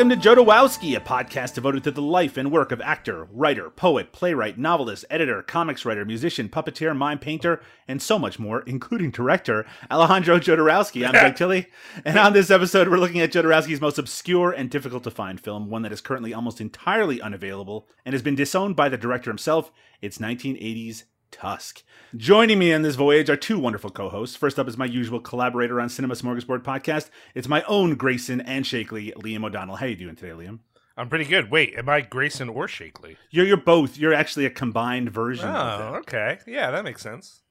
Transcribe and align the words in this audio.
Welcome 0.00 0.18
to 0.18 0.28
Jodorowsky, 0.28 0.96
a 0.96 1.00
podcast 1.00 1.52
devoted 1.52 1.84
to 1.84 1.90
the 1.90 2.00
life 2.00 2.38
and 2.38 2.50
work 2.50 2.72
of 2.72 2.80
actor, 2.80 3.28
writer, 3.30 3.68
poet, 3.68 4.12
playwright, 4.12 4.56
novelist, 4.56 5.04
editor, 5.10 5.42
comics 5.42 5.84
writer, 5.84 6.06
musician, 6.06 6.48
puppeteer, 6.48 6.96
mime 6.96 7.18
painter, 7.18 7.60
and 7.86 8.00
so 8.00 8.18
much 8.18 8.38
more, 8.38 8.62
including 8.62 9.10
director 9.10 9.66
Alejandro 9.90 10.38
Jodorowsky. 10.38 11.04
I'm 11.04 11.10
Greg 11.10 11.36
Tilley, 11.36 11.66
and 12.02 12.18
on 12.18 12.32
this 12.32 12.50
episode, 12.50 12.88
we're 12.88 12.96
looking 12.96 13.20
at 13.20 13.30
Jodorowsky's 13.30 13.82
most 13.82 13.98
obscure 13.98 14.52
and 14.52 14.70
difficult 14.70 15.04
to 15.04 15.10
find 15.10 15.38
film, 15.38 15.68
one 15.68 15.82
that 15.82 15.92
is 15.92 16.00
currently 16.00 16.32
almost 16.32 16.62
entirely 16.62 17.20
unavailable 17.20 17.86
and 18.06 18.14
has 18.14 18.22
been 18.22 18.34
disowned 18.34 18.76
by 18.76 18.88
the 18.88 18.96
director 18.96 19.28
himself. 19.28 19.70
It's 20.00 20.16
1980's 20.16 21.04
Tusk. 21.30 21.82
Joining 22.16 22.58
me 22.58 22.72
on 22.72 22.82
this 22.82 22.96
voyage 22.96 23.30
are 23.30 23.36
two 23.36 23.58
wonderful 23.58 23.90
co-hosts. 23.90 24.36
First 24.36 24.58
up 24.58 24.68
is 24.68 24.76
my 24.76 24.84
usual 24.84 25.20
collaborator 25.20 25.80
on 25.80 25.88
Cinema 25.88 26.14
Smorgasbord 26.14 26.62
podcast. 26.62 27.10
It's 27.34 27.48
my 27.48 27.62
own 27.62 27.94
Grayson 27.94 28.40
and 28.40 28.66
Shakely, 28.66 29.12
Liam 29.16 29.44
O'Donnell. 29.44 29.76
How 29.76 29.86
are 29.86 29.90
you 29.90 29.96
doing 29.96 30.16
today, 30.16 30.32
Liam? 30.32 30.60
I'm 30.96 31.08
pretty 31.08 31.24
good. 31.24 31.50
Wait, 31.50 31.74
am 31.76 31.88
I 31.88 32.02
Grayson 32.02 32.48
or 32.48 32.68
Shakely? 32.68 33.16
You're 33.30 33.46
you're 33.46 33.56
both. 33.56 33.96
You're 33.96 34.12
actually 34.12 34.44
a 34.44 34.50
combined 34.50 35.10
version. 35.10 35.48
Oh, 35.48 35.96
okay. 36.00 36.38
Yeah, 36.46 36.70
that 36.70 36.84
makes 36.84 37.02
sense. 37.02 37.42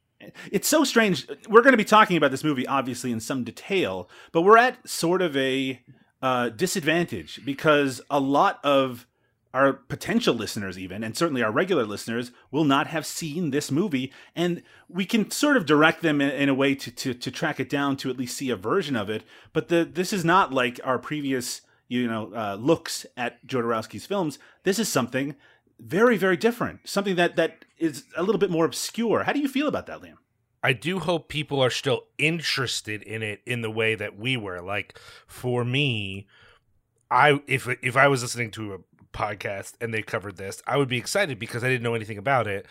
It's 0.51 0.67
so 0.67 0.83
strange. 0.83 1.27
We're 1.47 1.61
going 1.61 1.73
to 1.73 1.77
be 1.77 1.85
talking 1.85 2.17
about 2.17 2.31
this 2.31 2.43
movie, 2.43 2.67
obviously, 2.67 3.11
in 3.11 3.19
some 3.19 3.43
detail, 3.43 4.09
but 4.31 4.41
we're 4.41 4.57
at 4.57 4.87
sort 4.87 5.21
of 5.21 5.35
a 5.37 5.81
uh, 6.21 6.49
disadvantage 6.49 7.39
because 7.45 8.01
a 8.09 8.19
lot 8.19 8.59
of 8.63 9.07
our 9.53 9.73
potential 9.73 10.35
listeners 10.35 10.77
even 10.77 11.03
and 11.03 11.17
certainly 11.17 11.41
our 11.41 11.51
regular 11.51 11.85
listeners 11.85 12.31
will 12.51 12.63
not 12.63 12.87
have 12.87 13.05
seen 13.05 13.49
this 13.49 13.71
movie 13.71 14.13
and 14.35 14.61
we 14.87 15.05
can 15.05 15.31
sort 15.31 15.57
of 15.57 15.65
direct 15.65 16.01
them 16.01 16.21
in, 16.21 16.29
in 16.29 16.49
a 16.49 16.53
way 16.53 16.75
to, 16.75 16.91
to, 16.91 17.13
to 17.13 17.31
track 17.31 17.59
it 17.59 17.69
down 17.69 17.97
to 17.97 18.09
at 18.09 18.17
least 18.17 18.37
see 18.37 18.49
a 18.49 18.55
version 18.55 18.95
of 18.95 19.09
it 19.09 19.23
but 19.51 19.67
the 19.69 19.83
this 19.83 20.13
is 20.13 20.23
not 20.23 20.53
like 20.53 20.79
our 20.83 20.99
previous 20.99 21.61
you 21.89 22.07
know 22.07 22.31
uh, 22.33 22.55
looks 22.55 23.05
at 23.17 23.45
Jodorowsky's 23.45 24.05
films. 24.05 24.39
This 24.63 24.79
is 24.79 24.87
something 24.87 25.35
very 25.79 26.17
very 26.17 26.37
different 26.37 26.87
something 26.87 27.15
that 27.15 27.35
that 27.35 27.65
is 27.77 28.05
a 28.15 28.23
little 28.23 28.39
bit 28.39 28.51
more 28.51 28.65
obscure. 28.65 29.23
How 29.23 29.33
do 29.33 29.39
you 29.39 29.49
feel 29.49 29.67
about 29.67 29.87
that 29.87 30.01
Liam? 30.01 30.17
I 30.61 30.73
do 30.73 30.99
hope 30.99 31.29
people 31.29 31.61
are 31.61 31.69
still 31.69 32.03
interested 32.17 33.01
in 33.01 33.23
it 33.23 33.41
in 33.45 33.61
the 33.61 33.71
way 33.71 33.95
that 33.95 34.17
we 34.17 34.37
were. 34.37 34.61
Like 34.61 34.97
for 35.27 35.65
me 35.65 36.27
I 37.11 37.41
if 37.47 37.67
if 37.81 37.97
I 37.97 38.07
was 38.07 38.21
listening 38.21 38.51
to 38.51 38.73
a 38.73 38.77
podcast 39.13 39.73
and 39.81 39.93
they 39.93 40.01
covered 40.01 40.37
this, 40.37 40.61
I 40.67 40.77
would 40.77 40.89
be 40.89 40.97
excited 40.97 41.39
because 41.39 41.63
I 41.63 41.69
didn't 41.69 41.83
know 41.83 41.95
anything 41.95 42.17
about 42.17 42.47
it. 42.47 42.65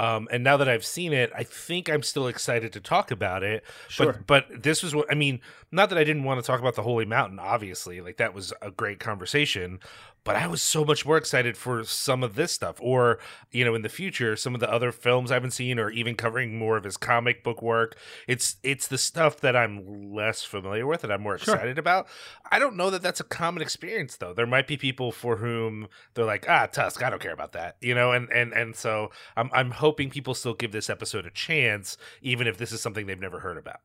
Um, 0.00 0.28
and 0.30 0.44
now 0.44 0.56
that 0.58 0.68
I've 0.68 0.84
seen 0.84 1.12
it, 1.12 1.32
I 1.34 1.42
think 1.42 1.90
I'm 1.90 2.04
still 2.04 2.28
excited 2.28 2.72
to 2.74 2.80
talk 2.80 3.10
about 3.10 3.42
it. 3.42 3.64
Sure. 3.88 4.12
But 4.26 4.48
but 4.48 4.62
this 4.62 4.82
was 4.82 4.94
what 4.94 5.10
I 5.10 5.14
mean. 5.14 5.40
Not 5.72 5.88
that 5.88 5.98
I 5.98 6.04
didn't 6.04 6.22
want 6.22 6.40
to 6.40 6.46
talk 6.46 6.60
about 6.60 6.76
the 6.76 6.82
Holy 6.82 7.04
Mountain. 7.04 7.40
Obviously, 7.40 8.00
like 8.00 8.16
that 8.18 8.32
was 8.32 8.52
a 8.62 8.70
great 8.70 9.00
conversation 9.00 9.80
but 10.28 10.36
I 10.36 10.46
was 10.46 10.60
so 10.60 10.84
much 10.84 11.06
more 11.06 11.16
excited 11.16 11.56
for 11.56 11.82
some 11.84 12.22
of 12.22 12.34
this 12.34 12.52
stuff, 12.52 12.76
or 12.82 13.18
you 13.50 13.64
know, 13.64 13.74
in 13.74 13.80
the 13.80 13.88
future, 13.88 14.36
some 14.36 14.52
of 14.52 14.60
the 14.60 14.70
other 14.70 14.92
films 14.92 15.30
I 15.30 15.34
haven't 15.34 15.52
seen, 15.52 15.78
or 15.78 15.88
even 15.90 16.16
covering 16.16 16.58
more 16.58 16.76
of 16.76 16.84
his 16.84 16.98
comic 16.98 17.42
book 17.42 17.62
work. 17.62 17.96
It's 18.26 18.56
it's 18.62 18.88
the 18.88 18.98
stuff 18.98 19.40
that 19.40 19.56
I'm 19.56 20.12
less 20.12 20.44
familiar 20.44 20.86
with 20.86 21.02
and 21.02 21.10
I'm 21.10 21.22
more 21.22 21.38
Sure. 21.38 21.54
excited 21.54 21.78
about. 21.78 22.08
I 22.52 22.58
don't 22.58 22.76
know 22.76 22.90
that 22.90 23.00
that's 23.00 23.20
a 23.20 23.24
common 23.24 23.62
experience 23.62 24.16
though. 24.16 24.34
There 24.34 24.46
might 24.46 24.66
be 24.66 24.76
people 24.76 25.12
for 25.12 25.36
whom 25.36 25.88
they're 26.12 26.26
like, 26.26 26.44
ah, 26.46 26.66
Tusk, 26.66 27.02
I 27.02 27.08
don't 27.08 27.22
care 27.22 27.32
about 27.32 27.52
that, 27.52 27.78
you 27.80 27.94
know, 27.94 28.12
and 28.12 28.30
and 28.30 28.52
and 28.52 28.76
so 28.76 29.10
I'm 29.34 29.48
I'm 29.54 29.70
hoping 29.70 30.10
people 30.10 30.34
still 30.34 30.52
give 30.52 30.72
this 30.72 30.90
episode 30.90 31.24
a 31.24 31.30
chance, 31.30 31.96
even 32.20 32.46
if 32.46 32.58
this 32.58 32.70
is 32.70 32.82
something 32.82 33.06
they've 33.06 33.18
never 33.18 33.40
heard 33.40 33.56
about. 33.56 33.80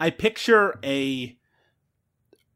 I 0.00 0.08
picture 0.08 0.78
a 0.82 1.36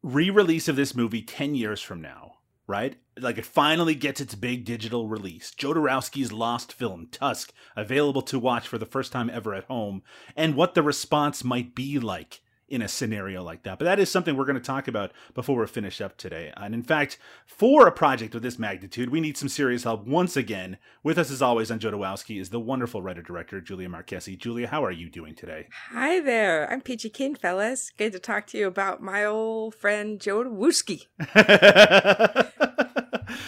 re-release 0.02 0.68
of 0.68 0.76
this 0.76 0.94
movie 0.94 1.20
10 1.20 1.54
years 1.54 1.82
from 1.82 2.00
now, 2.00 2.29
right? 2.70 2.96
Like 3.18 3.36
it 3.36 3.44
finally 3.44 3.94
gets 3.94 4.20
its 4.20 4.34
big 4.34 4.64
digital 4.64 5.08
release. 5.08 5.52
Jodorowsky's 5.54 6.32
lost 6.32 6.72
film, 6.72 7.08
Tusk, 7.10 7.52
available 7.76 8.22
to 8.22 8.38
watch 8.38 8.66
for 8.66 8.78
the 8.78 8.86
first 8.86 9.12
time 9.12 9.28
ever 9.28 9.52
at 9.54 9.64
home, 9.64 10.02
and 10.36 10.54
what 10.54 10.74
the 10.74 10.82
response 10.82 11.44
might 11.44 11.74
be 11.74 11.98
like 11.98 12.40
in 12.70 12.80
a 12.80 12.88
scenario 12.88 13.42
like 13.42 13.64
that. 13.64 13.78
But 13.78 13.84
that 13.84 13.98
is 13.98 14.10
something 14.10 14.36
we're 14.36 14.44
going 14.44 14.54
to 14.54 14.60
talk 14.60 14.88
about 14.88 15.12
before 15.34 15.56
we're 15.56 15.66
finished 15.66 16.00
up 16.00 16.16
today. 16.16 16.52
And 16.56 16.72
in 16.72 16.82
fact, 16.82 17.18
for 17.44 17.86
a 17.86 17.92
project 17.92 18.34
of 18.34 18.42
this 18.42 18.58
magnitude, 18.58 19.10
we 19.10 19.20
need 19.20 19.36
some 19.36 19.48
serious 19.48 19.84
help 19.84 20.06
once 20.06 20.36
again. 20.36 20.78
With 21.02 21.18
us 21.18 21.30
as 21.30 21.42
always 21.42 21.70
on 21.70 21.80
Jodorowsky 21.80 22.40
is 22.40 22.50
the 22.50 22.60
wonderful 22.60 23.02
writer-director 23.02 23.60
Julia 23.60 23.88
Marquesi. 23.88 24.38
Julia, 24.38 24.68
how 24.68 24.84
are 24.84 24.92
you 24.92 25.10
doing 25.10 25.34
today? 25.34 25.66
Hi 25.90 26.20
there. 26.20 26.70
I'm 26.70 26.80
Peachy 26.80 27.10
Keen, 27.10 27.34
fellas. 27.34 27.90
Good 27.98 28.12
to 28.12 28.20
talk 28.20 28.46
to 28.48 28.58
you 28.58 28.68
about 28.68 29.02
my 29.02 29.24
old 29.24 29.74
friend 29.74 30.20
Joe 30.20 30.44
Wooski. 30.44 31.06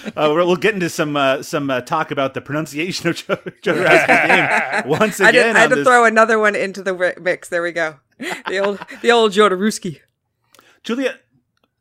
uh, 0.06 0.10
we'll 0.34 0.46
we'll 0.46 0.56
get 0.56 0.74
into 0.74 0.88
some 0.88 1.16
uh, 1.16 1.42
some 1.42 1.70
uh, 1.70 1.80
talk 1.80 2.10
about 2.10 2.34
the 2.34 2.40
pronunciation 2.40 3.08
of 3.08 3.16
Joe 3.16 3.36
Jodorowsky's 3.62 4.28
name 4.82 4.88
once 4.88 5.20
I, 5.20 5.28
again. 5.30 5.46
did, 5.48 5.56
I 5.56 5.58
had 5.60 5.64
on 5.64 5.70
to 5.70 5.76
this- 5.76 5.86
throw 5.86 6.04
another 6.04 6.38
one 6.38 6.54
into 6.54 6.82
the 6.82 7.14
mix. 7.20 7.48
There 7.48 7.62
we 7.62 7.72
go. 7.72 7.96
The 8.18 8.58
old 8.58 8.80
the 9.02 9.10
old 9.10 9.32
Jodorowsky. 9.32 10.00
Julia, 10.82 11.18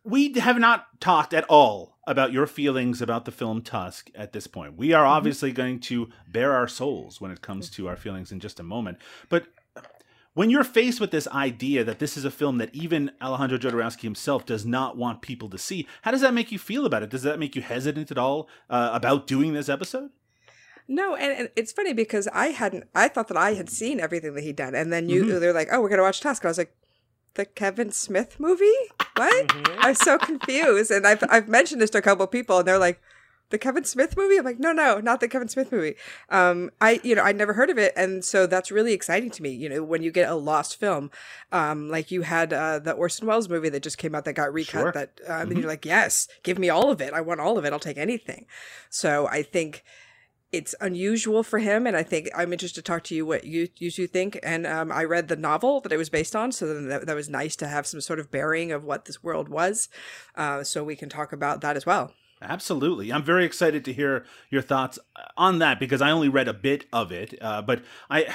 we 0.04 0.34
have 0.34 0.58
not 0.60 1.00
talked 1.00 1.34
at 1.34 1.44
all 1.46 1.98
about 2.08 2.32
your 2.32 2.48
feelings 2.48 3.02
about 3.02 3.26
the 3.26 3.32
film 3.32 3.62
Tusk 3.62 4.10
at 4.16 4.34
this 4.34 4.48
point. 4.48 4.76
We 4.78 4.92
are 4.94 5.06
obviously 5.06 5.52
going 5.52 5.80
to 5.82 6.10
bare 6.28 6.54
our 6.54 6.68
souls 6.68 7.22
when 7.22 7.32
it 7.32 7.42
comes 7.42 7.70
to 7.72 7.88
our 7.88 7.96
feelings 7.96 8.32
in 8.32 8.40
just 8.40 8.60
a 8.60 8.64
moment. 8.64 8.98
But 9.30 9.46
when 10.34 10.50
you're 10.50 10.64
faced 10.64 11.00
with 11.02 11.12
this 11.12 11.28
idea 11.28 11.84
that 11.84 12.00
this 12.00 12.16
is 12.16 12.24
a 12.26 12.32
film 12.32 12.58
that 12.60 12.74
even 12.74 13.12
Alejandro 13.22 13.58
Jodorowsky 13.58 14.04
himself 14.04 14.46
does 14.46 14.66
not 14.66 14.96
want 14.98 15.22
people 15.22 15.50
to 15.50 15.58
see, 15.58 15.88
how 16.04 16.12
does 16.12 16.22
that 16.22 16.34
make 16.34 16.52
you 16.52 16.60
feel 16.60 16.86
about 16.86 17.04
it? 17.04 17.10
Does 17.10 17.24
that 17.24 17.40
make 17.40 17.56
you 17.56 17.62
hesitant 17.62 18.12
at 18.12 18.18
all 18.18 18.48
uh, 18.70 18.92
about 18.94 19.28
doing 19.28 19.54
this 19.54 19.68
episode? 19.70 20.10
No, 20.88 21.16
and, 21.16 21.32
and 21.38 21.50
it's 21.56 21.72
funny 21.72 21.94
because 21.94 22.28
I 22.34 22.48
hadn't. 22.48 22.86
I 22.96 23.08
thought 23.08 23.28
that 23.30 23.38
I 23.38 23.54
had 23.54 23.70
seen 23.70 24.00
everything 24.00 24.34
that 24.34 24.44
he'd 24.44 24.56
done, 24.56 24.76
and 24.76 24.92
then 24.92 25.08
you 25.10 25.24
Mhm. 25.26 25.40
they're 25.40 25.54
like, 25.54 25.70
"Oh, 25.72 25.80
we're 25.80 25.90
gonna 25.90 26.02
watch 26.02 26.20
Tusk." 26.20 26.44
I 26.44 26.50
was 26.50 26.58
like, 26.58 26.76
"The 27.36 27.46
Kevin 27.46 27.92
Smith 27.92 28.40
movie? 28.40 28.66
What?" 29.16 29.48
Mm-hmm. 29.48 29.80
I'm 29.80 29.96
so 29.96 30.18
confused, 30.18 30.92
and 30.92 31.06
I've 31.08 31.24
I've 31.30 31.48
mentioned 31.48 31.82
this 31.82 31.92
to 31.92 32.00
a 32.00 32.02
couple 32.02 32.26
of 32.26 32.32
people, 32.32 32.58
and 32.60 32.68
they're 32.68 32.78
like, 32.80 33.00
"The 33.52 33.58
Kevin 33.58 33.84
Smith 33.84 34.18
movie?" 34.18 34.38
I'm 34.38 34.46
like, 34.46 34.60
"No, 34.60 34.72
no, 34.72 35.00
not 35.00 35.20
the 35.20 35.28
Kevin 35.28 35.48
Smith 35.48 35.72
movie." 35.72 35.96
Um, 36.30 36.72
I 36.82 37.00
you 37.04 37.14
know 37.16 37.24
I'd 37.24 37.38
never 37.38 37.54
heard 37.54 37.70
of 37.70 37.78
it, 37.78 37.94
and 37.96 38.26
so 38.26 38.48
that's 38.48 38.72
really 38.72 38.94
exciting 38.94 39.30
to 39.32 39.44
me. 39.44 39.52
You 39.52 39.70
know, 39.70 39.84
when 39.84 40.02
you 40.04 40.12
get 40.12 40.30
a 40.30 40.36
lost 40.36 40.80
film, 40.80 41.12
um, 41.52 41.90
like 41.90 42.10
you 42.12 42.24
had 42.24 42.52
uh, 42.54 42.80
the 42.80 42.94
Orson 42.94 43.28
Welles 43.28 43.48
movie 43.50 43.70
that 43.70 43.84
just 43.84 43.98
came 43.98 44.16
out 44.16 44.26
that 44.26 44.34
got 44.34 44.54
recut. 44.54 44.72
Sure. 44.72 44.92
That 44.92 45.20
um, 45.28 45.48
Mhm. 45.48 45.52
and 45.52 45.58
you're 45.60 45.68
like, 45.68 45.86
"Yes, 45.86 46.28
give 46.44 46.58
me 46.58 46.70
all 46.70 46.90
of 46.92 47.02
it. 47.02 47.14
I 47.14 47.22
want 47.22 47.40
all 47.40 47.58
of 47.58 47.66
it. 47.66 47.74
I'll 47.74 47.80
take 47.80 47.98
anything." 47.98 48.46
So 48.90 49.28
I 49.28 49.44
think 49.44 49.84
it's 50.54 50.76
unusual 50.82 51.44
for 51.44 51.60
him 51.60 51.88
and 51.88 51.96
i 51.96 52.04
think 52.04 52.28
i'm 52.36 52.52
interested 52.52 52.84
to 52.84 52.92
talk 52.92 53.04
to 53.06 53.16
you 53.16 53.26
what 53.26 53.46
you 53.46 53.70
you 53.78 53.90
two 53.90 54.06
think 54.06 54.38
and 54.44 54.68
um, 54.68 54.92
i 54.92 55.02
read 55.02 55.30
the 55.30 55.36
novel 55.38 55.80
that 55.80 55.94
it 55.94 55.98
was 55.98 56.10
based 56.10 56.36
on 56.36 56.52
so 56.52 56.68
then 56.74 56.90
that, 56.90 57.06
that 57.06 57.16
was 57.16 57.30
nice 57.30 57.56
to 57.56 57.68
have 57.68 57.88
some 57.88 58.02
sort 58.02 58.20
of 58.20 58.30
bearing 58.30 58.70
of 58.74 58.84
what 58.84 59.06
this 59.06 59.24
world 59.24 59.48
was 59.48 59.88
uh, 60.36 60.62
so 60.62 60.84
we 60.84 60.94
can 60.98 61.08
talk 61.08 61.32
about 61.32 61.62
that 61.62 61.78
as 61.78 61.86
well 61.86 62.14
Absolutely. 62.42 63.14
I'm 63.14 63.24
very 63.24 63.46
excited 63.46 63.86
to 63.86 63.94
hear 63.94 64.26
your 64.50 64.64
thoughts 64.64 64.98
on 65.38 65.60
that 65.60 65.80
because 65.80 66.02
I 66.02 66.10
only 66.12 66.30
read 66.30 66.48
a 66.48 66.54
bit 66.54 66.86
of 66.92 67.12
it. 67.12 67.36
Uh, 67.42 67.62
but 67.62 67.84
I. 68.10 68.34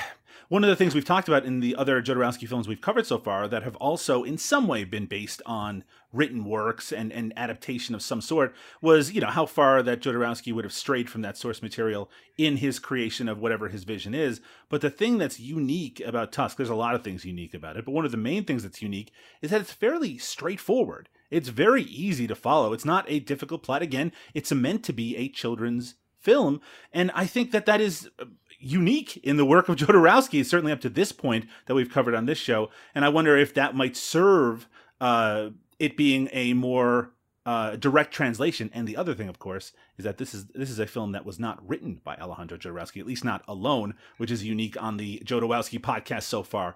One 0.48 0.62
of 0.62 0.70
the 0.70 0.76
things 0.76 0.94
we've 0.94 1.04
talked 1.04 1.26
about 1.26 1.44
in 1.44 1.58
the 1.58 1.74
other 1.74 2.00
Jodorowsky 2.00 2.46
films 2.46 2.68
we've 2.68 2.80
covered 2.80 3.04
so 3.04 3.18
far 3.18 3.48
that 3.48 3.64
have 3.64 3.74
also, 3.76 4.22
in 4.22 4.38
some 4.38 4.68
way, 4.68 4.84
been 4.84 5.06
based 5.06 5.42
on 5.44 5.82
written 6.12 6.44
works 6.44 6.92
and, 6.92 7.12
and 7.12 7.32
adaptation 7.36 7.96
of 7.96 8.02
some 8.02 8.20
sort 8.20 8.54
was, 8.80 9.10
you 9.10 9.20
know, 9.20 9.26
how 9.26 9.44
far 9.44 9.82
that 9.82 10.00
Jodorowsky 10.00 10.52
would 10.52 10.64
have 10.64 10.72
strayed 10.72 11.10
from 11.10 11.22
that 11.22 11.36
source 11.36 11.62
material 11.62 12.08
in 12.38 12.58
his 12.58 12.78
creation 12.78 13.28
of 13.28 13.40
whatever 13.40 13.70
his 13.70 13.82
vision 13.82 14.14
is. 14.14 14.40
But 14.68 14.82
the 14.82 14.90
thing 14.90 15.18
that's 15.18 15.40
unique 15.40 16.00
about 16.06 16.30
Tusk, 16.30 16.56
there's 16.58 16.68
a 16.68 16.76
lot 16.76 16.94
of 16.94 17.02
things 17.02 17.24
unique 17.24 17.54
about 17.54 17.76
it, 17.76 17.84
but 17.84 17.90
one 17.90 18.04
of 18.04 18.12
the 18.12 18.16
main 18.16 18.44
things 18.44 18.62
that's 18.62 18.80
unique 18.80 19.10
is 19.42 19.50
that 19.50 19.60
it's 19.62 19.72
fairly 19.72 20.16
straightforward. 20.16 21.08
It's 21.30 21.48
very 21.48 21.82
easy 21.82 22.26
to 22.26 22.34
follow. 22.34 22.72
It's 22.72 22.84
not 22.84 23.04
a 23.08 23.20
difficult 23.20 23.62
plot. 23.62 23.82
Again, 23.82 24.12
it's 24.34 24.52
meant 24.52 24.84
to 24.84 24.92
be 24.92 25.16
a 25.16 25.28
children's 25.28 25.94
film. 26.20 26.60
And 26.92 27.10
I 27.14 27.26
think 27.26 27.52
that 27.52 27.66
that 27.66 27.80
is 27.80 28.10
uh, 28.18 28.24
unique 28.58 29.16
in 29.18 29.36
the 29.36 29.44
work 29.44 29.68
of 29.68 29.76
Jodorowsky, 29.80 30.44
certainly 30.44 30.72
up 30.72 30.80
to 30.80 30.88
this 30.88 31.12
point 31.12 31.46
that 31.66 31.74
we've 31.74 31.90
covered 31.90 32.14
on 32.14 32.26
this 32.26 32.38
show. 32.38 32.70
And 32.94 33.04
I 33.04 33.08
wonder 33.08 33.36
if 33.36 33.54
that 33.54 33.74
might 33.74 33.96
serve 33.96 34.68
uh, 35.00 35.50
it 35.78 35.96
being 35.96 36.28
a 36.32 36.54
more 36.54 37.12
uh, 37.46 37.76
direct 37.76 38.12
translation. 38.12 38.70
And 38.74 38.88
the 38.88 38.96
other 38.96 39.14
thing, 39.14 39.28
of 39.28 39.38
course, 39.38 39.72
is 39.98 40.04
that 40.04 40.18
this 40.18 40.34
is 40.34 40.46
this 40.46 40.68
is 40.68 40.80
a 40.80 40.86
film 40.86 41.12
that 41.12 41.24
was 41.24 41.38
not 41.38 41.66
written 41.66 42.00
by 42.02 42.16
Alejandro 42.16 42.58
Jodorowsky, 42.58 43.00
at 43.00 43.06
least 43.06 43.24
not 43.24 43.44
alone, 43.46 43.94
which 44.16 44.32
is 44.32 44.44
unique 44.44 44.80
on 44.82 44.96
the 44.96 45.22
Jodorowsky 45.24 45.80
podcast 45.80 46.24
so 46.24 46.42
far. 46.42 46.74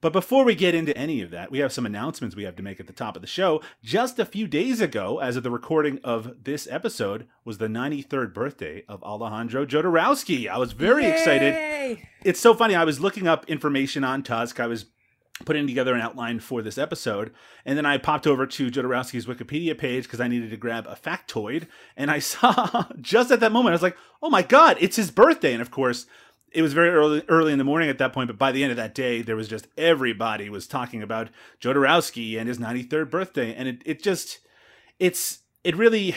But 0.00 0.12
before 0.12 0.44
we 0.44 0.54
get 0.54 0.74
into 0.74 0.96
any 0.96 1.20
of 1.20 1.30
that, 1.30 1.50
we 1.50 1.58
have 1.58 1.72
some 1.72 1.86
announcements 1.86 2.34
we 2.34 2.44
have 2.44 2.56
to 2.56 2.62
make 2.62 2.80
at 2.80 2.86
the 2.86 2.92
top 2.92 3.16
of 3.16 3.22
the 3.22 3.28
show. 3.28 3.60
Just 3.82 4.18
a 4.18 4.24
few 4.24 4.46
days 4.46 4.80
ago, 4.80 5.18
as 5.18 5.36
of 5.36 5.42
the 5.42 5.50
recording 5.50 6.00
of 6.02 6.44
this 6.44 6.66
episode, 6.70 7.26
was 7.44 7.58
the 7.58 7.66
93rd 7.66 8.32
birthday 8.32 8.84
of 8.88 9.02
Alejandro 9.02 9.66
Jodorowsky. 9.66 10.48
I 10.48 10.58
was 10.58 10.72
very 10.72 11.06
excited 11.06 11.80
it's 12.24 12.40
so 12.40 12.54
funny. 12.54 12.74
I 12.74 12.84
was 12.84 13.00
looking 13.00 13.26
up 13.26 13.48
information 13.48 14.04
on 14.04 14.22
Tusk. 14.22 14.60
I 14.60 14.66
was 14.66 14.86
putting 15.46 15.66
together 15.66 15.94
an 15.94 16.02
outline 16.02 16.38
for 16.38 16.60
this 16.60 16.76
episode. 16.76 17.32
And 17.64 17.78
then 17.78 17.86
I 17.86 17.96
popped 17.96 18.26
over 18.26 18.46
to 18.46 18.70
Jodorowsky's 18.70 19.26
Wikipedia 19.26 19.76
page 19.76 20.04
because 20.04 20.20
I 20.20 20.28
needed 20.28 20.50
to 20.50 20.56
grab 20.56 20.86
a 20.86 20.94
factoid. 20.94 21.66
And 21.96 22.10
I 22.10 22.18
saw 22.20 22.84
just 23.00 23.30
at 23.30 23.40
that 23.40 23.52
moment, 23.52 23.72
I 23.72 23.76
was 23.76 23.82
like, 23.82 23.96
oh 24.22 24.30
my 24.30 24.42
God, 24.42 24.76
it's 24.80 24.96
his 24.96 25.10
birthday. 25.10 25.52
And 25.52 25.62
of 25.62 25.70
course, 25.70 26.06
it 26.52 26.62
was 26.62 26.72
very 26.72 26.90
early 26.90 27.22
early 27.28 27.52
in 27.52 27.58
the 27.58 27.64
morning 27.64 27.88
at 27.88 27.98
that 27.98 28.12
point, 28.12 28.28
but 28.28 28.38
by 28.38 28.52
the 28.52 28.62
end 28.62 28.70
of 28.70 28.76
that 28.76 28.94
day, 28.94 29.22
there 29.22 29.36
was 29.36 29.48
just 29.48 29.68
everybody 29.76 30.48
was 30.48 30.66
talking 30.66 31.02
about 31.02 31.28
Jodorowsky 31.60 32.38
and 32.38 32.48
his 32.48 32.58
93rd 32.58 33.10
birthday. 33.10 33.54
And 33.54 33.68
it, 33.68 33.82
it 33.84 34.02
just, 34.02 34.40
it's, 34.98 35.40
it 35.62 35.76
really, 35.76 36.14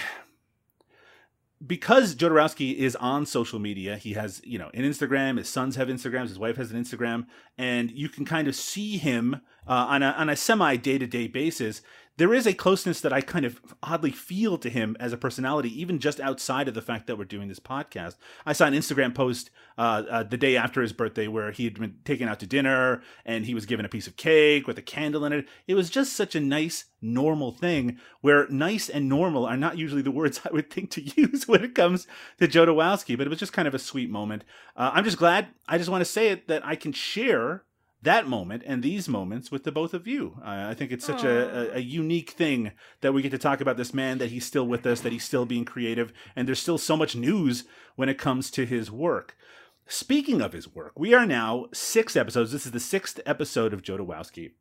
because 1.65 2.15
Jodorowsky 2.15 2.75
is 2.75 2.95
on 2.95 3.25
social 3.25 3.59
media, 3.59 3.97
he 3.97 4.13
has, 4.13 4.41
you 4.43 4.57
know, 4.57 4.71
an 4.73 4.83
Instagram, 4.83 5.37
his 5.37 5.49
sons 5.49 5.75
have 5.75 5.87
Instagrams, 5.87 6.29
his 6.29 6.39
wife 6.39 6.57
has 6.57 6.71
an 6.71 6.81
Instagram, 6.81 7.27
and 7.57 7.91
you 7.91 8.09
can 8.09 8.25
kind 8.25 8.47
of 8.47 8.55
see 8.55 8.97
him 8.97 9.41
uh, 9.67 9.85
on 9.89 10.03
a, 10.03 10.11
on 10.11 10.29
a 10.29 10.35
semi 10.35 10.75
day 10.75 10.97
to 10.97 11.07
day 11.07 11.27
basis 11.27 11.81
there 12.17 12.33
is 12.33 12.45
a 12.45 12.53
closeness 12.53 13.01
that 13.01 13.13
I 13.13 13.21
kind 13.21 13.45
of 13.45 13.59
oddly 13.81 14.11
feel 14.11 14.57
to 14.59 14.69
him 14.69 14.95
as 14.99 15.13
a 15.13 15.17
personality, 15.17 15.69
even 15.81 15.99
just 15.99 16.19
outside 16.19 16.67
of 16.67 16.75
the 16.75 16.81
fact 16.81 17.07
that 17.07 17.17
we're 17.17 17.25
doing 17.25 17.47
this 17.47 17.59
podcast. 17.59 18.15
I 18.45 18.53
saw 18.53 18.67
an 18.67 18.73
Instagram 18.73 19.15
post 19.15 19.49
uh, 19.77 20.03
uh, 20.09 20.23
the 20.23 20.37
day 20.37 20.55
after 20.55 20.81
his 20.81 20.93
birthday 20.93 21.27
where 21.27 21.51
he 21.51 21.63
had 21.63 21.79
been 21.79 21.95
taken 22.05 22.27
out 22.27 22.39
to 22.41 22.47
dinner 22.47 23.01
and 23.25 23.45
he 23.45 23.55
was 23.55 23.65
given 23.65 23.85
a 23.85 23.89
piece 23.89 24.05
of 24.05 24.15
cake 24.15 24.67
with 24.67 24.77
a 24.77 24.83
candle 24.83 25.25
in 25.25 25.33
it. 25.33 25.47
It 25.67 25.73
was 25.73 25.89
just 25.89 26.13
such 26.13 26.35
a 26.35 26.39
nice, 26.39 26.85
normal 27.01 27.51
thing 27.51 27.97
where 28.21 28.47
nice 28.47 28.89
and 28.89 29.09
normal 29.09 29.45
are 29.45 29.57
not 29.57 29.79
usually 29.79 30.03
the 30.03 30.11
words 30.11 30.41
I 30.45 30.53
would 30.53 30.69
think 30.69 30.91
to 30.91 31.01
use 31.21 31.47
when 31.47 31.63
it 31.63 31.73
comes 31.73 32.05
to 32.39 32.47
Joe 32.47 32.65
Jodorowsky, 32.65 33.17
but 33.17 33.25
it 33.25 33.31
was 33.31 33.39
just 33.39 33.53
kind 33.53 33.67
of 33.67 33.73
a 33.73 33.79
sweet 33.79 34.09
moment. 34.09 34.43
Uh, 34.75 34.91
I'm 34.93 35.03
just 35.03 35.17
glad, 35.17 35.47
I 35.67 35.77
just 35.77 35.89
want 35.89 36.01
to 36.01 36.05
say 36.05 36.29
it, 36.29 36.47
that 36.47 36.65
I 36.65 36.75
can 36.75 36.91
share 36.91 37.63
that 38.03 38.27
moment 38.27 38.63
and 38.65 38.81
these 38.81 39.09
moments 39.09 39.51
with 39.51 39.63
the 39.63 39.71
both 39.71 39.93
of 39.93 40.07
you. 40.07 40.37
Uh, 40.41 40.67
I 40.69 40.73
think 40.73 40.91
it's 40.91 41.05
such 41.05 41.23
a, 41.23 41.73
a, 41.73 41.77
a, 41.77 41.79
unique 41.79 42.31
thing 42.31 42.71
that 43.01 43.13
we 43.13 43.21
get 43.21 43.31
to 43.31 43.37
talk 43.37 43.61
about 43.61 43.77
this 43.77 43.93
man, 43.93 44.17
that 44.19 44.29
he's 44.29 44.45
still 44.45 44.67
with 44.67 44.85
us, 44.85 45.01
that 45.01 45.11
he's 45.11 45.23
still 45.23 45.45
being 45.45 45.65
creative, 45.65 46.13
and 46.35 46.47
there's 46.47 46.59
still 46.59 46.77
so 46.77 46.95
much 46.95 47.15
news 47.15 47.63
when 47.95 48.09
it 48.09 48.17
comes 48.17 48.51
to 48.51 48.65
his 48.65 48.91
work. 48.91 49.35
Speaking 49.87 50.41
of 50.41 50.53
his 50.53 50.73
work, 50.73 50.93
we 50.97 51.13
are 51.13 51.25
now 51.25 51.67
six 51.73 52.15
episodes. 52.15 52.51
This 52.51 52.65
is 52.65 52.71
the 52.71 52.79
sixth 52.79 53.19
episode 53.25 53.73
of 53.73 53.81
Jodorowsky. 53.81 54.51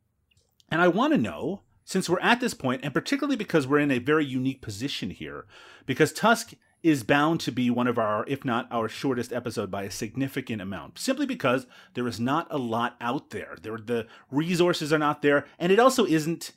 And 0.71 0.81
I 0.81 0.89
want 0.89 1.13
to 1.13 1.19
know, 1.19 1.63
since 1.85 2.09
we're 2.09 2.21
at 2.21 2.41
this 2.41 2.55
point, 2.55 2.83
and 2.85 2.95
particularly 2.95 3.37
because 3.37 3.67
we're 3.67 3.79
in 3.79 3.91
a 3.91 3.99
very 3.99 4.25
unique 4.25 4.63
position 4.63 5.11
here, 5.11 5.47
because 5.87 6.13
Tusk 6.13 6.55
is 6.83 7.05
bound 7.05 7.41
to 7.41 7.53
be 7.53 7.71
one 7.71 7.87
of 7.87 7.99
our, 7.99 8.25
if 8.27 8.45
not 8.45 8.67
our 8.71 8.89
shortest 8.89 9.33
episode 9.33 9.71
by 9.71 9.85
a 9.85 9.91
significant 9.91 10.61
amount, 10.61 10.99
simply 10.99 11.27
because 11.27 11.67
there 11.95 12.09
is 12.09 12.19
not 12.19 12.47
a 12.51 12.59
lot 12.59 12.97
out 13.01 13.31
there. 13.31 13.57
There, 13.63 13.79
the 13.79 14.07
resources 14.31 14.93
are 14.93 14.99
not 14.99 15.23
there, 15.23 15.47
and 15.59 15.71
it 15.71 15.79
also 15.79 16.05
isn't 16.05 16.53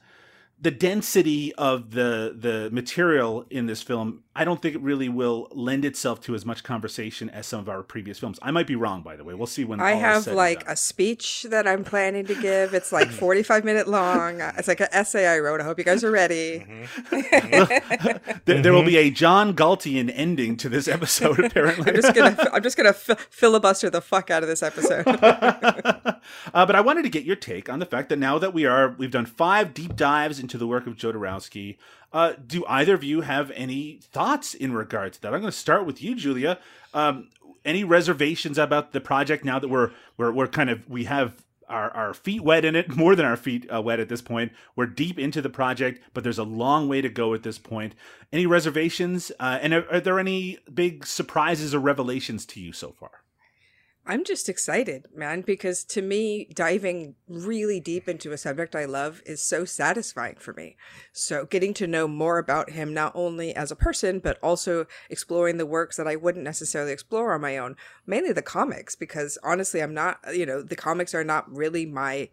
the 0.60 0.72
density 0.72 1.54
of 1.56 1.92
the 1.92 2.36
the 2.38 2.70
material 2.72 3.46
in 3.50 3.66
this 3.66 3.82
film 3.82 4.24
I 4.38 4.44
don't 4.44 4.62
think 4.62 4.76
it 4.76 4.82
really 4.82 5.08
will 5.08 5.48
lend 5.52 5.86
itself 5.86 6.20
to 6.24 6.36
as 6.36 6.46
much 6.46 6.62
conversation 6.62 7.30
as 7.30 7.48
some 7.48 7.62
of 7.62 7.70
our 7.70 7.82
previous 7.82 8.20
films. 8.20 8.38
I 8.42 8.52
might 8.52 8.68
be 8.68 8.76
wrong, 8.76 9.02
by 9.02 9.16
the 9.16 9.24
way. 9.24 9.34
We'll 9.34 9.48
see 9.48 9.64
when 9.64 9.80
I 9.80 9.94
have 9.94 10.28
like 10.28 10.68
a 10.68 10.76
speech 10.76 11.46
that 11.50 11.66
I'm 11.66 11.86
planning 11.86 12.26
to 12.26 12.36
give. 12.36 12.74
It's 12.74 12.92
like 12.92 13.10
45 13.12 13.64
minute 13.64 13.88
long. 13.88 14.42
It's 14.42 14.68
like 14.68 14.82
an 14.82 14.90
essay 14.92 15.26
I 15.26 15.40
wrote. 15.40 15.62
I 15.62 15.64
hope 15.64 15.78
you 15.78 15.86
guys 15.86 16.04
are 16.04 16.12
ready. 16.12 16.66
Mm-hmm. 16.68 18.40
there, 18.44 18.62
there, 18.62 18.74
will 18.74 18.84
be 18.84 18.98
a 18.98 19.10
John 19.10 19.56
Galtian 19.56 20.12
ending 20.14 20.58
to 20.58 20.68
this 20.68 20.90
episode. 20.90 21.40
Apparently, 21.46 21.88
I'm 21.88 21.96
just 21.96 22.14
gonna 22.14 22.50
I'm 22.52 22.62
just 22.62 22.76
gonna 22.76 22.90
f- 22.90 23.28
filibuster 23.30 23.90
the 23.90 24.02
fuck 24.02 24.30
out 24.30 24.44
of 24.44 24.50
this 24.50 24.62
episode. 24.62 25.08
uh, 25.08 26.20
but 26.54 26.76
I 26.76 26.82
wanted 26.82 27.04
to 27.04 27.10
get 27.10 27.24
your 27.24 27.38
take 27.38 27.70
on 27.70 27.80
the 27.80 27.86
fact 27.86 28.10
that 28.10 28.20
now 28.20 28.38
that 28.38 28.54
we 28.54 28.66
are 28.66 28.96
we've 28.98 29.12
done 29.12 29.26
five 29.26 29.74
deep 29.74 29.96
dives 29.96 30.40
into 30.46 30.60
the 30.60 30.68
work 30.68 30.86
of 30.86 30.96
Jodorowsky. 30.96 31.78
Uh, 32.14 32.34
do 32.46 32.64
either 32.68 32.94
of 32.94 33.04
you 33.04 33.22
have 33.22 33.52
any 33.56 34.00
thoughts 34.02 34.54
in 34.54 34.74
regard 34.74 35.14
to 35.14 35.22
that? 35.22 35.34
I'm 35.34 35.42
going 35.42 35.52
to 35.52 35.58
start 35.58 35.88
with 35.88 36.04
you, 36.04 36.14
Julia. 36.14 36.60
Um, 36.94 37.30
any 37.66 37.84
reservations 37.84 38.60
about 38.60 38.94
the 38.94 39.02
project 39.02 39.44
now 39.44 39.58
that 39.58 39.70
we're 39.70 39.90
we're 40.18 40.32
we're 40.32 40.48
kind 40.48 40.70
of 40.70 40.88
we 40.88 41.06
have 41.06 41.44
our, 41.68 41.90
our 41.92 42.14
feet 42.14 42.44
wet 42.44 42.64
in 42.64 42.76
it, 42.76 42.96
more 42.96 43.16
than 43.16 43.26
our 43.26 43.36
feet 43.36 43.68
uh, 43.74 43.82
wet 43.82 44.00
at 44.00 44.08
this 44.08 44.22
point. 44.22 44.52
We're 44.76 44.86
deep 44.86 45.18
into 45.18 45.42
the 45.42 45.50
project, 45.50 46.00
but 46.14 46.24
there's 46.24 46.38
a 46.38 46.44
long 46.44 46.88
way 46.88 47.02
to 47.02 47.10
go 47.10 47.34
at 47.34 47.42
this 47.42 47.58
point. 47.58 47.96
Any 48.32 48.46
reservations? 48.46 49.32
Uh, 49.40 49.58
and 49.62 49.74
are, 49.74 49.92
are 49.92 50.00
there 50.00 50.20
any 50.20 50.60
big 50.72 51.08
surprises 51.08 51.74
or 51.74 51.80
revelations 51.80 52.46
to 52.48 52.60
you 52.60 52.72
so 52.72 52.92
far? 52.92 53.25
I'm 54.08 54.24
just 54.24 54.50
excited, 54.50 55.08
man, 55.16 55.42
because 55.42 55.84
to 55.86 56.02
me, 56.04 56.48
diving 56.54 57.16
really 57.28 57.80
deep 57.80 58.08
into 58.08 58.32
a 58.32 58.38
subject 58.38 58.76
I 58.76 58.86
love 58.86 59.24
is 59.26 59.42
so 59.42 59.66
satisfying 59.66 60.36
for 60.36 60.54
me. 60.54 60.78
So, 61.12 61.46
getting 61.46 61.74
to 61.76 61.88
know 61.88 62.08
more 62.08 62.38
about 62.38 62.70
him, 62.70 62.94
not 62.94 63.14
only 63.16 63.56
as 63.56 63.72
a 63.72 63.76
person, 63.76 64.20
but 64.20 64.38
also 64.44 64.86
exploring 65.10 65.58
the 65.58 65.66
works 65.66 65.98
that 65.98 66.08
I 66.08 66.18
wouldn't 66.18 66.44
necessarily 66.44 66.92
explore 66.92 67.34
on 67.34 67.42
my 67.42 67.58
own, 67.58 67.78
mainly 68.06 68.32
the 68.32 68.44
comics, 68.44 68.96
because 68.96 69.40
honestly, 69.44 69.82
I'm 69.82 69.96
not, 69.96 70.20
you 70.36 70.46
know, 70.46 70.62
the 70.62 70.76
comics 70.76 71.16
are 71.16 71.24
not 71.24 71.52
really 71.52 71.88
my 71.88 72.30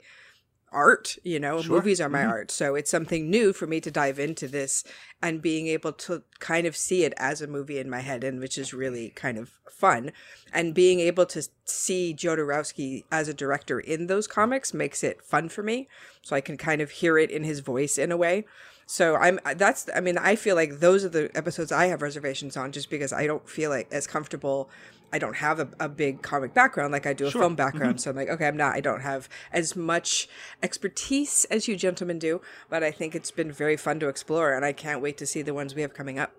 art 0.73 1.17
you 1.23 1.39
know 1.39 1.63
sure. 1.63 1.77
movies 1.77 2.01
are 2.01 2.09
my 2.09 2.21
mm-hmm. 2.21 2.31
art 2.31 2.51
so 2.51 2.75
it's 2.75 2.91
something 2.91 3.31
new 3.31 3.53
for 3.53 3.67
me 3.67 3.81
to 3.81 3.91
dive 3.91 4.19
into 4.19 4.49
this 4.49 4.85
and 5.23 5.43
being 5.43 5.67
able 5.67 5.93
to 5.93 6.23
kind 6.39 6.67
of 6.67 6.77
see 6.77 7.05
it 7.05 7.13
as 7.17 7.41
a 7.41 7.47
movie 7.47 7.79
in 7.79 7.89
my 7.89 8.01
head 8.01 8.25
and 8.25 8.41
which 8.41 8.59
is 8.59 8.75
really 8.75 9.11
kind 9.11 9.39
of 9.39 9.51
fun 9.71 10.13
and 10.53 10.75
being 10.75 11.01
able 11.01 11.27
to 11.27 11.43
see 11.65 12.15
Jodorowsky 12.17 13.05
as 13.11 13.29
a 13.29 13.35
director 13.35 13.81
in 13.81 14.07
those 14.07 14.27
comics 14.27 14.75
makes 14.75 15.03
it 15.03 15.23
fun 15.23 15.49
for 15.49 15.63
me 15.63 15.89
so 16.23 16.37
I 16.37 16.41
can 16.41 16.57
kind 16.57 16.81
of 16.81 16.91
hear 16.91 17.19
it 17.19 17.31
in 17.31 17.45
his 17.45 17.61
voice 17.61 17.99
in 17.99 18.13
a 18.13 18.17
way 18.17 18.45
so 18.87 19.17
I'm 19.17 19.41
that's 19.57 19.89
I 19.95 20.01
mean 20.01 20.19
I 20.19 20.37
feel 20.37 20.57
like 20.57 20.81
those 20.81 21.05
are 21.05 21.09
the 21.09 21.31
episodes 21.35 21.73
I 21.73 21.87
have 21.87 22.03
reservations 22.03 22.57
on 22.57 22.73
just 22.73 22.91
because 22.91 23.13
I 23.13 23.27
don't 23.27 23.49
feel 23.49 23.71
like 23.71 23.89
as 23.93 24.07
comfortable 24.07 24.71
I 25.13 25.19
don't 25.19 25.37
have 25.37 25.61
a, 25.61 25.69
a 25.79 25.89
big 25.89 26.23
comic 26.23 26.55
background 26.55 26.93
like 26.93 27.07
I 27.07 27.13
do 27.13 27.27
a 27.27 27.31
sure. 27.31 27.43
film 27.43 27.55
background. 27.55 27.97
Mm-hmm. 27.97 27.99
So 27.99 28.11
I'm 28.11 28.17
like, 28.17 28.29
okay, 28.29 28.47
I'm 28.47 28.57
not, 28.57 28.75
I 28.75 28.81
don't 28.81 29.03
have 29.03 29.29
as 29.53 29.77
much 29.77 30.29
expertise 30.63 31.45
as 31.47 31.69
you 31.69 31.77
gentlemen 31.77 32.19
do, 32.19 32.41
but 32.71 32.83
I 32.83 32.91
think 32.91 33.15
it's 33.15 33.31
been 33.31 33.53
very 33.53 33.77
fun 33.77 34.01
to 34.01 34.09
explore 34.09 34.53
and 34.55 34.65
I 34.65 34.73
can't 34.73 35.03
wait 35.03 35.19
to 35.19 35.27
see 35.27 35.43
the 35.43 35.55
ones 35.55 35.75
we 35.75 35.83
have 35.83 35.95
coming 35.95 36.19
up. 36.19 36.33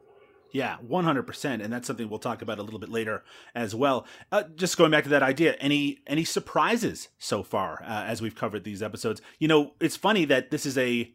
Yeah, 0.54 0.78
100%. 0.88 1.64
And 1.64 1.74
that's 1.74 1.88
something 1.88 2.08
we'll 2.08 2.20
talk 2.20 2.44
about 2.44 2.60
a 2.60 2.62
little 2.62 2.80
bit 2.80 2.90
later 2.90 3.24
as 3.56 3.74
well. 3.74 4.06
Uh, 4.32 4.44
just 4.56 4.78
going 4.78 4.92
back 4.92 5.04
to 5.04 5.10
that 5.10 5.24
idea, 5.24 5.54
any 5.54 6.00
any 6.06 6.24
surprises 6.24 7.10
so 7.18 7.42
far 7.42 7.82
uh, 7.82 8.04
as 8.06 8.22
we've 8.22 8.36
covered 8.36 8.64
these 8.64 8.84
episodes? 8.84 9.20
You 9.40 9.48
know, 9.48 9.74
it's 9.80 9.98
funny 9.98 10.26
that 10.26 10.52
this 10.52 10.68
is 10.68 10.78
a, 10.78 11.12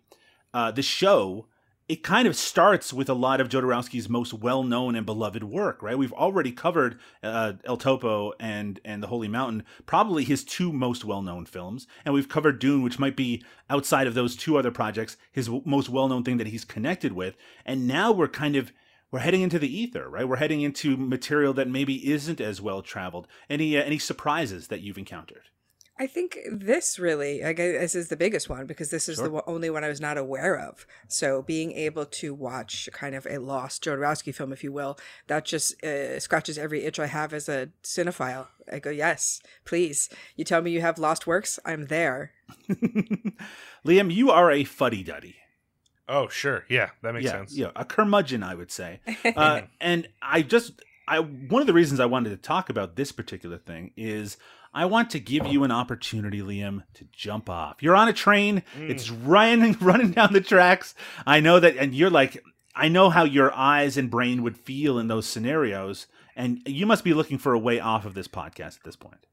uh, 0.52 0.72
the 0.72 0.82
show 0.82 1.46
it 1.88 2.02
kind 2.02 2.28
of 2.28 2.36
starts 2.36 2.92
with 2.92 3.08
a 3.08 3.14
lot 3.14 3.40
of 3.40 3.48
Jodorowsky's 3.48 4.10
most 4.10 4.34
well-known 4.34 4.94
and 4.94 5.06
beloved 5.06 5.42
work, 5.42 5.82
right? 5.82 5.96
We've 5.96 6.12
already 6.12 6.52
covered 6.52 6.98
uh, 7.22 7.54
El 7.64 7.78
Topo 7.78 8.34
and 8.38 8.78
and 8.84 9.02
The 9.02 9.06
Holy 9.06 9.28
Mountain, 9.28 9.64
probably 9.86 10.24
his 10.24 10.44
two 10.44 10.70
most 10.72 11.04
well-known 11.04 11.46
films, 11.46 11.86
and 12.04 12.12
we've 12.12 12.28
covered 12.28 12.58
Dune, 12.58 12.82
which 12.82 12.98
might 12.98 13.16
be 13.16 13.42
outside 13.70 14.06
of 14.06 14.14
those 14.14 14.36
two 14.36 14.58
other 14.58 14.70
projects 14.70 15.16
his 15.32 15.46
w- 15.46 15.62
most 15.64 15.88
well-known 15.88 16.24
thing 16.24 16.36
that 16.36 16.48
he's 16.48 16.64
connected 16.64 17.12
with. 17.12 17.36
And 17.64 17.88
now 17.88 18.12
we're 18.12 18.28
kind 18.28 18.54
of 18.54 18.70
we're 19.10 19.20
heading 19.20 19.40
into 19.40 19.58
the 19.58 19.74
ether, 19.74 20.10
right? 20.10 20.28
We're 20.28 20.36
heading 20.36 20.60
into 20.60 20.96
material 20.98 21.54
that 21.54 21.68
maybe 21.68 22.12
isn't 22.12 22.40
as 22.40 22.60
well 22.60 22.82
traveled. 22.82 23.26
Any 23.48 23.78
uh, 23.78 23.82
any 23.82 23.98
surprises 23.98 24.68
that 24.68 24.82
you've 24.82 24.98
encountered? 24.98 25.44
I 26.00 26.06
think 26.06 26.38
this 26.50 26.98
really, 26.98 27.44
I 27.44 27.52
guess, 27.52 27.80
this 27.80 27.94
is 27.94 28.08
the 28.08 28.16
biggest 28.16 28.48
one 28.48 28.66
because 28.66 28.90
this 28.90 29.08
is 29.08 29.16
sure. 29.16 29.28
the 29.28 29.42
only 29.46 29.68
one 29.68 29.82
I 29.82 29.88
was 29.88 30.00
not 30.00 30.16
aware 30.16 30.56
of. 30.56 30.86
So 31.08 31.42
being 31.42 31.72
able 31.72 32.06
to 32.06 32.32
watch 32.32 32.88
kind 32.92 33.16
of 33.16 33.26
a 33.26 33.38
lost 33.38 33.82
Jodorowsky 33.82 34.32
film, 34.32 34.52
if 34.52 34.62
you 34.62 34.70
will, 34.70 34.96
that 35.26 35.44
just 35.44 35.82
uh, 35.82 36.20
scratches 36.20 36.56
every 36.56 36.84
itch 36.84 37.00
I 37.00 37.06
have 37.06 37.32
as 37.32 37.48
a 37.48 37.70
cinephile. 37.82 38.46
I 38.70 38.78
go, 38.78 38.90
yes, 38.90 39.40
please. 39.64 40.08
You 40.36 40.44
tell 40.44 40.62
me 40.62 40.70
you 40.70 40.80
have 40.80 40.98
lost 40.98 41.26
works, 41.26 41.58
I'm 41.64 41.86
there. 41.86 42.32
Liam, 43.84 44.14
you 44.14 44.30
are 44.30 44.52
a 44.52 44.62
fuddy 44.64 45.02
duddy. 45.02 45.36
Oh, 46.08 46.28
sure. 46.28 46.64
Yeah, 46.68 46.90
that 47.02 47.12
makes 47.12 47.26
yeah, 47.26 47.32
sense. 47.32 47.56
Yeah, 47.56 47.70
a 47.76 47.84
curmudgeon, 47.84 48.42
I 48.42 48.54
would 48.54 48.70
say. 48.70 49.00
Uh, 49.36 49.62
and 49.80 50.08
I 50.22 50.42
just, 50.42 50.80
I 51.08 51.20
one 51.20 51.62
of 51.62 51.66
the 51.66 51.72
reasons 51.72 52.00
I 52.00 52.06
wanted 52.06 52.30
to 52.30 52.36
talk 52.36 52.68
about 52.68 52.96
this 52.96 53.12
particular 53.12 53.56
thing 53.58 53.92
is 53.96 54.36
I 54.74 54.84
want 54.84 55.10
to 55.10 55.20
give 55.20 55.46
you 55.46 55.64
an 55.64 55.72
opportunity, 55.72 56.40
Liam, 56.40 56.84
to 56.94 57.06
jump 57.10 57.48
off. 57.48 57.82
You're 57.82 57.96
on 57.96 58.08
a 58.08 58.12
train. 58.12 58.62
Mm. 58.76 58.90
It's 58.90 59.10
running, 59.10 59.76
running 59.80 60.12
down 60.12 60.32
the 60.32 60.40
tracks. 60.40 60.94
I 61.26 61.40
know 61.40 61.58
that, 61.58 61.76
and 61.76 61.94
you're 61.94 62.10
like, 62.10 62.42
I 62.74 62.88
know 62.88 63.10
how 63.10 63.24
your 63.24 63.52
eyes 63.54 63.96
and 63.96 64.10
brain 64.10 64.42
would 64.42 64.56
feel 64.56 64.98
in 64.98 65.08
those 65.08 65.26
scenarios, 65.26 66.06
and 66.36 66.60
you 66.66 66.86
must 66.86 67.02
be 67.02 67.14
looking 67.14 67.38
for 67.38 67.54
a 67.54 67.58
way 67.58 67.80
off 67.80 68.04
of 68.04 68.14
this 68.14 68.28
podcast 68.28 68.76
at 68.76 68.84
this 68.84 68.96
point. 68.96 69.26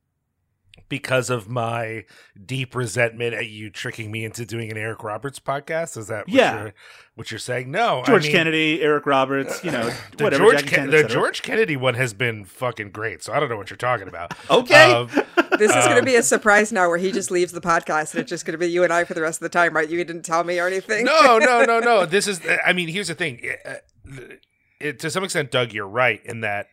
Because 0.88 1.30
of 1.30 1.50
my 1.50 2.06
deep 2.46 2.76
resentment 2.76 3.34
at 3.34 3.48
you 3.50 3.70
tricking 3.70 4.12
me 4.12 4.24
into 4.24 4.46
doing 4.46 4.70
an 4.70 4.78
Eric 4.78 5.04
Roberts 5.04 5.40
podcast. 5.40 5.98
Is 5.98 6.08
that 6.08 6.28
what 6.28 6.30
Yeah. 6.36 6.62
you're, 6.62 6.74
what 7.16 7.32
you're 7.32 7.40
saying? 7.40 7.72
No, 7.72 8.02
I 8.02 8.06
George 8.06 8.24
mean, 8.24 8.32
Kennedy, 8.34 8.82
Eric 8.82 9.06
Roberts, 9.06 9.64
you 9.64 9.72
know, 9.72 9.86
The 10.18 10.24
whatever. 10.24 10.44
George, 10.44 10.56
Jackie 10.58 10.68
Ken- 10.70 10.92
Chan, 10.92 11.04
the. 11.04 11.08
George 11.08 11.42
Kennedy 11.42 11.76
one 11.76 11.96
has 11.96 12.14
been 12.14 12.46
fucking 12.46 12.92
great, 12.92 13.24
so 13.24 13.34
I 13.34 13.40
don't 13.40 13.50
know 13.50 13.58
what 13.58 13.70
you're 13.70 13.78
talking 13.78 14.08
about. 14.08 14.34
Okay. 14.50 14.92
Um, 14.94 15.10
This 15.58 15.70
is 15.72 15.86
going 15.86 15.92
to 15.96 16.00
Um, 16.00 16.06
be 16.06 16.16
a 16.18 16.24
surprise 16.24 16.74
now 16.74 16.90
where 16.90 16.98
he 16.98 17.14
just 17.14 17.32
leaves 17.32 17.54
the 17.54 17.62
podcast 17.62 18.12
and 18.14 18.20
it's 18.22 18.30
just 18.30 18.46
going 18.46 18.52
to 18.52 18.58
be 18.58 18.68
you 18.68 18.84
and 18.84 18.92
I 18.92 19.06
for 19.06 19.14
the 19.14 19.22
rest 19.22 19.38
of 19.38 19.44
the 19.44 19.50
time, 19.58 19.74
right? 19.74 19.90
You 19.90 20.04
didn't 20.04 20.24
tell 20.24 20.44
me 20.44 20.60
or 20.60 20.68
anything. 20.68 21.06
no, 21.06 21.38
no, 21.40 21.64
no, 21.64 21.80
no. 21.80 22.06
This 22.06 22.28
is. 22.28 22.42
I 22.66 22.74
mean, 22.74 22.90
here's 22.90 23.08
the 23.08 23.16
thing. 23.16 23.40
Uh, 23.66 23.76
it, 24.82 25.00
to 25.00 25.10
some 25.10 25.24
extent, 25.24 25.52
Doug, 25.52 25.72
you're 25.72 25.88
right 25.88 26.20
in 26.26 26.42
that. 26.42 26.68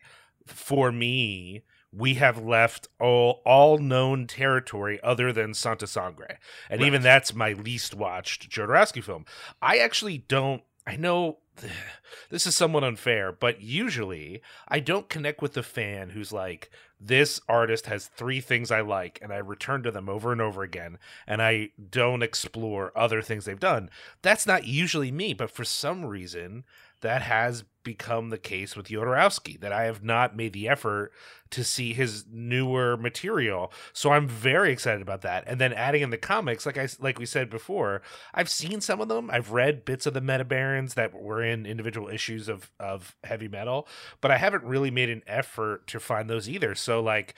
For 0.47 0.91
me, 0.91 1.63
we 1.95 2.15
have 2.15 2.43
left 2.43 2.87
all 2.99 3.41
all 3.45 3.77
known 3.77 4.27
territory 4.27 4.99
other 5.03 5.31
than 5.31 5.53
Santa 5.53 5.87
Sangre, 5.87 6.39
and 6.69 6.81
even 6.81 7.01
that's 7.01 7.33
my 7.33 7.53
least 7.53 7.93
watched 7.93 8.49
Jodorowsky 8.49 9.03
film. 9.03 9.25
I 9.61 9.77
actually 9.77 10.19
don't. 10.19 10.63
I 10.85 10.95
know 10.95 11.37
this 12.29 12.47
is 12.47 12.55
somewhat 12.55 12.83
unfair, 12.83 13.31
but 13.31 13.61
usually 13.61 14.41
I 14.67 14.79
don't 14.79 15.09
connect 15.09 15.41
with 15.41 15.53
the 15.53 15.63
fan 15.63 16.09
who's 16.09 16.33
like, 16.33 16.71
this 16.99 17.41
artist 17.47 17.85
has 17.87 18.07
three 18.07 18.41
things 18.41 18.71
I 18.71 18.81
like, 18.81 19.19
and 19.21 19.31
I 19.31 19.37
return 19.37 19.83
to 19.83 19.91
them 19.91 20.09
over 20.09 20.31
and 20.31 20.41
over 20.41 20.63
again, 20.63 20.97
and 21.27 21.41
I 21.41 21.69
don't 21.91 22.23
explore 22.23 22.97
other 22.97 23.21
things 23.21 23.45
they've 23.45 23.59
done. 23.59 23.89
That's 24.21 24.47
not 24.47 24.65
usually 24.65 25.11
me, 25.11 25.33
but 25.33 25.51
for 25.51 25.65
some 25.65 26.05
reason, 26.05 26.63
that 27.01 27.21
has 27.21 27.65
become 27.83 28.29
the 28.29 28.37
case 28.37 28.75
with 28.75 28.87
Jodorowsky, 28.87 29.59
that 29.59 29.71
I 29.71 29.83
have 29.83 30.03
not 30.03 30.35
made 30.35 30.53
the 30.53 30.67
effort 30.67 31.11
to 31.51 31.63
see 31.63 31.93
his 31.93 32.25
newer 32.31 32.97
material. 32.97 33.71
So 33.93 34.11
I'm 34.11 34.27
very 34.27 34.71
excited 34.71 35.01
about 35.01 35.21
that. 35.21 35.43
And 35.45 35.61
then 35.61 35.73
adding 35.73 36.01
in 36.01 36.09
the 36.09 36.17
comics, 36.17 36.65
like 36.65 36.77
I 36.77 36.87
like 36.99 37.19
we 37.19 37.25
said 37.25 37.49
before, 37.49 38.01
I've 38.33 38.49
seen 38.49 38.81
some 38.81 39.01
of 39.01 39.07
them. 39.07 39.29
I've 39.31 39.51
read 39.51 39.85
bits 39.85 40.05
of 40.05 40.13
the 40.13 40.21
Meta 40.21 40.45
Barons 40.45 40.95
that 40.95 41.13
were 41.13 41.43
in 41.43 41.65
individual 41.65 42.09
issues 42.09 42.49
of 42.49 42.71
of 42.79 43.15
heavy 43.23 43.47
metal, 43.47 43.87
but 44.21 44.31
I 44.31 44.37
haven't 44.37 44.63
really 44.63 44.91
made 44.91 45.09
an 45.09 45.23
effort 45.27 45.87
to 45.87 45.99
find 45.99 46.29
those 46.29 46.49
either. 46.49 46.73
So 46.75 47.01
like 47.01 47.35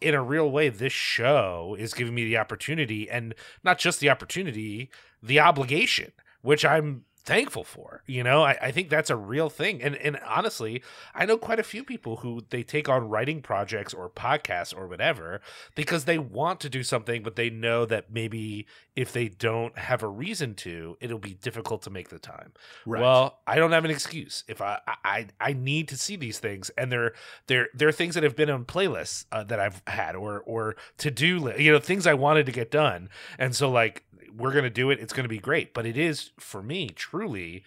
in 0.00 0.14
a 0.14 0.22
real 0.22 0.50
way, 0.50 0.68
this 0.68 0.92
show 0.92 1.76
is 1.78 1.94
giving 1.94 2.14
me 2.14 2.24
the 2.24 2.38
opportunity, 2.38 3.10
and 3.10 3.34
not 3.62 3.78
just 3.78 4.00
the 4.00 4.10
opportunity, 4.10 4.90
the 5.22 5.40
obligation, 5.40 6.12
which 6.42 6.64
I'm 6.64 7.04
thankful 7.24 7.64
for. 7.64 8.02
You 8.06 8.22
know, 8.22 8.42
I, 8.42 8.56
I 8.60 8.70
think 8.70 8.88
that's 8.88 9.10
a 9.10 9.16
real 9.16 9.48
thing. 9.48 9.82
And 9.82 9.96
and 9.96 10.18
honestly, 10.26 10.82
I 11.14 11.24
know 11.26 11.36
quite 11.36 11.58
a 11.58 11.64
few 11.64 11.84
people 11.84 12.16
who 12.16 12.42
they 12.50 12.62
take 12.62 12.88
on 12.88 13.08
writing 13.08 13.42
projects 13.42 13.94
or 13.94 14.10
podcasts 14.10 14.76
or 14.76 14.86
whatever 14.86 15.40
because 15.74 16.04
they 16.04 16.18
want 16.18 16.60
to 16.60 16.68
do 16.68 16.82
something, 16.82 17.22
but 17.22 17.36
they 17.36 17.50
know 17.50 17.86
that 17.86 18.12
maybe 18.12 18.66
if 18.94 19.12
they 19.12 19.28
don't 19.28 19.76
have 19.78 20.02
a 20.02 20.08
reason 20.08 20.54
to, 20.54 20.96
it'll 21.00 21.18
be 21.18 21.34
difficult 21.34 21.82
to 21.82 21.90
make 21.90 22.08
the 22.10 22.18
time. 22.18 22.52
Right. 22.86 23.00
Well, 23.02 23.38
I 23.46 23.56
don't 23.56 23.72
have 23.72 23.84
an 23.84 23.90
excuse. 23.90 24.44
If 24.46 24.60
I 24.60 24.80
I 25.04 25.26
I 25.40 25.52
need 25.52 25.88
to 25.88 25.96
see 25.96 26.16
these 26.16 26.38
things, 26.38 26.70
and 26.76 26.92
they're 26.92 27.14
they're 27.46 27.68
they're 27.74 27.92
things 27.92 28.14
that 28.14 28.22
have 28.22 28.36
been 28.36 28.50
on 28.50 28.64
playlists 28.64 29.24
uh, 29.32 29.44
that 29.44 29.60
I've 29.60 29.82
had, 29.86 30.14
or 30.14 30.40
or 30.46 30.76
to 30.98 31.10
do 31.10 31.38
li- 31.38 31.64
you 31.64 31.72
know 31.72 31.78
things 31.78 32.06
I 32.06 32.14
wanted 32.14 32.46
to 32.46 32.52
get 32.52 32.70
done, 32.70 33.08
and 33.38 33.54
so 33.54 33.70
like 33.70 34.04
we're 34.36 34.52
gonna 34.52 34.70
do 34.70 34.90
it. 34.90 35.00
It's 35.00 35.12
gonna 35.12 35.28
be 35.28 35.38
great, 35.38 35.74
but 35.74 35.86
it 35.86 35.96
is 35.96 36.30
for 36.38 36.62
me 36.62 36.88
truly 36.88 37.64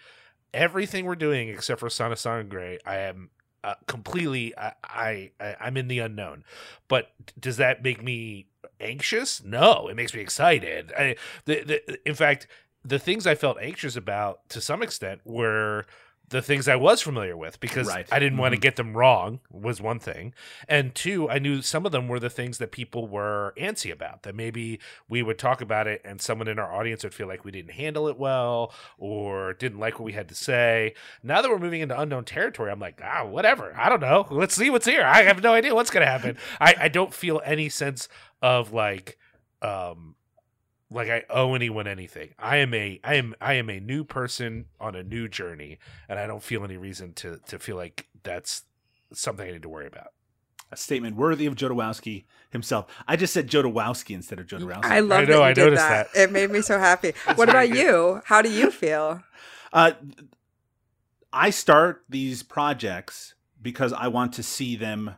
everything 0.52 1.04
we're 1.04 1.14
doing 1.14 1.48
except 1.48 1.80
for 1.80 1.90
Santa 1.90 2.16
Sangre. 2.16 2.78
I 2.84 2.96
am. 2.96 3.30
Uh, 3.64 3.74
completely, 3.88 4.56
I, 4.56 4.72
I, 4.84 5.30
I 5.40 5.56
I'm 5.60 5.76
in 5.76 5.88
the 5.88 5.98
unknown, 5.98 6.44
but 6.86 7.10
does 7.38 7.56
that 7.56 7.82
make 7.82 8.00
me 8.00 8.46
anxious? 8.80 9.42
No, 9.42 9.88
it 9.88 9.96
makes 9.96 10.14
me 10.14 10.20
excited. 10.20 10.92
I, 10.96 11.16
the, 11.44 11.64
the, 11.64 12.08
in 12.08 12.14
fact, 12.14 12.46
the 12.84 13.00
things 13.00 13.26
I 13.26 13.34
felt 13.34 13.58
anxious 13.60 13.96
about 13.96 14.48
to 14.50 14.60
some 14.60 14.80
extent 14.80 15.22
were 15.24 15.86
the 16.30 16.42
things 16.42 16.68
I 16.68 16.76
was 16.76 17.00
familiar 17.00 17.36
with 17.36 17.58
because 17.60 17.86
Right. 17.86 18.06
I 18.12 18.18
didn't 18.18 18.38
want 18.38 18.54
to 18.54 18.60
get 18.60 18.76
them 18.76 18.96
wrong 18.96 19.40
was 19.50 19.80
one 19.80 19.98
thing. 19.98 20.34
And 20.68 20.94
two, 20.94 21.28
I 21.30 21.38
knew 21.38 21.62
some 21.62 21.86
of 21.86 21.92
them 21.92 22.08
were 22.08 22.20
the 22.20 22.28
things 22.30 22.58
that 22.58 22.70
people 22.72 23.08
were 23.08 23.54
antsy 23.56 23.90
about 23.90 24.24
that 24.24 24.34
maybe 24.34 24.78
we 25.08 25.22
would 25.22 25.38
talk 25.38 25.60
about 25.60 25.86
it 25.86 26.02
and 26.04 26.20
someone 26.20 26.48
in 26.48 26.58
our 26.58 26.72
audience 26.74 27.02
would 27.04 27.14
feel 27.14 27.28
like 27.28 27.44
we 27.44 27.50
didn't 27.50 27.72
handle 27.72 28.08
it 28.08 28.18
well 28.18 28.72
or 28.98 29.54
didn't 29.54 29.78
like 29.78 29.98
what 29.98 30.04
we 30.04 30.12
had 30.12 30.28
to 30.28 30.34
say. 30.34 30.94
Now 31.22 31.40
that 31.40 31.50
we're 31.50 31.58
moving 31.58 31.80
into 31.80 31.98
unknown 31.98 32.24
territory, 32.24 32.70
I'm 32.70 32.80
like, 32.80 33.00
ah, 33.02 33.24
whatever. 33.24 33.74
I 33.76 33.88
don't 33.88 34.00
know. 34.00 34.26
Let's 34.30 34.54
see 34.54 34.70
what's 34.70 34.86
here. 34.86 35.02
I 35.04 35.22
have 35.22 35.42
no 35.42 35.54
idea 35.54 35.74
what's 35.74 35.90
going 35.90 36.04
to 36.04 36.10
happen. 36.12 36.36
I, 36.60 36.74
I 36.78 36.88
don't 36.88 37.14
feel 37.14 37.40
any 37.44 37.68
sense 37.68 38.08
of 38.42 38.72
like, 38.72 39.16
um, 39.62 40.14
like 40.90 41.08
I 41.08 41.24
owe 41.30 41.54
anyone 41.54 41.86
anything. 41.86 42.30
I 42.38 42.58
am 42.58 42.72
a 42.74 43.00
I 43.04 43.14
am 43.14 43.34
I 43.40 43.54
am 43.54 43.68
a 43.68 43.80
new 43.80 44.04
person 44.04 44.66
on 44.80 44.94
a 44.94 45.02
new 45.02 45.28
journey, 45.28 45.78
and 46.08 46.18
I 46.18 46.26
don't 46.26 46.42
feel 46.42 46.64
any 46.64 46.76
reason 46.76 47.12
to 47.14 47.38
to 47.46 47.58
feel 47.58 47.76
like 47.76 48.06
that's 48.22 48.62
something 49.12 49.48
I 49.48 49.52
need 49.52 49.62
to 49.62 49.68
worry 49.68 49.86
about. 49.86 50.08
a 50.70 50.76
statement 50.76 51.16
worthy 51.16 51.46
of 51.46 51.54
Jodorowsky 51.54 52.24
himself. 52.50 52.86
I 53.06 53.16
just 53.16 53.32
said 53.32 53.48
Jodorowsky 53.48 54.14
instead 54.14 54.38
of 54.38 54.46
Jodorowsky. 54.46 54.84
I 54.84 55.00
love 55.00 55.20
I 55.20 55.24
know, 55.24 55.26
that 55.26 55.36
you 55.38 55.42
I 55.42 55.52
did 55.54 55.64
noticed 55.64 55.82
that. 55.82 56.12
that. 56.12 56.22
It 56.22 56.32
made 56.32 56.50
me 56.50 56.60
so 56.60 56.78
happy. 56.78 57.12
What 57.34 57.48
about 57.48 57.68
good. 57.68 57.78
you? 57.78 58.22
How 58.26 58.42
do 58.42 58.50
you 58.50 58.70
feel? 58.70 59.22
Uh, 59.72 59.92
I 61.32 61.50
start 61.50 62.04
these 62.08 62.42
projects 62.42 63.34
because 63.60 63.92
I 63.92 64.08
want 64.08 64.32
to 64.34 64.42
see 64.42 64.76
them 64.76 65.14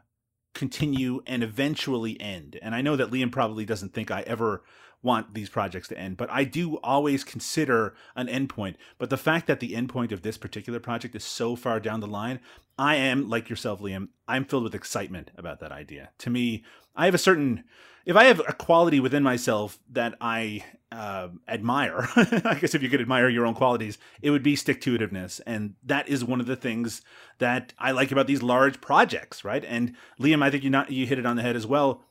continue 0.54 1.22
and 1.26 1.42
eventually 1.42 2.20
end. 2.20 2.58
And 2.60 2.74
I 2.74 2.80
know 2.80 2.96
that 2.96 3.10
Liam 3.10 3.30
probably 3.32 3.64
doesn't 3.64 3.94
think 3.94 4.10
I 4.10 4.22
ever 4.22 4.62
want 5.02 5.34
these 5.34 5.48
projects 5.48 5.88
to 5.88 5.98
end, 5.98 6.16
but 6.16 6.30
I 6.30 6.44
do 6.44 6.76
always 6.78 7.24
consider 7.24 7.94
an 8.14 8.26
endpoint. 8.26 8.74
But 8.98 9.10
the 9.10 9.16
fact 9.16 9.46
that 9.46 9.60
the 9.60 9.72
endpoint 9.72 10.12
of 10.12 10.22
this 10.22 10.36
particular 10.36 10.78
project 10.78 11.14
is 11.14 11.24
so 11.24 11.56
far 11.56 11.80
down 11.80 12.00
the 12.00 12.06
line, 12.06 12.40
I 12.78 12.96
am, 12.96 13.28
like 13.28 13.48
yourself, 13.48 13.80
Liam, 13.80 14.08
I'm 14.28 14.44
filled 14.44 14.64
with 14.64 14.74
excitement 14.74 15.30
about 15.36 15.60
that 15.60 15.72
idea. 15.72 16.10
To 16.18 16.30
me, 16.30 16.64
I 16.94 17.06
have 17.06 17.14
a 17.14 17.18
certain, 17.18 17.64
if 18.04 18.16
I 18.16 18.24
have 18.24 18.40
a 18.40 18.52
quality 18.52 19.00
within 19.00 19.22
myself 19.22 19.78
that 19.90 20.16
I 20.20 20.64
uh, 20.92 21.28
admire, 21.48 22.08
I 22.16 22.58
guess 22.60 22.74
if 22.74 22.82
you 22.82 22.90
could 22.90 23.00
admire 23.00 23.28
your 23.28 23.46
own 23.46 23.54
qualities, 23.54 23.98
it 24.20 24.30
would 24.30 24.42
be 24.42 24.56
stick 24.56 24.80
to 24.82 24.98
itiveness. 24.98 25.40
And 25.46 25.74
that 25.84 26.08
is 26.08 26.24
one 26.24 26.40
of 26.40 26.46
the 26.46 26.56
things 26.56 27.02
that 27.38 27.72
I 27.78 27.92
like 27.92 28.12
about 28.12 28.26
these 28.26 28.42
large 28.42 28.80
projects, 28.80 29.44
right? 29.44 29.64
And 29.64 29.94
Liam, 30.20 30.42
I 30.42 30.50
think 30.50 30.64
you 30.64 30.70
not 30.70 30.90
you 30.90 31.06
hit 31.06 31.18
it 31.18 31.26
on 31.26 31.36
the 31.36 31.42
head 31.42 31.56
as 31.56 31.66
well. 31.66 32.02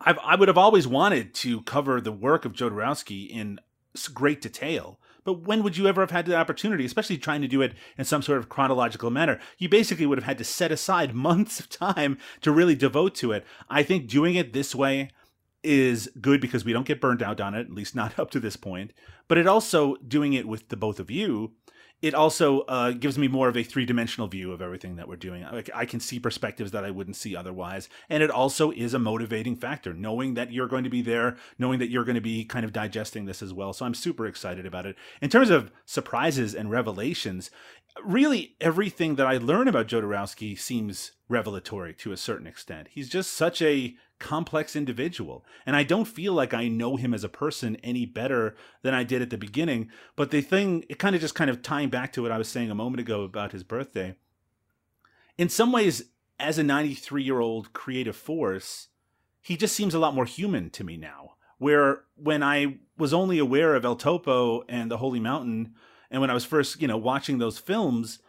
I've, 0.00 0.18
I 0.24 0.36
would 0.36 0.48
have 0.48 0.58
always 0.58 0.86
wanted 0.86 1.34
to 1.34 1.62
cover 1.62 2.00
the 2.00 2.12
work 2.12 2.44
of 2.44 2.52
Jodorowsky 2.52 3.28
in 3.28 3.60
great 4.14 4.40
detail. 4.40 4.98
But 5.24 5.42
when 5.42 5.62
would 5.62 5.76
you 5.76 5.86
ever 5.86 6.00
have 6.00 6.10
had 6.10 6.26
the 6.26 6.36
opportunity, 6.36 6.84
especially 6.84 7.18
trying 7.18 7.42
to 7.42 7.48
do 7.48 7.60
it 7.60 7.74
in 7.98 8.04
some 8.04 8.22
sort 8.22 8.38
of 8.38 8.48
chronological 8.48 9.10
manner? 9.10 9.38
You 9.58 9.68
basically 9.68 10.06
would 10.06 10.18
have 10.18 10.26
had 10.26 10.38
to 10.38 10.44
set 10.44 10.72
aside 10.72 11.14
months 11.28 11.60
of 11.60 11.68
time 11.68 12.18
to 12.40 12.50
really 12.50 12.74
devote 12.74 13.14
to 13.16 13.32
it. 13.32 13.44
I 13.68 13.82
think 13.82 14.08
doing 14.08 14.34
it 14.34 14.52
this 14.52 14.74
way 14.74 15.10
is 15.62 16.10
good 16.20 16.40
because 16.40 16.64
we 16.64 16.72
don't 16.72 16.86
get 16.86 17.02
burned 17.02 17.22
out 17.22 17.40
on 17.40 17.54
it, 17.54 17.66
at 17.66 17.72
least 17.72 17.94
not 17.94 18.18
up 18.18 18.30
to 18.30 18.40
this 18.40 18.56
point. 18.56 18.92
But 19.28 19.38
it 19.38 19.46
also, 19.46 19.96
doing 19.96 20.32
it 20.32 20.48
with 20.48 20.68
the 20.68 20.76
both 20.76 20.98
of 20.98 21.10
you, 21.10 21.52
it 22.02 22.14
also 22.14 22.60
uh, 22.62 22.92
gives 22.92 23.18
me 23.18 23.28
more 23.28 23.48
of 23.48 23.56
a 23.56 23.62
three 23.62 23.84
dimensional 23.84 24.26
view 24.26 24.52
of 24.52 24.62
everything 24.62 24.96
that 24.96 25.08
we're 25.08 25.16
doing. 25.16 25.42
Like 25.42 25.70
I 25.74 25.84
can 25.84 26.00
see 26.00 26.18
perspectives 26.18 26.70
that 26.70 26.84
I 26.84 26.90
wouldn't 26.90 27.16
see 27.16 27.36
otherwise, 27.36 27.88
and 28.08 28.22
it 28.22 28.30
also 28.30 28.70
is 28.70 28.94
a 28.94 28.98
motivating 28.98 29.56
factor, 29.56 29.92
knowing 29.92 30.34
that 30.34 30.52
you're 30.52 30.68
going 30.68 30.84
to 30.84 30.90
be 30.90 31.02
there, 31.02 31.36
knowing 31.58 31.78
that 31.78 31.90
you're 31.90 32.04
going 32.04 32.14
to 32.14 32.20
be 32.20 32.44
kind 32.44 32.64
of 32.64 32.72
digesting 32.72 33.26
this 33.26 33.42
as 33.42 33.52
well. 33.52 33.72
So 33.72 33.84
I'm 33.84 33.94
super 33.94 34.26
excited 34.26 34.66
about 34.66 34.86
it. 34.86 34.96
In 35.20 35.30
terms 35.30 35.50
of 35.50 35.70
surprises 35.84 36.54
and 36.54 36.70
revelations, 36.70 37.50
really 38.04 38.56
everything 38.60 39.16
that 39.16 39.26
I 39.26 39.36
learn 39.36 39.68
about 39.68 39.88
Jodorowsky 39.88 40.58
seems 40.58 41.12
revelatory 41.28 41.94
to 41.94 42.12
a 42.12 42.16
certain 42.16 42.46
extent. 42.46 42.88
He's 42.90 43.08
just 43.08 43.32
such 43.32 43.62
a 43.62 43.94
complex 44.20 44.76
individual. 44.76 45.44
And 45.66 45.74
I 45.74 45.82
don't 45.82 46.04
feel 46.04 46.32
like 46.32 46.54
I 46.54 46.68
know 46.68 46.94
him 46.94 47.12
as 47.12 47.24
a 47.24 47.28
person 47.28 47.76
any 47.82 48.06
better 48.06 48.54
than 48.82 48.94
I 48.94 49.02
did 49.02 49.22
at 49.22 49.30
the 49.30 49.38
beginning. 49.38 49.90
But 50.14 50.30
the 50.30 50.40
thing, 50.40 50.84
it 50.88 51.00
kind 51.00 51.16
of 51.16 51.20
just 51.20 51.34
kind 51.34 51.50
of 51.50 51.62
tying 51.62 51.88
back 51.88 52.12
to 52.12 52.22
what 52.22 52.30
I 52.30 52.38
was 52.38 52.48
saying 52.48 52.70
a 52.70 52.74
moment 52.76 53.00
ago 53.00 53.22
about 53.22 53.52
his 53.52 53.64
birthday. 53.64 54.14
In 55.36 55.48
some 55.48 55.72
ways, 55.72 56.04
as 56.38 56.58
a 56.58 56.62
93 56.62 57.22
year 57.22 57.40
old 57.40 57.72
creative 57.72 58.16
force, 58.16 58.88
he 59.40 59.56
just 59.56 59.74
seems 59.74 59.94
a 59.94 59.98
lot 59.98 60.14
more 60.14 60.26
human 60.26 60.70
to 60.70 60.84
me 60.84 60.96
now. 60.96 61.32
Where 61.58 62.02
when 62.14 62.42
I 62.42 62.78
was 62.96 63.12
only 63.12 63.38
aware 63.38 63.74
of 63.74 63.84
El 63.84 63.96
Topo 63.96 64.62
and 64.68 64.90
the 64.90 64.98
Holy 64.98 65.20
Mountain, 65.20 65.74
and 66.10 66.20
when 66.20 66.30
I 66.30 66.34
was 66.34 66.44
first, 66.44 66.80
you 66.80 66.88
know, 66.88 66.96
watching 66.96 67.38
those 67.38 67.58
films, 67.58 68.20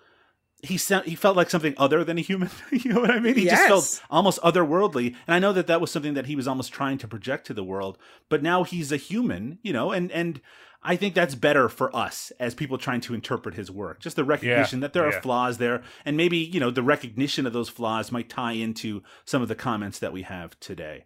he 0.64 0.78
sound, 0.78 1.06
he 1.06 1.16
felt 1.16 1.36
like 1.36 1.50
something 1.50 1.74
other 1.78 2.04
than 2.04 2.18
a 2.18 2.22
human. 2.22 2.50
you 2.72 2.94
know 2.94 3.02
what 3.02 3.12
I 3.12 3.20
mean? 3.20 3.36
He 3.36 3.46
just 3.46 3.68
felt 3.68 4.02
almost 4.10 4.40
otherworldly. 4.42 5.16
And 5.28 5.36
I 5.36 5.40
know 5.40 5.54
that 5.54 5.68
that 5.68 5.82
was 5.82 5.92
something 5.92 6.14
that 6.14 6.28
he 6.28 6.36
was 6.36 6.48
almost 6.48 6.72
trying 6.72 6.98
to 7.00 7.08
project 7.08 7.48
to 7.48 7.54
the 7.54 7.64
world. 7.64 7.98
But 8.30 8.44
now 8.44 8.64
he's 8.64 8.92
a 8.92 8.98
human, 8.98 9.60
you 9.64 9.74
know, 9.74 9.92
and 9.92 10.12
and 10.12 10.42
I 10.84 10.96
think 10.96 11.14
that's 11.14 11.36
better 11.36 11.70
for 11.70 11.96
us 11.96 12.32
as 12.40 12.56
people 12.56 12.78
trying 12.78 13.02
to 13.02 13.14
interpret 13.14 13.56
his 13.56 13.70
work. 13.70 14.00
Just 14.00 14.16
the 14.16 14.24
recognition 14.24 14.80
that 14.80 14.94
there 14.94 15.10
yeah. 15.10 15.18
are 15.18 15.22
flaws 15.22 15.58
there, 15.58 15.84
and 16.06 16.18
maybe 16.18 16.38
you 16.38 16.60
know 16.60 16.72
the 16.72 16.84
recognition 16.84 17.46
of 17.46 17.54
those 17.54 17.70
flaws 17.70 18.12
might 18.12 18.30
tie 18.30 18.54
into 18.54 19.04
some 19.26 19.42
of 19.42 19.48
the 19.48 19.56
comments 19.56 20.00
that 20.00 20.14
we 20.14 20.24
have 20.24 20.60
today. 20.60 21.06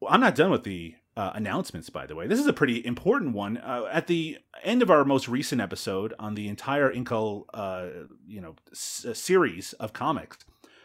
Well, 0.00 0.12
I'm 0.12 0.20
not 0.20 0.34
done 0.34 0.50
with 0.50 0.64
the 0.64 0.94
uh, 1.16 1.32
announcements, 1.34 1.90
by 1.90 2.06
the 2.06 2.14
way. 2.14 2.26
This 2.26 2.38
is 2.38 2.46
a 2.46 2.52
pretty 2.52 2.84
important 2.84 3.34
one. 3.34 3.56
Uh, 3.58 3.88
at 3.90 4.06
the 4.06 4.38
end 4.62 4.82
of 4.82 4.90
our 4.90 5.04
most 5.04 5.28
recent 5.28 5.60
episode 5.60 6.14
on 6.18 6.34
the 6.34 6.48
entire 6.48 6.92
Incal, 6.92 7.44
uh, 7.52 7.88
you 8.26 8.40
know, 8.40 8.54
s- 8.70 9.04
uh, 9.08 9.14
series 9.14 9.72
of 9.74 9.92
comics, 9.92 10.38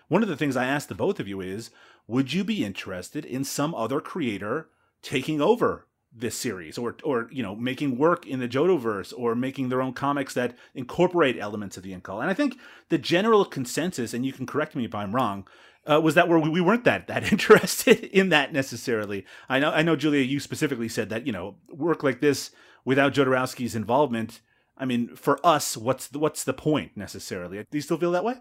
one 0.07 0.23
of 0.23 0.29
the 0.29 0.37
things 0.37 0.55
I 0.55 0.65
asked 0.65 0.89
the 0.89 0.95
both 0.95 1.19
of 1.19 1.27
you 1.27 1.41
is, 1.41 1.69
would 2.07 2.33
you 2.33 2.43
be 2.43 2.63
interested 2.65 3.25
in 3.25 3.43
some 3.43 3.73
other 3.73 3.99
creator 3.99 4.69
taking 5.01 5.41
over 5.41 5.87
this 6.17 6.35
series, 6.35 6.77
or 6.77 6.95
or 7.03 7.27
you 7.29 7.43
know, 7.43 7.55
making 7.55 7.97
work 7.97 8.25
in 8.25 8.39
the 8.39 8.47
Jodoverse, 8.47 9.13
or 9.17 9.35
making 9.35 9.67
their 9.67 9.81
own 9.81 9.91
comics 9.93 10.33
that 10.33 10.55
incorporate 10.73 11.37
elements 11.37 11.75
of 11.75 11.83
the 11.83 11.93
Incal? 11.93 12.21
And 12.21 12.29
I 12.29 12.33
think 12.33 12.57
the 12.89 12.97
general 12.97 13.43
consensus, 13.43 14.13
and 14.13 14.25
you 14.25 14.31
can 14.31 14.45
correct 14.45 14.75
me 14.75 14.85
if 14.85 14.95
I'm 14.95 15.13
wrong, 15.13 15.45
uh, 15.89 16.01
was 16.01 16.15
that 16.15 16.27
where 16.27 16.39
we 16.39 16.61
weren't 16.61 16.83
that 16.85 17.07
that 17.07 17.31
interested 17.31 18.03
in 18.05 18.29
that 18.29 18.51
necessarily. 18.53 19.25
I 19.49 19.59
know, 19.59 19.71
I 19.71 19.81
know, 19.81 19.95
Julia, 19.95 20.21
you 20.23 20.39
specifically 20.39 20.89
said 20.89 21.09
that 21.09 21.25
you 21.27 21.31
know 21.33 21.55
work 21.69 22.03
like 22.03 22.21
this 22.21 22.51
without 22.83 23.13
Jodorowsky's 23.13 23.75
involvement. 23.75 24.41
I 24.77 24.85
mean, 24.85 25.15
for 25.15 25.39
us, 25.45 25.77
what's 25.77 26.07
the, 26.07 26.19
what's 26.19 26.43
the 26.43 26.53
point 26.53 26.97
necessarily? 26.97 27.57
Do 27.57 27.65
you 27.77 27.81
still 27.81 27.97
feel 27.97 28.11
that 28.11 28.23
way? 28.25 28.35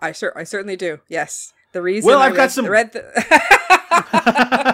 I 0.00 0.12
cer- 0.12 0.32
I 0.36 0.44
certainly 0.44 0.76
do. 0.76 1.00
Yes, 1.08 1.52
the 1.72 1.82
reason. 1.82 2.08
Well, 2.08 2.20
I 2.20 2.26
I've 2.26 2.34
got 2.36 2.42
read- 2.42 2.52
some- 2.52 2.66
read 2.66 2.92
the- 2.92 3.60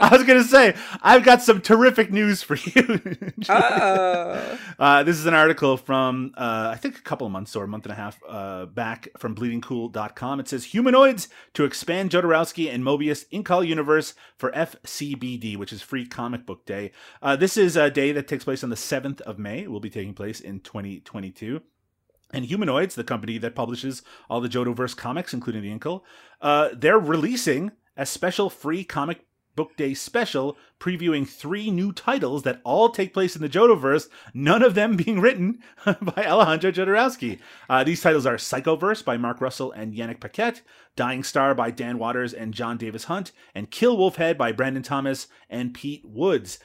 I 0.00 0.16
was 0.16 0.24
gonna 0.24 0.44
say 0.44 0.76
I've 1.02 1.24
got 1.24 1.42
some 1.42 1.60
terrific 1.60 2.12
news 2.12 2.42
for 2.42 2.56
you. 2.56 3.00
oh, 3.48 4.58
Uh, 4.78 5.02
this 5.02 5.16
is 5.16 5.26
an 5.26 5.34
article 5.34 5.76
from, 5.76 6.32
uh, 6.36 6.70
I 6.72 6.76
think, 6.76 6.98
a 6.98 7.02
couple 7.02 7.26
of 7.26 7.32
months 7.32 7.56
or 7.56 7.64
a 7.64 7.68
month 7.68 7.86
and 7.86 7.92
a 7.92 7.96
half 7.96 8.20
uh, 8.28 8.66
back 8.66 9.08
from 9.16 9.34
bleedingcool.com. 9.34 10.40
It 10.40 10.48
says 10.48 10.66
Humanoids 10.66 11.28
to 11.54 11.64
expand 11.64 12.10
Jodorowsky 12.10 12.72
and 12.72 12.84
Moebius 12.84 13.24
Incal 13.32 13.66
universe 13.66 14.14
for 14.36 14.50
FCBD, 14.52 15.56
which 15.56 15.72
is 15.72 15.80
Free 15.82 16.06
Comic 16.06 16.44
Book 16.44 16.66
Day. 16.66 16.92
Uh, 17.22 17.36
this 17.36 17.56
is 17.56 17.76
a 17.76 17.90
day 17.90 18.12
that 18.12 18.28
takes 18.28 18.44
place 18.44 18.62
on 18.62 18.70
the 18.70 18.76
7th 18.76 19.20
of 19.22 19.38
May. 19.38 19.60
It 19.60 19.70
will 19.70 19.80
be 19.80 19.90
taking 19.90 20.14
place 20.14 20.40
in 20.40 20.60
2022. 20.60 21.62
And 22.32 22.44
Humanoids, 22.44 22.96
the 22.96 23.04
company 23.04 23.38
that 23.38 23.54
publishes 23.54 24.02
all 24.28 24.40
the 24.40 24.48
Jodoverse 24.48 24.96
comics, 24.96 25.32
including 25.32 25.62
the 25.62 25.70
Incal, 25.76 26.02
uh, 26.42 26.70
they're 26.74 26.98
releasing 26.98 27.70
a 27.96 28.04
special 28.04 28.50
free 28.50 28.84
comic 28.84 29.24
book 29.56 29.76
day 29.76 29.94
special 29.94 30.56
previewing 30.78 31.26
three 31.26 31.70
new 31.70 31.90
titles 31.92 32.42
that 32.42 32.60
all 32.62 32.90
take 32.90 33.12
place 33.14 33.34
in 33.34 33.42
the 33.42 33.48
Jodoverse, 33.48 34.08
none 34.32 34.62
of 34.62 34.74
them 34.74 34.96
being 34.96 35.20
written 35.20 35.60
by 35.84 36.24
Alejandro 36.24 36.70
Jodorowsky. 36.70 37.40
Uh, 37.68 37.82
these 37.82 38.02
titles 38.02 38.26
are 38.26 38.36
Psychoverse 38.36 39.04
by 39.04 39.16
Mark 39.16 39.40
Russell 39.40 39.72
and 39.72 39.94
Yannick 39.94 40.20
Paquette, 40.20 40.62
Dying 40.94 41.24
Star 41.24 41.54
by 41.54 41.70
Dan 41.70 41.98
Watters 41.98 42.32
and 42.32 42.54
Jon 42.54 42.76
Davis-Hunt, 42.76 43.32
and 43.54 43.70
Kill 43.70 43.96
Wolf 43.96 44.16
Head 44.16 44.38
by 44.38 44.52
Brandon 44.52 44.82
Thomas 44.82 45.26
and 45.50 45.74
Pete 45.74 46.04
Woods. 46.04 46.58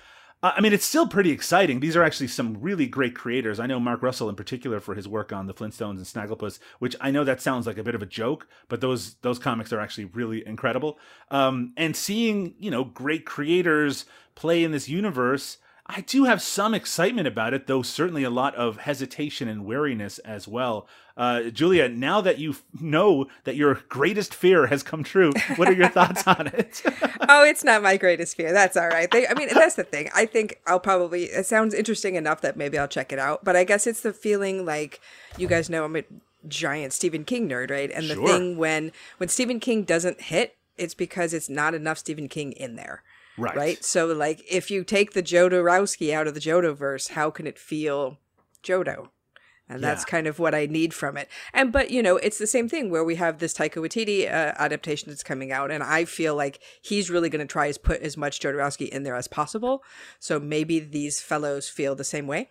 I 0.43 0.59
mean, 0.59 0.73
it's 0.73 0.85
still 0.85 1.07
pretty 1.07 1.31
exciting. 1.31 1.79
These 1.79 1.95
are 1.95 2.01
actually 2.01 2.27
some 2.27 2.59
really 2.59 2.87
great 2.87 3.13
creators. 3.15 3.59
I 3.59 3.67
know 3.67 3.79
Mark 3.79 4.01
Russell 4.01 4.27
in 4.27 4.35
particular 4.35 4.79
for 4.79 4.95
his 4.95 5.07
work 5.07 5.31
on 5.31 5.45
the 5.45 5.53
Flintstones 5.53 5.97
and 5.97 5.99
Snagglepuss, 6.05 6.57
which 6.79 6.95
I 6.99 7.11
know 7.11 7.23
that 7.23 7.41
sounds 7.41 7.67
like 7.67 7.77
a 7.77 7.83
bit 7.83 7.93
of 7.93 8.01
a 8.01 8.07
joke, 8.07 8.47
but 8.67 8.81
those 8.81 9.15
those 9.21 9.37
comics 9.37 9.71
are 9.71 9.79
actually 9.79 10.05
really 10.05 10.45
incredible. 10.45 10.97
Um, 11.29 11.73
and 11.77 11.95
seeing 11.95 12.55
you 12.59 12.71
know 12.71 12.83
great 12.83 13.23
creators 13.25 14.05
play 14.33 14.63
in 14.63 14.71
this 14.71 14.89
universe, 14.89 15.59
I 15.93 16.01
do 16.01 16.23
have 16.23 16.41
some 16.41 16.73
excitement 16.73 17.27
about 17.27 17.53
it, 17.53 17.67
though 17.67 17.81
certainly 17.81 18.23
a 18.23 18.29
lot 18.29 18.55
of 18.55 18.77
hesitation 18.77 19.49
and 19.49 19.65
wariness 19.65 20.19
as 20.19 20.47
well. 20.47 20.87
Uh, 21.17 21.49
Julia, 21.49 21.89
now 21.89 22.21
that 22.21 22.37
you 22.39 22.55
know 22.79 23.27
that 23.43 23.57
your 23.57 23.81
greatest 23.89 24.33
fear 24.33 24.67
has 24.67 24.83
come 24.83 25.03
true, 25.03 25.33
what 25.57 25.67
are 25.67 25.73
your 25.73 25.89
thoughts 25.97 26.25
on 26.25 26.47
it? 26.47 26.81
oh, 27.29 27.43
it's 27.43 27.63
not 27.65 27.83
my 27.83 27.97
greatest 27.97 28.37
fear. 28.37 28.53
That's 28.53 28.77
all 28.77 28.87
right. 28.87 29.11
They, 29.11 29.27
I 29.27 29.33
mean, 29.33 29.49
that's 29.53 29.75
the 29.75 29.83
thing. 29.83 30.09
I 30.15 30.25
think 30.25 30.61
I'll 30.65 30.79
probably. 30.79 31.25
It 31.25 31.45
sounds 31.45 31.73
interesting 31.73 32.15
enough 32.15 32.39
that 32.41 32.55
maybe 32.55 32.77
I'll 32.77 32.87
check 32.87 33.11
it 33.11 33.19
out. 33.19 33.43
But 33.43 33.57
I 33.57 33.65
guess 33.65 33.85
it's 33.85 34.01
the 34.01 34.13
feeling 34.13 34.65
like 34.65 35.01
you 35.37 35.47
guys 35.47 35.69
know 35.69 35.83
I'm 35.83 35.97
a 35.97 36.03
giant 36.47 36.93
Stephen 36.93 37.25
King 37.25 37.49
nerd, 37.49 37.69
right? 37.69 37.91
And 37.91 38.09
the 38.09 38.15
Sure. 38.15 38.27
thing 38.27 38.57
when 38.57 38.93
when 39.17 39.27
Stephen 39.27 39.59
King 39.59 39.83
doesn't 39.83 40.21
hit, 40.21 40.55
it's 40.77 40.93
because 40.93 41.33
it's 41.33 41.49
not 41.49 41.73
enough 41.73 41.97
Stephen 41.97 42.29
King 42.29 42.53
in 42.53 42.77
there. 42.77 43.03
Right. 43.41 43.55
right? 43.55 43.83
So 43.83 44.07
like 44.07 44.43
if 44.49 44.71
you 44.71 44.83
take 44.83 45.13
the 45.13 45.23
Jodorowsky 45.23 46.13
out 46.13 46.27
of 46.27 46.33
the 46.33 46.39
Jodoverse, 46.39 47.09
how 47.11 47.29
can 47.29 47.47
it 47.47 47.59
feel 47.59 48.17
Jodo? 48.63 49.09
And 49.69 49.81
that's 49.81 50.03
kind 50.03 50.27
of 50.27 50.37
what 50.37 50.53
I 50.53 50.65
need 50.65 50.93
from 50.93 51.15
it. 51.15 51.29
And 51.53 51.71
but 51.71 51.91
you 51.91 52.03
know, 52.03 52.17
it's 52.17 52.37
the 52.37 52.47
same 52.47 52.67
thing 52.67 52.89
where 52.89 53.05
we 53.05 53.15
have 53.15 53.39
this 53.39 53.53
Taika 53.53 53.75
Waititi 53.75 54.25
uh, 54.25 54.53
adaptation 54.57 55.09
that's 55.09 55.23
coming 55.23 55.53
out, 55.53 55.71
and 55.71 55.81
I 55.81 56.03
feel 56.03 56.35
like 56.35 56.59
he's 56.81 57.09
really 57.09 57.29
going 57.29 57.47
to 57.47 57.49
try 57.49 57.69
as 57.69 57.77
put 57.77 58.01
as 58.01 58.17
much 58.17 58.41
Jodorowsky 58.41 58.89
in 58.89 59.03
there 59.03 59.15
as 59.15 59.29
possible. 59.29 59.81
So 60.19 60.41
maybe 60.41 60.79
these 60.79 61.21
fellows 61.21 61.69
feel 61.69 61.95
the 61.95 62.03
same 62.03 62.27
way. 62.27 62.49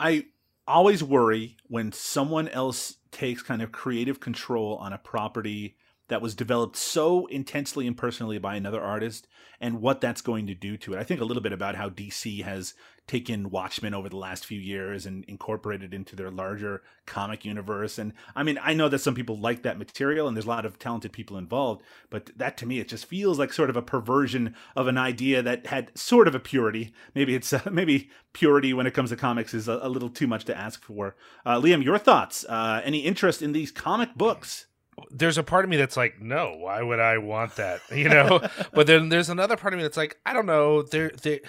I 0.00 0.24
always 0.66 1.04
worry 1.04 1.58
when 1.68 1.92
someone 1.92 2.48
else 2.48 2.96
takes 3.10 3.42
kind 3.42 3.60
of 3.60 3.72
creative 3.72 4.18
control 4.20 4.76
on 4.76 4.94
a 4.94 4.98
property 4.98 5.76
that 6.12 6.20
was 6.20 6.34
developed 6.34 6.76
so 6.76 7.24
intensely 7.26 7.86
and 7.86 7.96
personally 7.96 8.36
by 8.36 8.54
another 8.54 8.82
artist 8.82 9.26
and 9.62 9.80
what 9.80 10.02
that's 10.02 10.20
going 10.20 10.46
to 10.46 10.54
do 10.54 10.76
to 10.76 10.92
it. 10.92 10.98
I 10.98 11.04
think 11.04 11.22
a 11.22 11.24
little 11.24 11.42
bit 11.42 11.54
about 11.54 11.74
how 11.74 11.88
DC 11.88 12.44
has 12.44 12.74
taken 13.06 13.48
Watchmen 13.48 13.94
over 13.94 14.10
the 14.10 14.18
last 14.18 14.44
few 14.44 14.60
years 14.60 15.06
and 15.06 15.24
incorporated 15.24 15.94
into 15.94 16.14
their 16.14 16.30
larger 16.30 16.82
comic 17.06 17.46
universe. 17.46 17.96
And 17.96 18.12
I 18.36 18.42
mean, 18.42 18.58
I 18.62 18.74
know 18.74 18.90
that 18.90 18.98
some 18.98 19.14
people 19.14 19.38
like 19.38 19.62
that 19.62 19.78
material 19.78 20.28
and 20.28 20.36
there's 20.36 20.44
a 20.44 20.50
lot 20.50 20.66
of 20.66 20.78
talented 20.78 21.12
people 21.12 21.38
involved, 21.38 21.82
but 22.10 22.30
that 22.36 22.58
to 22.58 22.66
me, 22.66 22.78
it 22.78 22.88
just 22.88 23.06
feels 23.06 23.38
like 23.38 23.54
sort 23.54 23.70
of 23.70 23.76
a 23.76 23.82
perversion 23.82 24.54
of 24.76 24.88
an 24.88 24.98
idea 24.98 25.40
that 25.40 25.68
had 25.68 25.96
sort 25.96 26.28
of 26.28 26.34
a 26.34 26.40
purity. 26.40 26.92
Maybe 27.14 27.34
it's 27.34 27.54
uh, 27.54 27.62
maybe 27.72 28.10
purity 28.34 28.74
when 28.74 28.86
it 28.86 28.92
comes 28.92 29.08
to 29.08 29.16
comics 29.16 29.54
is 29.54 29.66
a, 29.66 29.78
a 29.80 29.88
little 29.88 30.10
too 30.10 30.26
much 30.26 30.44
to 30.44 30.54
ask 30.54 30.84
for. 30.84 31.16
Uh, 31.46 31.58
Liam, 31.58 31.82
your 31.82 31.96
thoughts? 31.96 32.44
Uh, 32.46 32.82
any 32.84 32.98
interest 32.98 33.40
in 33.40 33.52
these 33.52 33.70
comic 33.70 34.14
books? 34.14 34.66
There's 35.10 35.38
a 35.38 35.42
part 35.42 35.64
of 35.64 35.70
me 35.70 35.76
that's 35.76 35.96
like, 35.96 36.20
no, 36.20 36.54
why 36.58 36.82
would 36.82 37.00
I 37.00 37.18
want 37.18 37.56
that? 37.56 37.80
You 37.92 38.08
know, 38.08 38.40
but 38.72 38.86
then 38.86 39.10
there's 39.10 39.28
another 39.28 39.56
part 39.56 39.74
of 39.74 39.78
me 39.78 39.84
that's 39.84 39.96
like, 39.96 40.18
I 40.26 40.32
don't 40.32 40.46
know. 40.46 40.82
There, 40.82 41.10
there. 41.22 41.40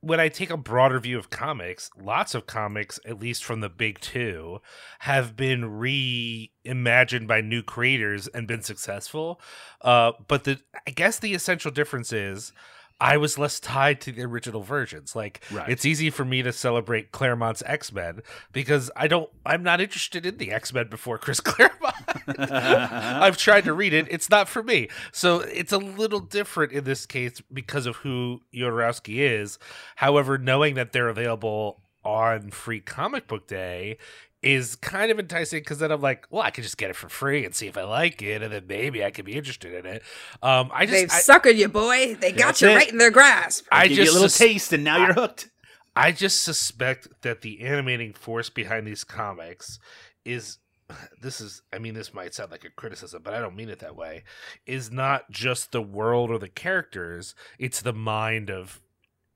When 0.00 0.20
I 0.20 0.28
take 0.28 0.50
a 0.50 0.56
broader 0.56 1.00
view 1.00 1.18
of 1.18 1.30
comics, 1.30 1.90
lots 1.98 2.34
of 2.34 2.46
comics, 2.46 3.00
at 3.06 3.20
least 3.20 3.44
from 3.44 3.60
the 3.60 3.68
big 3.68 4.00
two, 4.00 4.60
have 5.00 5.36
been 5.36 5.62
reimagined 5.62 7.26
by 7.26 7.40
new 7.40 7.62
creators 7.62 8.28
and 8.28 8.46
been 8.46 8.62
successful. 8.62 9.40
Uh, 9.80 10.12
but 10.28 10.44
the, 10.44 10.60
I 10.86 10.90
guess 10.90 11.18
the 11.18 11.34
essential 11.34 11.70
difference 11.70 12.12
is. 12.12 12.52
I 13.00 13.16
was 13.16 13.38
less 13.38 13.58
tied 13.60 14.00
to 14.02 14.12
the 14.12 14.22
original 14.22 14.62
versions. 14.62 15.14
Like 15.16 15.42
Right. 15.50 15.68
it's 15.68 15.84
easy 15.84 16.10
for 16.10 16.24
me 16.24 16.42
to 16.42 16.52
celebrate 16.52 17.10
Claremont's 17.12 17.62
X 17.66 17.92
Men 17.92 18.20
because 18.52 18.90
I 18.96 19.08
don't. 19.08 19.28
I'm 19.44 19.62
not 19.62 19.80
interested 19.80 20.24
in 20.24 20.38
the 20.38 20.52
X 20.52 20.72
Men 20.72 20.88
before 20.88 21.18
Chris 21.18 21.40
Claremont. 21.44 21.94
I've 22.38 23.36
tried 23.36 23.64
to 23.64 23.72
read 23.72 23.92
it. 23.92 24.06
It's 24.10 24.30
not 24.30 24.48
for 24.48 24.62
me. 24.62 24.88
So 25.12 25.40
it's 25.40 25.72
a 25.72 25.78
little 25.78 26.20
different 26.20 26.72
in 26.72 26.84
this 26.84 27.04
case 27.06 27.42
because 27.52 27.86
of 27.86 27.96
who 27.96 28.40
Jodorowsky 28.54 29.18
is. 29.18 29.58
However, 29.96 30.38
knowing 30.38 30.74
that 30.74 30.92
they're 30.92 31.08
available 31.08 31.82
on 32.04 32.50
Free 32.50 32.80
Comic 32.80 33.26
Book 33.26 33.46
Day 33.48 33.98
is 34.44 34.76
kind 34.76 35.10
of 35.10 35.18
enticing 35.18 35.60
because 35.60 35.78
then 35.78 35.90
I'm 35.90 36.00
like, 36.00 36.26
well, 36.30 36.42
I 36.42 36.50
could 36.50 36.64
just 36.64 36.76
get 36.76 36.90
it 36.90 36.96
for 36.96 37.08
free 37.08 37.44
and 37.44 37.54
see 37.54 37.66
if 37.66 37.76
I 37.78 37.82
like 37.84 38.22
it, 38.22 38.42
and 38.42 38.52
then 38.52 38.64
maybe 38.68 39.04
I 39.04 39.10
could 39.10 39.24
be 39.24 39.34
interested 39.34 39.74
in 39.74 39.86
it. 39.86 40.02
Um, 40.42 40.70
I 40.72 40.86
just 40.86 40.92
They've 40.92 41.08
just, 41.08 41.30
I, 41.30 41.38
suckered 41.38 41.56
you, 41.56 41.68
boy. 41.68 42.14
They 42.14 42.32
got 42.32 42.60
you 42.60 42.68
it. 42.68 42.74
right 42.74 42.90
in 42.92 42.98
their 42.98 43.10
grasp. 43.10 43.66
I 43.72 43.88
Give 43.88 43.98
you 43.98 44.04
a 44.04 44.12
little 44.12 44.28
sus- 44.28 44.38
taste, 44.38 44.72
and 44.72 44.84
now 44.84 44.98
you're 44.98 45.14
hooked. 45.14 45.50
I 45.96 46.12
just 46.12 46.42
suspect 46.42 47.08
that 47.22 47.40
the 47.40 47.62
animating 47.62 48.12
force 48.12 48.50
behind 48.50 48.86
these 48.86 49.04
comics 49.04 49.78
is 50.24 50.58
this 51.22 51.40
is 51.40 51.62
I 51.72 51.78
mean 51.78 51.94
this 51.94 52.12
might 52.12 52.34
sound 52.34 52.50
like 52.50 52.64
a 52.64 52.70
criticism, 52.70 53.22
but 53.24 53.34
I 53.34 53.40
don't 53.40 53.56
mean 53.56 53.68
it 53.68 53.78
that 53.80 53.96
way. 53.96 54.24
Is 54.66 54.90
not 54.90 55.30
just 55.30 55.72
the 55.72 55.82
world 55.82 56.30
or 56.30 56.38
the 56.38 56.48
characters, 56.48 57.34
it's 57.58 57.80
the 57.80 57.92
mind 57.92 58.50
of 58.50 58.80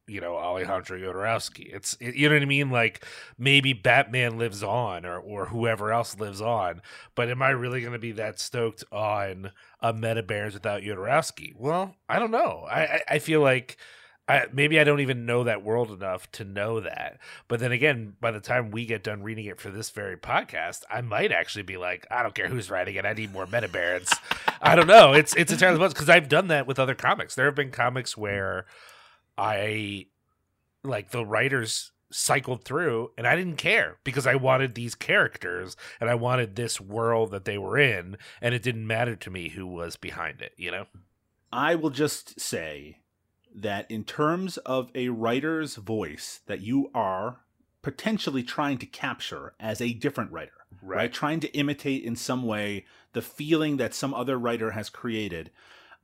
you 0.08 0.20
know 0.20 0.36
Alejandro 0.36 0.98
Jodorowsky. 0.98 1.74
It's 1.74 1.96
it, 2.00 2.14
you 2.14 2.28
know 2.28 2.34
what 2.34 2.42
I 2.42 2.46
mean 2.46 2.70
like 2.70 3.04
maybe 3.38 3.72
Batman 3.72 4.38
lives 4.38 4.62
on 4.62 5.04
or 5.04 5.18
or 5.18 5.46
whoever 5.46 5.92
else 5.92 6.18
lives 6.18 6.40
on, 6.40 6.82
but 7.14 7.28
am 7.28 7.42
I 7.42 7.50
really 7.50 7.80
going 7.80 7.92
to 7.92 7.98
be 7.98 8.12
that 8.12 8.40
stoked 8.40 8.84
on 8.90 9.52
a 9.80 9.92
Meta 9.92 10.22
Bears 10.22 10.54
without 10.54 10.82
Jodorowsky? 10.82 11.54
Well, 11.56 11.94
I 12.08 12.18
don't 12.18 12.30
know. 12.30 12.66
I 12.70 12.80
I, 12.80 13.02
I 13.10 13.18
feel 13.18 13.40
like 13.40 13.76
I, 14.28 14.46
maybe 14.52 14.78
I 14.78 14.84
don't 14.84 15.00
even 15.00 15.24
know 15.24 15.44
that 15.44 15.64
world 15.64 15.90
enough 15.90 16.30
to 16.32 16.44
know 16.44 16.80
that. 16.80 17.18
But 17.48 17.60
then 17.60 17.72
again, 17.72 18.14
by 18.20 18.30
the 18.30 18.40
time 18.40 18.70
we 18.70 18.84
get 18.84 19.02
done 19.02 19.22
reading 19.22 19.46
it 19.46 19.58
for 19.58 19.70
this 19.70 19.88
very 19.88 20.18
podcast, 20.18 20.82
I 20.90 21.00
might 21.00 21.32
actually 21.32 21.62
be 21.62 21.78
like, 21.78 22.06
I 22.10 22.22
don't 22.22 22.34
care 22.34 22.48
who's 22.48 22.70
writing 22.70 22.96
it. 22.96 23.06
I 23.06 23.14
need 23.14 23.32
more 23.32 23.46
meta 23.46 23.68
barons. 23.68 24.12
I 24.62 24.76
don't 24.76 24.86
know. 24.86 25.14
It's 25.14 25.34
it's 25.34 25.50
entirely 25.50 25.78
possible 25.78 25.94
because 25.94 26.10
I've 26.10 26.28
done 26.28 26.48
that 26.48 26.66
with 26.66 26.78
other 26.78 26.94
comics. 26.94 27.34
There 27.34 27.46
have 27.46 27.54
been 27.54 27.70
comics 27.70 28.18
where 28.18 28.66
I 29.38 30.06
like 30.82 31.10
the 31.10 31.24
writers 31.24 31.92
cycled 32.10 32.64
through 32.64 33.10
and 33.18 33.26
I 33.26 33.36
didn't 33.36 33.56
care 33.56 33.98
because 34.02 34.26
I 34.26 34.34
wanted 34.34 34.74
these 34.74 34.94
characters 34.94 35.76
and 36.00 36.08
I 36.08 36.14
wanted 36.14 36.56
this 36.56 36.80
world 36.80 37.30
that 37.30 37.44
they 37.44 37.58
were 37.58 37.78
in 37.78 38.16
and 38.40 38.54
it 38.54 38.62
didn't 38.62 38.86
matter 38.86 39.14
to 39.16 39.30
me 39.30 39.50
who 39.50 39.66
was 39.66 39.96
behind 39.96 40.40
it, 40.40 40.52
you 40.56 40.70
know? 40.70 40.86
I 41.52 41.74
will 41.74 41.90
just 41.90 42.40
say 42.40 43.00
that 43.54 43.90
in 43.90 44.04
terms 44.04 44.56
of 44.58 44.90
a 44.94 45.08
writer's 45.08 45.76
voice 45.76 46.40
that 46.46 46.60
you 46.60 46.90
are 46.94 47.40
potentially 47.82 48.42
trying 48.42 48.78
to 48.78 48.86
capture 48.86 49.54
as 49.60 49.80
a 49.80 49.92
different 49.92 50.32
writer, 50.32 50.52
right? 50.82 50.96
right? 50.96 51.12
Trying 51.12 51.40
to 51.40 51.52
imitate 51.54 52.04
in 52.04 52.16
some 52.16 52.42
way 52.42 52.84
the 53.12 53.22
feeling 53.22 53.76
that 53.78 53.94
some 53.94 54.14
other 54.14 54.38
writer 54.38 54.72
has 54.72 54.90
created, 54.90 55.50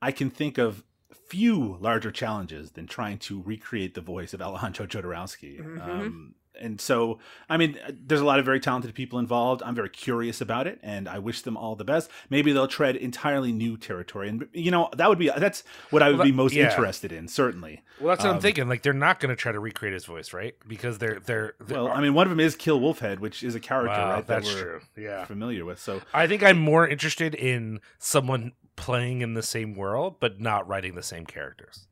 I 0.01 0.11
can 0.11 0.29
think 0.29 0.57
of 0.57 0.83
few 1.13 1.77
larger 1.79 2.11
challenges 2.11 2.71
than 2.71 2.87
trying 2.87 3.17
to 3.17 3.41
recreate 3.41 3.93
the 3.93 4.01
voice 4.01 4.33
of 4.33 4.41
Alejandro 4.41 4.85
Jodorowsky. 4.85 5.59
Mm-hmm. 5.59 5.81
Um, 5.81 6.35
and 6.59 6.79
so 6.79 7.19
i 7.49 7.57
mean 7.57 7.77
there's 7.89 8.21
a 8.21 8.25
lot 8.25 8.39
of 8.39 8.45
very 8.45 8.59
talented 8.59 8.93
people 8.93 9.19
involved. 9.19 9.61
I'm 9.63 9.75
very 9.75 9.89
curious 9.89 10.41
about 10.41 10.67
it 10.67 10.79
and 10.81 11.07
i 11.07 11.19
wish 11.19 11.41
them 11.41 11.57
all 11.57 11.75
the 11.75 11.83
best. 11.83 12.09
Maybe 12.29 12.51
they'll 12.51 12.67
tread 12.67 12.95
entirely 12.95 13.51
new 13.51 13.77
territory. 13.77 14.29
And 14.29 14.47
you 14.53 14.71
know 14.71 14.89
that 14.95 15.09
would 15.09 15.19
be 15.19 15.29
that's 15.37 15.63
what 15.89 16.01
i 16.01 16.07
would 16.07 16.19
well, 16.19 16.25
be 16.25 16.31
most 16.31 16.53
yeah. 16.53 16.69
interested 16.69 17.11
in 17.11 17.27
certainly. 17.27 17.83
Well 17.99 18.09
that's 18.09 18.23
what 18.23 18.29
um, 18.29 18.35
i'm 18.37 18.41
thinking. 18.41 18.67
Like 18.67 18.81
they're 18.83 18.93
not 18.93 19.19
going 19.19 19.29
to 19.29 19.35
try 19.35 19.51
to 19.51 19.59
recreate 19.59 19.93
his 19.93 20.05
voice 20.05 20.33
right? 20.33 20.55
Because 20.67 20.97
they're 20.97 21.19
they're, 21.19 21.55
they're 21.59 21.83
well 21.83 21.91
i 21.91 22.01
mean 22.01 22.13
one 22.13 22.25
of 22.25 22.29
them 22.29 22.39
is 22.39 22.55
kill 22.55 22.79
wolfhead 22.79 23.19
which 23.19 23.43
is 23.43 23.55
a 23.55 23.59
character 23.59 23.99
wow, 23.99 24.15
right 24.15 24.27
that's 24.27 24.53
that 24.53 24.61
true. 24.61 24.81
Yeah. 24.97 25.25
familiar 25.25 25.65
with. 25.65 25.79
So 25.79 26.01
i 26.13 26.27
think 26.27 26.43
i'm 26.43 26.57
more 26.57 26.87
interested 26.87 27.35
in 27.35 27.79
someone 27.99 28.53
playing 28.75 29.21
in 29.21 29.33
the 29.33 29.43
same 29.43 29.75
world 29.75 30.19
but 30.19 30.39
not 30.39 30.67
writing 30.67 30.95
the 30.95 31.03
same 31.03 31.25
characters 31.25 31.87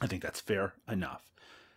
i 0.00 0.06
think 0.06 0.22
that's 0.22 0.40
fair 0.40 0.74
enough 0.88 1.28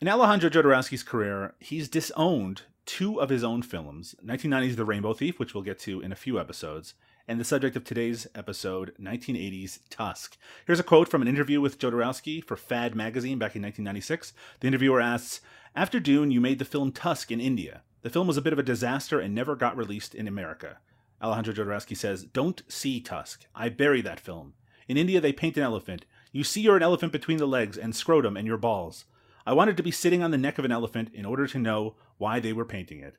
in 0.02 0.08
Alejandro 0.08 0.50
Jodorowsky's 0.50 1.04
career, 1.04 1.54
he's 1.60 1.88
disowned 1.88 2.64
two 2.88 3.22
of 3.22 3.30
his 3.30 3.44
own 3.44 3.62
films 3.62 4.16
1990's 4.26 4.76
The 4.76 4.84
Rainbow 4.84 5.14
Thief, 5.14 5.38
which 5.38 5.54
we'll 5.54 5.64
get 5.64 5.78
to 5.82 6.02
in 6.02 6.12
a 6.12 6.16
few 6.16 6.40
episodes, 6.40 6.96
and 7.28 7.40
the 7.40 7.44
subject 7.44 7.76
of 7.76 7.84
today's 7.84 8.26
episode, 8.34 8.94
1980's 9.00 9.80
Tusk. 9.92 10.38
Here's 10.66 10.80
a 10.80 10.84
quote 10.84 11.08
from 11.08 11.22
an 11.22 11.28
interview 11.28 11.62
with 11.62 11.78
Jodorowsky 11.78 12.44
for 12.44 12.58
Fad 12.58 12.96
magazine 12.96 13.38
back 13.38 13.56
in 13.56 13.62
1996. 13.62 14.34
The 14.60 14.68
interviewer 14.68 15.00
asks 15.00 15.42
After 15.76 16.00
Dune, 16.00 16.32
you 16.32 16.42
made 16.42 16.58
the 16.58 16.66
film 16.66 16.92
Tusk 16.92 17.32
in 17.32 17.40
India. 17.40 17.84
The 18.02 18.10
film 18.10 18.26
was 18.26 18.38
a 18.38 18.42
bit 18.42 18.54
of 18.54 18.60
a 18.60 18.64
disaster 18.64 19.20
and 19.20 19.36
never 19.36 19.56
got 19.56 19.78
released 19.78 20.16
in 20.16 20.28
America. 20.28 20.80
Alejandro 21.22 21.54
Jodorowsky 21.54 21.96
says, 21.96 22.24
Don't 22.24 22.64
see 22.68 23.00
Tusk. 23.00 23.46
I 23.54 23.70
bury 23.70 24.02
that 24.02 24.20
film. 24.20 24.54
In 24.88 24.98
India, 24.98 25.22
they 25.22 25.34
paint 25.34 25.58
an 25.58 25.64
elephant. 25.64 26.06
You 26.32 26.44
see 26.44 26.62
you're 26.62 26.78
an 26.78 26.84
elephant 26.84 27.12
between 27.12 27.38
the 27.38 27.46
legs 27.46 27.78
and 27.78 27.96
scrotum 27.96 28.36
and 28.36 28.48
your 28.48 28.58
balls. 28.58 29.06
I 29.46 29.54
wanted 29.54 29.78
to 29.78 29.84
be 29.84 29.92
sitting 29.92 30.24
on 30.24 30.32
the 30.32 30.38
neck 30.38 30.58
of 30.58 30.66
an 30.66 30.72
elephant 30.72 31.10
in 31.14 31.26
order 31.26 31.48
to 31.48 31.60
know 31.60 31.96
why 32.18 32.40
they 32.40 32.54
were 32.54 32.66
painting 32.66 33.00
it. 33.02 33.16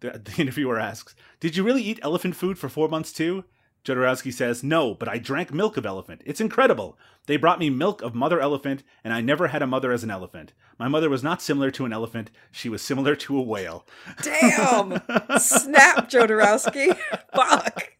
The, 0.00 0.10
the 0.24 0.40
interviewer 0.40 0.78
asks, 0.78 1.14
Did 1.40 1.56
you 1.56 1.62
really 1.62 1.82
eat 1.82 2.00
elephant 2.02 2.36
food 2.36 2.58
for 2.58 2.68
four 2.68 2.88
months 2.88 3.12
too? 3.12 3.44
Jodorowsky 3.84 4.32
says, 4.32 4.62
No, 4.62 4.94
but 4.94 5.08
I 5.08 5.18
drank 5.18 5.52
milk 5.52 5.76
of 5.76 5.84
elephant. 5.84 6.22
It's 6.24 6.40
incredible. 6.40 6.96
They 7.26 7.36
brought 7.36 7.58
me 7.58 7.70
milk 7.70 8.02
of 8.02 8.14
mother 8.14 8.40
elephant, 8.40 8.82
and 9.04 9.12
I 9.12 9.20
never 9.20 9.48
had 9.48 9.62
a 9.62 9.66
mother 9.66 9.92
as 9.92 10.02
an 10.02 10.10
elephant. 10.10 10.52
My 10.78 10.88
mother 10.88 11.08
was 11.08 11.22
not 11.22 11.42
similar 11.42 11.70
to 11.72 11.84
an 11.84 11.92
elephant, 11.92 12.30
she 12.50 12.68
was 12.68 12.82
similar 12.82 13.14
to 13.16 13.38
a 13.38 13.42
whale. 13.42 13.86
Damn! 14.22 15.00
Snap, 15.38 16.08
Jodorowsky. 16.10 16.96
Fuck. 17.34 17.92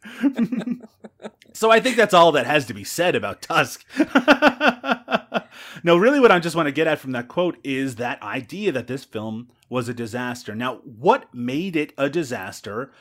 so 1.53 1.71
I 1.71 1.81
think 1.81 1.97
that's 1.97 2.14
all 2.14 2.33
that 2.33 2.47
has 2.47 2.66
to 2.66 2.75
be 2.75 2.85
said 2.85 3.14
about 3.14 3.42
Tusk. 3.42 3.85
no, 5.85 5.97
really, 5.97 6.18
what 6.18 6.33
I 6.33 6.40
just 6.40 6.57
want 6.57 6.66
to 6.66 6.73
get 6.73 6.88
at 6.88 6.99
from 6.99 7.12
that 7.12 7.29
quote 7.29 7.59
is 7.62 7.97
that 7.97 8.23
idea 8.23 8.73
that 8.73 8.88
this 8.88 9.05
film 9.05 9.51
was 9.68 9.88
a 9.88 9.95
disaster. 9.95 10.55
Now, 10.55 10.77
what 10.79 11.33
made 11.33 11.77
it 11.77 11.92
a 11.97 12.11
disaster? 12.11 12.92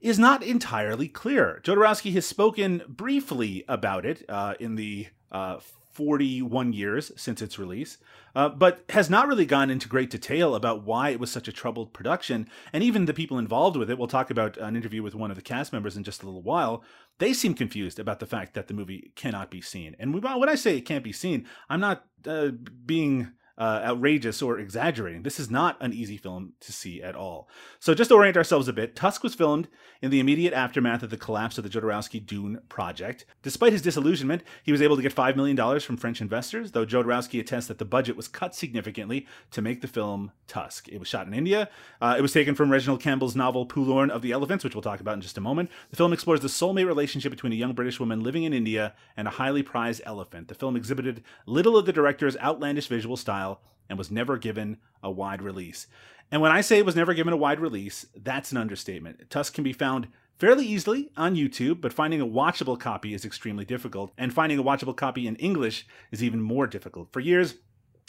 Is 0.00 0.18
not 0.18 0.42
entirely 0.42 1.08
clear. 1.08 1.60
Jodorowsky 1.64 2.12
has 2.14 2.26
spoken 2.26 2.82
briefly 2.88 3.64
about 3.68 4.06
it 4.06 4.24
uh, 4.28 4.54
in 4.60 4.76
the 4.76 5.08
uh, 5.30 5.58
41 5.98 6.72
years 6.72 7.10
since 7.16 7.42
its 7.42 7.58
release, 7.58 7.98
uh, 8.36 8.48
but 8.48 8.84
has 8.90 9.10
not 9.10 9.26
really 9.26 9.44
gone 9.44 9.68
into 9.68 9.88
great 9.88 10.10
detail 10.10 10.54
about 10.54 10.84
why 10.84 11.08
it 11.08 11.18
was 11.18 11.28
such 11.28 11.48
a 11.48 11.52
troubled 11.52 11.92
production. 11.92 12.48
And 12.72 12.84
even 12.84 13.06
the 13.06 13.12
people 13.12 13.36
involved 13.36 13.76
with 13.76 13.90
it, 13.90 13.98
we'll 13.98 14.06
talk 14.06 14.30
about 14.30 14.56
an 14.58 14.76
interview 14.76 15.02
with 15.02 15.16
one 15.16 15.32
of 15.32 15.36
the 15.36 15.42
cast 15.42 15.72
members 15.72 15.96
in 15.96 16.04
just 16.04 16.22
a 16.22 16.26
little 16.26 16.42
while, 16.42 16.84
they 17.18 17.32
seem 17.32 17.52
confused 17.52 17.98
about 17.98 18.20
the 18.20 18.26
fact 18.26 18.54
that 18.54 18.68
the 18.68 18.74
movie 18.74 19.10
cannot 19.16 19.50
be 19.50 19.60
seen. 19.60 19.96
And 19.98 20.14
when 20.14 20.48
I 20.48 20.54
say 20.54 20.76
it 20.76 20.82
can't 20.82 21.02
be 21.02 21.12
seen, 21.12 21.46
I'm 21.68 21.80
not 21.80 22.04
uh, 22.24 22.50
being 22.86 23.32
uh, 23.58 23.82
outrageous 23.84 24.40
or 24.40 24.58
exaggerating. 24.58 25.24
This 25.24 25.40
is 25.40 25.50
not 25.50 25.76
an 25.80 25.92
easy 25.92 26.16
film 26.16 26.52
to 26.60 26.72
see 26.72 27.02
at 27.02 27.16
all. 27.16 27.48
So, 27.80 27.92
just 27.92 28.08
to 28.08 28.14
orient 28.14 28.36
ourselves 28.36 28.68
a 28.68 28.72
bit, 28.72 28.94
Tusk 28.94 29.24
was 29.24 29.34
filmed 29.34 29.68
in 30.00 30.10
the 30.10 30.20
immediate 30.20 30.54
aftermath 30.54 31.02
of 31.02 31.10
the 31.10 31.16
collapse 31.16 31.58
of 31.58 31.64
the 31.64 31.70
Jodorowsky 31.70 32.24
Dune 32.24 32.60
project. 32.68 33.24
Despite 33.42 33.72
his 33.72 33.82
disillusionment, 33.82 34.44
he 34.62 34.70
was 34.70 34.80
able 34.80 34.94
to 34.94 35.02
get 35.02 35.14
$5 35.14 35.34
million 35.34 35.80
from 35.80 35.96
French 35.96 36.20
investors, 36.20 36.70
though 36.70 36.86
Jodorowsky 36.86 37.40
attests 37.40 37.66
that 37.66 37.78
the 37.78 37.84
budget 37.84 38.16
was 38.16 38.28
cut 38.28 38.54
significantly 38.54 39.26
to 39.50 39.60
make 39.60 39.80
the 39.80 39.88
film 39.88 40.30
Tusk. 40.46 40.88
It 40.88 40.98
was 40.98 41.08
shot 41.08 41.26
in 41.26 41.34
India. 41.34 41.68
Uh, 42.00 42.14
it 42.16 42.22
was 42.22 42.32
taken 42.32 42.54
from 42.54 42.70
Reginald 42.70 43.00
Campbell's 43.00 43.34
novel 43.34 43.66
Poo 43.66 43.82
Lorn 43.82 44.10
of 44.10 44.22
the 44.22 44.30
Elephants, 44.30 44.62
which 44.62 44.74
we'll 44.74 44.82
talk 44.82 45.00
about 45.00 45.14
in 45.14 45.20
just 45.20 45.36
a 45.36 45.40
moment. 45.40 45.70
The 45.90 45.96
film 45.96 46.12
explores 46.12 46.40
the 46.40 46.48
soulmate 46.48 46.86
relationship 46.86 47.30
between 47.30 47.52
a 47.52 47.56
young 47.56 47.72
British 47.72 47.98
woman 47.98 48.22
living 48.22 48.44
in 48.44 48.52
India 48.52 48.94
and 49.16 49.26
a 49.26 49.32
highly 49.32 49.62
prized 49.64 50.02
elephant. 50.04 50.48
The 50.48 50.54
film 50.54 50.76
exhibited 50.76 51.24
little 51.44 51.76
of 51.76 51.86
the 51.86 51.92
director's 51.92 52.36
outlandish 52.38 52.86
visual 52.86 53.16
style 53.16 53.47
and 53.88 53.98
was 53.98 54.10
never 54.10 54.36
given 54.36 54.78
a 55.02 55.10
wide 55.10 55.42
release. 55.42 55.86
And 56.30 56.42
when 56.42 56.52
I 56.52 56.60
say 56.60 56.78
it 56.78 56.86
was 56.86 56.96
never 56.96 57.14
given 57.14 57.32
a 57.32 57.38
wide 57.38 57.60
release, 57.60 58.06
that's 58.16 58.52
an 58.52 58.58
understatement. 58.58 59.30
Tusk 59.30 59.54
can 59.54 59.64
be 59.64 59.72
found 59.72 60.08
fairly 60.38 60.66
easily 60.66 61.10
on 61.16 61.34
YouTube, 61.34 61.80
but 61.80 61.92
finding 61.92 62.20
a 62.20 62.26
watchable 62.26 62.78
copy 62.78 63.14
is 63.14 63.24
extremely 63.24 63.64
difficult, 63.64 64.12
and 64.18 64.32
finding 64.32 64.58
a 64.58 64.62
watchable 64.62 64.96
copy 64.96 65.26
in 65.26 65.36
English 65.36 65.86
is 66.12 66.22
even 66.22 66.40
more 66.40 66.66
difficult. 66.66 67.12
For 67.12 67.20
years, 67.20 67.54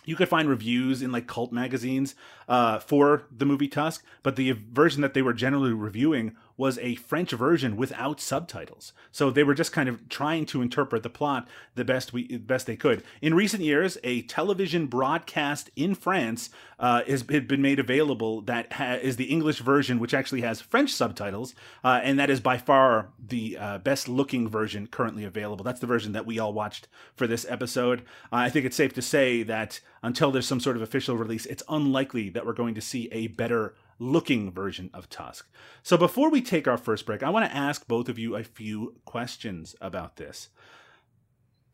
you 0.06 0.16
could 0.16 0.30
find 0.30 0.50
reviews 0.50 1.02
in 1.02 1.12
like 1.12 1.28
cult 1.28 1.52
magazines 1.52 2.16
uh, 2.48 2.80
for 2.80 3.24
the 3.32 3.46
movie 3.46 3.68
Tusk, 3.68 4.04
but 4.24 4.36
the 4.36 4.52
version 4.52 5.02
that 5.02 5.14
they 5.14 5.22
were 5.22 5.34
generally 5.34 5.74
reviewing 5.74 6.36
was 6.60 6.78
a 6.80 6.96
French 6.96 7.32
version 7.32 7.78
without 7.78 8.20
subtitles. 8.20 8.92
So 9.14 9.32
they 9.32 9.46
were 9.46 9.54
just 9.54 9.72
kind 9.72 9.88
of 9.88 10.10
trying 10.10 10.46
to 10.48 10.62
interpret 10.62 11.04
the 11.04 11.10
plot 11.10 11.48
the 11.76 11.86
best 11.86 12.12
we 12.12 12.38
best 12.38 12.68
they 12.68 12.76
could. 12.76 13.02
In 13.22 13.34
recent 13.34 13.64
years, 13.64 13.98
a 14.04 14.24
television 14.24 14.88
broadcast 14.88 15.70
in 15.78 15.96
France 15.96 16.50
uh, 16.78 17.04
has 17.06 17.24
been 17.24 17.62
made 17.62 17.80
available 17.80 18.42
that 18.42 18.74
ha- 18.74 19.00
is 19.02 19.16
the 19.16 19.32
English 19.32 19.60
version, 19.60 20.00
which 20.00 20.14
actually 20.14 20.42
has 20.42 20.60
French 20.60 20.92
subtitles, 20.92 21.56
uh, 21.82 22.02
and 22.04 22.20
that 22.20 22.30
is 22.30 22.42
by 22.42 22.58
far 22.58 23.08
the 23.26 23.58
uh, 23.58 23.78
best 23.78 24.10
looking 24.10 24.50
version 24.50 24.86
currently 24.86 25.24
available. 25.24 25.64
That's 25.64 25.80
the 25.80 25.88
version 25.88 26.12
that 26.12 26.26
we 26.26 26.40
all 26.40 26.52
watched 26.52 26.90
for 27.16 27.26
this 27.26 27.46
episode. 27.48 28.04
I 28.34 28.50
think 28.50 28.66
it's 28.66 28.76
safe 28.76 28.94
to 28.96 29.02
say 29.02 29.44
that 29.44 29.80
until 30.04 30.30
there's 30.30 30.48
some 30.48 30.60
sort 30.60 30.76
of 30.76 30.82
official 30.82 31.16
release, 31.16 31.46
it's 31.46 31.64
unlikely 31.70 32.28
that 32.32 32.46
we're 32.46 32.52
going 32.52 32.76
to 32.76 32.82
see 32.82 33.08
a 33.14 33.28
better 33.28 33.76
looking 34.00 34.52
version 34.52 34.90
of 34.94 35.10
Tusk. 35.10 35.48
So 35.84 35.98
before 35.98 36.30
we 36.30 36.42
take 36.42 36.68
our 36.68 36.78
first 36.78 37.06
break, 37.06 37.22
I 37.22 37.30
want 37.30 37.46
to 37.46 37.56
ask 37.56 37.88
both 37.88 38.10
of 38.10 38.18
you 38.18 38.36
a 38.36 38.44
few 38.44 38.96
questions 39.06 39.76
about 39.82 40.16
this. 40.16 40.50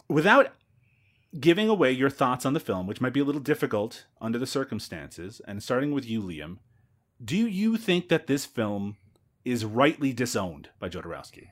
Without 0.09 0.53
giving 1.39 1.69
away 1.69 1.91
your 1.91 2.09
thoughts 2.09 2.45
on 2.45 2.53
the 2.53 2.59
film, 2.59 2.87
which 2.87 3.01
might 3.01 3.13
be 3.13 3.19
a 3.19 3.25
little 3.25 3.41
difficult 3.41 4.05
under 4.19 4.39
the 4.39 4.47
circumstances, 4.47 5.41
and 5.47 5.61
starting 5.61 5.91
with 5.91 6.07
you, 6.07 6.21
Liam, 6.21 6.57
do 7.23 7.47
you 7.47 7.77
think 7.77 8.09
that 8.09 8.27
this 8.27 8.45
film 8.45 8.97
is 9.43 9.63
rightly 9.63 10.11
disowned 10.11 10.69
by 10.79 10.89
Jodorowsky? 10.89 11.49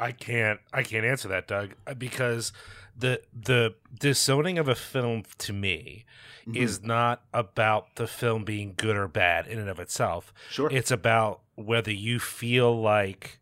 I 0.00 0.12
can't 0.12 0.60
I 0.72 0.82
can't 0.82 1.04
answer 1.04 1.28
that, 1.28 1.46
Doug, 1.46 1.74
because 1.98 2.52
the 2.96 3.20
the 3.38 3.74
disowning 3.98 4.58
of 4.58 4.66
a 4.66 4.74
film 4.74 5.24
to 5.38 5.52
me 5.52 6.06
mm-hmm. 6.46 6.56
is 6.56 6.82
not 6.82 7.22
about 7.32 7.96
the 7.96 8.06
film 8.06 8.44
being 8.44 8.74
good 8.76 8.96
or 8.96 9.06
bad 9.06 9.46
in 9.46 9.58
and 9.58 9.68
of 9.68 9.78
itself. 9.78 10.32
Sure. 10.50 10.68
It's 10.72 10.90
about 10.90 11.40
whether 11.54 11.92
you 11.92 12.18
feel 12.18 12.80
like 12.80 13.38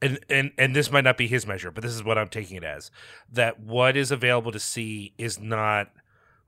and 0.00 0.18
and 0.30 0.52
and 0.56 0.74
this 0.74 0.90
might 0.90 1.04
not 1.04 1.18
be 1.18 1.26
his 1.26 1.46
measure, 1.46 1.70
but 1.70 1.82
this 1.82 1.92
is 1.92 2.02
what 2.02 2.16
I'm 2.16 2.28
taking 2.28 2.56
it 2.56 2.64
as 2.64 2.90
that 3.30 3.60
what 3.60 3.96
is 3.96 4.10
available 4.10 4.52
to 4.52 4.60
see 4.60 5.12
is 5.18 5.38
not 5.38 5.90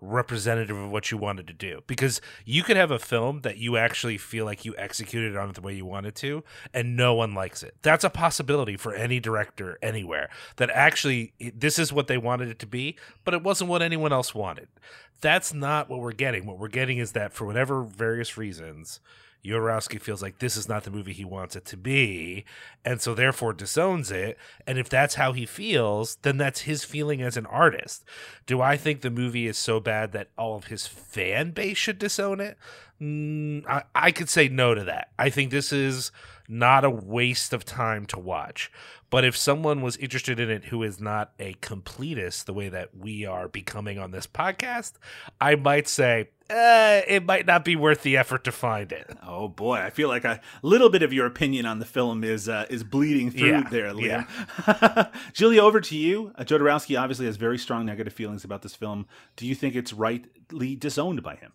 representative 0.02 0.76
of 0.76 0.90
what 0.90 1.10
you 1.10 1.16
wanted 1.16 1.46
to 1.46 1.52
do. 1.52 1.82
Because 1.86 2.20
you 2.44 2.62
could 2.62 2.76
have 2.76 2.90
a 2.90 2.98
film 2.98 3.42
that 3.42 3.56
you 3.56 3.76
actually 3.76 4.18
feel 4.18 4.44
like 4.44 4.64
you 4.64 4.74
executed 4.76 5.36
on 5.36 5.48
it 5.50 5.54
the 5.54 5.60
way 5.60 5.74
you 5.74 5.86
wanted 5.86 6.14
to 6.16 6.42
and 6.74 6.96
no 6.96 7.14
one 7.14 7.34
likes 7.34 7.62
it. 7.62 7.76
That's 7.82 8.04
a 8.04 8.10
possibility 8.10 8.76
for 8.76 8.94
any 8.94 9.20
director 9.20 9.78
anywhere 9.80 10.28
that 10.56 10.70
actually 10.70 11.32
this 11.54 11.78
is 11.78 11.92
what 11.92 12.08
they 12.08 12.18
wanted 12.18 12.48
it 12.48 12.58
to 12.58 12.66
be 12.66 12.96
but 13.24 13.32
it 13.32 13.42
wasn't 13.42 13.70
what 13.70 13.80
anyone 13.80 14.12
else 14.12 14.34
wanted. 14.34 14.68
That's 15.20 15.54
not 15.54 15.88
what 15.88 16.00
we're 16.00 16.12
getting. 16.12 16.46
What 16.46 16.58
we're 16.58 16.68
getting 16.68 16.98
is 16.98 17.12
that 17.12 17.32
for 17.32 17.46
whatever 17.46 17.84
various 17.84 18.36
reasons 18.36 19.00
Jodorowsky 19.44 20.00
feels 20.00 20.22
like 20.22 20.38
this 20.38 20.56
is 20.56 20.68
not 20.68 20.84
the 20.84 20.90
movie 20.90 21.12
he 21.12 21.24
wants 21.24 21.56
it 21.56 21.64
to 21.66 21.76
be, 21.76 22.44
and 22.84 23.00
so 23.00 23.12
therefore 23.12 23.52
disowns 23.52 24.10
it. 24.10 24.38
And 24.66 24.78
if 24.78 24.88
that's 24.88 25.16
how 25.16 25.32
he 25.32 25.46
feels, 25.46 26.16
then 26.22 26.36
that's 26.36 26.60
his 26.60 26.84
feeling 26.84 27.20
as 27.20 27.36
an 27.36 27.46
artist. 27.46 28.04
Do 28.46 28.60
I 28.60 28.76
think 28.76 29.00
the 29.00 29.10
movie 29.10 29.48
is 29.48 29.58
so 29.58 29.80
bad 29.80 30.12
that 30.12 30.28
all 30.38 30.56
of 30.56 30.66
his 30.66 30.86
fan 30.86 31.50
base 31.50 31.76
should 31.76 31.98
disown 31.98 32.40
it? 32.40 32.56
Mm, 33.00 33.66
I, 33.66 33.82
I 33.94 34.12
could 34.12 34.28
say 34.28 34.48
no 34.48 34.74
to 34.74 34.84
that. 34.84 35.08
I 35.18 35.28
think 35.28 35.50
this 35.50 35.72
is 35.72 36.12
not 36.48 36.84
a 36.84 36.90
waste 36.90 37.52
of 37.52 37.64
time 37.64 38.06
to 38.06 38.18
watch. 38.18 38.70
But 39.10 39.24
if 39.24 39.36
someone 39.36 39.82
was 39.82 39.98
interested 39.98 40.40
in 40.40 40.48
it 40.48 40.66
who 40.66 40.82
is 40.82 40.98
not 40.98 41.32
a 41.38 41.54
completist 41.54 42.46
the 42.46 42.54
way 42.54 42.70
that 42.70 42.96
we 42.96 43.26
are 43.26 43.46
becoming 43.46 43.98
on 43.98 44.10
this 44.10 44.26
podcast, 44.26 44.94
I 45.38 45.54
might 45.54 45.86
say 45.86 46.30
eh, 46.48 47.02
it 47.06 47.24
might 47.24 47.46
not 47.46 47.64
be 47.64 47.76
worth 47.76 48.02
the 48.02 48.16
effort 48.16 48.44
to 48.44 48.52
find 48.52 48.90
it. 48.90 49.10
Oh 49.22 49.48
boy, 49.48 49.76
I 49.76 49.90
feel 49.90 50.08
like 50.08 50.24
a 50.24 50.40
little 50.62 50.88
bit 50.88 51.02
of 51.02 51.12
your 51.12 51.26
opinion 51.26 51.66
on 51.66 51.78
the 51.78 51.84
film 51.84 52.24
is 52.24 52.48
uh, 52.48 52.66
is 52.70 52.84
bleeding 52.84 53.30
through 53.30 53.50
Yeah, 53.50 53.68
there, 53.68 53.92
Liam. 53.92 55.12
Julia, 55.34 55.62
over 55.62 55.80
to 55.80 55.96
you. 55.96 56.32
Uh, 56.36 56.44
Jodorowsky 56.44 56.98
obviously 56.98 57.26
has 57.26 57.36
very 57.36 57.58
strong 57.58 57.84
negative 57.84 58.12
feelings 58.14 58.44
about 58.44 58.62
this 58.62 58.74
film. 58.74 59.06
Do 59.36 59.46
you 59.46 59.54
think 59.54 59.74
it's 59.74 59.92
rightly 59.92 60.74
disowned 60.74 61.22
by 61.22 61.36
him? 61.36 61.52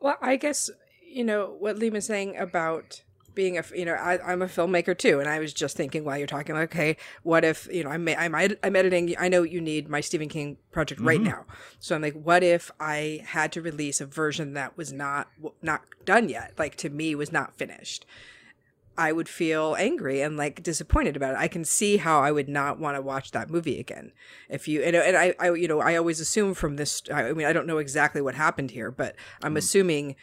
Well, 0.00 0.16
I 0.20 0.36
guess 0.36 0.70
you 1.02 1.24
know 1.24 1.56
what 1.58 1.76
Liam 1.76 1.94
is 1.94 2.06
saying 2.06 2.36
about 2.36 3.02
being 3.38 3.56
a 3.56 3.62
you 3.72 3.84
know 3.84 3.94
I, 3.94 4.18
I'm 4.32 4.42
a 4.42 4.46
filmmaker 4.46 4.98
too, 4.98 5.20
and 5.20 5.28
I 5.28 5.38
was 5.38 5.52
just 5.52 5.76
thinking 5.76 6.02
while 6.02 6.18
you're 6.18 6.26
talking, 6.26 6.56
like, 6.56 6.74
okay, 6.74 6.96
what 7.22 7.44
if 7.44 7.68
you 7.72 7.84
know 7.84 7.90
I'm 7.90 8.08
I'm 8.08 8.34
I'm 8.34 8.74
editing. 8.74 9.14
I 9.16 9.28
know 9.28 9.44
you 9.44 9.60
need 9.60 9.88
my 9.88 10.00
Stephen 10.00 10.28
King 10.28 10.56
project 10.72 11.00
right 11.00 11.20
mm-hmm. 11.20 11.28
now, 11.28 11.44
so 11.78 11.94
I'm 11.94 12.02
like, 12.02 12.14
what 12.14 12.42
if 12.42 12.72
I 12.80 13.22
had 13.24 13.52
to 13.52 13.62
release 13.62 14.00
a 14.00 14.06
version 14.06 14.54
that 14.54 14.76
was 14.76 14.92
not 14.92 15.28
not 15.62 15.82
done 16.04 16.28
yet, 16.28 16.54
like 16.58 16.74
to 16.78 16.90
me 16.90 17.14
was 17.14 17.30
not 17.30 17.56
finished. 17.56 18.04
I 18.96 19.12
would 19.12 19.28
feel 19.28 19.76
angry 19.78 20.20
and 20.20 20.36
like 20.36 20.64
disappointed 20.64 21.14
about 21.14 21.34
it. 21.34 21.38
I 21.38 21.46
can 21.46 21.64
see 21.64 21.98
how 21.98 22.20
I 22.20 22.32
would 22.32 22.48
not 22.48 22.80
want 22.80 22.96
to 22.96 23.00
watch 23.00 23.30
that 23.30 23.48
movie 23.48 23.78
again. 23.78 24.10
If 24.48 24.66
you 24.66 24.82
and, 24.82 24.96
and 24.96 25.16
I, 25.16 25.36
I 25.38 25.52
you 25.52 25.68
know 25.68 25.80
I 25.80 25.94
always 25.94 26.18
assume 26.18 26.54
from 26.54 26.74
this. 26.74 27.02
I 27.14 27.32
mean 27.32 27.46
I 27.46 27.52
don't 27.52 27.68
know 27.68 27.78
exactly 27.78 28.20
what 28.20 28.34
happened 28.34 28.72
here, 28.72 28.90
but 28.90 29.14
I'm 29.44 29.54
mm. 29.54 29.58
assuming 29.58 30.16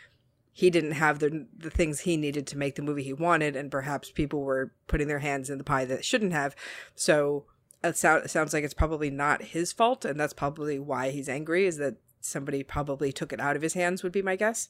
he 0.58 0.70
didn't 0.70 0.94
have 0.94 1.20
the 1.20 1.48
the 1.54 1.70
things 1.70 2.00
he 2.00 2.16
needed 2.16 2.48
to 2.48 2.58
make 2.58 2.76
the 2.76 2.82
movie 2.82 3.04
he 3.04 3.12
wanted, 3.12 3.58
and 3.58 3.70
perhaps 3.70 4.10
people 4.10 4.40
were 4.40 4.72
putting 4.88 5.10
their 5.10 5.20
hands 5.20 5.50
in 5.50 5.58
the 5.58 5.66
pie 5.66 5.84
that 5.84 6.06
shouldn't 6.06 6.32
have. 6.32 6.56
So 6.96 7.44
it, 7.84 7.90
it 7.90 8.30
sounds 8.30 8.54
like 8.54 8.64
it's 8.64 8.74
probably 8.74 9.10
not 9.10 9.42
his 9.44 9.74
fault, 9.74 10.06
and 10.06 10.18
that's 10.18 10.32
probably 10.32 10.80
why 10.80 11.10
he's 11.10 11.28
angry. 11.28 11.66
Is 11.66 11.76
that 11.78 11.98
somebody 12.22 12.64
probably 12.64 13.12
took 13.12 13.34
it 13.34 13.42
out 13.42 13.58
of 13.58 13.62
his 13.62 13.74
hands? 13.74 14.02
Would 14.02 14.14
be 14.14 14.22
my 14.22 14.38
guess. 14.38 14.70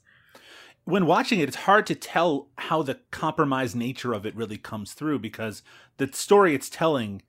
when 0.86 1.06
watching 1.06 1.40
it, 1.40 1.50
it's 1.50 1.56
hard 1.70 1.86
to 1.88 1.96
tell 1.96 2.48
how 2.58 2.82
the 2.82 3.00
compromised 3.12 3.76
nature 3.76 4.12
of 4.14 4.26
it 4.26 4.36
really 4.36 4.58
comes 4.58 4.94
through 4.94 5.20
because 5.20 5.62
the 5.98 6.12
story 6.12 6.56
it's 6.56 6.70
telling 6.70 7.22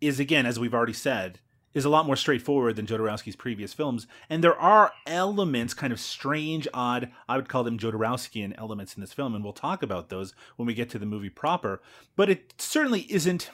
is, 0.00 0.20
again, 0.20 0.46
as 0.46 0.60
we've 0.60 0.74
already 0.74 0.92
said, 0.92 1.40
is 1.74 1.84
a 1.84 1.90
lot 1.90 2.06
more 2.06 2.16
straightforward 2.16 2.76
than 2.76 2.86
Jodorowsky's 2.86 3.36
previous 3.36 3.74
films. 3.74 4.06
And 4.30 4.42
there 4.42 4.58
are 4.58 4.92
elements, 5.06 5.74
kind 5.74 5.92
of 5.92 6.00
strange, 6.00 6.66
odd, 6.72 7.10
I 7.28 7.36
would 7.36 7.48
call 7.48 7.64
them 7.64 7.78
Jodorowskian 7.78 8.54
elements 8.56 8.94
in 8.94 9.00
this 9.00 9.12
film, 9.12 9.34
and 9.34 9.42
we'll 9.42 9.52
talk 9.52 9.82
about 9.82 10.08
those 10.08 10.34
when 10.56 10.66
we 10.66 10.74
get 10.74 10.88
to 10.90 10.98
the 10.98 11.06
movie 11.06 11.30
proper. 11.30 11.82
But 12.16 12.30
it 12.30 12.54
certainly 12.58 13.00
isn't, 13.10 13.50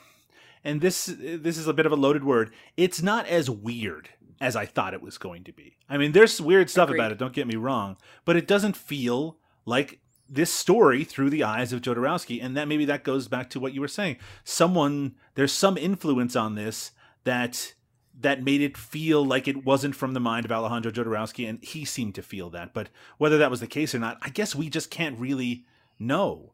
and 0.62 0.80
this 0.80 1.06
this 1.18 1.56
is 1.56 1.66
a 1.66 1.72
bit 1.72 1.86
of 1.86 1.92
a 1.92 1.96
loaded 1.96 2.22
word, 2.22 2.52
it's 2.76 3.02
not 3.02 3.26
as 3.26 3.48
weird 3.48 4.10
as 4.40 4.56
I 4.56 4.66
thought 4.66 4.94
it 4.94 5.02
was 5.02 5.18
going 5.18 5.44
to 5.44 5.52
be. 5.52 5.76
I 5.88 5.96
mean, 5.96 6.12
there's 6.12 6.40
weird 6.40 6.70
stuff 6.70 6.88
Agreed. 6.88 7.00
about 7.00 7.12
it, 7.12 7.18
don't 7.18 7.34
get 7.34 7.46
me 7.46 7.56
wrong, 7.56 7.96
but 8.24 8.36
it 8.36 8.46
doesn't 8.46 8.76
feel 8.76 9.38
like 9.66 10.00
this 10.28 10.52
story 10.52 11.04
through 11.04 11.30
the 11.30 11.42
eyes 11.42 11.72
of 11.72 11.82
Jodorowsky, 11.82 12.42
and 12.42 12.56
that 12.56 12.68
maybe 12.68 12.84
that 12.84 13.02
goes 13.02 13.28
back 13.28 13.50
to 13.50 13.60
what 13.60 13.74
you 13.74 13.80
were 13.80 13.88
saying. 13.88 14.16
Someone 14.44 15.14
there's 15.34 15.52
some 15.52 15.76
influence 15.76 16.36
on 16.36 16.54
this 16.54 16.92
that 17.24 17.74
that 18.20 18.42
made 18.42 18.60
it 18.60 18.76
feel 18.76 19.24
like 19.24 19.48
it 19.48 19.64
wasn't 19.64 19.94
from 19.94 20.12
the 20.12 20.20
mind 20.20 20.44
of 20.44 20.52
Alejandro 20.52 20.92
Jodorowsky, 20.92 21.48
and 21.48 21.62
he 21.62 21.84
seemed 21.84 22.14
to 22.14 22.22
feel 22.22 22.50
that. 22.50 22.74
But 22.74 22.88
whether 23.18 23.38
that 23.38 23.50
was 23.50 23.60
the 23.60 23.66
case 23.66 23.94
or 23.94 23.98
not, 23.98 24.18
I 24.22 24.28
guess 24.28 24.54
we 24.54 24.68
just 24.68 24.90
can't 24.90 25.18
really 25.18 25.64
know. 25.98 26.52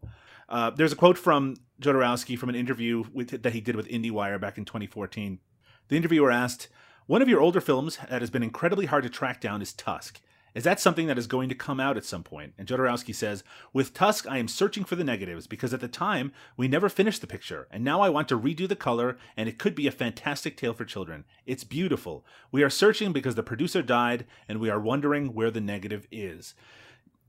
Uh, 0.49 0.71
there's 0.71 0.93
a 0.93 0.97
quote 0.97 1.19
from 1.19 1.57
Jodorowsky 1.81 2.39
from 2.39 2.49
an 2.49 2.55
interview 2.55 3.05
with, 3.13 3.43
that 3.43 3.53
he 3.53 3.61
did 3.61 3.77
with 3.77 3.89
IndieWire 3.89 4.41
back 4.41 4.59
in 4.59 4.65
2014. 4.65 5.41
The 5.89 5.97
interviewer 5.97 6.31
asked, 6.31 6.69
"One 7.07 7.23
of 7.23 7.29
your 7.29 7.41
older 7.41 7.61
films 7.61 7.99
that 8.09 8.23
has 8.23 8.31
been 8.31 8.43
incredibly 8.43 8.87
hard 8.87 9.03
to 9.03 9.11
track 9.11 9.41
down 9.41 9.63
is 9.63 9.73
Tusk. 9.73 10.21
Is 10.57 10.65
that 10.65 10.81
something 10.81 11.07
that 11.07 11.19
is 11.19 11.27
going 11.27 11.51
to 11.51 11.55
come 11.55 11.79
out 11.79 11.99
at 11.99 12.07
some 12.07 12.23
point? 12.23 12.55
And 12.57 12.67
Jodorowsky 12.67 13.15
says, 13.15 13.45
With 13.75 13.93
Tusk, 13.93 14.27
I 14.27 14.39
am 14.39 14.49
searching 14.49 14.85
for 14.85 14.97
the 14.97 15.05
negatives 15.05 15.47
because 15.47 15.75
at 15.75 15.81
the 15.81 15.87
time, 15.87 16.33
we 16.57 16.67
never 16.67 16.89
finished 16.89 17.21
the 17.21 17.27
picture, 17.27 17.69
and 17.71 17.85
now 17.85 18.01
I 18.01 18.09
want 18.09 18.27
to 18.29 18.41
redo 18.41 18.67
the 18.67 18.75
color, 18.75 19.19
and 19.37 19.51
it 19.51 19.59
could 19.59 19.75
be 19.75 19.87
a 19.87 19.93
fantastic 19.93 20.57
tale 20.57 20.73
for 20.73 20.87
children. 20.87 21.27
It's 21.45 21.63
beautiful. 21.63 22.25
We 22.51 22.63
are 22.63 22.71
searching 22.71 23.13
because 23.13 23.35
the 23.35 23.43
producer 23.43 23.83
died, 23.83 24.25
and 24.49 24.59
we 24.59 24.71
are 24.71 24.81
wondering 24.81 25.35
where 25.35 25.51
the 25.51 25.61
negative 25.61 26.07
is. 26.11 26.55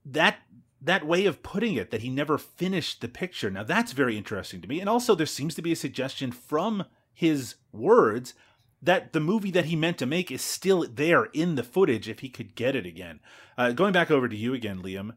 That 0.06 0.38
that 0.82 1.06
way 1.06 1.26
of 1.26 1.44
putting 1.44 1.76
it 1.76 1.92
that 1.92 2.04
he 2.04 2.10
never 2.10 2.38
finished 2.38 3.02
the 3.02 3.08
picture 3.08 3.50
now 3.50 3.64
that's 3.64 3.94
very 3.94 4.16
interesting 4.16 4.62
to 4.62 4.68
me 4.68 4.80
and 4.80 4.88
also 4.88 5.16
there 5.16 5.26
seems 5.26 5.56
to 5.56 5.62
be 5.64 5.72
a 5.72 5.76
suggestion 5.76 6.32
from 6.32 6.86
his 7.12 7.56
words 7.72 8.36
that 8.82 9.14
the 9.14 9.20
movie 9.20 9.52
that 9.52 9.66
he 9.66 9.76
meant 9.76 9.98
to 9.98 10.06
make 10.06 10.32
is 10.32 10.42
still 10.42 10.86
there 10.88 11.26
in 11.26 11.56
the 11.56 11.64
footage 11.64 12.08
if 12.08 12.20
he 12.20 12.30
could 12.30 12.56
get 12.56 12.76
it 12.76 12.86
again. 12.86 13.20
Uh, 13.58 13.72
going 13.72 13.94
back 13.94 14.12
over 14.12 14.28
to 14.30 14.36
you 14.36 14.54
again, 14.54 14.82
Liam, 14.82 15.14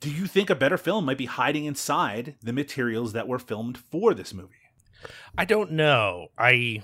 do 0.00 0.10
you 0.10 0.26
think 0.26 0.50
a 0.50 0.54
better 0.54 0.76
film 0.76 1.04
might 1.04 1.18
be 1.18 1.26
hiding 1.26 1.64
inside 1.64 2.34
the 2.42 2.52
materials 2.52 3.12
that 3.12 3.28
were 3.28 3.38
filmed 3.38 3.78
for 3.78 4.14
this 4.14 4.34
movie? 4.34 4.54
I 5.36 5.44
don't 5.44 5.72
know. 5.72 6.28
I 6.38 6.82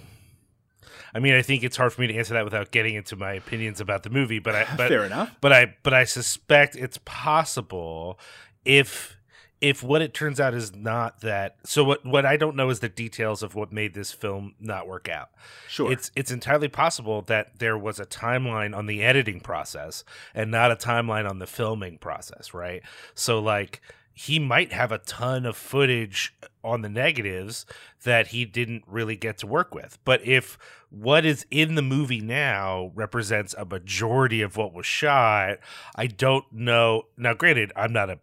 I 1.15 1.21
mean, 1.21 1.35
I 1.35 1.43
think 1.43 1.65
it's 1.65 1.77
hard 1.77 1.93
for 1.93 2.01
me 2.01 2.07
to 2.09 2.15
answer 2.15 2.35
that 2.35 2.45
without 2.45 2.71
getting 2.71 2.95
into 2.95 3.17
my 3.17 3.33
opinions 3.33 3.81
about 3.81 4.03
the 4.03 4.11
movie, 4.11 4.39
but 4.39 4.55
I 4.55 4.67
but 4.77 4.89
Fair 4.89 5.05
enough. 5.05 5.35
but 5.41 5.53
I 5.53 5.77
but 5.83 5.95
I 5.95 6.05
suspect 6.05 6.77
it's 6.77 6.99
possible 7.05 8.19
if 8.65 9.18
if 9.61 9.83
what 9.83 10.03
it 10.03 10.15
turns 10.15 10.39
out 10.39 10.55
is 10.55 10.75
not 10.75 11.21
that 11.21 11.57
so 11.65 11.83
what 11.83 12.05
what 12.05 12.25
I 12.25 12.37
don't 12.37 12.57
know 12.57 12.71
is 12.71 12.81
the 12.81 12.89
details 12.89 13.43
of 13.43 13.55
what 13.55 13.73
made 13.73 13.95
this 13.95 14.13
film 14.13 14.55
not 14.61 14.87
work 14.87 15.09
out. 15.09 15.31
Sure. 15.69 15.91
It's 15.91 16.11
it's 16.15 16.31
entirely 16.31 16.69
possible 16.69 17.23
that 17.23 17.59
there 17.59 17.77
was 17.77 17.99
a 17.99 18.07
timeline 18.07 18.77
on 18.77 18.87
the 18.87 19.03
editing 19.03 19.41
process 19.41 20.05
and 20.35 20.51
not 20.51 20.71
a 20.71 20.77
timeline 20.77 21.29
on 21.29 21.39
the 21.39 21.47
filming 21.47 21.99
process, 21.99 22.55
right? 22.55 22.83
So 23.15 23.39
like 23.41 23.81
he 24.15 24.41
might 24.41 24.73
have 24.73 24.91
a 24.91 24.99
ton 24.99 25.47
of 25.47 25.57
footage 25.57 26.35
on 26.65 26.83
the 26.83 26.89
negatives 26.89 27.65
that 28.03 28.29
he 28.29 28.45
didn't 28.45 28.83
really 28.85 29.15
get 29.15 29.39
to 29.39 29.47
work 29.47 29.73
with. 29.73 29.97
But 30.05 30.27
if 30.27 30.59
what 30.91 31.25
is 31.25 31.47
in 31.53 31.77
the 31.77 31.83
movie 31.83 32.21
now 32.21 32.91
represents 32.97 33.55
a 33.55 33.65
majority 33.65 34.43
of 34.43 34.57
what 34.57 34.75
was 34.75 34.87
shot, 34.87 35.59
I 35.95 36.09
don't 36.09 36.45
know. 36.53 37.05
Now, 37.17 37.35
granted, 37.35 37.73
I'm 37.77 37.93
not 37.93 38.11
a 38.11 38.19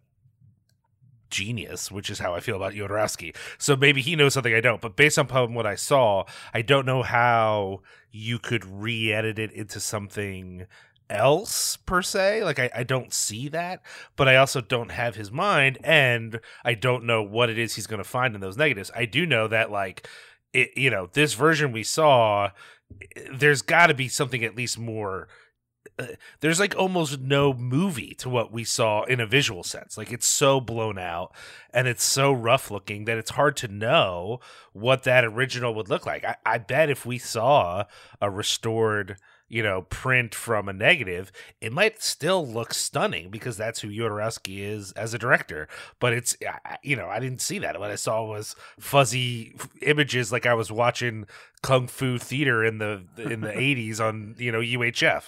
genius, 1.30 1.90
which 1.90 2.10
is 2.10 2.18
how 2.18 2.34
I 2.34 2.40
feel 2.40 2.56
about 2.56 2.74
Jodorowsky. 2.74 3.34
So 3.58 3.76
maybe 3.76 4.00
he 4.00 4.16
knows 4.16 4.34
something 4.34 4.54
I 4.54 4.60
don't. 4.60 4.80
But 4.80 4.96
based 4.96 5.18
upon 5.18 5.54
what 5.54 5.66
I 5.66 5.74
saw, 5.74 6.24
I 6.54 6.62
don't 6.62 6.86
know 6.86 7.02
how 7.02 7.82
you 8.10 8.38
could 8.38 8.64
re-edit 8.64 9.38
it 9.38 9.52
into 9.52 9.80
something 9.80 10.66
else 11.08 11.76
per 11.76 12.02
se 12.02 12.42
like 12.42 12.58
I, 12.58 12.68
I 12.74 12.82
don't 12.82 13.12
see 13.12 13.48
that 13.50 13.80
but 14.16 14.26
i 14.26 14.34
also 14.34 14.60
don't 14.60 14.90
have 14.90 15.14
his 15.14 15.30
mind 15.30 15.78
and 15.84 16.40
i 16.64 16.74
don't 16.74 17.04
know 17.04 17.22
what 17.22 17.48
it 17.48 17.58
is 17.58 17.76
he's 17.76 17.86
going 17.86 18.02
to 18.02 18.08
find 18.08 18.34
in 18.34 18.40
those 18.40 18.56
negatives 18.56 18.90
i 18.92 19.04
do 19.04 19.24
know 19.24 19.46
that 19.46 19.70
like 19.70 20.08
it, 20.52 20.70
you 20.76 20.90
know 20.90 21.08
this 21.12 21.34
version 21.34 21.70
we 21.70 21.84
saw 21.84 22.50
there's 23.32 23.62
got 23.62 23.86
to 23.86 23.94
be 23.94 24.08
something 24.08 24.42
at 24.42 24.56
least 24.56 24.78
more 24.78 25.28
uh, 25.98 26.06
there's 26.40 26.60
like 26.60 26.74
almost 26.76 27.20
no 27.20 27.52
movie 27.52 28.14
to 28.14 28.28
what 28.28 28.52
we 28.52 28.64
saw 28.64 29.04
in 29.04 29.20
a 29.20 29.26
visual 29.26 29.62
sense 29.62 29.96
like 29.96 30.12
it's 30.12 30.26
so 30.26 30.60
blown 30.60 30.98
out 30.98 31.32
and 31.72 31.86
it's 31.88 32.04
so 32.04 32.32
rough 32.32 32.70
looking 32.70 33.04
that 33.04 33.18
it's 33.18 33.30
hard 33.30 33.56
to 33.56 33.68
know 33.68 34.40
what 34.72 35.02
that 35.04 35.24
original 35.24 35.74
would 35.74 35.88
look 35.88 36.06
like 36.06 36.24
i, 36.24 36.36
I 36.44 36.58
bet 36.58 36.90
if 36.90 37.04
we 37.06 37.18
saw 37.18 37.84
a 38.20 38.30
restored 38.30 39.16
you 39.48 39.62
know, 39.62 39.82
print 39.82 40.34
from 40.34 40.68
a 40.68 40.72
negative, 40.72 41.30
it 41.60 41.72
might 41.72 42.02
still 42.02 42.44
look 42.44 42.74
stunning 42.74 43.30
because 43.30 43.56
that's 43.56 43.78
who 43.78 43.88
Jodorowsky 43.88 44.58
is 44.58 44.90
as 44.94 45.14
a 45.14 45.18
director. 45.18 45.68
But 46.00 46.14
it's, 46.14 46.36
I- 46.64 46.78
you 46.82 46.96
know, 46.96 47.06
I 47.08 47.20
didn't 47.20 47.40
see 47.40 47.60
that. 47.60 47.78
What 47.78 47.92
I 47.92 47.94
saw 47.94 48.24
was 48.24 48.56
fuzzy 48.80 49.54
images, 49.82 50.32
like 50.32 50.46
I 50.46 50.54
was 50.54 50.72
watching 50.72 51.26
kung 51.62 51.86
fu 51.86 52.18
theater 52.18 52.64
in 52.64 52.78
the 52.78 53.04
in 53.18 53.40
the 53.40 53.56
eighties 53.56 54.00
on 54.00 54.34
you 54.36 54.50
know 54.50 54.58
UHF. 54.58 55.22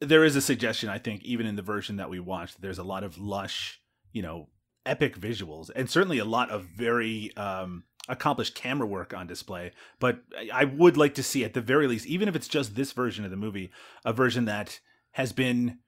There 0.00 0.24
is 0.24 0.36
a 0.36 0.40
suggestion, 0.40 0.88
I 0.88 0.98
think, 0.98 1.24
even 1.24 1.46
in 1.46 1.56
the 1.56 1.62
version 1.62 1.96
that 1.96 2.10
we 2.10 2.20
watched, 2.20 2.60
there's 2.60 2.78
a 2.78 2.84
lot 2.84 3.04
of 3.04 3.18
lush, 3.18 3.80
you 4.12 4.22
know, 4.22 4.48
epic 4.84 5.18
visuals, 5.18 5.70
and 5.74 5.90
certainly 5.90 6.18
a 6.18 6.24
lot 6.24 6.50
of 6.50 6.64
very 6.64 7.36
um, 7.36 7.84
accomplished 8.08 8.54
camera 8.54 8.86
work 8.86 9.12
on 9.14 9.26
display. 9.26 9.72
But 9.98 10.20
I- 10.52 10.64
would 10.64 10.96
like 10.96 11.14
to 11.14 11.22
see, 11.22 11.44
at 11.44 11.54
the 11.54 11.60
very 11.60 11.86
least, 11.86 12.06
even 12.06 12.28
if 12.28 12.36
it's 12.36 12.48
just 12.48 12.74
this 12.74 12.92
version 12.92 13.24
of 13.24 13.30
the 13.30 13.36
movie, 13.36 13.70
a 14.04 14.12
version 14.12 14.44
that 14.44 14.80
has 15.12 15.32
been 15.32 15.78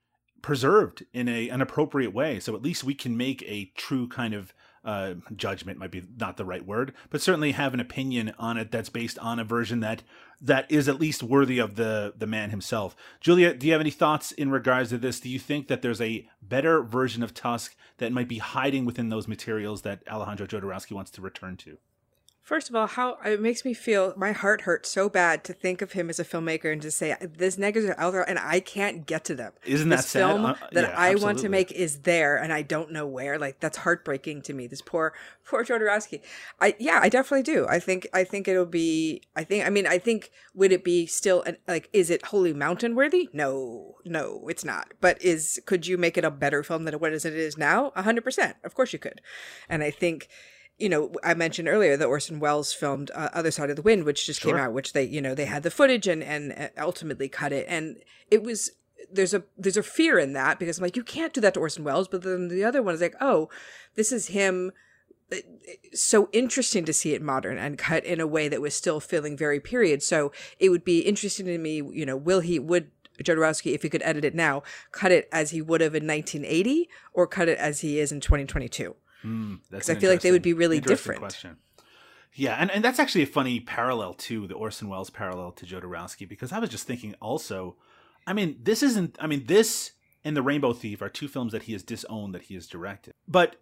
preserved 0.42 1.04
in 1.12 1.28
a 1.28 1.48
an 1.48 1.61
appropriate 1.61 2.12
way. 2.12 2.40
So 2.40 2.54
at 2.54 2.62
least 2.62 2.84
we 2.84 2.94
can 2.94 3.16
make 3.16 3.42
a 3.42 3.72
true 3.76 4.08
kind 4.08 4.34
of 4.34 4.52
uh, 4.84 5.14
judgment 5.36 5.78
might 5.78 5.90
be 5.90 6.02
not 6.18 6.36
the 6.36 6.44
right 6.44 6.64
word, 6.64 6.92
but 7.10 7.20
certainly 7.20 7.52
have 7.52 7.74
an 7.74 7.80
opinion 7.80 8.32
on 8.38 8.56
it 8.56 8.70
that's 8.70 8.88
based 8.88 9.18
on 9.18 9.38
a 9.38 9.44
version 9.44 9.80
that 9.80 10.02
that 10.40 10.70
is 10.70 10.88
at 10.88 11.00
least 11.00 11.22
worthy 11.22 11.58
of 11.58 11.74
the 11.74 12.14
the 12.16 12.26
man 12.26 12.50
himself. 12.50 12.94
Julia, 13.20 13.54
do 13.54 13.66
you 13.66 13.72
have 13.72 13.80
any 13.80 13.90
thoughts 13.90 14.32
in 14.32 14.50
regards 14.50 14.90
to 14.90 14.98
this? 14.98 15.20
Do 15.20 15.28
you 15.28 15.38
think 15.38 15.68
that 15.68 15.82
there's 15.82 16.00
a 16.00 16.28
better 16.40 16.82
version 16.82 17.22
of 17.22 17.34
Tusk 17.34 17.74
that 17.98 18.12
might 18.12 18.28
be 18.28 18.38
hiding 18.38 18.84
within 18.84 19.08
those 19.08 19.28
materials 19.28 19.82
that 19.82 20.02
Alejandro 20.08 20.46
Jodorowsky 20.46 20.92
wants 20.92 21.10
to 21.12 21.20
return 21.20 21.56
to? 21.58 21.78
First 22.48 22.70
of 22.70 22.74
all, 22.74 22.87
how 22.87 23.18
it 23.26 23.42
makes 23.42 23.62
me 23.62 23.74
feel 23.74 24.14
my 24.16 24.32
heart 24.32 24.62
hurts 24.62 24.88
so 24.88 25.11
bad 25.11 25.44
to 25.44 25.52
think 25.52 25.82
of 25.82 25.92
him 25.92 26.08
as 26.08 26.18
a 26.18 26.24
filmmaker 26.24 26.72
and 26.72 26.80
to 26.80 26.90
say 26.90 27.14
this 27.20 27.58
negatives 27.58 27.90
are 27.90 28.00
out 28.00 28.12
there 28.12 28.26
and 28.26 28.38
I 28.38 28.61
can't 28.61 29.04
get 29.04 29.26
to 29.26 29.34
them. 29.34 29.52
Isn't 29.66 29.90
that 29.90 29.96
this 29.96 30.06
sad? 30.06 30.20
film 30.20 30.46
Uh, 30.46 30.54
that 30.72 30.84
yeah, 30.84 30.94
I 30.96 31.16
want 31.16 31.40
to 31.40 31.50
make 31.50 31.70
is 31.72 31.98
there 32.04 32.38
and 32.38 32.50
I 32.50 32.62
don't 32.62 32.90
know 32.90 33.06
where. 33.06 33.38
Like 33.38 33.61
that's 33.61 33.76
heartbreaking 33.76 34.40
to 34.44 34.54
me. 34.54 34.66
This 34.66 34.80
poor 34.80 35.12
poor 35.44 35.62
Jodorowsky. 35.62 36.22
I 36.58 36.74
yeah, 36.78 37.00
I 37.02 37.11
definitely 37.11 37.42
do. 37.42 37.66
I 37.68 37.78
think 37.78 38.08
I 38.14 38.24
think 38.24 38.48
it'll 38.48 38.64
be. 38.64 39.20
I 39.37 39.44
think 39.44 39.66
I 39.66 39.68
mean 39.68 39.87
I 39.87 39.98
think 39.98 40.30
would 40.54 40.72
it 40.72 40.84
be 40.84 41.04
still 41.04 41.42
an, 41.42 41.58
like 41.68 41.90
is 41.92 42.08
it 42.08 42.24
Holy 42.24 42.54
Mountain 42.54 42.94
worthy? 42.94 43.28
No, 43.34 43.96
no, 44.06 44.48
it's 44.48 44.64
not. 44.64 44.94
But 45.02 45.20
is 45.20 45.61
could 45.66 45.87
you 45.87 45.98
make 45.98 46.16
it 46.16 46.24
a 46.24 46.30
better 46.30 46.62
film 46.62 46.87
than 46.87 46.94
what 46.94 47.12
is 47.12 47.26
it 47.26 47.34
is 47.34 47.58
now? 47.58 47.92
A 47.94 48.04
hundred 48.04 48.24
percent. 48.24 48.56
Of 48.64 48.74
course 48.74 48.94
you 48.94 48.98
could. 48.98 49.20
And 49.68 49.82
I 49.82 49.90
think 49.90 50.28
you 50.78 50.88
know, 50.88 51.10
I 51.24 51.34
mentioned 51.34 51.68
earlier 51.68 51.96
that 51.96 52.06
Orson 52.06 52.38
Welles 52.38 52.72
filmed 52.72 53.10
uh, 53.14 53.30
Other 53.32 53.50
Side 53.50 53.70
of 53.70 53.76
the 53.76 53.82
Wind, 53.82 54.04
which 54.04 54.26
just 54.26 54.40
came 54.40 54.54
out, 54.62 54.72
which 54.72 54.92
they, 54.92 55.02
you 55.04 55.20
know, 55.20 55.34
they 55.34 55.44
had 55.46 55.62
the 55.64 55.70
footage 55.70 56.06
and 56.06 56.22
and 56.22 56.52
uh, 56.52 56.68
ultimately 56.78 57.28
cut 57.28 57.52
it, 57.52 57.66
and 57.68 57.96
it 58.30 58.42
was 58.42 58.70
there's 59.12 59.34
a 59.34 59.42
there's 59.56 59.76
a 59.76 59.82
fear 59.82 60.18
in 60.18 60.34
that 60.34 60.58
because 60.58 60.78
I'm 60.78 60.82
like 60.82 60.96
you 60.96 61.02
can't 61.02 61.32
do 61.32 61.40
that 61.40 61.54
to 61.54 61.60
Orson 61.60 61.84
Welles, 61.84 62.08
but 62.08 62.22
then 62.22 62.48
the 62.48 62.64
other 62.64 62.82
one 62.82 62.94
is 62.94 63.00
like 63.00 63.16
oh, 63.20 63.48
this 63.96 64.12
is 64.12 64.28
him. 64.28 64.72
uh, 65.32 65.36
So 65.94 66.28
interesting 66.32 66.84
to 66.84 66.92
see 66.92 67.12
it 67.14 67.22
modern 67.22 67.58
and 67.58 67.76
cut 67.76 68.04
in 68.04 68.20
a 68.20 68.26
way 68.26 68.48
that 68.48 68.60
was 68.60 68.74
still 68.74 69.00
feeling 69.00 69.36
very 69.36 69.60
period. 69.60 70.02
So 70.02 70.32
it 70.58 70.68
would 70.70 70.84
be 70.84 71.00
interesting 71.00 71.46
to 71.46 71.58
me, 71.58 71.76
you 71.76 72.06
know, 72.06 72.16
will 72.16 72.40
he 72.40 72.58
would 72.58 72.90
Jodorowsky, 73.22 73.74
if 73.74 73.82
he 73.82 73.88
could 73.88 74.02
edit 74.04 74.24
it 74.24 74.34
now, 74.34 74.62
cut 74.92 75.10
it 75.10 75.28
as 75.32 75.50
he 75.50 75.60
would 75.60 75.80
have 75.80 75.94
in 75.94 76.06
1980 76.06 76.88
or 77.12 77.26
cut 77.26 77.48
it 77.48 77.58
as 77.58 77.80
he 77.80 77.98
is 77.98 78.12
in 78.12 78.20
2022? 78.20 78.94
Hmm, 79.22 79.57
that's 79.70 79.90
I 79.90 79.96
feel 79.96 80.11
like 80.11 80.20
they 80.20 80.31
would 80.31 80.42
be 80.42 80.52
really 80.52 80.81
different. 80.81 81.20
Question. 81.20 81.57
Yeah, 82.35 82.54
and, 82.54 82.70
and 82.70 82.85
that's 82.85 82.98
actually 82.98 83.22
a 83.22 83.26
funny 83.26 83.59
parallel 83.59 84.14
too, 84.14 84.46
the 84.46 84.54
Orson 84.54 84.88
Welles 84.88 85.11
parallel 85.11 85.52
to 85.52 85.66
Jodorowsky, 85.66 86.28
because 86.28 86.52
I 86.52 86.59
was 86.59 86.70
just 86.70 86.87
thinking 86.87 87.14
also, 87.20 87.76
I 88.26 88.33
mean, 88.33 88.59
this 88.62 88.83
isn't, 88.83 89.16
I 89.20 89.26
mean, 89.26 89.46
this 89.46 89.92
and 90.24 90.37
The 90.37 90.42
Rainbow 90.42 90.72
Thief 90.72 91.02
are 91.02 91.09
two 91.09 91.28
films 91.28 91.52
that 91.52 91.64
he 91.64 91.72
has 91.72 91.83
disowned 91.83 92.35
that 92.35 92.42
he 92.42 92.54
has 92.54 92.66
directed. 92.66 93.14
But 93.26 93.57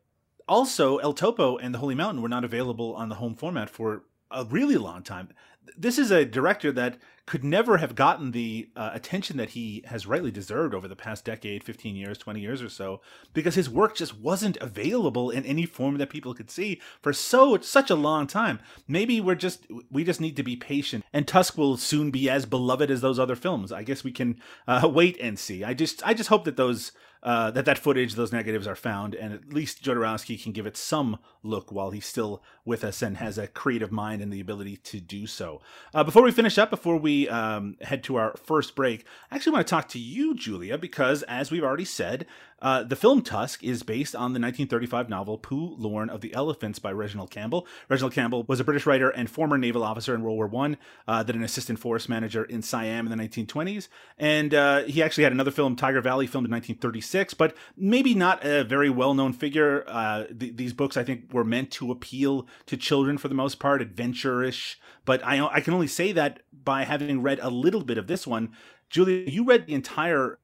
also, 0.48 0.98
El 0.98 1.12
Topo 1.12 1.56
and 1.56 1.74
The 1.74 1.78
Holy 1.78 1.94
Mountain 1.94 2.22
were 2.22 2.28
not 2.28 2.44
available 2.44 2.94
on 2.94 3.08
the 3.08 3.16
home 3.16 3.34
format 3.34 3.70
for 3.70 4.04
a 4.30 4.44
really 4.44 4.76
long 4.76 5.02
time. 5.02 5.28
This 5.76 5.98
is 5.98 6.10
a 6.10 6.24
director 6.24 6.72
that 6.72 6.98
could 7.26 7.42
never 7.42 7.78
have 7.78 7.96
gotten 7.96 8.30
the 8.30 8.68
uh, 8.76 8.90
attention 8.92 9.36
that 9.36 9.50
he 9.50 9.82
has 9.86 10.06
rightly 10.06 10.30
deserved 10.30 10.72
over 10.72 10.86
the 10.86 10.94
past 10.94 11.24
decade, 11.24 11.64
15 11.64 11.96
years, 11.96 12.16
20 12.16 12.40
years 12.40 12.62
or 12.62 12.68
so, 12.68 13.00
because 13.34 13.56
his 13.56 13.68
work 13.68 13.96
just 13.96 14.16
wasn't 14.16 14.56
available 14.58 15.28
in 15.30 15.44
any 15.44 15.66
form 15.66 15.98
that 15.98 16.08
people 16.08 16.34
could 16.34 16.50
see 16.50 16.80
for 17.02 17.12
so 17.12 17.58
such 17.58 17.90
a 17.90 17.96
long 17.96 18.28
time. 18.28 18.60
Maybe 18.86 19.20
we're 19.20 19.34
just 19.34 19.66
we 19.90 20.04
just 20.04 20.20
need 20.20 20.36
to 20.36 20.44
be 20.44 20.54
patient, 20.54 21.04
and 21.12 21.26
Tusk 21.26 21.58
will 21.58 21.76
soon 21.76 22.12
be 22.12 22.30
as 22.30 22.46
beloved 22.46 22.90
as 22.90 23.00
those 23.00 23.18
other 23.18 23.36
films. 23.36 23.72
I 23.72 23.82
guess 23.82 24.04
we 24.04 24.12
can 24.12 24.40
uh, 24.68 24.88
wait 24.92 25.18
and 25.20 25.36
see. 25.36 25.64
I 25.64 25.74
just 25.74 26.06
I 26.06 26.14
just 26.14 26.28
hope 26.28 26.44
that 26.44 26.56
those 26.56 26.92
uh, 27.24 27.50
that 27.50 27.64
that 27.64 27.78
footage, 27.78 28.14
those 28.14 28.32
negatives 28.32 28.68
are 28.68 28.76
found, 28.76 29.16
and 29.16 29.34
at 29.34 29.52
least 29.52 29.82
Jodorowsky 29.82 30.40
can 30.40 30.52
give 30.52 30.64
it 30.64 30.76
some 30.76 31.18
look 31.42 31.72
while 31.72 31.90
he's 31.90 32.06
still 32.06 32.40
with 32.66 32.84
us 32.84 33.00
and 33.00 33.16
has 33.16 33.38
a 33.38 33.46
creative 33.46 33.92
mind 33.92 34.20
and 34.20 34.32
the 34.32 34.40
ability 34.40 34.76
to 34.78 35.00
do 35.00 35.26
so. 35.26 35.60
Uh, 35.94 36.04
before 36.04 36.22
we 36.22 36.32
finish 36.32 36.58
up, 36.58 36.70
before 36.70 36.96
we 36.96 37.28
um, 37.28 37.76
head 37.82 38.02
to 38.04 38.16
our 38.16 38.34
first 38.44 38.74
break, 38.74 39.04
I 39.30 39.36
actually 39.36 39.52
want 39.52 39.66
to 39.66 39.70
talk 39.70 39.88
to 39.90 39.98
you, 39.98 40.34
Julia, 40.34 40.76
because 40.76 41.22
as 41.24 41.50
we've 41.50 41.64
already 41.64 41.84
said, 41.84 42.26
uh, 42.62 42.82
the 42.82 42.96
film 42.96 43.20
Tusk 43.20 43.62
is 43.62 43.82
based 43.82 44.14
on 44.14 44.32
the 44.32 44.40
1935 44.40 45.08
novel 45.08 45.36
Poo 45.36 45.74
Lorn 45.76 46.08
of 46.08 46.22
the 46.22 46.32
Elephants 46.32 46.78
by 46.78 46.90
Reginald 46.90 47.30
Campbell. 47.30 47.66
Reginald 47.88 48.14
Campbell 48.14 48.44
was 48.44 48.60
a 48.60 48.64
British 48.64 48.86
writer 48.86 49.10
and 49.10 49.28
former 49.28 49.58
naval 49.58 49.82
officer 49.82 50.14
in 50.14 50.22
World 50.22 50.36
War 50.36 50.46
One, 50.46 50.78
uh, 51.06 51.22
then 51.22 51.36
an 51.36 51.42
assistant 51.42 51.78
forest 51.78 52.08
manager 52.08 52.44
in 52.44 52.62
Siam 52.62 53.06
in 53.06 53.16
the 53.16 53.22
1920s, 53.22 53.88
and 54.18 54.54
uh, 54.54 54.82
he 54.84 55.02
actually 55.02 55.24
had 55.24 55.32
another 55.32 55.50
film, 55.50 55.76
Tiger 55.76 56.00
Valley, 56.00 56.26
filmed 56.26 56.46
in 56.46 56.52
1936, 56.52 57.34
but 57.34 57.54
maybe 57.76 58.14
not 58.14 58.44
a 58.44 58.64
very 58.64 58.88
well-known 58.88 59.32
figure. 59.32 59.84
Uh, 59.86 60.24
th- 60.24 60.56
these 60.56 60.72
books, 60.72 60.96
I 60.96 61.04
think, 61.04 61.32
were 61.32 61.44
meant 61.44 61.70
to 61.72 61.90
appeal 61.90 62.46
to 62.66 62.76
children 62.76 63.18
for 63.18 63.28
the 63.28 63.34
most 63.34 63.58
part, 63.58 63.82
adventure-ish. 63.82 64.78
But 65.04 65.24
I, 65.24 65.46
I 65.46 65.60
can 65.60 65.74
only 65.74 65.86
say 65.86 66.12
that 66.12 66.40
by 66.52 66.84
having 66.84 67.22
read 67.22 67.38
a 67.40 67.50
little 67.50 67.84
bit 67.84 67.98
of 67.98 68.06
this 68.06 68.26
one. 68.26 68.52
Julia, 68.88 69.28
you 69.28 69.44
read 69.44 69.66
the 69.66 69.74
entire 69.74 70.38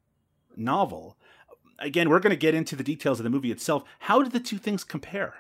novel. 0.57 1.17
Again, 1.79 2.09
we're 2.09 2.21
going 2.21 2.31
to 2.31 2.37
get 2.37 2.55
into 2.55 2.77
the 2.77 2.85
details 2.85 3.19
of 3.19 3.25
the 3.25 3.31
movie 3.31 3.51
itself. 3.51 3.85
How 4.01 4.23
did 4.23 4.33
the 4.33 4.41
two 4.41 4.59
things 4.59 4.85
compare? 4.85 5.35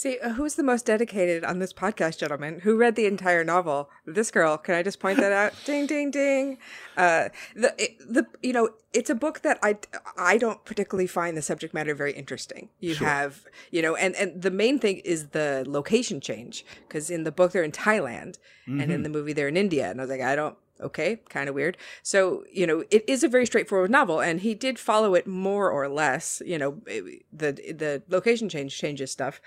See, 0.00 0.18
uh, 0.18 0.30
who's 0.30 0.54
the 0.54 0.62
most 0.62 0.86
dedicated 0.86 1.44
on 1.44 1.58
this 1.58 1.74
podcast, 1.74 2.16
gentlemen? 2.20 2.60
Who 2.60 2.78
read 2.78 2.96
the 2.96 3.04
entire 3.04 3.44
novel? 3.44 3.90
This 4.06 4.30
girl. 4.30 4.56
Can 4.56 4.74
I 4.74 4.82
just 4.82 4.98
point 4.98 5.18
that 5.18 5.30
out? 5.30 5.52
ding, 5.66 5.84
ding, 5.86 6.10
ding. 6.10 6.56
Uh, 6.96 7.28
the 7.54 7.74
it, 7.76 7.98
the 7.98 8.26
you 8.42 8.54
know, 8.54 8.70
it's 8.94 9.10
a 9.10 9.14
book 9.14 9.40
that 9.42 9.58
I 9.62 9.76
I 10.16 10.38
don't 10.38 10.64
particularly 10.64 11.06
find 11.06 11.36
the 11.36 11.42
subject 11.42 11.74
matter 11.74 11.94
very 11.94 12.14
interesting. 12.14 12.70
You 12.78 12.94
Sure. 12.94 13.06
have 13.08 13.44
you 13.70 13.82
know, 13.82 13.94
and 13.94 14.16
and 14.16 14.40
the 14.40 14.50
main 14.50 14.78
thing 14.78 15.02
is 15.04 15.28
the 15.28 15.64
location 15.66 16.18
change 16.22 16.64
because 16.88 17.10
in 17.10 17.24
the 17.24 17.32
book 17.32 17.52
they're 17.52 17.62
in 17.62 17.70
Thailand 17.70 18.38
and 18.66 18.80
in 18.90 19.00
Mhm. 19.00 19.02
the 19.02 19.10
movie 19.10 19.34
they're 19.34 19.48
in 19.48 19.58
India, 19.58 19.90
and 19.90 20.00
I 20.00 20.04
was 20.04 20.10
like, 20.10 20.22
I 20.22 20.34
don't. 20.34 20.56
Okay, 20.80 21.20
kind 21.28 21.46
of 21.50 21.54
weird. 21.54 21.76
So, 22.02 22.44
you 22.50 22.66
know, 22.66 22.84
it 22.90 23.04
is 23.06 23.22
a 23.22 23.28
very 23.28 23.44
straightforward 23.44 23.90
novel, 23.90 24.18
and 24.22 24.40
he 24.40 24.54
did 24.54 24.78
follow 24.78 25.14
it 25.14 25.26
more 25.26 25.70
or 25.70 25.90
less. 25.90 26.40
You 26.46 26.56
know, 26.56 26.80
the 26.86 27.52
the 27.52 28.02
location 28.08 28.48
change 28.48 28.78
changes 28.78 29.10
stuff, 29.10 29.42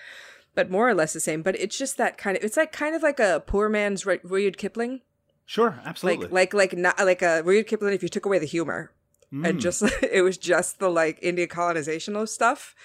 but 0.56 0.70
more 0.70 0.88
or 0.90 0.94
less 0.94 1.14
the 1.14 1.20
same. 1.20 1.42
But 1.42 1.60
it's 1.60 1.78
just 1.78 1.98
that 1.98 2.18
kind 2.18 2.38
of. 2.38 2.44
It's 2.44 2.58
like 2.58 2.72
kind 2.72 2.96
of 2.96 3.04
like 3.04 3.20
a 3.20 3.44
poor 3.46 3.70
man's 3.70 4.06
Ru- 4.06 4.20
Rudyard 4.24 4.58
Kipling, 4.58 5.02
Sure, 5.46 5.80
absolutely. 5.86 6.28
like 6.28 6.54
like 6.54 6.72
like 6.74 6.78
not 6.80 6.98
like 7.00 7.22
a 7.22 7.42
Rudyard 7.44 7.68
Kipling 7.68 7.94
if 7.94 8.04
you 8.04 8.10
took 8.10 8.26
away 8.26 8.40
the 8.40 8.46
humor 8.46 8.92
and 9.32 9.58
Mm. 9.58 9.60
just 9.60 9.84
it 10.04 10.22
was 10.24 10.38
just 10.38 10.80
the 10.80 10.90
like 10.90 11.18
Indian 11.22 11.50
colonizational 11.50 12.28
stuff 12.30 12.76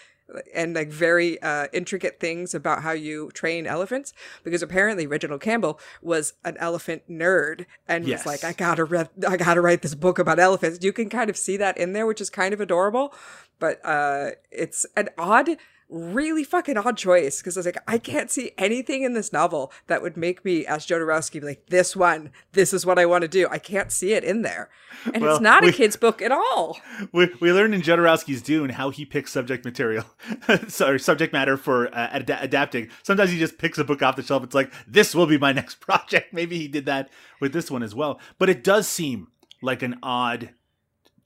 and 0.54 0.74
like 0.74 0.88
very 0.90 1.40
uh, 1.40 1.68
intricate 1.72 2.20
things 2.20 2.52
about 2.54 2.82
how 2.82 2.90
you 2.92 3.30
train 3.32 3.66
elephants 3.66 4.12
because 4.44 4.62
apparently 4.62 5.06
Reginald 5.06 5.40
Campbell 5.40 5.80
was 6.02 6.34
an 6.44 6.56
elephant 6.58 7.02
nerd 7.10 7.64
and 7.86 8.06
Yes. 8.06 8.24
was 8.24 8.26
like 8.26 8.44
I 8.44 8.52
gotta 8.52 8.84
read 8.84 9.08
I 9.26 9.36
gotta 9.38 9.60
write 9.62 9.82
this 9.82 9.94
book 9.94 10.18
about 10.18 10.38
elephants. 10.38 10.80
You 10.82 10.92
can 10.92 11.08
kind 11.08 11.30
of 11.30 11.36
see 11.36 11.56
that 11.58 11.78
in 11.78 11.92
there, 11.94 12.06
which 12.06 12.20
is 12.20 12.28
kind 12.28 12.52
of 12.52 12.60
adorable, 12.60 13.14
but 13.58 13.80
uh, 13.84 14.30
it's 14.50 14.84
an 14.96 15.08
odd. 15.16 15.56
Really 15.90 16.44
fucking 16.44 16.76
odd 16.76 16.98
choice 16.98 17.38
because 17.40 17.56
I 17.56 17.60
was 17.60 17.66
like, 17.66 17.78
I 17.88 17.96
can't 17.96 18.30
see 18.30 18.52
anything 18.58 19.04
in 19.04 19.14
this 19.14 19.32
novel 19.32 19.72
that 19.86 20.02
would 20.02 20.18
make 20.18 20.44
me, 20.44 20.66
as 20.66 20.86
Jodorowsky, 20.86 21.40
be 21.40 21.46
like, 21.46 21.66
this 21.68 21.96
one, 21.96 22.30
this 22.52 22.74
is 22.74 22.84
what 22.84 22.98
I 22.98 23.06
want 23.06 23.22
to 23.22 23.28
do. 23.28 23.48
I 23.50 23.58
can't 23.58 23.90
see 23.90 24.12
it 24.12 24.22
in 24.22 24.42
there. 24.42 24.68
And 25.14 25.22
Well, 25.22 25.36
it's 25.36 25.42
not 25.42 25.62
we- 25.62 25.70
a 25.70 25.72
kid's 25.72 25.96
book 25.96 26.20
at 26.20 26.30
all. 26.30 26.78
we, 27.12 27.30
we 27.40 27.52
learned 27.54 27.74
in 27.74 27.80
Jodorowsky's 27.80 28.42
Dune 28.42 28.68
how 28.68 28.90
he 28.90 29.06
picks 29.06 29.32
subject 29.32 29.64
material, 29.64 30.04
sorry, 30.68 31.00
subject 31.00 31.32
matter 31.32 31.56
for 31.56 31.88
uh, 31.94 32.08
ad- 32.12 32.28
adapting. 32.38 32.88
Sometimes 33.02 33.30
he 33.30 33.38
just 33.38 33.56
picks 33.56 33.78
a 33.78 33.84
book 33.84 34.02
off 34.02 34.16
the 34.16 34.22
shelf. 34.22 34.44
It's 34.44 34.54
like 34.54 34.70
this 34.86 35.14
will 35.14 35.26
be 35.26 35.38
my 35.38 35.52
next 35.60 35.80
project. 35.80 36.34
Maybe 36.34 36.58
he 36.58 36.68
did 36.68 36.84
that 36.84 37.08
with 37.40 37.54
this 37.54 37.70
one 37.70 37.82
as 37.82 37.94
well. 37.94 38.20
But 38.38 38.50
it 38.50 38.62
does 38.62 38.86
seem 38.86 39.28
like 39.62 39.82
an 39.82 39.98
odd 40.02 40.50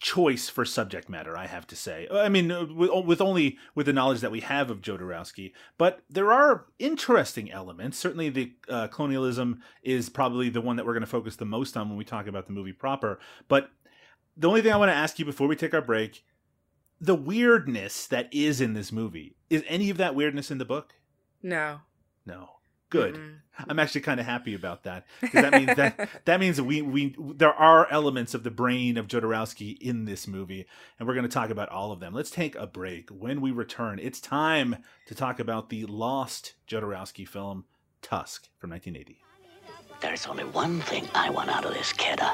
choice 0.03 0.49
for 0.49 0.65
subject 0.65 1.09
matter. 1.09 1.37
I 1.37 1.47
have 1.47 1.67
to 1.69 1.77
say. 1.77 2.09
I 2.13 2.29
mean, 2.29 2.51
uh, 2.51 2.67
with, 2.67 2.91
with 3.07 3.21
only 3.21 3.57
with 3.75 3.87
the 3.87 3.93
knowledge 3.93 4.21
that 4.21 4.33
we 4.33 4.41
have 4.41 4.71
of 4.71 4.83
Jodorowsky, 4.83 5.53
but 5.79 6.03
there 6.11 6.33
are 6.33 6.67
interesting 6.79 7.51
elements. 7.51 7.97
Certainly, 7.99 8.31
the 8.31 8.53
uh, 8.69 8.89
colonialism 8.89 9.63
is 9.83 10.09
probably 10.09 10.51
the 10.51 10.61
one 10.61 10.77
that 10.77 10.85
we're 10.85 10.93
going 10.93 11.01
to 11.03 11.07
focus 11.07 11.37
the 11.37 11.45
most 11.45 11.77
on 11.77 11.89
when 11.89 11.97
we 11.97 12.05
talk 12.05 12.27
about 12.27 12.47
the 12.47 12.53
movie 12.53 12.73
proper. 12.73 13.19
But 13.49 13.71
the 14.37 14.49
only 14.49 14.61
thing 14.61 14.73
I 14.73 14.77
want 14.77 14.91
to 14.91 14.97
ask 14.97 15.19
you 15.19 15.25
before 15.25 15.47
we 15.47 15.57
take 15.57 15.75
our 15.75 15.83
break 15.83 16.25
the 17.01 17.15
weirdness 17.17 18.07
that 18.07 18.33
is 18.33 18.61
in 18.61 18.75
this 18.75 18.93
movie 18.93 19.35
is 19.51 19.65
any 19.67 19.91
of 19.91 19.97
that 19.97 20.15
weirdness 20.15 20.53
in 20.53 20.59
the 20.59 20.65
book 20.65 20.95
No. 21.43 21.81
no 22.25 22.51
good 22.93 23.15
Mm-mm. 23.17 23.35
i'm 23.69 23.79
actually 23.79 24.01
kind 24.03 24.21
of 24.21 24.27
happy 24.27 24.55
about 24.55 24.85
that 24.85 25.05
because 25.21 25.43
that 25.43 25.53
means 25.53 25.75
that 25.77 26.09
that 26.25 26.39
means 26.41 26.61
we 26.61 26.81
we 26.83 27.17
there 27.19 27.53
are 27.53 27.91
elements 27.91 28.35
of 28.35 28.43
the 28.45 28.51
brain 28.51 28.97
of 28.97 29.07
jodorowsky 29.09 29.77
in 29.81 30.05
this 30.05 30.27
movie 30.29 30.67
and 30.99 31.09
we're 31.09 31.15
going 31.15 31.29
to 31.29 31.33
talk 31.33 31.51
about 31.51 31.69
all 31.69 31.91
of 31.93 32.01
them 32.01 32.15
let's 32.15 32.31
take 32.31 32.55
a 32.57 32.67
break 32.67 33.11
when 33.11 33.41
we 33.41 33.51
return 33.51 33.99
it's 33.99 34.21
time 34.21 34.77
to 35.07 35.15
talk 35.15 35.41
about 35.41 35.69
the 35.71 35.85
lost 35.87 36.55
jodorowsky 36.69 37.27
film 37.27 37.65
tusk 38.01 38.49
from 38.59 38.71
1980 38.71 39.19
There's 40.01 40.27
only 40.27 40.45
one 40.45 40.81
thing 40.81 41.07
I 41.15 41.31
want 41.31 41.49
out 41.49 41.65
of 41.65 41.75
this, 41.75 41.93
kiddo. 41.93 42.27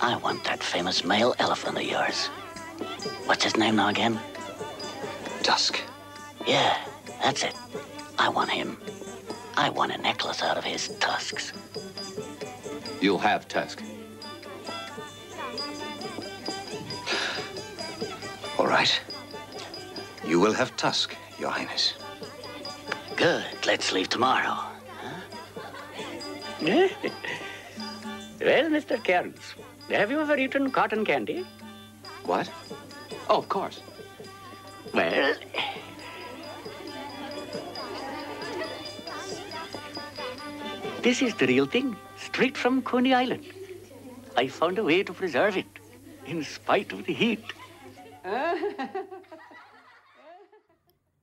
I 0.00 0.16
want 0.16 0.42
that 0.44 0.62
famous 0.62 1.04
male 1.04 1.34
elephant 1.38 1.76
of 1.76 1.82
yours. 1.84 2.28
What's 3.28 3.44
his 3.44 3.56
name 3.56 3.76
now 3.76 3.88
again? 3.88 4.18
Tusk. 5.42 5.78
Yeah, 6.46 6.74
That's 7.22 7.42
it. 7.42 7.54
I 8.18 8.28
want 8.30 8.48
him. 8.50 8.78
I 9.56 9.70
want 9.70 9.92
a 9.92 9.98
necklace 9.98 10.42
out 10.42 10.58
of 10.58 10.64
his 10.64 10.88
tusks. 11.00 11.52
You'll 13.00 13.18
have 13.18 13.48
Tusk. 13.48 13.82
All 18.58 18.66
right. 18.66 19.00
You 20.26 20.40
will 20.40 20.52
have 20.52 20.76
Tusk, 20.76 21.16
Your 21.38 21.50
Highness. 21.50 21.94
Good. 23.16 23.44
Let's 23.66 23.92
leave 23.92 24.08
tomorrow. 24.08 24.58
Huh? 25.00 25.20
well, 28.40 28.70
Mr. 28.70 29.02
Cairns, 29.02 29.54
have 29.88 30.10
you 30.10 30.20
ever 30.20 30.36
eaten 30.36 30.70
cotton 30.70 31.04
candy? 31.04 31.46
What? 32.24 32.50
Oh, 33.30 33.38
of 33.38 33.48
course. 33.48 33.80
Well, 34.92 35.34
this 41.06 41.22
is 41.22 41.34
the 41.36 41.46
real 41.46 41.66
thing, 41.66 41.94
straight 42.16 42.56
from 42.56 42.82
Coney 42.82 43.14
Island. 43.14 43.44
I 44.36 44.48
found 44.48 44.76
a 44.76 44.82
way 44.82 45.04
to 45.04 45.12
preserve 45.12 45.56
it, 45.56 45.68
in 46.26 46.42
spite 46.42 46.92
of 46.92 47.06
the 47.06 47.12
heat. 47.12 47.44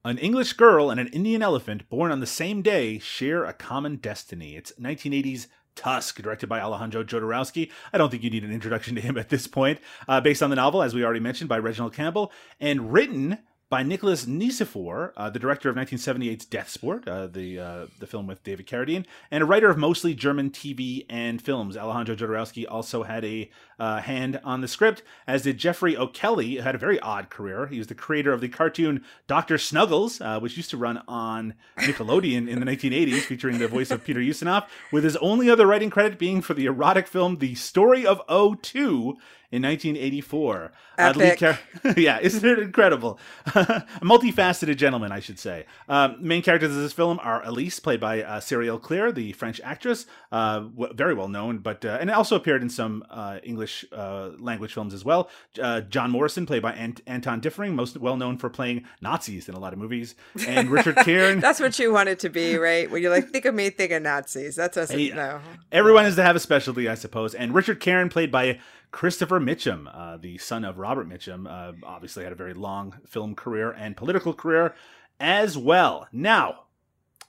An 0.05 0.17
English 0.17 0.53
girl 0.53 0.89
and 0.89 1.01
an 1.01 1.07
Indian 1.07 1.41
elephant 1.41 1.89
born 1.89 2.13
on 2.13 2.21
the 2.21 2.25
same 2.25 2.61
day 2.61 2.97
share 2.99 3.43
a 3.43 3.51
common 3.51 3.97
destiny. 3.97 4.55
It's 4.55 4.71
1980's 4.73 5.47
Tusk, 5.75 6.21
directed 6.21 6.47
by 6.47 6.61
Alejandro 6.61 7.03
Jodorowsky. 7.03 7.71
I 7.91 7.97
don't 7.97 8.09
think 8.09 8.23
you 8.23 8.29
need 8.29 8.43
an 8.43 8.53
introduction 8.53 8.95
to 8.95 9.01
him 9.01 9.17
at 9.17 9.29
this 9.29 9.47
point. 9.47 9.79
Uh, 10.07 10.21
based 10.21 10.43
on 10.43 10.49
the 10.49 10.55
novel, 10.55 10.81
as 10.81 10.93
we 10.93 11.03
already 11.03 11.19
mentioned, 11.19 11.49
by 11.49 11.57
Reginald 11.57 11.93
Campbell, 11.93 12.31
and 12.59 12.93
written 12.93 13.39
by 13.73 13.81
Nicholas 13.81 14.27
Niciphor, 14.27 15.13
uh, 15.17 15.31
the 15.31 15.39
director 15.39 15.67
of 15.67 15.75
1978's 15.75 16.45
Death 16.45 16.69
Sport, 16.69 17.07
uh, 17.07 17.25
the 17.25 17.57
uh, 17.57 17.85
the 17.97 18.05
film 18.05 18.27
with 18.27 18.43
David 18.43 18.67
Carradine, 18.67 19.03
and 19.31 19.41
a 19.41 19.47
writer 19.47 19.67
of 19.67 19.79
mostly 19.79 20.13
German 20.13 20.51
TV 20.51 21.07
and 21.09 21.41
films. 21.41 21.75
Alejandro 21.75 22.15
Jodorowsky 22.15 22.67
also 22.69 23.01
had 23.01 23.25
a 23.25 23.49
uh, 23.79 23.99
hand 23.99 24.39
on 24.43 24.61
the 24.61 24.67
script, 24.67 25.01
as 25.25 25.41
did 25.41 25.57
Jeffrey 25.57 25.97
O'Kelly, 25.97 26.57
who 26.57 26.61
had 26.61 26.75
a 26.75 26.77
very 26.77 26.99
odd 26.99 27.31
career. 27.31 27.65
He 27.65 27.79
was 27.79 27.87
the 27.87 27.95
creator 27.95 28.31
of 28.31 28.41
the 28.41 28.47
cartoon 28.47 29.03
Doctor 29.25 29.57
Snuggles, 29.57 30.21
uh, 30.21 30.39
which 30.39 30.55
used 30.55 30.69
to 30.69 30.77
run 30.77 31.01
on 31.07 31.55
Nickelodeon 31.79 32.47
in 32.47 32.59
the 32.59 32.67
1980s, 32.67 33.21
featuring 33.21 33.57
the 33.57 33.67
voice 33.67 33.89
of 33.89 34.03
Peter 34.03 34.19
Ustinov, 34.19 34.67
with 34.91 35.03
his 35.03 35.17
only 35.17 35.49
other 35.49 35.65
writing 35.65 35.89
credit 35.89 36.19
being 36.19 36.43
for 36.43 36.53
the 36.53 36.67
erotic 36.67 37.07
film 37.07 37.39
The 37.39 37.55
Story 37.55 38.05
of 38.05 38.21
O2 38.27 39.15
in 39.53 39.61
1984. 39.61 40.71
Uh, 40.97 41.13
lead 41.15 41.25
Epic. 41.25 41.39
char- 41.39 41.93
yeah, 41.97 42.19
isn't 42.19 42.43
it 42.47 42.59
incredible? 42.59 43.19
a 43.47 43.85
multifaceted 44.01 44.77
gentleman, 44.77 45.11
I 45.11 45.19
should 45.19 45.39
say. 45.39 45.65
Um, 45.87 46.17
main 46.19 46.41
characters 46.41 46.71
of 46.75 46.81
this 46.81 46.93
film 46.93 47.19
are 47.21 47.43
Elise, 47.45 47.79
played 47.79 47.99
by 47.99 48.23
uh, 48.23 48.39
Cyrielle 48.39 48.81
Clair, 48.81 49.11
the 49.11 49.31
French 49.33 49.61
actress, 49.63 50.05
uh, 50.31 50.59
w- 50.61 50.93
very 50.93 51.13
well 51.13 51.27
known, 51.27 51.59
but 51.59 51.83
uh, 51.85 51.97
and 52.01 52.09
also 52.11 52.35
appeared 52.35 52.61
in 52.61 52.69
some 52.69 53.03
uh, 53.09 53.39
English 53.43 53.85
uh, 53.91 54.29
language 54.39 54.73
films 54.73 54.93
as 54.93 55.05
well. 55.05 55.29
Uh, 55.61 55.81
John 55.81 56.11
Morrison, 56.11 56.45
played 56.45 56.61
by 56.61 56.73
Ant- 56.73 57.01
Anton 57.07 57.41
Diffring, 57.41 57.73
most 57.73 57.97
well 57.97 58.17
known 58.17 58.37
for 58.37 58.49
playing 58.49 58.85
Nazis 59.01 59.47
in 59.49 59.55
a 59.55 59.59
lot 59.59 59.73
of 59.73 59.79
movies, 59.79 60.15
and 60.47 60.69
Richard 60.69 60.95
Cairn. 61.05 61.39
That's 61.39 61.59
what 61.59 61.77
you 61.79 61.91
want 61.93 62.09
it 62.09 62.19
to 62.19 62.29
be, 62.29 62.55
right? 62.57 62.89
When 62.89 63.01
you're 63.01 63.11
like, 63.11 63.29
think 63.29 63.45
of 63.45 63.53
me, 63.55 63.69
think 63.69 63.91
of 63.91 64.01
Nazis. 64.03 64.55
That 64.55 64.73
doesn't, 64.73 64.97
Hey, 64.97 65.09
no. 65.09 65.39
Everyone 65.71 66.05
is 66.05 66.15
to 66.15 66.23
have 66.23 66.35
a 66.35 66.39
specialty, 66.39 66.87
I 66.89 66.95
suppose. 66.95 67.33
And 67.35 67.53
Richard 67.53 67.79
Cairn, 67.79 68.09
played 68.09 68.31
by 68.31 68.59
Christopher 68.93 69.39
Mitchum, 69.39 69.87
uh, 69.91 70.17
the 70.17 70.37
son 70.37 70.63
of 70.63 70.77
Robert 70.77 71.09
Mitchum, 71.09 71.47
uh, 71.49 71.73
obviously 71.83 72.23
had 72.23 72.31
a 72.31 72.35
very 72.35 72.53
long 72.53 72.99
film 73.07 73.33
career 73.33 73.71
and 73.71 73.97
political 73.97 74.35
career 74.35 74.75
as 75.19 75.57
well. 75.57 76.07
Now, 76.11 76.65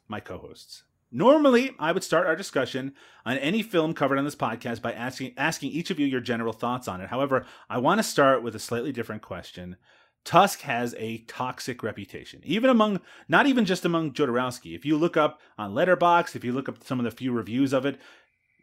my 0.06 0.20
co 0.20 0.36
hosts. 0.36 0.84
Normally, 1.10 1.74
I 1.78 1.92
would 1.92 2.04
start 2.04 2.26
our 2.26 2.36
discussion 2.36 2.92
on 3.24 3.38
any 3.38 3.62
film 3.62 3.94
covered 3.94 4.18
on 4.18 4.26
this 4.26 4.36
podcast 4.36 4.82
by 4.82 4.92
asking 4.92 5.32
asking 5.38 5.70
each 5.70 5.90
of 5.90 5.98
you 5.98 6.06
your 6.06 6.20
general 6.20 6.52
thoughts 6.52 6.86
on 6.86 7.00
it. 7.00 7.08
However, 7.08 7.46
I 7.70 7.78
want 7.78 7.98
to 7.98 8.02
start 8.02 8.42
with 8.42 8.54
a 8.54 8.60
slightly 8.60 8.92
different 8.92 9.22
question. 9.22 9.76
Tusk 10.22 10.60
has 10.60 10.94
a 10.98 11.18
toxic 11.28 11.82
reputation, 11.82 12.42
even 12.44 12.68
among 12.68 13.00
not 13.26 13.46
even 13.46 13.64
just 13.64 13.86
among 13.86 14.12
Jodorowsky. 14.12 14.76
If 14.76 14.84
you 14.84 14.98
look 14.98 15.16
up 15.16 15.40
on 15.56 15.72
Letterboxd, 15.72 16.36
if 16.36 16.44
you 16.44 16.52
look 16.52 16.68
up 16.68 16.84
some 16.84 16.98
of 16.98 17.04
the 17.04 17.10
few 17.10 17.32
reviews 17.32 17.72
of 17.72 17.86
it, 17.86 17.98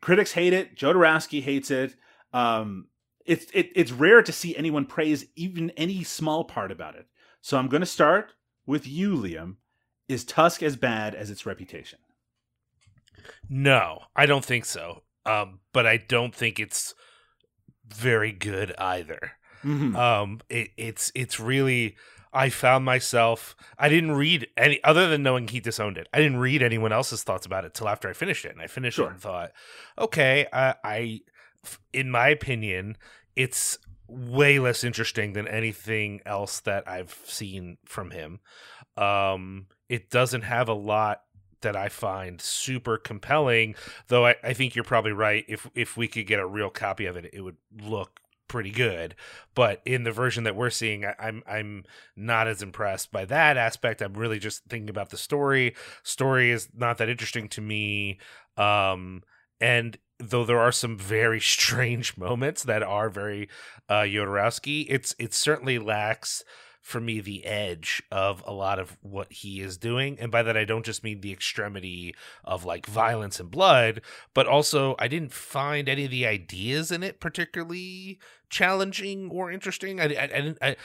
critics 0.02 0.34
hate 0.34 0.54
it. 0.54 0.76
Jodorowsky 0.76 1.42
hates 1.42 1.72
it. 1.72 1.96
Um, 2.34 2.88
it's 3.26 3.46
it, 3.54 3.70
it's 3.76 3.92
rare 3.92 4.22
to 4.22 4.32
see 4.32 4.56
anyone 4.56 4.86
praise 4.86 5.26
even 5.36 5.70
any 5.72 6.04
small 6.04 6.44
part 6.44 6.72
about 6.72 6.96
it. 6.96 7.08
So 7.42 7.58
I'm 7.58 7.68
going 7.68 7.82
to 7.82 7.86
start 7.88 8.34
with 8.66 8.88
you, 8.88 9.16
Liam. 9.16 9.56
Is 10.08 10.24
Tusk 10.26 10.62
as 10.62 10.76
bad 10.76 11.16
as 11.16 11.30
its 11.30 11.46
reputation? 11.46 12.00
No, 13.50 14.04
I 14.16 14.26
don't 14.26 14.46
think 14.46 14.66
so. 14.66 15.04
Um, 15.26 15.60
but 15.74 15.86
I 15.86 15.98
don't 15.98 16.34
think 16.34 16.60
it's 16.60 16.94
very 17.88 18.32
good 18.32 18.74
either. 18.78 19.34
Mhm. 19.64 19.96
Um, 19.96 20.42
it, 20.50 20.72
it's 20.78 21.12
it's 21.16 21.40
really. 21.40 21.96
I 22.34 22.50
found 22.50 22.86
myself. 22.86 23.58
I 23.78 23.90
didn't 23.90 24.14
read 24.14 24.48
any 24.56 24.82
other 24.86 25.10
than 25.10 25.22
knowing 25.22 25.50
he 25.50 25.60
disowned 25.60 25.98
it. 25.98 26.08
I 26.14 26.20
didn't 26.20 26.38
read 26.38 26.64
anyone 26.64 26.94
else's 26.94 27.24
thoughts 27.24 27.46
about 27.46 27.66
it 27.66 27.74
till 27.74 27.90
after 27.90 28.10
I 28.10 28.14
finished 28.14 28.46
it, 28.46 28.54
and 28.54 28.62
I 28.62 28.68
finished 28.68 28.96
Sure. 28.96 29.08
it 29.08 29.12
and 29.12 29.20
thought, 29.20 29.52
okay, 30.00 30.48
I, 30.54 31.20
in 31.94 32.10
my 32.10 32.30
opinion, 32.30 32.98
it's 33.36 33.78
way 34.08 34.60
less 34.60 34.84
interesting 34.84 35.34
than 35.34 35.48
anything 35.48 36.22
else 36.26 36.60
that 36.62 36.88
I've 36.88 37.18
seen 37.26 37.78
from 37.86 38.12
him. 38.12 38.40
Um, 38.98 39.68
it 39.90 40.10
doesn't 40.10 40.44
have 40.44 40.68
a 40.68 40.74
lot 40.74 41.22
that 41.62 41.76
I 41.76 41.90
find 41.90 42.42
super 42.42 42.98
compelling, 42.98 43.76
though 44.08 44.26
I, 44.26 44.36
I 44.44 44.54
think 44.54 44.76
you're 44.76 44.84
probably 44.84 45.12
right. 45.12 45.46
If 45.48 45.70
if 45.76 45.96
we 45.96 46.08
could 46.08 46.28
get 46.28 46.40
a 46.40 46.46
real 46.46 46.70
copy 46.70 47.06
of 47.06 47.16
it, 47.16 47.30
it 47.34 47.42
would 47.42 47.58
look 47.82 48.20
pretty 48.48 48.72
good. 48.72 49.16
But 49.56 49.82
in 49.86 50.04
the 50.04 50.12
version 50.12 50.44
that 50.44 50.56
we're 50.56 50.72
seeing, 50.72 51.06
I, 51.06 51.16
I'm 51.20 51.44
I'm 51.48 51.84
not 52.16 52.48
as 52.48 52.62
impressed 52.62 53.12
by 53.12 53.26
that 53.26 53.58
aspect. 53.58 54.02
I'm 54.02 54.14
really 54.14 54.40
just 54.40 54.66
thinking 54.66 54.90
about 54.90 55.10
the 55.10 55.18
story. 55.18 55.76
Story 56.04 56.52
is 56.52 56.68
not 56.76 56.98
that 56.98 57.10
interesting 57.10 57.48
to 57.50 57.62
me. 57.62 58.20
Um, 58.58 59.24
and 59.62 59.98
though 60.22 60.46
there 60.46 60.60
are 60.60 60.72
some 60.72 60.98
very 60.98 61.40
strange 61.56 62.18
moments 62.18 62.64
that 62.64 62.84
are 62.84 63.10
very 63.10 63.50
uh, 63.90 64.02
Jodorowsky, 64.02 64.86
it's 64.90 65.16
it 65.20 65.34
certainly 65.34 65.80
lacks 65.80 66.44
for 66.82 67.00
me 67.00 67.22
the 67.22 67.46
edge 67.46 68.02
of 68.12 68.44
a 68.48 68.52
lot 68.52 68.80
of 68.80 68.98
what 69.02 69.32
he 69.32 69.62
is 69.62 69.78
doing. 69.78 70.18
And 70.20 70.32
by 70.32 70.42
that 70.44 70.58
i 70.58 70.66
don't 70.66 70.86
just 70.86 71.04
mean 71.04 71.22
the 71.22 71.32
extremity 71.32 72.16
of 72.44 72.66
like 72.66 72.86
violence 72.86 73.40
and 73.40 73.52
blood 73.52 74.02
but 74.34 74.48
also 74.48 74.96
i 74.98 75.08
didn't 75.08 75.34
find 75.34 75.88
any 75.88 76.06
of 76.06 76.12
the 76.12 76.26
ideas 76.26 76.92
in 76.92 77.04
it 77.04 77.20
particularly 77.20 78.20
challenging 78.52 79.32
or 79.32 79.50
interesting. 79.50 80.00
I, 80.00 80.04
I, 80.04 80.24
I 80.24 80.28
didn't 80.28 80.58
I, 80.62 80.76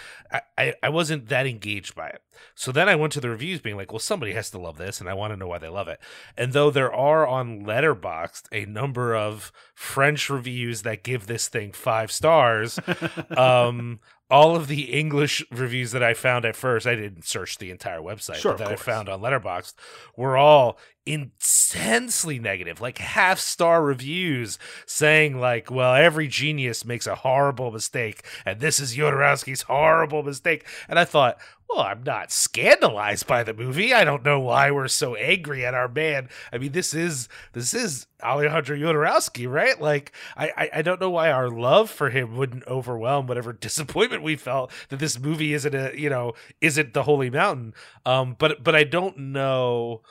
I 0.57 0.75
i 0.85 0.89
wasn't 0.89 1.29
that 1.29 1.47
engaged 1.47 1.95
by 1.95 2.09
it. 2.09 2.23
So 2.55 2.73
then 2.73 2.89
i 2.89 2.95
went 2.95 3.13
to 3.15 3.21
the 3.21 3.29
reviews 3.29 3.61
being 3.61 3.77
like 3.77 3.93
well 3.93 3.99
somebody 3.99 4.33
has 4.33 4.51
to 4.51 4.59
love 4.59 4.79
this 4.79 5.01
and 5.01 5.11
i 5.11 5.15
want 5.15 5.33
to 5.33 5.37
know 5.37 5.49
why 5.49 5.59
they 5.59 5.69
love 5.69 5.89
it. 5.89 6.01
And 6.37 6.53
though 6.53 6.71
there 6.71 6.93
are 6.93 7.27
on 7.27 7.65
letterboxd 7.65 8.45
a 8.53 8.65
number 8.65 9.15
of 9.15 9.53
french 9.75 10.31
reviews 10.31 10.83
that 10.83 11.03
give 11.03 11.27
this 11.27 11.49
thing 11.49 11.73
five 11.73 12.11
stars 12.11 12.79
um 13.37 14.01
all 14.29 14.57
of 14.57 14.67
the 14.67 14.93
English 14.93 15.45
reviews 15.53 15.93
that 15.93 16.03
I 16.03 16.15
found 16.15 16.45
at 16.45 16.57
first, 16.57 16.87
I 16.87 16.97
didn't 16.97 17.25
search 17.25 17.59
the 17.59 17.71
entire 17.71 18.01
website, 18.01 18.37
Sure, 18.37 18.53
but 18.53 18.59
that 18.59 18.73
I 18.73 18.77
found 18.77 19.09
on 19.09 19.21
Letterboxd 19.21 19.75
were 20.17 20.37
all 20.37 20.79
intensely 21.05 22.41
negative, 22.41 22.81
like 22.81 22.99
half 22.99 23.39
star 23.39 23.83
reviews 23.83 24.59
saying 24.87 25.39
like, 25.39 25.71
well, 25.71 25.95
every 25.95 26.27
genius 26.27 26.85
makes 26.85 27.07
a 27.07 27.15
horrible 27.15 27.71
mistake, 27.71 28.25
and 28.45 28.59
this 28.59 28.81
is 28.81 28.97
Jodorowsky's 28.97 29.63
horrible 29.63 30.25
mistake. 30.25 30.67
And 30.89 30.99
I 30.99 31.05
thought, 31.05 31.39
well, 31.69 31.81
I'm 31.81 32.03
not 32.05 32.31
scandalized 32.31 33.27
by 33.27 33.43
the 33.43 33.53
movie. 33.53 33.93
I 33.93 34.05
don't 34.05 34.25
know 34.25 34.39
why 34.39 34.71
we're 34.71 34.89
so 34.89 35.15
angry 35.17 35.65
at 35.65 35.75
our 35.75 35.89
man. 35.89 36.29
I 36.53 36.59
mean, 36.59 36.73
this 36.73 36.95
is 36.95 37.29
this 37.53 37.75
is 37.75 38.07
Alejandro 38.23 38.77
Jodorowsky, 38.77 39.51
right? 39.51 39.81
Like, 39.81 40.13
I, 40.37 40.51
I 40.57 40.71
I 40.75 40.83
don't 40.83 41.01
know 41.01 41.11
why 41.11 41.31
our 41.31 41.51
love 41.51 41.91
for 41.91 42.11
him 42.11 42.37
wouldn't 42.37 42.67
overwhelm 42.67 43.27
whatever 43.27 43.53
disappointment 43.53 44.23
we 44.23 44.37
felt 44.37 44.71
that 44.89 44.99
this 44.99 45.19
movie 45.19 45.53
isn't 45.55 45.75
a 45.75 45.93
you 45.99 46.11
know 46.11 46.35
isn't 46.61 46.95
the 46.95 47.03
Holy 47.03 47.31
Mountain. 47.31 47.75
Um, 48.05 48.37
but 48.39 48.63
but 48.63 48.75
I 48.77 48.85
don't 48.85 49.19
know. 49.19 50.03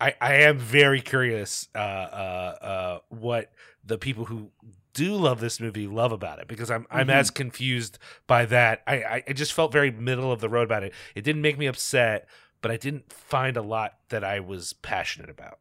I 0.00 0.14
I 0.20 0.34
am 0.42 0.58
very 0.58 1.00
curious. 1.00 1.68
Uh, 1.74 1.78
uh, 1.78 2.56
uh, 2.60 2.98
what 3.10 3.52
the 3.84 3.98
people 3.98 4.24
who 4.24 4.50
do 4.96 5.14
love 5.14 5.40
this 5.40 5.60
movie 5.60 5.86
love 5.86 6.10
about 6.12 6.38
it 6.38 6.48
because 6.48 6.70
I'm 6.70 6.86
I'm 6.90 7.08
Mhm. 7.08 7.12
as 7.20 7.30
confused 7.30 7.98
by 8.26 8.46
that. 8.46 8.82
I, 8.86 8.94
I 9.02 9.24
I 9.28 9.32
just 9.32 9.52
felt 9.52 9.70
very 9.72 9.90
middle 9.90 10.32
of 10.32 10.40
the 10.40 10.48
road 10.48 10.62
about 10.64 10.82
it. 10.82 10.92
It 11.14 11.22
didn't 11.22 11.42
make 11.42 11.58
me 11.58 11.66
upset, 11.66 12.26
but 12.62 12.70
I 12.70 12.76
didn't 12.76 13.12
find 13.12 13.56
a 13.56 13.62
lot 13.62 13.98
that 14.08 14.24
I 14.24 14.40
was 14.40 14.72
passionate 14.72 15.30
about. 15.30 15.58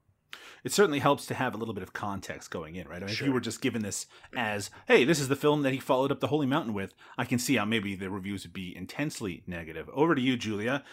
it 0.63 0.71
certainly 0.73 0.97
helps 0.97 1.27
to 1.27 1.35
have 1.35 1.53
a 1.53 1.57
little 1.57 1.75
bit 1.75 1.83
of 1.83 1.93
context 1.93 2.49
going 2.49 2.75
in, 2.75 2.87
right? 2.87 3.03
I 3.03 3.05
mean, 3.05 3.13
If 3.13 3.21
you 3.21 3.31
were 3.31 3.39
just 3.39 3.61
given 3.61 3.83
this 3.83 4.07
as, 4.35 4.71
hey, 4.87 5.03
this 5.05 5.19
is 5.19 5.27
the 5.27 5.35
film 5.35 5.61
that 5.61 5.73
he 5.73 5.79
followed 5.79 6.11
up 6.11 6.21
the 6.21 6.27
Holy 6.33 6.47
Mountain 6.47 6.73
with, 6.73 6.95
I 7.19 7.25
can 7.25 7.37
see 7.37 7.55
how 7.57 7.65
maybe 7.65 7.93
the 7.95 8.09
reviews 8.09 8.43
would 8.45 8.53
be 8.53 8.75
intensely 8.75 9.43
negative. 9.45 9.87
Over 9.93 10.15
to 10.15 10.21
you, 10.21 10.35
Julia. 10.37 10.83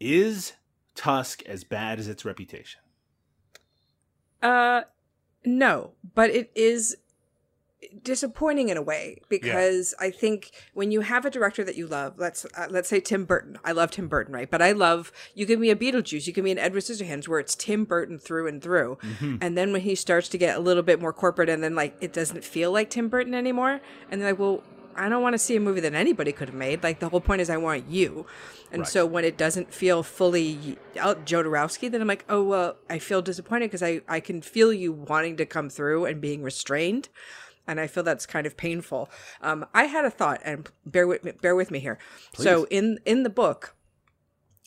Is 0.00 0.54
Tusk 0.94 1.42
as 1.42 1.64
bad 1.64 1.98
as 1.98 2.08
its 2.08 2.24
reputation? 2.24 2.80
Uh, 4.42 4.82
no, 5.44 5.92
but 6.14 6.30
it 6.30 6.50
is 6.54 6.96
disappointing 8.02 8.68
in 8.68 8.76
a 8.76 8.82
way 8.82 9.18
because 9.28 9.94
I 9.98 10.10
think 10.10 10.50
when 10.74 10.90
you 10.90 11.00
have 11.02 11.24
a 11.24 11.30
director 11.30 11.64
that 11.64 11.76
you 11.76 11.86
love, 11.86 12.14
let's 12.18 12.44
uh, 12.56 12.66
let's 12.70 12.88
say 12.88 13.00
Tim 13.00 13.24
Burton. 13.24 13.58
I 13.64 13.72
love 13.72 13.90
Tim 13.90 14.08
Burton, 14.08 14.34
right? 14.34 14.50
But 14.50 14.62
I 14.62 14.72
love 14.72 15.12
you 15.34 15.46
give 15.46 15.58
me 15.60 15.70
a 15.70 15.76
Beetlejuice, 15.76 16.26
you 16.26 16.32
give 16.32 16.44
me 16.44 16.50
an 16.52 16.58
Edward 16.58 16.82
Scissorhands, 16.82 17.28
where 17.28 17.40
it's 17.40 17.54
Tim 17.54 17.84
Burton 17.84 18.18
through 18.18 18.46
and 18.46 18.62
through. 18.62 18.98
And 19.40 19.56
then 19.56 19.72
when 19.72 19.80
he 19.82 19.94
starts 19.94 20.28
to 20.30 20.38
get 20.38 20.56
a 20.56 20.60
little 20.60 20.82
bit 20.82 21.00
more 21.00 21.12
corporate, 21.12 21.48
and 21.48 21.62
then 21.62 21.74
like 21.74 21.96
it 22.00 22.12
doesn't 22.12 22.44
feel 22.44 22.70
like 22.72 22.90
Tim 22.90 23.08
Burton 23.08 23.34
anymore, 23.34 23.80
and 24.10 24.20
they're 24.20 24.30
like, 24.30 24.38
well. 24.38 24.62
I 24.96 25.08
don't 25.08 25.22
want 25.24 25.34
to 25.34 25.40
see 25.40 25.56
a 25.56 25.60
movie 25.60 25.80
that 25.80 25.92
anybody 25.92 26.30
could 26.30 26.50
have 26.50 26.56
made. 26.56 26.84
Like 26.84 27.00
the 27.00 27.08
whole 27.08 27.20
point 27.20 27.40
is, 27.40 27.50
I 27.50 27.56
want 27.56 27.88
you. 27.88 28.26
And 28.70 28.82
Right. 28.82 28.88
so 28.88 29.04
when 29.04 29.24
it 29.24 29.36
doesn't 29.36 29.74
feel 29.74 30.04
fully 30.04 30.78
out 30.96 31.26
Jodorowsky, 31.26 31.90
then 31.90 32.00
I'm 32.00 32.06
like, 32.06 32.24
oh 32.28 32.44
well, 32.44 32.76
I 32.88 33.00
feel 33.00 33.20
disappointed 33.20 33.64
because 33.72 33.82
I 33.82 34.02
I 34.08 34.20
can 34.20 34.40
feel 34.40 34.72
you 34.72 34.92
wanting 34.92 35.36
to 35.38 35.46
come 35.46 35.68
through 35.68 36.04
and 36.04 36.20
being 36.20 36.44
restrained, 36.44 37.08
and 37.66 37.80
I 37.80 37.86
feel 37.86 38.02
that's 38.02 38.26
kind 38.26 38.46
of 38.46 38.56
painful. 38.56 39.10
Um, 39.40 39.66
I 39.74 39.84
had 39.84 40.04
a 40.04 40.10
thought, 40.10 40.40
and 40.44 40.68
bear 40.84 41.06
with 41.06 41.24
me, 41.24 41.32
bear 41.40 41.56
with 41.56 41.70
me 41.70 41.78
here. 41.78 41.98
So 42.34 42.66
in 42.70 42.98
in 43.04 43.22
the 43.22 43.30
book, 43.30 43.74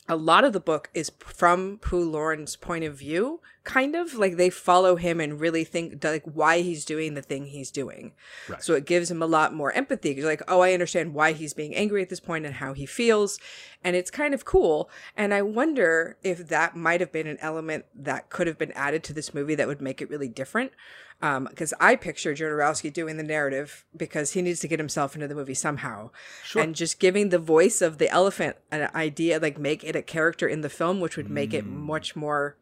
a 0.08 0.16
lot 0.16 0.44
of 0.44 0.52
the 0.52 0.60
book 0.60 0.90
is 0.94 1.12
from 1.18 1.78
Poo 1.78 2.02
Lorn's 2.02 2.56
point 2.56 2.84
of 2.84 2.98
view, 2.98 3.40
kind 3.68 3.94
of 3.94 4.14
like 4.14 4.36
they 4.36 4.48
follow 4.48 4.96
him 4.96 5.20
and 5.20 5.38
really 5.38 5.62
think 5.62 6.02
like 6.02 6.24
why 6.24 6.62
he's 6.62 6.86
doing 6.86 7.12
the 7.12 7.20
thing 7.20 7.44
he's 7.44 7.70
doing. 7.70 8.12
Right. 8.48 8.62
So 8.62 8.72
it 8.72 8.86
gives 8.86 9.10
him 9.10 9.22
a 9.22 9.26
lot 9.26 9.52
more 9.54 9.70
empathy. 9.72 10.14
You're 10.14 10.26
like, 10.26 10.40
oh, 10.48 10.60
I 10.60 10.72
understand 10.72 11.12
why 11.12 11.32
he's 11.32 11.52
being 11.52 11.74
angry 11.74 12.00
at 12.00 12.08
this 12.08 12.18
point 12.18 12.46
and 12.46 12.54
how 12.54 12.72
he 12.72 12.86
feels, 12.86 13.38
and 13.84 13.94
it's 13.94 14.10
kind 14.10 14.32
of 14.32 14.46
cool. 14.46 14.88
And 15.14 15.34
I 15.34 15.42
wonder 15.42 16.16
if 16.22 16.48
that 16.48 16.76
might 16.76 17.00
have 17.00 17.12
been 17.12 17.26
an 17.26 17.36
element 17.42 17.84
that 17.94 18.30
could 18.30 18.46
have 18.46 18.56
been 18.56 18.72
added 18.72 19.02
to 19.04 19.12
this 19.12 19.34
movie 19.34 19.54
that 19.56 19.68
would 19.68 19.82
make 19.82 20.00
it 20.00 20.08
really 20.08 20.28
different. 20.28 20.72
Because 21.20 21.74
I 21.80 21.96
picture 21.96 22.32
Jodorowsky 22.32 22.90
doing 22.92 23.16
the 23.18 23.22
narrative 23.24 23.84
because 23.94 24.32
he 24.32 24.40
needs 24.40 24.60
to 24.60 24.68
get 24.68 24.78
himself 24.78 25.14
into 25.14 25.28
the 25.28 25.34
movie 25.34 25.52
somehow, 25.52 26.10
Sure. 26.44 26.62
and 26.62 26.74
just 26.74 27.00
giving 27.00 27.28
the 27.28 27.40
voice 27.40 27.82
of 27.82 27.98
the 27.98 28.08
elephant 28.08 28.56
an 28.70 28.88
idea, 28.94 29.38
like 29.40 29.58
make 29.58 29.82
it 29.84 29.96
a 29.96 30.00
character 30.02 30.46
in 30.48 30.60
the 30.62 30.70
film, 30.70 31.00
which 31.00 31.16
would 31.18 31.28
make 31.28 31.52
it 31.52 31.64
Mm. 31.66 31.70
much 31.94 32.14
more 32.16 32.56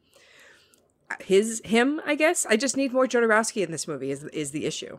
his 1.20 1.60
him. 1.64 2.00
I 2.06 2.14
guess 2.14 2.46
I 2.46 2.56
just 2.56 2.76
need 2.76 2.92
more 2.92 3.06
Jodorowsky 3.06 3.62
in 3.64 3.70
this 3.70 3.86
movie. 3.88 4.10
Is 4.10 4.24
is 4.24 4.50
the 4.50 4.66
issue? 4.66 4.98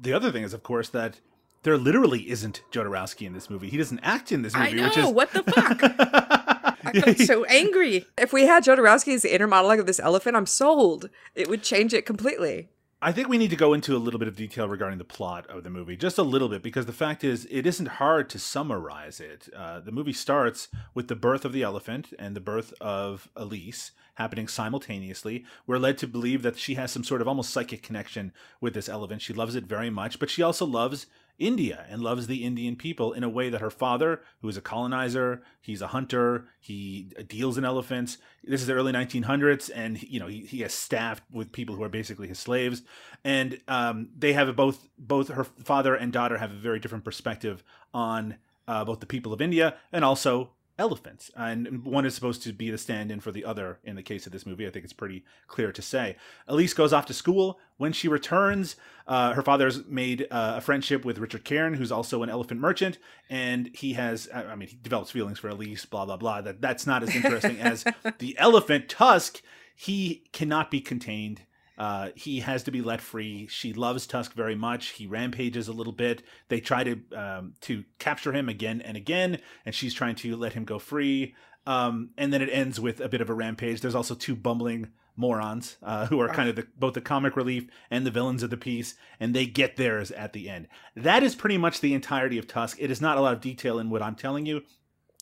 The 0.00 0.12
other 0.12 0.30
thing 0.32 0.42
is, 0.44 0.52
of 0.54 0.62
course, 0.62 0.88
that 0.90 1.20
there 1.62 1.76
literally 1.76 2.30
isn't 2.30 2.62
Jodorowsky 2.72 3.26
in 3.26 3.32
this 3.32 3.50
movie. 3.50 3.68
He 3.68 3.76
doesn't 3.76 4.00
act 4.00 4.32
in 4.32 4.42
this 4.42 4.54
movie, 4.54 4.70
I 4.70 4.72
know. 4.72 4.84
which 4.88 4.96
is 4.98 5.06
What 5.08 5.32
the 5.32 5.42
fuck? 5.42 5.80
I 6.84 6.92
got 6.92 7.18
so 7.18 7.44
angry. 7.48 8.06
If 8.16 8.32
we 8.32 8.46
had 8.46 8.64
Jodorowsky 8.64 9.14
as 9.14 9.22
the 9.22 9.34
inner 9.34 9.46
monologue 9.46 9.80
of 9.80 9.86
this 9.86 10.00
elephant, 10.00 10.36
I'm 10.36 10.46
sold. 10.46 11.10
It 11.34 11.48
would 11.48 11.62
change 11.62 11.92
it 11.92 12.06
completely. 12.06 12.68
I 13.00 13.12
think 13.12 13.28
we 13.28 13.38
need 13.38 13.50
to 13.50 13.56
go 13.56 13.74
into 13.74 13.96
a 13.96 13.98
little 13.98 14.18
bit 14.18 14.26
of 14.26 14.34
detail 14.34 14.68
regarding 14.68 14.98
the 14.98 15.04
plot 15.04 15.46
of 15.48 15.62
the 15.62 15.70
movie, 15.70 15.96
just 15.96 16.18
a 16.18 16.22
little 16.24 16.48
bit, 16.48 16.64
because 16.64 16.86
the 16.86 16.92
fact 16.92 17.22
is, 17.22 17.46
it 17.48 17.64
isn't 17.64 17.86
hard 17.86 18.28
to 18.30 18.40
summarize 18.40 19.20
it. 19.20 19.48
Uh, 19.56 19.78
the 19.78 19.92
movie 19.92 20.12
starts 20.12 20.66
with 20.94 21.06
the 21.06 21.14
birth 21.14 21.44
of 21.44 21.52
the 21.52 21.62
elephant 21.62 22.12
and 22.18 22.34
the 22.34 22.40
birth 22.40 22.72
of 22.80 23.28
Elise 23.36 23.92
happening 24.18 24.48
simultaneously. 24.48 25.44
We're 25.66 25.78
led 25.78 25.96
to 25.98 26.08
believe 26.08 26.42
that 26.42 26.58
she 26.58 26.74
has 26.74 26.90
some 26.90 27.04
sort 27.04 27.20
of 27.20 27.28
almost 27.28 27.50
psychic 27.50 27.82
connection 27.82 28.32
with 28.60 28.74
this 28.74 28.88
elephant. 28.88 29.22
She 29.22 29.32
loves 29.32 29.54
it 29.54 29.64
very 29.64 29.90
much, 29.90 30.18
but 30.18 30.28
she 30.28 30.42
also 30.42 30.66
loves 30.66 31.06
India 31.38 31.86
and 31.88 32.02
loves 32.02 32.26
the 32.26 32.44
Indian 32.44 32.74
people 32.74 33.12
in 33.12 33.22
a 33.22 33.28
way 33.28 33.48
that 33.48 33.60
her 33.60 33.70
father, 33.70 34.22
who 34.42 34.48
is 34.48 34.56
a 34.56 34.60
colonizer, 34.60 35.40
he's 35.60 35.80
a 35.80 35.86
hunter, 35.86 36.48
he 36.58 37.12
deals 37.28 37.56
in 37.56 37.64
elephants. 37.64 38.18
This 38.42 38.60
is 38.60 38.66
the 38.66 38.72
early 38.72 38.92
1900s, 38.92 39.70
and 39.72 40.02
you 40.02 40.18
know 40.18 40.26
he, 40.26 40.40
he 40.40 40.60
has 40.62 40.74
staffed 40.74 41.22
with 41.32 41.52
people 41.52 41.76
who 41.76 41.84
are 41.84 41.88
basically 41.88 42.26
his 42.26 42.40
slaves, 42.40 42.82
and 43.22 43.60
um, 43.68 44.08
they 44.18 44.32
have 44.32 44.54
both 44.56 44.88
both 44.98 45.28
her 45.28 45.44
father 45.44 45.94
and 45.94 46.12
daughter 46.12 46.38
have 46.38 46.50
a 46.50 46.54
very 46.54 46.80
different 46.80 47.04
perspective 47.04 47.62
on 47.94 48.36
uh, 48.66 48.84
both 48.84 48.98
the 48.98 49.06
people 49.06 49.32
of 49.32 49.40
India 49.40 49.76
and 49.92 50.04
also 50.04 50.50
elephants. 50.78 51.30
And 51.36 51.84
one 51.84 52.06
is 52.06 52.14
supposed 52.14 52.42
to 52.44 52.52
be 52.52 52.70
the 52.70 52.78
stand-in 52.78 53.20
for 53.20 53.32
the 53.32 53.44
other 53.44 53.80
in 53.84 53.96
the 53.96 54.02
case 54.02 54.26
of 54.26 54.32
this 54.32 54.46
movie. 54.46 54.66
I 54.66 54.70
think 54.70 54.84
it's 54.84 54.92
pretty 54.92 55.24
clear 55.46 55.72
to 55.72 55.82
say. 55.82 56.16
Elise 56.46 56.74
goes 56.74 56.92
off 56.92 57.06
to 57.06 57.14
school. 57.14 57.58
When 57.76 57.92
she 57.92 58.08
returns, 58.08 58.76
uh, 59.06 59.32
her 59.34 59.42
father's 59.42 59.84
made 59.86 60.26
uh, 60.30 60.54
a 60.56 60.60
friendship 60.60 61.04
with 61.04 61.18
Richard 61.18 61.44
Cairn, 61.44 61.74
who's 61.74 61.92
also 61.92 62.22
an 62.22 62.30
elephant 62.30 62.60
merchant, 62.60 62.98
and 63.28 63.70
he 63.74 63.94
has, 63.94 64.28
I 64.32 64.44
I 64.44 64.54
mean, 64.54 64.68
he 64.68 64.78
develops 64.80 65.10
feelings 65.10 65.38
for 65.38 65.48
Elise. 65.48 65.84
Blah 65.84 66.06
blah 66.06 66.16
blah. 66.16 66.40
That 66.40 66.60
that's 66.60 66.86
not 66.86 67.02
as 67.02 67.14
interesting 67.14 67.60
as 67.60 67.84
the 68.18 68.36
elephant 68.38 68.88
Tusk. 68.88 69.42
He 69.76 70.24
cannot 70.32 70.72
be 70.72 70.80
contained. 70.80 71.42
Uh, 71.78 72.08
he 72.16 72.40
has 72.40 72.64
to 72.64 72.72
be 72.72 72.82
let 72.82 73.00
free. 73.00 73.46
She 73.46 73.72
loves 73.72 74.06
Tusk 74.06 74.34
very 74.34 74.56
much. 74.56 74.88
He 74.88 75.06
rampages 75.06 75.68
a 75.68 75.72
little 75.72 75.92
bit. 75.92 76.24
They 76.48 76.60
try 76.60 76.82
to 76.82 77.00
um, 77.14 77.54
to 77.62 77.84
capture 78.00 78.32
him 78.32 78.48
again 78.48 78.80
and 78.80 78.96
again, 78.96 79.38
and 79.64 79.74
she's 79.74 79.94
trying 79.94 80.16
to 80.16 80.36
let 80.36 80.54
him 80.54 80.64
go 80.64 80.78
free. 80.78 81.34
Um, 81.66 82.10
and 82.18 82.32
then 82.32 82.42
it 82.42 82.50
ends 82.50 82.80
with 82.80 83.00
a 83.00 83.08
bit 83.08 83.20
of 83.20 83.30
a 83.30 83.34
rampage. 83.34 83.80
There's 83.80 83.94
also 83.94 84.14
two 84.14 84.34
bumbling 84.34 84.88
morons 85.16 85.76
uh, 85.82 86.06
who 86.06 86.18
are 86.20 86.28
kind 86.28 86.48
of 86.48 86.56
the, 86.56 86.66
both 86.78 86.94
the 86.94 87.00
comic 87.00 87.36
relief 87.36 87.66
and 87.90 88.06
the 88.06 88.10
villains 88.10 88.42
of 88.42 88.50
the 88.50 88.56
piece, 88.56 88.94
and 89.20 89.34
they 89.34 89.46
get 89.46 89.76
theirs 89.76 90.10
at 90.12 90.32
the 90.32 90.48
end. 90.48 90.68
That 90.96 91.22
is 91.22 91.34
pretty 91.34 91.58
much 91.58 91.80
the 91.80 91.92
entirety 91.92 92.38
of 92.38 92.46
Tusk. 92.46 92.78
It 92.80 92.90
is 92.90 93.00
not 93.00 93.18
a 93.18 93.20
lot 93.20 93.34
of 93.34 93.40
detail 93.40 93.78
in 93.78 93.90
what 93.90 94.02
I'm 94.02 94.14
telling 94.14 94.46
you, 94.46 94.62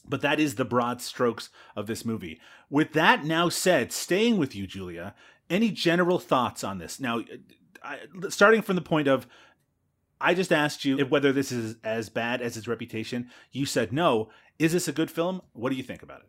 but 0.08 0.20
that 0.20 0.38
is 0.38 0.54
the 0.54 0.64
broad 0.64 1.00
strokes 1.02 1.48
of 1.74 1.86
this 1.86 2.04
movie. 2.04 2.38
With 2.70 2.92
that 2.92 3.24
now 3.24 3.48
said, 3.48 3.90
staying 3.90 4.36
with 4.36 4.54
you, 4.54 4.66
Julia, 4.66 5.14
any 5.50 5.70
general 5.70 6.18
thoughts 6.18 6.64
on 6.64 6.78
this? 6.78 7.00
Now, 7.00 7.22
I, 7.82 8.00
starting 8.28 8.62
from 8.62 8.76
the 8.76 8.82
point 8.82 9.08
of, 9.08 9.26
I 10.20 10.34
just 10.34 10.52
asked 10.52 10.84
you 10.84 11.04
whether 11.06 11.32
this 11.32 11.52
is 11.52 11.76
as 11.84 12.08
bad 12.08 12.40
as 12.40 12.56
its 12.56 12.68
reputation. 12.68 13.30
You 13.52 13.66
said 13.66 13.92
no. 13.92 14.30
Is 14.58 14.72
this 14.72 14.88
a 14.88 14.92
good 14.92 15.10
film? 15.10 15.42
What 15.52 15.70
do 15.70 15.76
you 15.76 15.82
think 15.82 16.02
about 16.02 16.22
it? 16.22 16.28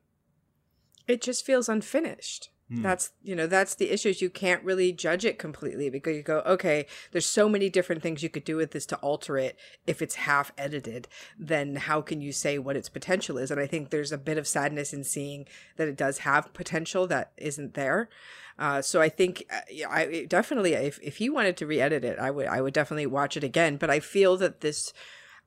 It 1.08 1.22
just 1.22 1.46
feels 1.46 1.70
unfinished. 1.70 2.50
Hmm. 2.70 2.82
That's 2.82 3.12
you 3.24 3.36
know 3.36 3.48
that's 3.48 3.76
the 3.76 3.92
issues. 3.92 4.22
You 4.22 4.30
can't 4.30 4.64
really 4.64 4.92
judge 4.92 5.24
it 5.24 5.40
completely 5.40 5.90
because 5.90 6.16
you 6.16 6.22
go, 6.22 6.40
okay, 6.46 6.86
there's 7.12 7.26
so 7.26 7.48
many 7.48 7.70
different 7.70 8.02
things 8.02 8.22
you 8.22 8.30
could 8.30 8.44
do 8.44 8.58
with 8.58 8.72
this 8.72 8.86
to 8.88 8.98
alter 8.98 9.38
it. 9.38 9.58
If 9.86 10.02
it's 10.02 10.16
half 10.16 10.52
edited, 10.58 11.08
then 11.40 11.78
how 11.78 12.02
can 12.02 12.20
you 12.20 12.34
say 12.34 12.58
what 12.58 12.76
its 12.76 12.90
potential 12.90 13.38
is? 13.38 13.52
And 13.52 13.60
I 13.60 13.68
think 13.68 13.90
there's 13.90 14.12
a 14.12 14.18
bit 14.18 14.38
of 14.38 14.48
sadness 14.48 14.94
in 14.94 15.06
seeing 15.06 15.46
that 15.78 15.88
it 15.88 15.96
does 15.96 16.20
have 16.20 16.54
potential 16.54 17.08
that 17.08 17.32
isn't 17.38 17.74
there. 17.74 18.10
Uh, 18.60 18.82
so 18.82 19.02
I 19.02 19.08
think 19.08 19.46
uh, 19.50 19.88
I 19.90 20.26
definitely 20.28 20.74
if 20.74 21.00
if 21.02 21.18
he 21.18 21.30
wanted 21.30 21.56
to 21.58 21.68
re-edit 21.68 22.04
it, 22.04 22.20
I 22.20 22.32
would 22.32 22.48
I 22.48 22.60
would 22.60 22.74
definitely 22.74 23.06
watch 23.06 23.38
it 23.38 23.44
again. 23.44 23.78
But 23.78 23.90
I 23.90 24.02
feel 24.02 24.36
that 24.38 24.60
this, 24.60 24.92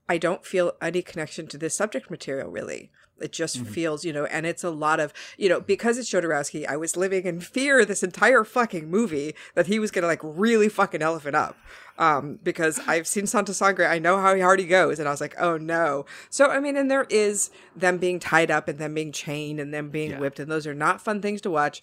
I 0.09 0.17
don't 0.17 0.47
feel 0.47 0.73
any 0.81 1.03
connection 1.03 1.47
to 1.49 1.59
this 1.59 1.75
subject 1.75 2.11
material 2.11 2.51
really. 2.51 2.91
It 3.21 3.33
just 3.33 3.61
feels, 3.61 4.05
you 4.05 4.13
know, 4.13 4.25
and 4.27 4.47
it's 4.47 4.65
a 4.65 4.71
lot 4.71 5.01
of, 5.01 5.13
you 5.37 5.49
know, 5.49 5.61
because 5.61 5.99
it's 5.99 6.11
Jodorowsky, 6.11 6.67
I 6.67 6.77
was 6.77 6.97
living 6.97 7.25
in 7.25 7.41
fear 7.41 7.85
this 7.85 8.03
entire 8.03 8.45
fucking 8.45 8.91
movie 8.91 9.35
that 9.55 9.67
he 9.67 9.79
was 9.79 9.91
gonna 9.91 10.07
like 10.07 10.21
really 10.23 10.69
fucking 10.69 11.03
elephant 11.03 11.37
up. 11.37 11.57
Um, 11.99 12.39
because 12.43 12.81
I've 12.87 13.07
seen 13.07 13.27
Santa 13.27 13.53
Sangre, 13.53 13.87
I 13.87 13.99
know 13.99 14.17
how 14.19 14.39
hard 14.41 14.59
he 14.61 14.67
goes, 14.67 14.99
and 14.99 15.07
I 15.07 15.11
was 15.11 15.21
like, 15.21 15.35
oh 15.39 15.57
no. 15.59 16.07
So 16.31 16.47
I 16.51 16.61
mean, 16.61 16.77
and 16.77 16.91
there 16.91 17.07
is 17.11 17.51
them 17.77 17.99
being 17.99 18.19
tied 18.19 18.51
up 18.51 18.69
and 18.69 18.79
them 18.79 18.95
being 18.95 19.13
chained 19.13 19.61
and 19.61 19.73
them 19.75 19.91
being 19.91 20.11
Yeah. 20.13 20.19
whipped, 20.21 20.41
and 20.41 20.51
those 20.51 20.67
are 20.67 20.75
not 20.75 21.01
fun 21.01 21.21
things 21.21 21.41
to 21.43 21.51
watch. 21.51 21.83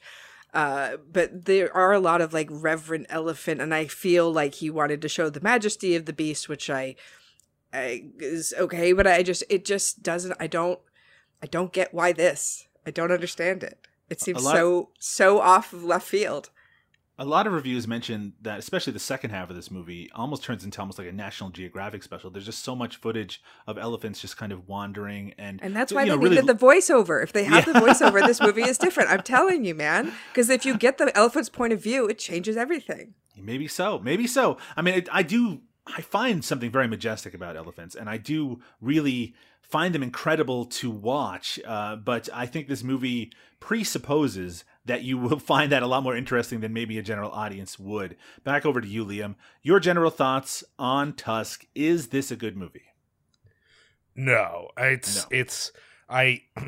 Uh, 0.54 0.98
but 1.12 1.46
there 1.46 1.72
are 1.76 1.92
a 1.94 2.00
lot 2.00 2.22
of 2.22 2.34
like 2.34 2.48
reverent 2.50 3.06
elephant, 3.10 3.62
and 3.62 3.76
I 3.76 3.86
feel 3.86 4.32
like 4.32 4.56
he 4.56 4.70
wanted 4.70 5.02
to 5.04 5.10
show 5.10 5.30
the 5.30 5.42
majesty 5.42 5.94
of 5.96 6.06
the 6.06 6.14
beast, 6.14 6.50
which 6.50 6.70
I, 6.70 6.96
I 7.74 8.06
is 8.18 8.54
okay, 8.58 8.94
but 8.94 9.06
I 9.06 9.24
just 9.24 9.44
it 9.50 9.66
just 9.66 10.02
doesn't. 10.02 10.34
I 10.40 10.48
don't, 10.48 10.80
I 11.42 11.48
don't 11.48 11.72
get 11.74 11.94
why 11.94 12.12
this. 12.14 12.68
I 12.86 12.92
don't 12.92 13.12
understand 13.12 13.64
it. 13.64 13.88
It 14.10 14.22
seems 14.22 14.44
so 14.44 14.90
so 15.00 15.40
off 15.42 15.74
of 15.74 15.84
left 15.84 16.08
field. 16.08 16.50
A 17.20 17.26
lot 17.26 17.48
of 17.48 17.54
reviews 17.54 17.88
mention 17.88 18.34
that, 18.44 18.60
especially 18.60 18.94
the 18.94 19.00
second 19.00 19.32
half 19.32 19.50
of 19.50 19.56
this 19.56 19.72
movie, 19.72 20.08
almost 20.14 20.44
turns 20.44 20.64
into 20.64 20.80
almost 20.80 21.00
like 21.00 21.08
a 21.08 21.12
National 21.12 21.50
Geographic 21.50 22.04
special. 22.04 22.30
There's 22.30 22.46
just 22.46 22.64
so 22.64 22.76
much 22.76 22.98
footage 22.98 23.42
of 23.66 23.80
elephants 23.80 24.22
just 24.22 24.38
kind 24.38 24.52
of 24.52 24.68
wandering, 24.68 25.34
and 25.40 25.60
And 25.64 25.76
that's 25.76 25.92
why 25.92 26.04
know, 26.04 26.12
they 26.16 26.18
really- 26.26 26.36
needed 26.36 26.46
the 26.48 26.54
voiceover. 26.54 27.24
If 27.24 27.34
they 27.34 27.44
have 27.46 27.66
Yeah. 27.66 27.74
the 27.74 27.80
voiceover, 27.80 28.24
this 28.26 28.40
movie 28.40 28.62
is 28.62 28.78
different. 28.86 29.10
I'm 29.10 29.24
telling 29.24 29.66
you, 29.66 29.74
man. 29.74 30.14
Because 30.32 30.52
if 30.52 30.64
you 30.64 30.78
get 30.78 31.00
the 31.00 31.16
elephant's 31.18 31.50
point 31.50 31.74
of 31.74 31.82
view, 31.82 32.08
it 32.08 32.20
changes 32.20 32.56
everything. 32.56 33.16
Maybe 33.36 33.68
so. 33.68 33.98
Maybe 33.98 34.28
so. 34.28 34.58
I 34.76 34.84
mean, 34.84 34.94
it, 34.94 35.10
I 35.12 35.24
do. 35.24 35.62
I 35.96 36.02
find 36.02 36.44
something 36.44 36.72
very 36.72 36.88
majestic 36.88 37.34
about 37.34 37.56
elephants, 37.56 37.96
and 37.96 38.10
I 38.10 38.18
do 38.18 38.60
really 38.82 39.34
find 39.62 39.94
them 39.94 40.04
incredible 40.04 40.66
to 40.66 40.90
watch. 40.90 41.60
Uh, 41.66 41.96
but 41.96 42.30
I 42.34 42.46
think 42.46 42.68
this 42.68 42.84
movie 42.84 43.32
presupposes 43.60 44.64
that 44.86 45.04
you 45.04 45.18
will 45.18 45.40
find 45.54 45.72
that 45.72 45.84
a 45.84 45.88
lot 45.88 46.04
more 46.04 46.16
interesting 46.16 46.62
than 46.62 46.74
maybe 46.74 46.98
a 46.98 47.04
general 47.04 47.32
audience 47.32 47.78
would. 47.78 48.16
Back 48.44 48.66
over 48.66 48.80
to 48.82 48.88
you, 48.88 49.06
Liam. 49.06 49.36
Your 49.62 49.80
general 49.80 50.12
thoughts 50.12 50.64
on 50.80 51.14
Tusk. 51.14 51.66
Is 51.76 52.08
this 52.08 52.32
a 52.32 52.36
good 52.36 52.56
movie? 52.56 52.84
No, 54.16 54.70
it's 54.78 55.24
No. 55.24 55.38
it's 55.38 55.72
I. 56.10 56.42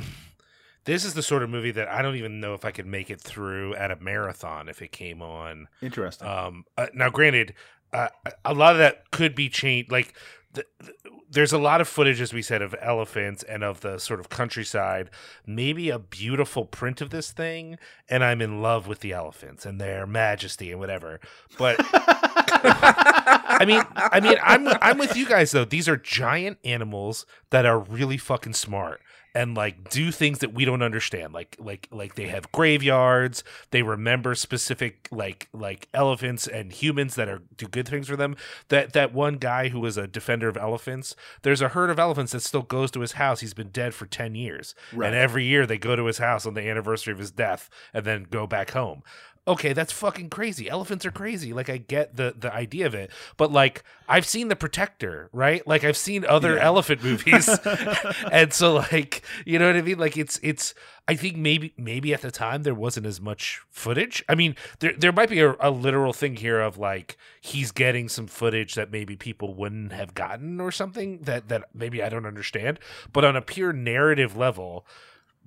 this 0.86 1.04
is 1.04 1.14
the 1.14 1.24
sort 1.24 1.44
of 1.44 1.50
movie 1.50 1.72
that 1.72 1.88
I 1.88 2.02
don't 2.02 2.16
even 2.16 2.40
know 2.40 2.54
if 2.54 2.64
I 2.66 2.72
could 2.72 2.86
make 2.86 3.10
it 3.10 3.22
through 3.22 3.76
at 3.76 3.92
a 3.92 3.96
marathon 3.96 4.70
if 4.70 4.82
it 4.82 4.92
came 4.92 5.22
on. 5.22 5.68
Interesting. 5.82 6.28
Um, 6.28 6.66
uh, 6.78 6.88
now, 6.94 7.10
granted, 7.10 7.54
uh, 7.94 8.10
a 8.46 8.54
lot 8.54 8.74
of 8.74 8.80
that 8.80 9.12
could 9.12 9.36
be 9.36 9.50
changed. 9.50 9.92
Like, 9.92 10.14
th- 10.54 10.68
th- 10.82 10.96
there's 11.32 11.54
a 11.54 11.58
lot 11.58 11.80
of 11.80 11.88
footage, 11.88 12.22
as 12.22 12.34
we 12.34 12.42
said, 12.42 12.62
of 12.62 12.76
elephants 12.82 13.44
and 13.44 13.64
of 13.64 13.82
the 13.82 14.00
sort 14.00 14.20
of 14.20 14.30
countryside. 14.30 15.10
Maybe 15.46 15.90
a 15.90 16.00
beautiful 16.00 16.66
print 16.66 17.02
of 17.02 17.12
this 17.12 17.32
thing, 17.32 17.78
and 18.10 18.24
I'm 18.24 18.42
in 18.42 18.62
love 18.62 18.88
with 18.88 19.02
the 19.02 19.14
elephants 19.14 19.66
and 19.66 19.80
their 19.80 20.08
majesty 20.08 20.72
and 20.72 20.80
whatever. 20.80 21.20
But 21.58 21.78
I 21.94 23.64
mean, 23.66 23.84
I 23.96 24.20
mean, 24.20 24.38
I'm 24.42 24.68
I'm 24.82 24.98
with 24.98 25.16
you 25.16 25.28
guys 25.28 25.52
though. 25.52 25.66
These 25.66 25.88
are 25.88 25.98
giant 25.98 26.58
animals 26.64 27.26
that 27.52 27.66
are 27.66 27.80
really 27.80 28.18
fucking 28.18 28.54
smart 28.54 29.02
and 29.36 29.56
like 29.56 29.90
do 29.90 30.12
things 30.12 30.40
that 30.40 30.54
we 30.54 30.66
don't 30.66 30.82
understand 30.82 31.34
like 31.34 31.56
like 31.60 31.88
like 31.92 32.16
they 32.16 32.28
have 32.28 32.52
graveyards 32.52 33.44
they 33.72 33.84
remember 33.84 34.34
specific 34.36 35.08
like 35.12 35.48
like 35.54 35.88
elephants 35.94 36.48
and 36.48 36.72
humans 36.72 37.16
that 37.16 37.30
are 37.30 37.42
do 37.58 37.68
good 37.68 37.88
things 37.88 38.08
for 38.08 38.16
them. 38.16 38.36
That 38.70 38.94
that 38.94 39.14
one 39.14 39.36
guy 39.36 39.70
who 39.70 39.80
was 39.80 39.98
a 39.98 40.08
defender 40.08 40.48
of 40.48 40.58
elephants 40.58 41.16
there's 41.44 41.62
a 41.62 41.70
herd 41.70 41.90
of 41.90 42.00
elephants 42.00 42.32
that 42.32 42.42
still 42.42 42.62
goes 42.64 42.92
to 42.92 43.02
his 43.02 43.14
house. 43.14 43.42
He's 43.42 43.54
been 43.54 43.70
dead 43.70 43.94
for 43.94 44.06
10 44.06 44.36
years. 44.36 44.76
Right. 44.94 45.08
and 45.08 45.16
every 45.16 45.46
year 45.46 45.66
they 45.66 45.78
go 45.78 45.96
to 45.96 46.06
his 46.06 46.18
house 46.18 46.46
on 46.46 46.54
the 46.54 46.68
anniversary 46.68 47.14
of 47.14 47.20
his 47.20 47.32
death 47.32 47.70
and 47.94 48.06
then 48.06 48.26
go 48.30 48.48
back 48.48 48.72
home 48.72 49.04
okay 49.48 49.74
that's 49.74 49.92
fucking 49.92 50.30
crazy. 50.30 50.70
Elephants 50.70 51.06
are 51.06 51.12
crazy. 51.12 51.54
Like 51.54 51.70
i 51.70 51.78
get 51.78 52.16
the 52.16 52.36
the 52.38 52.54
idea 52.54 52.86
of 52.86 52.94
it. 52.94 53.12
But 53.38 53.52
like 53.52 53.84
i've 54.08 54.26
seen 54.26 54.48
the 54.48 54.56
protector 54.56 55.30
right? 55.34 55.66
Like 55.68 55.84
i've 55.84 55.98
seen 55.98 56.26
other 56.26 56.56
Yeah. 56.56 56.64
elephant 56.66 57.04
movies. 57.04 57.50
And 58.32 58.54
so 58.54 58.76
like 58.76 59.24
you 59.46 59.60
know 59.60 59.68
what 59.68 59.76
i 59.76 59.82
mean? 59.82 59.98
Like 60.00 60.18
it's 60.18 60.40
it's 60.44 60.74
i 61.08 61.16
think 61.16 61.38
maybe 61.38 61.74
maybe 61.78 62.14
at 62.14 62.22
the 62.22 62.30
time 62.32 62.64
there 62.64 62.76
wasn't 62.76 63.06
as 63.06 63.20
much 63.20 63.62
footage. 63.70 64.24
I 64.30 64.36
mean 64.36 64.56
there 64.80 64.94
there 64.98 65.12
might 65.12 65.30
be 65.30 65.40
a, 65.40 65.56
a 65.60 65.72
literal 65.72 66.14
thing 66.14 66.36
here 66.36 66.60
of 66.60 66.78
like 66.78 67.18
he's 67.42 67.72
getting 67.72 68.10
some 68.10 68.28
footage 68.28 68.76
that 68.76 68.92
maybe 68.92 69.16
people 69.16 69.54
wouldn't 69.56 69.92
have 69.94 70.14
gotten 70.14 70.62
or 70.62 70.72
something 70.72 71.20
that 71.24 71.48
that 71.50 71.64
maybe 71.74 72.04
i 72.04 72.10
don't 72.10 72.26
understand. 72.28 72.80
But 73.14 73.26
on 73.26 73.36
a 73.36 73.42
pure 73.42 73.74
narrative 73.74 74.38
level 74.38 74.86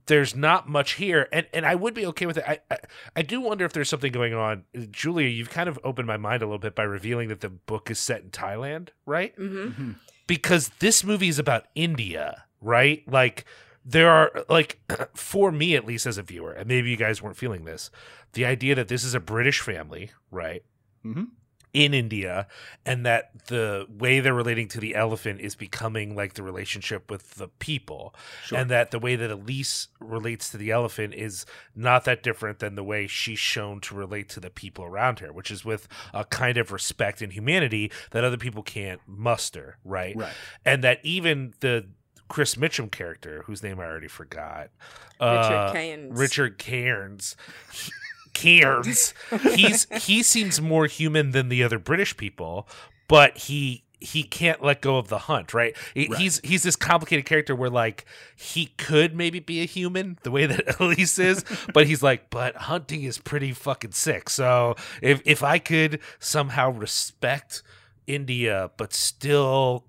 there's 0.07 0.35
not 0.35 0.69
much 0.69 0.93
here 0.95 1.29
and 1.33 1.47
and 1.53 1.65
I 1.65 1.75
would 1.75 1.95
be 1.95 2.07
okay 2.07 2.27
with 2.27 2.39
it. 2.39 2.45
I, 2.47 2.59
I 2.71 2.79
I 3.17 3.23
do 3.23 3.41
wonder 3.41 3.65
if 3.65 3.73
there's 3.73 3.89
something 3.89 4.13
going 4.13 4.35
on. 4.35 4.65
Julia, 4.91 5.29
you've 5.29 5.51
kind 5.51 5.69
of 5.69 5.79
opened 5.85 6.07
my 6.07 6.17
mind 6.17 6.43
a 6.43 6.47
little 6.47 6.59
bit 6.59 6.75
by 6.75 6.83
revealing 6.83 7.29
that 7.29 7.41
the 7.41 7.49
book 7.49 7.91
is 7.91 7.99
set 7.99 8.23
in 8.23 8.31
Thailand, 8.31 8.89
right? 9.07 9.35
hmm 9.37 9.93
Because 10.27 10.71
this 10.81 11.05
movie 11.05 11.29
is 11.29 11.39
about 11.39 11.65
India, 11.75 12.45
right? 12.61 13.03
Like 13.07 13.45
there 13.85 14.11
are 14.11 14.45
like 14.49 14.79
for 15.15 15.51
me 15.53 15.75
at 15.77 15.85
least 15.87 16.07
as 16.07 16.19
a 16.19 16.23
viewer, 16.23 16.53
and 16.53 16.67
maybe 16.69 16.91
you 16.91 16.97
guys 16.97 17.21
weren't 17.23 17.37
feeling 17.37 17.65
this, 17.65 17.91
the 18.33 18.45
idea 18.45 18.75
that 18.75 18.89
this 18.89 19.05
is 19.05 19.15
a 19.15 19.21
British 19.21 19.61
family, 19.61 20.11
right? 20.31 20.63
Mhm. 21.05 21.29
In 21.75 21.95
India, 21.95 22.49
and 22.85 23.07
that 23.07 23.47
the 23.47 23.87
way 23.89 24.21
they're 24.21 24.35
relating 24.35 24.69
to 24.69 24.81
the 24.81 24.95
elephant 24.95 25.41
is 25.41 25.55
becoming 25.55 26.15
like 26.15 26.35
the 26.35 26.43
relationship 26.43 27.11
with 27.11 27.37
the 27.37 27.49
people 27.49 28.15
Sure. 28.45 28.59
and 28.59 28.71
that 28.71 28.91
the 28.91 28.99
way 28.99 29.17
that 29.17 29.31
Elise 29.31 29.89
relates 29.99 30.51
to 30.51 30.59
the 30.59 30.71
elephant 30.71 31.15
is 31.15 31.47
not 31.75 32.05
that 32.05 32.23
different 32.23 32.59
than 32.59 32.75
the 32.75 32.85
way 32.85 33.07
she's 33.07 33.39
shown 33.39 33.81
to 33.81 33.95
relate 33.95 34.29
to 34.29 34.41
the 34.41 34.51
people 34.51 34.85
around 34.85 35.21
her, 35.21 35.33
which 35.33 35.51
is 35.51 35.65
with 35.65 35.89
a 36.13 36.27
kind 36.27 36.59
of 36.59 36.73
respect 36.73 37.23
and 37.23 37.33
humanity 37.33 37.91
that 38.11 38.23
other 38.23 38.37
people 38.37 38.63
can't 38.63 39.01
muster, 39.07 39.79
right? 39.83 40.15
Right. 40.15 40.35
And 40.67 40.85
that 40.85 40.99
even 41.03 41.55
the 41.61 41.87
Chris 42.29 42.55
Mitchum 42.57 42.91
character, 42.91 43.45
whose 43.47 43.63
name 43.63 43.81
I 43.81 43.85
already 43.85 44.09
forgot, 44.09 44.69
Richard 45.21 45.21
uh, 45.21 45.73
Cairns. 45.73 46.19
Richard 46.19 46.59
Cairns. 46.59 47.37
Cairns. 48.35 49.15
He's 49.55 49.87
he 50.03 50.23
seems 50.23 50.61
more 50.61 50.87
human 50.87 51.31
than 51.33 51.49
the 51.49 51.63
other 51.63 51.79
British 51.79 52.17
people, 52.17 52.69
but 53.09 53.37
he 53.37 53.85
he 54.01 54.25
can't 54.25 54.61
let 54.65 54.81
go 54.81 54.99
of 54.99 55.07
the 55.09 55.19
hunt, 55.19 55.55
right? 55.55 55.77
He- 55.95 56.09
Right. 56.09 56.19
He's 56.21 56.41
he's 56.43 56.65
this 56.65 56.75
complicated 56.75 57.25
character 57.25 57.55
where 57.55 57.71
like 57.71 58.05
he 58.37 58.67
could 58.77 59.15
maybe 59.15 59.39
be 59.39 59.61
a 59.61 59.65
human 59.65 60.19
the 60.25 60.31
way 60.33 60.47
that 60.47 60.77
Elise 60.81 61.19
is, 61.21 61.45
but 61.73 61.87
he's 61.87 62.03
like, 62.03 62.29
but 62.31 62.57
hunting 62.57 63.05
is 63.05 63.19
pretty 63.19 63.53
fucking 63.53 63.93
sick. 63.93 64.29
So 64.29 64.75
if 65.01 65.23
if 65.25 65.43
I 65.45 65.59
could 65.59 66.01
somehow 66.19 66.71
respect 66.71 67.63
India 68.09 68.71
but 68.77 68.93
still 68.93 69.85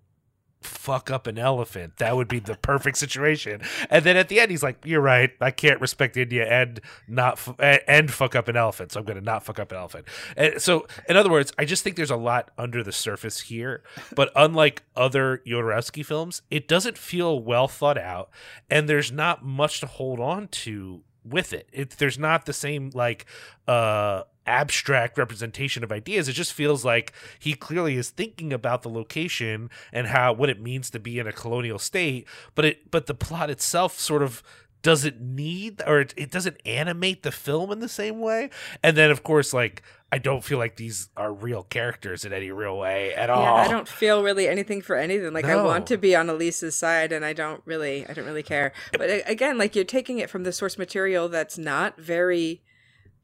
fuck 0.66 1.12
up 1.12 1.28
an 1.28 1.38
elephant. 1.38 1.98
That 1.98 2.16
would 2.16 2.28
be 2.28 2.40
the 2.40 2.56
perfect 2.56 2.98
situation. 2.98 3.62
And 3.90 4.04
then 4.04 4.18
at 4.18 4.30
the 4.30 4.40
end 4.40 4.52
he's 4.52 4.64
like 4.64 4.78
you're 4.86 5.02
right. 5.02 5.32
I 5.42 5.52
can't 5.52 5.80
respect 5.82 6.18
india 6.18 6.46
and 6.48 6.80
not 7.08 7.34
f- 7.34 7.82
and 7.88 8.12
fuck 8.12 8.36
up 8.36 8.48
an 8.48 8.56
elephant 8.56 8.92
so 8.92 9.00
i'm 9.00 9.06
gonna 9.06 9.22
not 9.22 9.44
fuck 9.44 9.60
up 9.60 9.72
an 9.72 9.78
elephant. 9.78 10.08
And 10.38 10.62
so 10.62 10.88
in 11.08 11.18
other 11.18 11.30
words 11.30 11.52
i 11.58 11.66
just 11.66 11.84
think 11.84 11.96
there's 11.96 12.12
a 12.12 12.16
lot 12.16 12.52
under 12.58 12.84
the 12.84 12.92
surface 12.92 13.42
here 13.42 13.84
but 14.16 14.32
unlike 14.36 14.84
other 14.96 15.42
Jodorowsky 15.46 16.06
films 16.06 16.42
it 16.50 16.68
doesn't 16.68 16.98
feel 16.98 17.40
well 17.40 17.68
thought 17.68 17.98
out 17.98 18.30
and 18.70 18.88
there's 18.88 19.12
not 19.12 19.44
much 19.44 19.80
to 19.82 19.88
hold 19.88 20.20
on 20.20 20.48
to 20.50 21.02
with 21.24 21.54
it. 21.54 21.70
it 21.72 21.92
there's 21.92 22.20
not 22.20 22.46
the 22.46 22.54
same 22.54 22.90
like 22.94 23.26
uh 23.68 24.24
abstract 24.46 25.18
representation 25.18 25.84
of 25.84 25.92
ideas 25.92 26.28
it 26.28 26.34
just 26.34 26.54
feels 26.54 26.84
like 26.84 27.14
he 27.40 27.54
clearly 27.54 27.96
is 27.96 28.10
thinking 28.10 28.52
about 28.52 28.82
the 28.82 28.90
location 28.90 29.70
and 29.92 30.08
how 30.08 30.34
what 30.34 30.50
it 30.50 30.62
means 30.62 30.90
to 30.90 31.00
be 31.00 31.20
in 31.20 31.28
a 31.28 31.32
colonial 31.32 31.80
state 31.80 32.28
but 32.56 32.66
it 32.66 32.92
but 32.92 33.06
the 33.06 33.14
plot 33.14 33.50
itself 33.50 34.00
sort 34.00 34.22
of 34.22 34.44
doesn't 34.82 35.22
need 35.22 35.82
or 35.88 36.02
it, 36.02 36.14
it 36.18 36.30
doesn't 36.30 36.58
animate 36.66 37.24
the 37.24 37.32
film 37.32 37.72
in 37.72 37.80
the 37.80 37.88
same 37.88 38.20
way 38.20 38.50
and 38.84 38.98
then 38.98 39.10
of 39.10 39.24
course 39.24 39.54
like 39.54 39.82
i 40.12 40.18
don't 40.18 40.44
feel 40.44 40.58
like 40.58 40.76
these 40.76 41.08
are 41.16 41.32
real 41.32 41.64
characters 41.64 42.26
in 42.26 42.34
any 42.34 42.52
real 42.52 42.78
way 42.78 43.14
at 43.16 43.30
all 43.30 43.44
Yeah, 43.44 43.54
I 43.54 43.68
don't 43.70 43.88
feel 43.88 44.22
really 44.24 44.46
anything 44.48 44.82
for 44.82 44.98
anything. 44.98 45.32
Like 45.32 45.46
I 45.46 45.56
want 45.64 45.88
to 45.88 45.98
be 45.98 46.18
on 46.18 46.30
Elise's 46.30 46.76
side, 46.76 47.14
and 47.14 47.24
I 47.24 47.32
don't 47.34 47.62
really, 47.66 48.06
I 48.08 48.14
don't 48.14 48.26
really 48.26 48.44
care. 48.44 48.74
But 48.92 49.24
again, 49.26 49.58
like 49.58 49.74
you're 49.74 49.86
taking 49.86 50.20
it 50.20 50.30
from 50.30 50.44
the 50.44 50.52
source 50.52 50.78
material 50.78 51.30
that's 51.30 51.58
not 51.58 51.98
very 51.98 52.62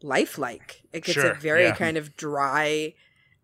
lifelike. 0.01 0.83
It 0.93 1.03
gets 1.03 1.13
Sure, 1.19 1.31
a 1.31 1.35
very 1.35 1.63
yeah. 1.65 1.75
kind 1.75 1.97
of 1.97 2.15
dry 2.15 2.93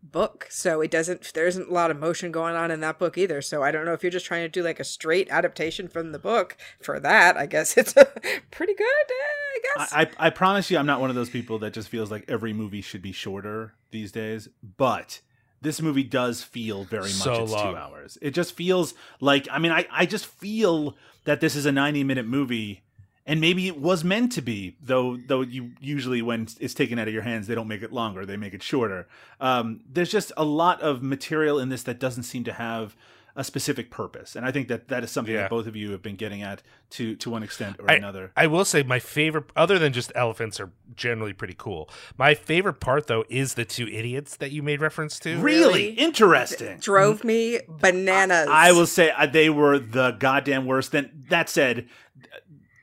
book, 0.01 0.47
so 0.49 0.81
it 0.81 0.91
doesn't. 0.91 1.33
There 1.33 1.47
isn't 1.47 1.69
a 1.69 1.73
lot 1.73 1.91
of 1.91 1.97
motion 1.99 2.31
going 2.31 2.55
on 2.55 2.71
in 2.71 2.79
that 2.81 2.99
book 2.99 3.17
either. 3.17 3.41
So 3.41 3.63
I 3.63 3.71
don't 3.71 3.85
know 3.85 3.93
if 3.93 4.03
you're 4.03 4.11
just 4.11 4.25
trying 4.25 4.43
to 4.43 4.49
do 4.49 4.61
like 4.63 4.79
a 4.79 4.83
straight 4.83 5.27
adaptation 5.31 5.87
from 5.87 6.11
the 6.11 6.19
book. 6.19 6.55
For 6.81 6.99
that, 6.99 7.37
I 7.37 7.45
guess 7.45 7.75
it's 7.77 7.93
pretty 8.51 8.73
good. 8.73 8.85
eh, 8.85 9.15
I 9.55 9.59
guess. 9.77 9.93
I, 9.93 10.01
I 10.01 10.27
I 10.27 10.29
promise 10.29 10.69
you, 10.71 10.77
I'm 10.77 10.85
not 10.85 11.01
one 11.01 11.09
of 11.09 11.15
those 11.15 11.29
people 11.29 11.59
that 11.59 11.73
just 11.73 11.89
feels 11.89 12.11
like 12.11 12.25
every 12.27 12.53
movie 12.53 12.81
should 12.81 13.01
be 13.01 13.11
shorter 13.11 13.73
these 13.91 14.11
days. 14.11 14.47
But 14.77 15.21
this 15.61 15.81
movie 15.81 16.03
does 16.03 16.43
feel 16.43 16.83
very 16.83 17.03
much 17.03 17.11
So 17.13 17.43
it's 17.43 17.51
long. 17.51 17.71
two 17.73 17.77
hours. 17.77 18.17
It 18.21 18.31
just 18.31 18.53
feels 18.55 18.93
like 19.19 19.47
I 19.51 19.57
mean, 19.59 19.71
I 19.71 19.87
I 19.91 20.05
just 20.05 20.27
feel 20.27 20.95
that 21.23 21.41
this 21.41 21.55
is 21.55 21.65
a 21.65 21.71
90 21.71 22.03
minute 22.03 22.27
movie. 22.27 22.83
And 23.27 23.41
maybe 23.41 23.67
it 23.67 23.79
was 23.79 24.03
meant 24.03 24.31
to 24.33 24.41
be, 24.41 24.75
though. 24.79 25.17
Though 25.17 25.41
you 25.41 25.71
usually, 25.79 26.21
when 26.21 26.47
it's 26.59 26.75
taken 26.75 26.99
out 26.99 27.07
of 27.07 27.13
your 27.13 27.23
hands, 27.23 27.47
they 27.47 27.55
don't 27.55 27.67
make 27.67 27.81
it 27.81 27.91
longer; 27.91 28.23
they 28.25 28.37
make 28.37 28.53
it 28.53 28.61
shorter. 28.61 29.07
Um, 29.41 29.81
there's 29.91 30.11
just 30.11 30.31
a 30.37 30.43
lot 30.45 30.79
of 30.81 31.01
material 31.01 31.59
in 31.59 31.69
this 31.69 31.81
that 31.83 31.99
doesn't 31.99 32.23
seem 32.23 32.43
to 32.43 32.53
have 32.53 32.95
a 33.37 33.43
specific 33.43 33.89
purpose, 33.91 34.35
and 34.37 34.45
I 34.45 34.51
think 34.51 34.67
that 34.69 34.87
that 34.87 35.03
is 35.03 35.11
something 35.11 35.33
Yeah. 35.33 35.41
that 35.41 35.49
both 35.49 35.67
of 35.67 35.75
you 35.75 35.91
have 35.91 36.01
been 36.01 36.15
getting 36.15 36.41
at 36.41 36.61
to 36.91 37.15
to 37.17 37.29
one 37.31 37.41
extent 37.43 37.77
or 37.79 37.89
I- 37.91 37.95
another. 37.95 38.31
I 38.37 38.45
will 38.47 38.63
say 38.63 38.83
my 38.83 38.99
favorite, 38.99 39.45
other 39.57 39.77
than 39.79 39.91
just 39.91 40.11
elephants, 40.15 40.57
are 40.59 40.71
generally 40.95 41.33
pretty 41.33 41.55
cool. 41.57 41.89
My 42.17 42.33
favorite 42.35 42.79
part, 42.79 43.07
though, 43.07 43.25
is 43.27 43.55
the 43.55 43.65
two 43.65 43.87
idiots 43.87 44.37
that 44.37 44.51
you 44.51 44.61
made 44.63 44.79
reference 44.81 45.19
to. 45.21 45.37
Really 45.39 45.57
Really? 45.65 45.89
interesting. 45.89 46.77
Drove 46.79 47.23
me 47.25 47.59
bananas. 47.67 48.47
I 48.49 48.71
will 48.71 48.85
say 48.87 49.09
uh, 49.11 49.25
they 49.25 49.49
were 49.49 49.79
the 49.79 50.11
goddamn 50.11 50.65
worst. 50.65 50.91
Then 50.93 51.25
that 51.29 51.49
said, 51.49 51.89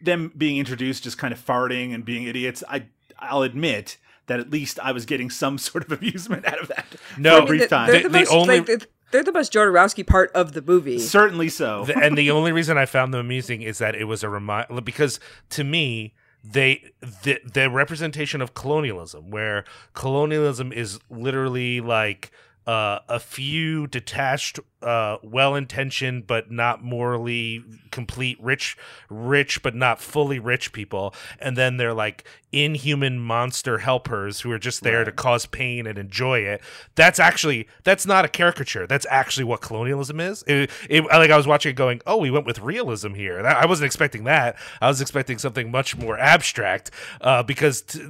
them 0.05 0.32
being 0.36 0.57
introduced, 0.59 1.05
just 1.05 1.18
kind 1.18 1.32
of 1.32 1.44
farting 1.44 1.94
and 1.94 2.05
being 2.05 2.24
idiots. 2.24 2.62
I 2.68 2.86
I'll 3.18 3.42
admit 3.42 3.98
that 4.26 4.40
at 4.40 4.50
least 4.50 4.78
I 4.80 4.92
was 4.92 5.05
getting 5.07 5.30
some 5.30 5.59
sort 5.68 5.84
of 5.84 5.92
amusement 5.98 6.46
out 6.46 6.61
of 6.61 6.68
that 6.68 6.86
No, 7.18 7.36
for 7.36 7.42
a 7.42 7.42
I 7.42 7.46
brief 7.46 7.61
They're- 7.61 7.68
time. 7.68 7.86
They're 7.90 7.96
The- 8.03 8.09
the, 8.09 8.12
the 8.12 8.18
most, 8.20 8.32
only- 8.32 8.59
like, 8.59 8.66
they're- 8.66 8.78
they're 9.11 9.22
the 9.24 9.32
most 9.32 9.53
Jodorowsky 9.53 10.07
part 10.07 10.32
of 10.32 10.53
the 10.55 10.62
movie. 10.62 10.98
Certainly 10.98 11.50
so. 11.50 11.84
The- 11.84 11.98
and 11.98 12.16
the 12.16 12.30
only 12.30 12.50
reason 12.50 12.78
I 12.78 12.86
found 12.86 13.12
them 13.12 13.20
amusing 13.20 13.61
is 13.61 13.76
that 13.78 13.94
it 13.94 14.05
was 14.05 14.22
a 14.24 14.28
remind 14.30 14.84
because 14.84 15.20
to 15.50 15.64
me 15.64 16.14
they 16.42 16.90
the 17.22 17.38
the 17.44 17.68
representation 17.70 18.40
of 18.40 18.55
colonialism 18.55 19.30
where 19.30 19.64
colonialism 19.94 20.72
is 20.72 20.98
literally 21.11 21.80
like 21.80 22.30
uh, 22.66 23.00
a 23.09 23.20
few 23.20 23.86
detached 23.86 24.59
uh, 24.83 25.18
well 25.22 25.55
intentioned 25.55 26.26
but 26.26 26.51
not 26.51 26.83
morally 26.83 27.64
complete 27.91 28.39
rich 28.43 28.76
rich 29.09 29.62
but 29.62 29.74
not 29.74 30.01
fully 30.01 30.39
rich 30.39 30.72
people. 30.72 31.14
And 31.39 31.57
then 31.57 31.76
they're 31.76 31.95
like 31.95 32.24
inhuman 32.53 33.18
monster 33.18 33.78
helpers 33.78 34.41
who 34.41 34.51
are 34.51 34.59
just 34.59 34.83
there 34.83 35.05
to 35.05 35.12
cause 35.12 35.47
pain 35.47 35.87
and 35.87 35.97
enjoy 35.97 36.41
it. 36.41 36.61
That's 36.95 37.18
actually 37.18 37.66
that's 37.85 38.07
not 38.07 38.24
a 38.24 38.28
caricature. 38.28 38.87
That's 38.87 39.07
actually 39.09 39.45
what 39.45 39.61
colonialism 39.62 40.20
is. 40.20 40.43
It, 40.47 40.70
it, 40.91 41.05
like 41.05 41.30
i 41.30 41.37
was 41.37 41.47
watching 41.47 41.70
it 41.70 41.76
going 41.76 42.01
oh 42.07 42.16
we 42.18 42.30
went 42.30 42.47
with 42.47 42.61
realism 42.61 43.14
here. 43.14 43.43
That- 43.43 43.57
i 43.57 43.66
wasn't 43.66 43.87
expecting 43.87 44.24
that. 44.24 44.57
I 44.80 44.89
was 44.89 45.01
expecting 45.01 45.39
something 45.39 45.70
much 45.70 45.97
more 45.97 46.18
abstract 46.18 46.91
uh, 47.20 47.43
because 47.43 47.83
t- 47.83 48.01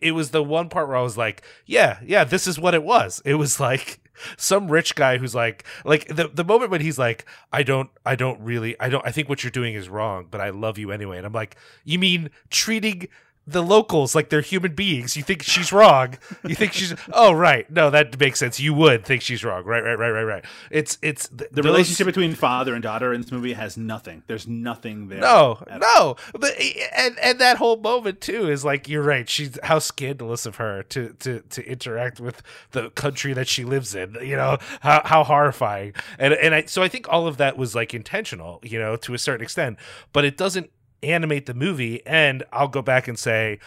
it 0.00 0.12
was 0.12 0.30
the 0.30 0.42
one 0.42 0.68
part 0.68 0.88
where 0.88 0.96
i 0.96 1.02
was 1.02 1.16
like 1.16 1.42
yeah 1.66 1.98
yeah 2.04 2.24
this 2.24 2.46
is 2.46 2.58
what 2.58 2.74
it 2.74 2.82
was. 2.82 3.22
It 3.24 3.34
was 3.34 3.60
like 3.60 4.00
some 4.36 4.70
rich 4.70 4.94
guy 4.94 5.18
who's 5.18 5.34
like 5.34 5.64
like 5.84 6.06
the 6.08 6.28
the 6.28 6.44
moment 6.44 6.70
when 6.70 6.80
he's 6.80 6.98
like 6.98 7.24
I 7.52 7.62
don't 7.62 7.90
I 8.04 8.16
don't 8.16 8.40
really 8.40 8.78
I 8.80 8.88
don't 8.88 9.06
I 9.06 9.10
think 9.10 9.28
what 9.28 9.42
you're 9.42 9.50
doing 9.50 9.74
is 9.74 9.88
wrong 9.88 10.26
but 10.30 10.40
I 10.40 10.50
love 10.50 10.78
you 10.78 10.90
anyway. 10.90 11.16
And 11.16 11.26
I'm 11.26 11.32
like 11.32 11.56
you 11.84 11.98
mean 11.98 12.30
treating 12.50 13.08
the 13.46 13.62
locals 13.62 14.14
like 14.14 14.30
they're 14.30 14.40
human 14.40 14.74
beings 14.74 15.16
you 15.16 15.22
think 15.22 15.42
she's 15.42 15.70
wrong 15.72 16.14
you 16.44 16.54
think 16.54 16.72
she's 16.72 16.94
oh 17.12 17.30
right 17.32 17.70
no 17.70 17.90
that 17.90 18.18
makes 18.18 18.38
sense 18.38 18.58
you 18.58 18.72
would 18.72 19.04
think 19.04 19.20
she's 19.20 19.44
wrong 19.44 19.62
right 19.64 19.82
right 19.84 19.98
right 19.98 20.10
right 20.10 20.22
right 20.24 20.44
it's 20.70 20.96
it's 21.02 21.28
th- 21.28 21.50
The 21.50 21.56
those- 21.60 21.64
relationship 21.64 22.06
between 22.06 22.34
father 22.34 22.72
and 22.74 22.82
daughter 22.82 23.12
in 23.12 23.20
this 23.20 23.30
movie 23.30 23.52
has 23.52 23.76
nothing. 23.76 24.22
There's 24.26 24.46
nothing 24.48 25.08
there. 25.08 25.20
no, 25.20 25.58
no, 25.78 26.16
but 26.32 26.52
and 26.96 27.18
and 27.18 27.38
that 27.38 27.58
whole 27.58 27.76
moment 27.76 28.20
too 28.20 28.48
is 28.50 28.64
like 28.64 28.88
you're 28.88 29.02
right. 29.02 29.28
She's 29.28 29.58
how 29.62 29.78
scandalous 29.78 30.46
of 30.46 30.56
her 30.56 30.82
to 30.84 31.10
to 31.20 31.40
to 31.40 31.66
interact 31.70 32.20
with 32.20 32.42
the 32.72 32.90
country 32.90 33.32
that 33.34 33.48
she 33.48 33.64
lives 33.64 33.94
in. 33.94 34.16
You 34.22 34.36
know 34.36 34.58
how 34.80 35.02
how 35.04 35.24
horrifying. 35.24 35.92
And 36.18 36.32
and 36.34 36.54
I 36.54 36.64
so 36.64 36.82
I 36.82 36.88
think 36.88 37.08
all 37.08 37.26
of 37.26 37.36
that 37.36 37.56
was 37.58 37.74
like 37.74 37.92
intentional. 37.94 38.60
You 38.62 38.78
know 38.78 38.96
to 38.96 39.14
a 39.14 39.18
certain 39.18 39.42
extent, 39.44 39.78
but 40.12 40.24
it 40.24 40.36
doesn't 40.36 40.70
animate 41.04 41.46
the 41.46 41.54
movie. 41.54 42.04
And 42.06 42.42
I'll 42.52 42.68
go 42.68 42.82
back 42.82 43.08
and 43.08 43.18
say 43.18 43.58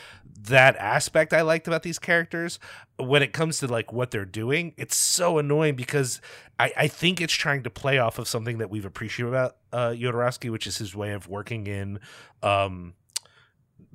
that 0.44 0.76
aspect 0.78 1.34
I 1.34 1.42
liked 1.42 1.68
about 1.68 1.84
these 1.84 2.00
characters 2.00 2.60
when 2.98 3.22
it 3.22 3.32
comes 3.32 3.60
to 3.60 3.68
like 3.68 3.94
what 3.94 4.12
they're 4.12 4.26
doing, 4.26 4.74
it's 4.78 4.98
so 4.98 5.38
annoying 5.38 5.76
because 5.76 6.20
I, 6.60 6.72
I 6.76 6.88
think 6.88 7.22
it's 7.22 7.34
trying 7.34 7.64
to 7.64 7.70
play 7.70 8.00
off 8.00 8.18
of 8.18 8.28
something 8.28 8.58
that 8.58 8.70
we've 8.70 8.86
appreciated 8.86 9.30
about 9.30 9.58
uh 9.72 9.90
Jodorowsky, 9.90 10.52
which 10.52 10.68
is 10.68 10.78
his 10.78 10.96
way 10.96 11.12
of 11.12 11.28
working 11.28 11.68
in 11.68 12.00
um 12.42 12.94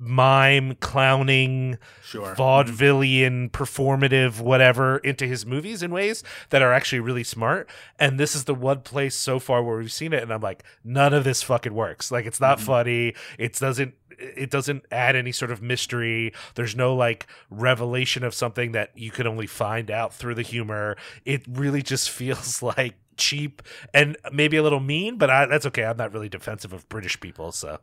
mime 0.03 0.75
clowning 0.75 1.77
Sure. 2.03 2.35
vaudevillian 2.35 3.49
performative 3.49 4.41
whatever 4.41 4.97
into 4.97 5.25
his 5.25 5.45
movies 5.45 5.81
in 5.81 5.91
ways 5.91 6.23
that 6.49 6.61
are 6.61 6.73
actually 6.73 6.99
really 6.99 7.23
smart. 7.23 7.69
And 7.97 8.19
this 8.19 8.35
is 8.35 8.43
the 8.43 8.53
one 8.53 8.81
place 8.81 9.15
so 9.15 9.39
far 9.39 9.63
where 9.63 9.77
we've 9.77 9.91
seen 9.91 10.13
it 10.13 10.21
and 10.21 10.31
i'm 10.31 10.41
like 10.41 10.63
none 10.83 11.13
of 11.13 11.23
this 11.23 11.41
fucking 11.41 11.73
works. 11.73 12.11
Like 12.11 12.25
it's 12.25 12.39
not 12.39 12.57
mm-hmm. 12.57 12.67
funny. 12.67 13.15
It 13.39 13.53
doesn't 13.57 13.95
it 14.19 14.51
doesn't 14.51 14.85
add 14.91 15.15
any 15.15 15.31
sort 15.31 15.51
of 15.51 15.61
mystery. 15.61 16.33
There's 16.55 16.75
no 16.75 16.95
like 16.95 17.25
revelation 17.49 18.23
of 18.23 18.33
something 18.33 18.73
that 18.73 18.91
you 18.95 19.09
can 19.09 19.25
only 19.25 19.47
find 19.47 19.89
out 19.89 20.13
through 20.13 20.35
the 20.35 20.43
humor. 20.43 20.97
It 21.25 21.43
really 21.49 21.81
just 21.81 22.09
feels 22.09 22.61
like 22.61 22.95
cheap 23.15 23.61
and 23.93 24.17
maybe 24.31 24.57
a 24.57 24.63
little 24.63 24.79
mean 24.79 25.17
but 25.17 25.29
I, 25.29 25.45
that's 25.45 25.67
okay. 25.67 25.85
I'm 25.85 25.97
not 25.97 26.13
really 26.13 26.29
defensive 26.29 26.73
of 26.73 26.89
british 26.89 27.19
people 27.19 27.51
so 27.51 27.77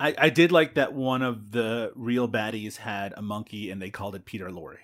I, 0.00 0.14
I 0.18 0.30
did 0.30 0.52
like 0.52 0.74
that 0.74 0.92
one 0.92 1.22
of 1.22 1.52
the 1.52 1.92
real 1.94 2.28
baddies 2.28 2.76
had 2.76 3.14
a 3.16 3.22
monkey 3.22 3.70
and 3.70 3.80
they 3.80 3.90
called 3.90 4.14
it 4.14 4.24
Peter 4.24 4.48
Lorre. 4.50 4.78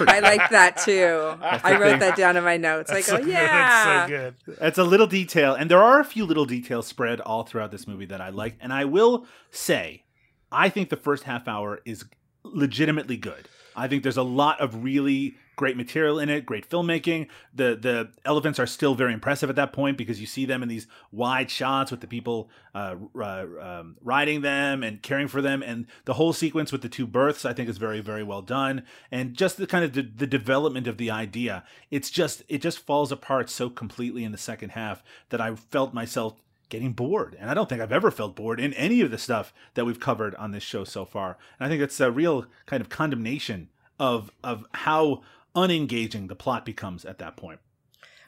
I 0.00 0.20
like 0.20 0.50
that 0.50 0.76
too. 0.84 1.34
I 1.42 1.72
wrote 1.78 1.90
thing. 1.90 1.98
that 2.00 2.16
down 2.16 2.36
in 2.36 2.44
my 2.44 2.56
notes. 2.56 2.90
Like, 2.90 2.98
oh, 2.98 3.02
so 3.02 3.16
oh 3.16 3.18
good, 3.18 3.28
yeah, 3.28 4.04
it's 4.04 4.12
so 4.12 4.16
good 4.16 4.56
That's 4.58 4.78
a 4.78 4.84
little 4.84 5.08
detail, 5.08 5.54
and 5.54 5.68
there 5.68 5.82
are 5.82 5.98
a 5.98 6.04
few 6.04 6.24
little 6.24 6.44
details 6.44 6.86
spread 6.86 7.20
all 7.20 7.42
throughout 7.42 7.72
this 7.72 7.88
movie 7.88 8.06
that 8.06 8.20
I 8.20 8.28
like. 8.28 8.56
And 8.60 8.72
I 8.72 8.84
will 8.84 9.26
say, 9.50 10.04
I 10.52 10.68
think 10.68 10.90
the 10.90 10.96
first 10.96 11.24
half 11.24 11.48
hour 11.48 11.80
is 11.84 12.04
legitimately 12.44 13.16
good. 13.16 13.48
I 13.74 13.88
think 13.88 14.04
there's 14.04 14.16
a 14.16 14.22
lot 14.22 14.60
of 14.60 14.84
really 14.84 15.34
great 15.58 15.76
material 15.76 16.18
in 16.18 16.30
it, 16.30 16.46
great 16.46 16.66
filmmaking. 16.66 17.26
The 17.52 17.76
the 17.76 18.10
elephants 18.24 18.58
are 18.58 18.66
still 18.66 18.94
very 18.94 19.12
impressive 19.12 19.50
at 19.50 19.56
that 19.56 19.74
point 19.74 19.98
because 19.98 20.20
you 20.20 20.26
see 20.26 20.46
them 20.46 20.62
in 20.62 20.68
these 20.70 20.86
wide 21.12 21.50
shots 21.50 21.90
with 21.90 22.00
the 22.00 22.06
people 22.06 22.48
uh, 22.74 22.94
uh, 23.20 23.44
um, 23.60 23.96
riding 24.02 24.40
them 24.40 24.82
and 24.82 25.02
caring 25.02 25.28
for 25.28 25.42
them, 25.42 25.62
and 25.62 25.86
the 26.06 26.14
whole 26.14 26.32
sequence 26.32 26.72
with 26.72 26.80
the 26.80 26.88
two 26.88 27.06
births 27.06 27.44
I 27.44 27.52
think 27.52 27.68
is 27.68 27.76
very 27.76 28.00
very 28.00 28.22
well 28.22 28.40
done. 28.40 28.84
And 29.10 29.34
just 29.34 29.58
the 29.58 29.66
kind 29.66 29.84
of 29.84 29.92
the, 29.92 30.02
the 30.02 30.26
development 30.26 30.86
of 30.86 30.96
the 30.96 31.10
idea, 31.10 31.64
it's 31.90 32.10
just 32.10 32.42
it 32.48 32.62
just 32.62 32.78
falls 32.78 33.12
apart 33.12 33.50
so 33.50 33.68
completely 33.68 34.24
in 34.24 34.32
the 34.32 34.38
second 34.38 34.70
half 34.70 35.02
that 35.28 35.40
I 35.40 35.54
felt 35.56 35.92
myself 35.92 36.40
getting 36.68 36.92
bored. 36.92 37.36
And 37.40 37.50
I 37.50 37.54
don't 37.54 37.68
think 37.68 37.80
I've 37.80 37.92
ever 37.92 38.10
felt 38.10 38.36
bored 38.36 38.60
in 38.60 38.72
any 38.74 39.00
of 39.00 39.10
the 39.10 39.18
stuff 39.18 39.52
that 39.74 39.84
we've 39.84 39.98
covered 39.98 40.34
on 40.36 40.52
this 40.52 40.62
show 40.62 40.84
so 40.84 41.04
far. 41.04 41.36
And 41.58 41.66
I 41.66 41.68
think 41.68 41.82
it's 41.82 41.98
a 41.98 42.12
real 42.12 42.46
kind 42.66 42.80
of 42.80 42.88
condemnation 42.88 43.70
of 43.98 44.30
of 44.44 44.64
how 44.72 45.22
unengaging 45.54 46.28
the 46.28 46.34
plot 46.34 46.64
becomes 46.64 47.04
at 47.04 47.18
that 47.18 47.36
point. 47.36 47.60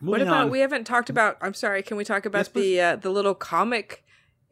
What 0.01 0.23
about 0.23 0.45
on, 0.45 0.51
we 0.51 0.61
haven't 0.61 0.85
talked 0.85 1.11
about? 1.11 1.37
I'm 1.41 1.55
sorry. 1.55 1.83
Can 1.83 1.97
we 1.97 2.05
talk 2.05 2.25
about 2.25 2.39
Yes, 2.39 2.49
the 2.49 2.81
uh, 2.81 2.97
the 2.97 3.11
little 3.11 3.35
comic 3.35 4.05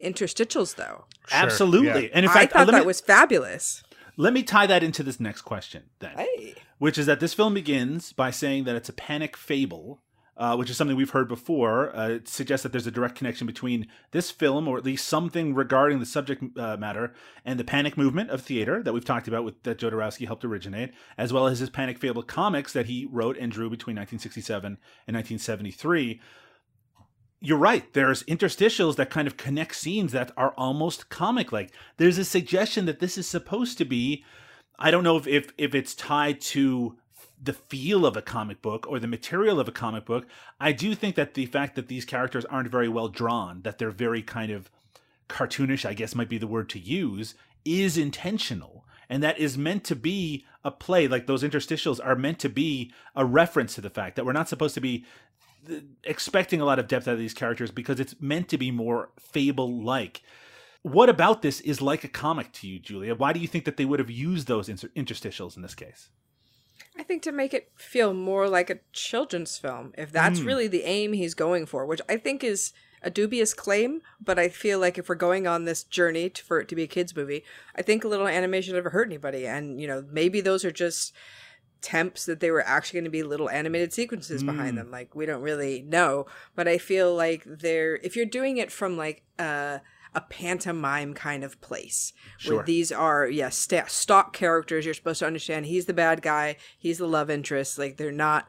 interstitials 0.03 0.75
though? 0.75 1.05
Sure, 1.27 1.39
absolutely. 1.39 2.03
yeah. 2.03 2.11
And 2.13 2.25
in 2.25 2.31
fact, 2.31 2.55
I 2.55 2.59
thought 2.59 2.67
let, 2.67 2.73
that 2.73 2.81
me, 2.81 2.85
was 2.87 3.01
fabulous. 3.01 3.83
let 4.15 4.31
me 4.33 4.43
tie 4.43 4.67
that 4.67 4.83
into 4.83 5.01
this 5.01 5.19
next 5.19 5.41
question 5.41 5.83
then. 5.99 6.17
Hey, 6.17 6.55
which 6.77 6.97
is 6.97 7.07
that 7.07 7.19
this 7.19 7.33
film 7.33 7.53
begins 7.55 8.13
by 8.13 8.31
saying 8.31 8.65
that 8.65 8.75
it's 8.75 8.89
a 8.89 8.93
panic 8.93 9.35
fable, 9.35 10.01
uh, 10.39 10.55
which 10.55 10.69
is 10.69 10.77
something 10.77 10.97
we've 10.97 11.09
heard 11.11 11.27
before. 11.27 11.95
Uh, 11.95 12.19
suggests 12.23 12.63
that 12.63 12.71
there's 12.71 12.87
a 12.87 12.91
direct 12.91 13.15
connection 13.15 13.45
between 13.45 13.87
this 14.11 14.31
film, 14.31 14.67
or 14.67 14.77
at 14.77 14.85
least 14.85 15.07
something 15.07 15.53
regarding 15.53 15.99
the 15.99 16.05
subject 16.05 16.43
uh, 16.57 16.77
matter, 16.77 17.13
and 17.45 17.59
the 17.59 17.63
panic 17.63 17.97
movement 17.97 18.31
of 18.31 18.41
theater 18.41 18.81
that 18.81 18.93
we've 18.93 19.05
talked 19.05 19.27
about, 19.27 19.43
with 19.43 19.61
that 19.63 19.77
Jodorowsky 19.77 20.25
helped 20.25 20.45
originate, 20.45 20.91
as 21.17 21.33
well 21.33 21.45
as 21.45 21.59
his 21.59 21.69
panic 21.69 21.99
fable 21.99 22.23
comics 22.23 22.73
that 22.73 22.87
he 22.87 23.07
wrote 23.11 23.37
and 23.37 23.51
drew 23.51 23.69
between 23.69 23.97
1967 23.97 24.65
and 24.65 25.15
1973 25.15 26.19
you're 27.41 27.57
right. 27.57 27.93
There's 27.93 28.23
interstitials 28.23 28.97
that 28.97 29.09
kind 29.09 29.25
of 29.25 29.37
connect 29.37 29.75
scenes 29.75 30.11
that 30.11 30.29
are 30.35 30.53
almost 30.57 31.07
comic 31.07 31.53
like. 31.53 31.71
There's 31.95 32.17
a 32.17 32.25
suggestion 32.25 32.85
that 32.85 32.99
this 32.99 33.17
is 33.17 33.27
supposed 33.27 33.77
to 33.77 33.85
be 33.85 34.25
I 34.79 34.91
don't 34.91 35.03
know 35.03 35.17
if, 35.17 35.27
if 35.27 35.51
if 35.57 35.75
it's 35.75 35.93
tied 35.93 36.39
to 36.41 36.97
the 37.41 37.53
feel 37.53 38.05
of 38.05 38.17
a 38.17 38.21
comic 38.21 38.61
book 38.61 38.85
or 38.87 38.99
the 38.99 39.07
material 39.07 39.59
of 39.59 39.67
a 39.67 39.71
comic 39.71 40.05
book. 40.05 40.25
I 40.59 40.71
do 40.71 40.93
think 40.93 41.15
that 41.15 41.33
the 41.33 41.45
fact 41.45 41.75
that 41.75 41.87
these 41.87 42.05
characters 42.05 42.45
aren't 42.45 42.69
very 42.69 42.89
well 42.89 43.07
drawn, 43.07 43.61
that 43.61 43.77
they're 43.77 43.91
very 43.91 44.21
kind 44.21 44.51
of 44.51 44.69
cartoonish, 45.29 45.85
I 45.85 45.93
guess 45.93 46.15
might 46.15 46.29
be 46.29 46.37
the 46.37 46.47
word 46.47 46.69
to 46.69 46.79
use, 46.79 47.35
is 47.63 47.97
intentional. 47.97 48.85
And 49.09 49.23
that 49.23 49.39
is 49.39 49.57
meant 49.57 49.83
to 49.85 49.95
be 49.95 50.45
a 50.63 50.71
play. 50.71 51.07
Like 51.07 51.27
those 51.27 51.43
interstitials 51.43 51.99
are 52.03 52.15
meant 52.15 52.39
to 52.39 52.49
be 52.49 52.91
a 53.15 53.25
reference 53.25 53.75
to 53.75 53.81
the 53.81 53.89
fact 53.89 54.15
that 54.15 54.25
we're 54.25 54.33
not 54.33 54.49
supposed 54.49 54.75
to 54.75 54.81
be 54.81 55.05
expecting 56.03 56.61
a 56.61 56.65
lot 56.65 56.79
of 56.79 56.87
depth 56.87 57.07
out 57.07 57.13
of 57.13 57.19
these 57.19 57.33
characters 57.33 57.71
because 57.71 57.99
it's 57.99 58.15
meant 58.19 58.49
to 58.49 58.57
be 58.57 58.71
more 58.71 59.11
fable 59.19 59.83
like. 59.83 60.21
What 60.81 61.09
about 61.09 61.41
this 61.41 61.59
is 61.61 61.81
like 61.81 62.03
a 62.03 62.09
comic 62.09 62.51
to 62.53 62.67
you, 62.67 62.79
Julia? 62.79 63.15
Why 63.15 63.33
do 63.33 63.39
you 63.39 63.47
think 63.47 63.65
that 63.65 63.77
they 63.77 63.85
would 63.85 63.99
have 63.99 64.11
used 64.11 64.47
those 64.47 64.69
interstitials 64.69 65.55
in 65.55 65.61
this 65.61 65.75
case? 65.75 66.09
I 66.97 67.03
think 67.03 67.23
to 67.23 67.31
make 67.31 67.53
it 67.53 67.71
feel 67.75 68.13
more 68.13 68.47
like 68.47 68.69
a 68.69 68.79
children's 68.91 69.57
film, 69.57 69.93
if 69.97 70.11
that's 70.11 70.39
hmm. 70.39 70.45
really 70.45 70.67
the 70.67 70.83
aim 70.83 71.13
he's 71.13 71.33
going 71.33 71.65
for, 71.65 71.85
which 71.85 72.01
I 72.09 72.17
think 72.17 72.43
is 72.43 72.73
a 73.01 73.09
dubious 73.09 73.53
claim, 73.53 74.01
but 74.19 74.37
I 74.37 74.49
feel 74.49 74.79
like 74.79 74.97
if 74.97 75.07
we're 75.07 75.15
going 75.15 75.47
on 75.47 75.63
this 75.63 75.83
journey 75.83 76.29
to, 76.29 76.43
for 76.43 76.59
it 76.59 76.67
to 76.69 76.75
be 76.75 76.83
a 76.83 76.87
kids 76.87 77.15
movie, 77.15 77.45
I 77.75 77.81
think 77.81 78.03
a 78.03 78.07
little 78.07 78.27
animation 78.27 78.73
never 78.73 78.89
hurt 78.89 79.07
anybody, 79.07 79.47
and 79.47 79.79
you 79.79 79.87
know 79.87 80.05
maybe 80.11 80.41
those 80.41 80.65
are 80.65 80.71
just 80.71 81.13
temps 81.81 82.25
that 82.25 82.41
they 82.41 82.51
were 82.51 82.65
actually 82.65 82.97
going 82.97 83.05
to 83.05 83.09
be 83.09 83.23
little 83.23 83.49
animated 83.49 83.93
sequences 83.93 84.43
behind 84.43 84.71
hmm. 84.71 84.77
them. 84.77 84.91
Like 84.91 85.15
we 85.15 85.25
don't 85.25 85.41
really 85.41 85.81
know, 85.81 86.25
but 86.55 86.67
I 86.67 86.77
feel 86.77 87.15
like 87.15 87.43
they're 87.45 87.95
if 87.97 88.15
you're 88.15 88.25
doing 88.25 88.57
it 88.57 88.71
from 88.71 88.97
like 88.97 89.23
a 89.37 89.81
a 90.15 90.21
pantomime 90.21 91.13
kind 91.13 91.43
of 91.43 91.59
place 91.61 92.13
Sure. 92.37 92.57
where 92.57 92.65
these 92.65 92.91
are 92.91 93.27
yes 93.27 93.55
sta 93.55 93.85
stock 93.87 94.33
characters 94.33 94.85
you're 94.85 94.93
supposed 94.93 95.19
to 95.19 95.27
understand 95.27 95.65
he's 95.65 95.85
the 95.85 95.93
bad 95.93 96.21
guy 96.21 96.55
he's 96.77 96.97
the 96.97 97.07
love 97.07 97.29
interest 97.29 97.77
like 97.77 97.97
they're 97.97 98.11
not 98.11 98.47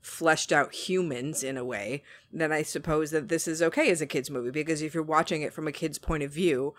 fleshed 0.00 0.52
out 0.52 0.72
humans 0.74 1.42
in 1.42 1.56
a 1.56 1.64
way 1.64 2.02
then 2.32 2.52
i 2.52 2.62
suppose 2.62 3.10
that 3.10 3.28
this 3.28 3.46
is 3.48 3.60
okay 3.62 3.90
as 3.90 4.00
a 4.00 4.06
kids 4.06 4.30
movie 4.30 4.50
because 4.50 4.82
if 4.82 4.94
you're 4.94 5.02
watching 5.02 5.42
it 5.42 5.52
from 5.52 5.66
a 5.66 5.72
kid's 5.72 5.98
point 5.98 6.22
of 6.22 6.30
view 6.30 6.74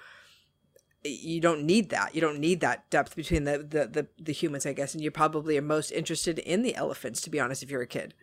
you 1.04 1.40
don't 1.40 1.64
need 1.64 1.90
that 1.90 2.14
you 2.16 2.22
don't 2.22 2.40
need 2.40 2.60
that 2.60 2.90
depth 2.90 3.16
between 3.16 3.44
the 3.44 3.58
the 3.60 3.88
the, 3.88 4.08
the 4.20 4.34
humans 4.34 4.66
i 4.66 4.74
guess 4.74 4.94
and 4.94 5.04
you 5.04 5.12
probably 5.12 5.58
are 5.58 5.62
most 5.62 5.92
interested 5.92 6.40
in 6.40 6.64
the 6.64 6.76
elephants 6.76 7.22
to 7.22 7.30
be 7.30 7.40
honest 7.40 7.64
if 7.64 7.70
you're 7.70 7.82
a 7.82 7.88
kid 7.88 8.14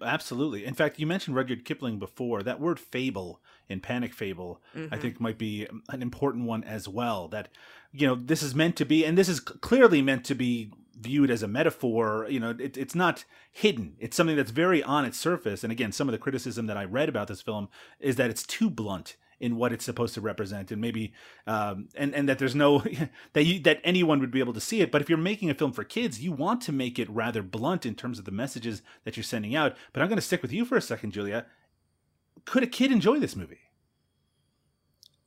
Absolutely. 0.00 0.64
In 0.64 0.74
fact, 0.74 1.00
you 1.00 1.08
mentioned 1.08 1.34
Rudyard 1.34 1.64
Kipling 1.64 1.98
before. 1.98 2.44
That 2.44 2.60
word 2.60 2.78
fable 2.78 3.40
in 3.72 3.80
Panic 3.80 4.14
Fable, 4.14 4.60
I 4.92 4.96
think, 4.96 5.20
might 5.20 5.38
be 5.38 5.66
an 5.88 6.02
important 6.02 6.44
one 6.44 6.62
as 6.64 6.88
well. 6.88 7.28
That, 7.28 7.48
you 7.92 8.06
know, 8.06 8.14
this 8.14 8.42
is 8.42 8.54
meant 8.54 8.76
to 8.76 8.84
be, 8.84 9.04
and 9.04 9.18
this 9.18 9.28
is 9.28 9.40
clearly 9.40 10.02
meant 10.02 10.24
to 10.26 10.34
be 10.34 10.72
viewed 10.96 11.30
as 11.30 11.42
a 11.42 11.48
metaphor. 11.48 12.26
You 12.28 12.40
know, 12.40 12.54
it, 12.58 12.76
it's 12.76 12.94
not 12.94 13.24
hidden. 13.50 13.96
It's 13.98 14.16
something 14.16 14.36
that's 14.36 14.50
very 14.50 14.82
on 14.82 15.04
its 15.04 15.18
surface. 15.18 15.64
And 15.64 15.72
again, 15.72 15.92
some 15.92 16.08
of 16.08 16.12
the 16.12 16.18
criticism 16.18 16.66
that 16.66 16.76
I 16.76 16.84
read 16.84 17.08
about 17.08 17.28
this 17.28 17.42
film 17.42 17.68
is 17.98 18.16
that 18.16 18.30
it's 18.30 18.44
too 18.44 18.70
blunt 18.70 19.16
in 19.42 19.56
what 19.56 19.72
it's 19.72 19.84
supposed 19.84 20.14
to 20.14 20.20
represent, 20.20 20.70
and 20.70 20.80
maybe, 20.80 21.12
um, 21.48 21.88
and 21.96 22.14
and 22.14 22.28
that 22.28 22.38
there's 22.38 22.54
no 22.54 22.78
that 23.32 23.42
you 23.42 23.58
that 23.60 23.80
anyone 23.82 24.20
would 24.20 24.30
be 24.30 24.38
able 24.38 24.52
to 24.52 24.60
see 24.60 24.80
it. 24.80 24.92
But 24.92 25.02
if 25.02 25.08
you're 25.08 25.18
making 25.18 25.50
a 25.50 25.54
film 25.54 25.72
for 25.72 25.82
kids, 25.82 26.20
you 26.20 26.30
want 26.30 26.60
to 26.62 26.72
make 26.72 26.98
it 26.98 27.10
rather 27.10 27.42
blunt 27.42 27.84
in 27.84 27.96
terms 27.96 28.20
of 28.20 28.24
the 28.24 28.30
messages 28.30 28.82
that 29.04 29.16
you're 29.16 29.24
sending 29.24 29.56
out. 29.56 29.76
But 29.92 30.00
I'm 30.00 30.08
going 30.08 30.16
to 30.16 30.22
stick 30.22 30.42
with 30.42 30.52
you 30.52 30.64
for 30.64 30.76
a 30.76 30.80
second, 30.80 31.10
Julia. 31.10 31.46
Could 32.44 32.62
a 32.62 32.66
kid 32.66 32.92
enjoy 32.92 33.18
this 33.18 33.36
movie? 33.36 33.60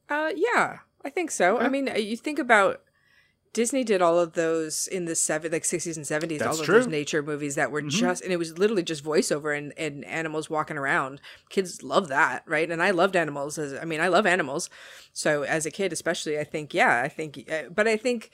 Uh, 0.10 0.32
yeah, 0.36 0.80
I 1.04 1.10
think 1.10 1.32
so. 1.32 1.58
I 1.58 1.70
mean, 1.70 1.90
uh, 1.90 1.96
you 1.96 2.18
think 2.18 2.40
about 2.40 2.82
Disney 3.56 3.86
did 3.86 4.02
all 4.02 4.20
of 4.20 4.34
those 4.34 4.86
in 4.86 5.06
the 5.06 5.16
seven 5.16 5.52
like 5.54 5.64
sixties 5.64 5.96
and 5.96 6.06
seventies, 6.06 6.42
all 6.42 6.60
of 6.60 6.66
true. 6.66 6.76
those 6.76 6.88
nature 6.88 7.24
movies 7.24 7.56
that 7.56 7.72
were 7.72 7.82
just 7.82 8.22
and 8.22 8.34
it 8.34 8.38
was 8.38 8.58
literally 8.58 8.84
just 8.84 9.02
voiceover 9.02 9.58
and, 9.58 9.72
and 9.78 10.04
animals 10.04 10.50
walking 10.50 10.78
around. 10.78 11.22
Kids 11.50 11.82
love 11.82 12.10
that, 12.10 12.44
right? 12.46 12.70
And 12.70 12.84
I 12.84 12.92
loved 12.92 13.16
animals 13.16 13.58
as 13.58 13.74
I 13.74 13.86
mean, 13.86 14.02
I 14.02 14.10
love 14.10 14.26
animals. 14.26 14.70
So 15.14 15.44
as 15.44 15.66
a 15.66 15.72
kid, 15.72 15.94
especially, 15.94 16.38
I 16.38 16.44
think 16.44 16.74
yeah, 16.74 17.02
I 17.02 17.08
think, 17.08 17.50
uh, 17.50 17.70
but 17.74 17.88
I 17.88 17.96
think 17.96 18.30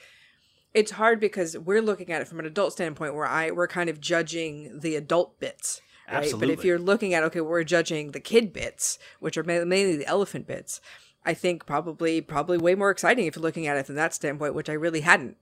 it's 0.74 0.90
hard 0.90 1.20
because 1.20 1.56
we're 1.56 1.82
looking 1.82 2.10
at 2.10 2.20
it 2.20 2.26
from 2.26 2.40
an 2.40 2.46
adult 2.46 2.72
standpoint 2.72 3.14
where 3.14 3.26
I 3.26 3.52
we're 3.52 3.68
kind 3.68 3.88
of 3.88 4.00
judging 4.00 4.80
the 4.80 4.96
adult 4.96 5.38
bits. 5.38 5.80
Right? 6.12 6.32
But 6.38 6.50
if 6.50 6.64
you're 6.64 6.78
looking 6.78 7.14
at 7.14 7.22
okay, 7.24 7.40
we're 7.40 7.64
judging 7.64 8.12
the 8.12 8.20
kid 8.20 8.52
bits, 8.52 8.98
which 9.20 9.36
are 9.36 9.42
mainly 9.44 9.96
the 9.96 10.06
elephant 10.06 10.46
bits. 10.46 10.80
I 11.24 11.34
think 11.34 11.66
probably 11.66 12.20
probably 12.20 12.58
way 12.58 12.74
more 12.74 12.90
exciting 12.90 13.26
if 13.26 13.36
you're 13.36 13.42
looking 13.42 13.66
at 13.66 13.76
it 13.76 13.86
from 13.86 13.94
that 13.94 14.12
standpoint, 14.12 14.54
which 14.54 14.68
I 14.68 14.72
really 14.74 15.00
hadn't. 15.02 15.36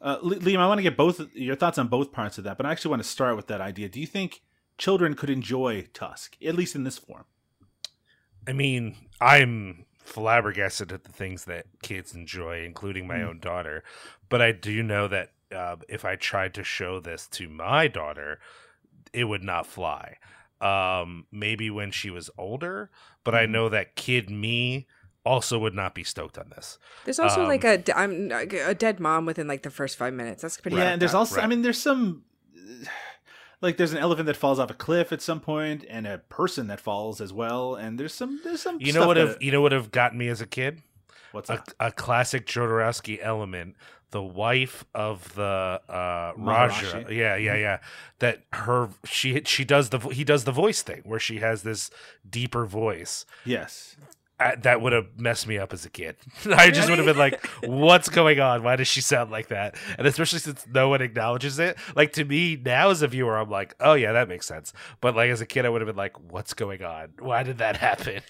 Uh, 0.00 0.18
Liam, 0.20 0.58
I 0.58 0.66
want 0.66 0.78
to 0.78 0.82
get 0.82 0.96
both 0.96 1.34
your 1.34 1.56
thoughts 1.56 1.78
on 1.78 1.88
both 1.88 2.12
parts 2.12 2.36
of 2.38 2.44
that, 2.44 2.56
but 2.56 2.66
I 2.66 2.72
actually 2.72 2.90
want 2.90 3.02
to 3.02 3.08
start 3.08 3.36
with 3.36 3.46
that 3.46 3.60
idea. 3.60 3.88
Do 3.88 4.00
you 4.00 4.06
think 4.06 4.42
children 4.76 5.14
could 5.14 5.30
enjoy 5.30 5.86
Tusk, 5.94 6.36
at 6.44 6.54
least 6.54 6.74
in 6.74 6.84
this 6.84 6.98
form? 6.98 7.24
I 8.46 8.52
mean, 8.52 8.96
I'm 9.20 9.86
flabbergasted 9.98 10.92
at 10.92 11.04
the 11.04 11.12
things 11.12 11.46
that 11.46 11.66
kids 11.82 12.14
enjoy, 12.14 12.64
including 12.64 13.06
my 13.06 13.18
Mm. 13.18 13.28
own 13.28 13.38
daughter. 13.40 13.82
But 14.28 14.42
I 14.42 14.52
do 14.52 14.82
know 14.82 15.08
that 15.08 15.32
uh, 15.50 15.76
if 15.88 16.04
I 16.04 16.16
tried 16.16 16.52
to 16.54 16.64
show 16.64 17.00
this 17.00 17.26
to 17.28 17.48
my 17.48 17.88
daughter, 17.88 18.40
it 19.14 19.24
would 19.24 19.42
not 19.44 19.66
fly. 19.66 20.16
Um, 20.60 21.26
maybe 21.30 21.70
when 21.70 21.90
she 21.90 22.10
was 22.10 22.30
older, 22.38 22.90
but 23.22 23.34
I 23.34 23.44
Mhm. 23.46 23.50
know 23.50 23.68
that 23.68 23.96
kid 23.96 24.30
me 24.30 24.86
also 25.26 25.58
would 25.58 25.74
not 25.74 25.94
be 25.94 26.04
stoked 26.04 26.38
on 26.38 26.50
this. 26.50 26.78
There's 27.04 27.18
also 27.18 27.42
Um, 27.42 27.48
like 27.48 27.64
a 27.64 27.78
d- 27.78 27.92
I'm 27.92 28.30
a 28.32 28.74
dead 28.74 29.00
mom 29.00 29.26
within 29.26 29.46
like 29.48 29.62
the 29.62 29.70
first 29.70 29.96
five 29.96 30.12
minutes. 30.14 30.42
That's 30.42 30.58
pretty. 30.60 30.76
yeah, 30.76 30.90
and 30.92 31.00
there's 31.02 31.14
up. 31.14 31.20
also, 31.20 31.40
I 31.40 31.46
mean, 31.46 31.62
there's 31.62 31.80
some, 31.80 32.24
like, 33.60 33.76
there's 33.76 33.92
an 33.92 33.98
elephant 33.98 34.26
that 34.26 34.36
falls 34.36 34.58
off 34.58 34.70
a 34.70 34.74
cliff 34.74 35.12
at 35.12 35.22
some 35.22 35.40
point, 35.40 35.84
and 35.88 36.06
a 36.06 36.18
person 36.18 36.66
that 36.68 36.80
falls 36.80 37.20
as 37.20 37.32
well, 37.32 37.74
and 37.74 37.98
there's 37.98 38.14
some, 38.14 38.40
there's 38.44 38.60
some. 38.62 38.78
You 38.80 38.92
know 38.92 39.00
stuff 39.00 39.06
what 39.08 39.14
that- 39.14 39.28
have 39.28 39.42
you 39.42 39.52
know 39.52 39.60
what 39.60 39.72
have 39.72 39.90
gotten 39.90 40.18
me 40.18 40.28
as 40.28 40.40
a 40.40 40.46
kid? 40.46 40.82
What's 41.34 41.50
A, 41.50 41.54
that? 41.54 41.74
a 41.80 41.92
classic 41.92 42.46
Jodorowsky 42.46 43.18
element. 43.20 43.76
The 44.10 44.22
wife 44.22 44.84
of 44.94 45.34
the 45.34 45.80
uh, 45.88 46.32
Raja, 46.36 47.04
yeah, 47.10 47.34
yeah, 47.34 47.56
yeah. 47.56 47.78
That 48.20 48.42
her 48.52 48.88
she 49.04 49.42
she 49.44 49.64
does 49.64 49.88
the 49.90 49.98
he 49.98 50.22
does 50.22 50.44
the 50.44 50.52
voice 50.52 50.82
thing 50.82 51.02
where 51.04 51.18
she 51.18 51.38
has 51.38 51.64
this 51.64 51.90
deeper 52.28 52.64
voice. 52.64 53.26
Yes. 53.44 53.96
Uh, 54.38 54.52
that 54.62 54.80
would 54.80 54.92
have 54.92 55.06
messed 55.16 55.46
me 55.46 55.58
up 55.58 55.72
as 55.72 55.84
a 55.84 55.90
kid. 55.90 56.16
I 56.46 56.70
just 56.70 56.88
would 56.88 56.98
have 56.98 57.06
been 57.06 57.16
like, 57.16 57.44
"What's 57.64 58.08
going 58.08 58.38
on? 58.40 58.62
Why 58.62 58.76
does 58.76 58.86
she 58.88 59.00
sound 59.00 59.30
like 59.32 59.48
that?" 59.48 59.76
And 59.98 60.06
especially 60.06 60.40
since 60.40 60.64
no 60.72 60.88
one 60.88 61.02
acknowledges 61.02 61.58
it. 61.58 61.76
Like 61.96 62.12
to 62.14 62.24
me 62.24 62.56
now 62.56 62.90
as 62.90 63.02
a 63.02 63.08
viewer, 63.08 63.36
I'm 63.36 63.50
like, 63.50 63.74
"Oh 63.80 63.94
yeah, 63.94 64.12
that 64.12 64.28
makes 64.28 64.46
sense." 64.46 64.72
But 65.00 65.16
like 65.16 65.30
as 65.30 65.40
a 65.40 65.46
kid, 65.46 65.66
I 65.66 65.70
would 65.70 65.80
have 65.80 65.86
been 65.86 65.96
like, 65.96 66.18
"What's 66.30 66.52
going 66.54 66.82
on? 66.84 67.10
Why 67.18 67.42
did 67.42 67.58
that 67.58 67.76
happen?" 67.88 68.22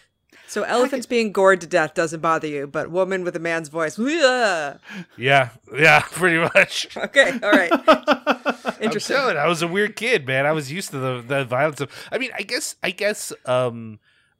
So 0.47 0.63
elephants 0.63 1.07
being 1.07 1.33
gored 1.33 1.61
to 1.63 1.67
death 1.67 1.95
doesn't 1.95 2.21
bother 2.21 2.47
you, 2.47 2.67
but 2.67 2.91
woman 2.91 3.25
with 3.25 3.35
a 3.35 3.39
man's 3.39 3.69
voice. 3.69 3.99
"Ugh." 3.99 4.79
Yeah, 5.17 5.49
yeah, 5.77 6.01
pretty 6.11 6.39
much. 6.39 6.97
Okay, 6.97 7.39
all 7.43 7.51
right, 7.51 7.71
I'm 7.87 8.75
interesting. 8.81 9.17
telling 9.17 9.37
I 9.37 9.47
was 9.47 9.63
a 9.63 9.69
weird 9.69 9.97
kid, 9.97 10.27
man. 10.27 10.47
I 10.47 10.53
was 10.53 10.71
used 10.71 10.91
to 10.91 10.99
the, 10.99 11.25
the 11.27 11.45
violence 11.45 11.81
of. 11.81 11.91
I 12.13 12.19
mean, 12.19 12.31
I 12.37 12.43
guess, 12.43 12.77
I 12.83 12.91
guess, 12.91 13.33
um, 13.47 13.99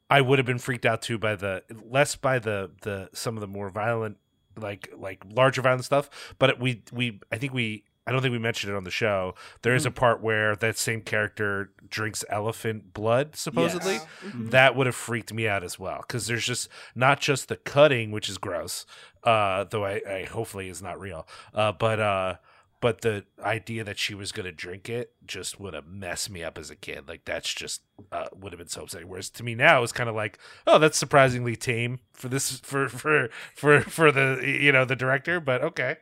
I 0.09 0.21
would 0.21 0.39
have 0.39 0.45
been 0.45 0.59
freaked 0.59 0.85
out 0.85 1.01
too 1.01 1.17
by 1.17 1.35
the 1.35 1.63
less 1.89 2.15
by 2.15 2.39
the 2.39 2.71
the 2.81 3.09
some 3.13 3.35
of 3.35 3.41
the 3.41 3.47
more 3.47 3.69
violent, 3.69 4.17
like 4.55 4.89
like 4.95 5.23
larger 5.29 5.61
violent 5.61 5.85
stuff. 5.85 6.09
But 6.39 6.59
we 6.59 6.83
we 6.91 7.19
I 7.31 7.37
think 7.37 7.53
we 7.53 7.83
I 8.07 8.11
don't 8.11 8.21
think 8.21 8.31
we 8.33 8.39
mentioned 8.39 8.71
it 8.71 8.75
on 8.77 8.83
the 8.83 8.91
show. 8.91 9.33
There 9.63 9.73
is 9.75 9.85
a 9.85 9.91
part 9.91 10.21
where 10.21 10.55
that 10.57 10.77
same 10.77 11.01
character 11.01 11.71
drinks 11.89 12.23
elephant 12.29 12.93
blood, 12.93 13.35
supposedly. 13.35 13.93
Yes. 13.93 14.05
Mhm. 14.25 14.51
That 14.51 14.75
would 14.75 14.85
have 14.85 14.95
freaked 14.95 15.33
me 15.33 15.47
out 15.47 15.63
as 15.63 15.79
well 15.79 15.99
because 16.01 16.27
there's 16.27 16.45
just 16.45 16.69
not 16.93 17.19
just 17.19 17.47
the 17.47 17.55
cutting, 17.55 18.11
which 18.11 18.29
is 18.29 18.37
gross, 18.37 18.85
uh, 19.23 19.63
though 19.63 19.85
I, 19.85 20.01
I 20.07 20.23
hopefully 20.29 20.69
is 20.69 20.81
not 20.83 20.99
real, 20.99 21.27
uh, 21.53 21.71
but 21.71 21.99
uh, 21.99 22.35
but 22.81 23.01
the 23.01 23.25
idea 23.43 23.83
that 23.83 23.97
she 23.97 24.13
was 24.13 24.31
going 24.31 24.45
to 24.45 24.51
drink 24.51 24.87
it 24.89 25.13
just 25.25 25.59
would 25.59 25.73
have 25.73 25.87
messed 25.87 26.29
me 26.29 26.43
up 26.43 26.59
as 26.59 26.69
a 26.69 26.75
kid. 26.75 27.07
Like 27.07 27.25
that's 27.25 27.51
just 27.51 27.81
uh, 28.11 28.27
would 28.35 28.51
have 28.53 28.59
been 28.59 28.67
so 28.67 28.83
upsetting. 28.83 29.07
Whereas 29.07 29.31
to 29.31 29.43
me 29.43 29.55
now 29.55 29.81
it's 29.81 29.91
kind 29.91 30.09
of 30.09 30.15
like, 30.15 30.37
oh, 30.67 30.77
that's 30.77 30.97
surprisingly 30.97 31.55
tame 31.55 31.99
for 32.13 32.27
this 32.29 32.59
for 32.59 32.87
for 32.87 33.29
for 33.55 33.81
for 33.81 34.11
the 34.11 34.39
you 34.61 34.71
know 34.71 34.85
the 34.85 34.95
director, 34.95 35.39
but 35.39 35.63
okay. 35.63 35.97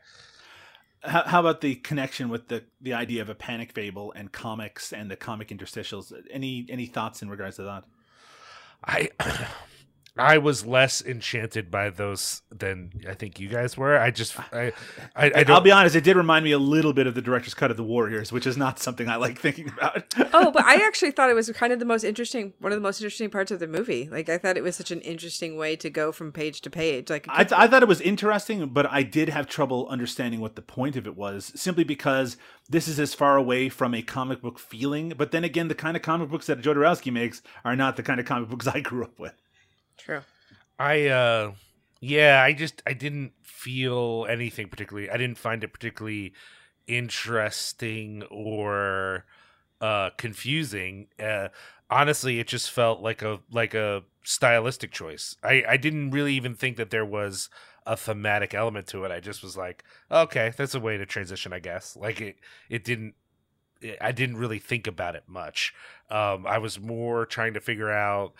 How, 1.03 1.23
how 1.23 1.39
about 1.41 1.61
the 1.61 1.75
connection 1.75 2.29
with 2.29 2.47
the 2.47 2.63
the 2.81 2.93
idea 2.93 3.21
of 3.21 3.29
a 3.29 3.35
panic 3.35 3.73
fable 3.73 4.13
and 4.13 4.31
comics 4.31 4.93
and 4.93 5.11
the 5.11 5.15
comic 5.15 5.49
interstitials? 5.49 6.13
Any 6.31 6.65
any 6.69 6.85
thoughts 6.85 7.21
in 7.21 7.29
regards 7.29 7.57
to 7.57 7.63
that? 7.63 7.83
I 8.85 9.09
I 10.15 10.37
was 10.37 10.63
less 10.63 11.01
enchanted 11.01 11.71
by 11.71 11.89
those 11.89 12.43
than 12.51 13.01
I 13.09 13.15
think 13.15 13.39
you 13.39 13.49
guys 13.49 13.75
were. 13.75 13.97
I 13.97 14.11
just 14.11 14.39
I 14.53 14.71
I, 15.15 15.31
I 15.35 15.45
I'll 15.47 15.59
be 15.59 15.71
honest, 15.71 15.95
it 15.95 16.03
did 16.03 16.15
remind 16.15 16.45
me 16.45 16.51
a 16.51 16.59
little 16.59 16.93
bit 16.93 17.07
of 17.07 17.15
the 17.15 17.21
director's 17.21 17.55
cut 17.55 17.71
of 17.71 17.77
the 17.77 17.83
Warriors, 17.83 18.31
which 18.31 18.45
is 18.45 18.55
not 18.55 18.77
something 18.77 19.09
I 19.09 19.15
like 19.15 19.39
thinking 19.39 19.69
about. 19.69 20.03
oh, 20.31 20.51
but 20.51 20.65
I 20.65 20.75
actually 20.85 21.11
thought 21.11 21.31
it 21.31 21.35
was 21.35 21.49
kind 21.51 21.73
of 21.73 21.79
the 21.79 21.85
most 21.85 22.03
interesting, 22.03 22.53
one 22.59 22.71
of 22.71 22.77
the 22.77 22.83
most 22.83 23.01
interesting 23.01 23.31
parts 23.31 23.49
of 23.49 23.59
the 23.59 23.67
movie. 23.67 24.07
Like 24.11 24.29
I 24.29 24.37
thought 24.37 24.55
it 24.55 24.63
was 24.63 24.75
such 24.75 24.91
an 24.91 25.01
interesting 25.01 25.57
way 25.57 25.75
to 25.77 25.89
go 25.89 26.11
from 26.11 26.31
page 26.31 26.61
to 26.61 26.69
page. 26.69 27.09
Like 27.09 27.25
I, 27.27 27.43
th- 27.43 27.59
I 27.59 27.67
thought 27.67 27.81
it 27.81 27.89
was 27.89 28.01
interesting, 28.01 28.67
but 28.69 28.85
I 28.91 29.01
did 29.01 29.29
have 29.29 29.47
trouble 29.47 29.87
understanding 29.87 30.41
what 30.41 30.55
the 30.55 30.61
point 30.61 30.95
of 30.95 31.07
it 31.07 31.15
was, 31.15 31.51
simply 31.55 31.83
because 31.83 32.37
this 32.69 32.87
is 32.87 32.99
as 32.99 33.15
far 33.15 33.35
away 33.35 33.67
from 33.67 33.95
a 33.95 34.03
comic 34.03 34.43
book 34.43 34.59
feeling. 34.59 35.13
But 35.17 35.31
then 35.31 35.43
again, 35.43 35.69
the 35.69 35.75
kind 35.75 35.97
of 35.97 36.03
comic 36.03 36.29
books 36.29 36.45
that 36.45 36.61
Jodorowsky 36.61 37.11
makes 37.11 37.41
are 37.65 37.75
not 37.75 37.95
the 37.95 38.03
kind 38.03 38.19
of 38.19 38.27
comic 38.27 38.49
books 38.49 38.67
I 38.67 38.79
grew 38.79 39.03
up 39.03 39.19
with. 39.19 39.33
True. 39.97 40.21
I 40.79 41.07
uh 41.07 41.53
yeah, 42.01 42.41
I 42.43 42.53
just 42.53 42.81
I 42.85 42.93
didn't 42.93 43.33
feel 43.43 44.25
anything 44.29 44.67
particularly. 44.69 45.09
I 45.09 45.17
didn't 45.17 45.37
find 45.37 45.63
it 45.63 45.73
particularly 45.73 46.33
interesting 46.87 48.23
or 48.29 49.25
uh 49.81 50.11
confusing. 50.17 51.07
Uh 51.19 51.49
honestly, 51.89 52.39
it 52.39 52.47
just 52.47 52.71
felt 52.71 53.01
like 53.01 53.21
a 53.21 53.39
like 53.51 53.73
a 53.73 54.03
stylistic 54.23 54.91
choice. 54.91 55.35
I 55.43 55.63
I 55.67 55.77
didn't 55.77 56.11
really 56.11 56.33
even 56.35 56.55
think 56.55 56.77
that 56.77 56.89
there 56.89 57.05
was 57.05 57.49
a 57.85 57.97
thematic 57.97 58.53
element 58.53 58.87
to 58.87 59.03
it. 59.03 59.11
I 59.11 59.19
just 59.19 59.43
was 59.43 59.57
like, 59.57 59.83
okay, 60.09 60.53
that's 60.55 60.75
a 60.75 60.79
way 60.79 60.97
to 60.97 61.05
transition, 61.05 61.53
I 61.53 61.59
guess. 61.59 61.95
Like 61.95 62.21
it 62.21 62.37
it 62.69 62.83
didn't 62.83 63.15
I 63.99 64.13
didn't 64.13 64.37
really 64.37 64.59
think 64.59 64.87
about 64.87 65.15
it 65.15 65.23
much. 65.27 65.73
Um 66.09 66.47
I 66.47 66.57
was 66.57 66.79
more 66.79 67.25
trying 67.25 67.53
to 67.55 67.61
figure 67.61 67.91
out 67.91 68.33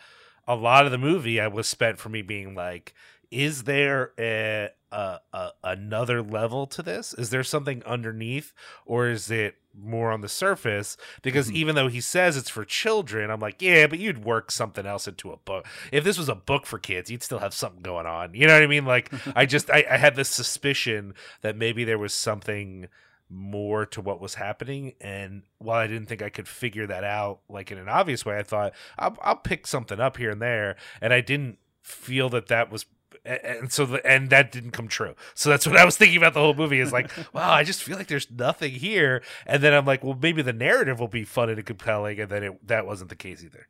a 0.48 0.56
lot 0.56 0.86
of 0.86 0.91
the 0.91 0.98
movie 0.98 1.39
I 1.39 1.48
was 1.48 1.68
spent 1.68 2.00
for 2.00 2.10
me 2.10 2.22
being 2.22 2.56
like, 2.56 2.94
is 3.32 3.64
there 3.64 4.12
a, 4.20 4.70
a, 4.91 5.20
a 5.34 5.50
another 5.64 6.22
level 6.22 6.68
to 6.68 6.84
this? 6.84 7.14
Is 7.16 7.32
there 7.32 7.44
something 7.44 7.82
underneath, 7.84 8.54
or 8.86 9.08
is 9.08 9.32
it 9.32 9.56
more 9.76 10.12
on 10.12 10.22
the 10.22 10.30
surface? 10.30 10.98
Because 11.24 11.50
Mhm. 11.50 11.56
even 11.56 11.76
though 11.76 11.88
he 11.88 12.00
says 12.00 12.38
it's 12.38 12.50
for 12.50 12.64
children, 12.64 13.32
I'm 13.32 13.39
like, 13.39 13.60
yeah, 13.60 13.88
but 13.88 13.98
you'd 13.98 14.24
work 14.24 14.52
something 14.52 14.86
else 14.86 15.08
into 15.08 15.32
a 15.32 15.38
book. 15.38 15.66
If 15.91 16.04
this 16.04 16.20
was 16.20 16.30
a 16.30 16.36
book 16.36 16.68
for 16.68 16.78
kids, 16.78 17.10
you'd 17.10 17.24
still 17.24 17.39
have 17.39 17.56
something 17.56 17.82
going 17.82 18.06
on. 18.06 18.36
You 18.36 18.46
know 18.46 18.54
what 18.54 18.62
I 18.62 18.68
mean? 18.68 18.86
Like, 18.86 19.12
I 19.36 19.48
just 19.48 19.72
I, 19.72 19.84
I 19.89 19.98
had 19.98 20.16
this 20.16 20.30
suspicion 20.30 21.16
that 21.41 21.58
maybe 21.58 21.84
there 21.86 21.98
was 21.98 22.14
something 22.14 22.88
more 23.30 23.86
to 23.88 24.02
what 24.02 24.22
was 24.22 24.36
happening. 24.36 24.94
And 25.02 25.44
while 25.58 25.80
i 25.80 25.88
didn't 25.88 26.08
think 26.08 26.22
i 26.22 26.30
could 26.30 26.48
figure 26.48 26.88
that 26.88 27.04
out 27.04 27.40
like 27.50 27.72
in 27.72 27.78
an 27.78 27.88
obvious 27.90 28.26
way 28.26 28.38
i 28.38 28.44
thought 28.44 28.74
i'll, 29.00 29.18
I'll 29.22 29.38
pick 29.38 29.66
something 29.66 30.00
up 30.00 30.18
here 30.18 30.32
and 30.32 30.42
there. 30.42 30.76
And 31.02 31.14
i 31.14 31.22
didn't 31.22 31.58
feel 31.82 32.30
that 32.30 32.48
that 32.48 32.72
was 32.72 32.86
and 33.26 33.72
so 33.72 33.86
the, 33.86 34.06
and 34.06 34.30
that 34.32 34.52
didn't 34.52 34.72
come 34.72 34.90
true. 34.90 35.16
So 35.34 35.50
that's 35.50 35.66
what 35.68 35.78
i 35.78 35.86
was 35.86 35.98
thinking 35.98 36.18
about 36.18 36.34
the 36.34 36.42
whole 36.42 36.54
movie 36.54 36.80
is 36.80 36.92
like 36.92 37.12
wow 37.34 37.52
i 37.52 37.64
just 37.64 37.84
feel 37.84 37.98
like 37.98 38.08
there's 38.08 38.30
nothing 38.30 38.72
here. 38.72 39.24
And 39.46 39.64
then 39.64 39.74
i'm 39.74 39.86
like 39.86 40.04
well 40.04 40.18
maybe 40.22 40.42
the 40.42 40.54
narrative 40.54 41.00
will 41.00 41.08
be 41.08 41.24
fun 41.24 41.50
and 41.50 41.66
compelling. 41.66 42.20
And 42.20 42.30
then 42.30 42.44
it, 42.44 42.68
that 42.68 42.86
wasn't 42.86 43.10
the 43.10 43.16
case 43.16 43.44
either. 43.44 43.68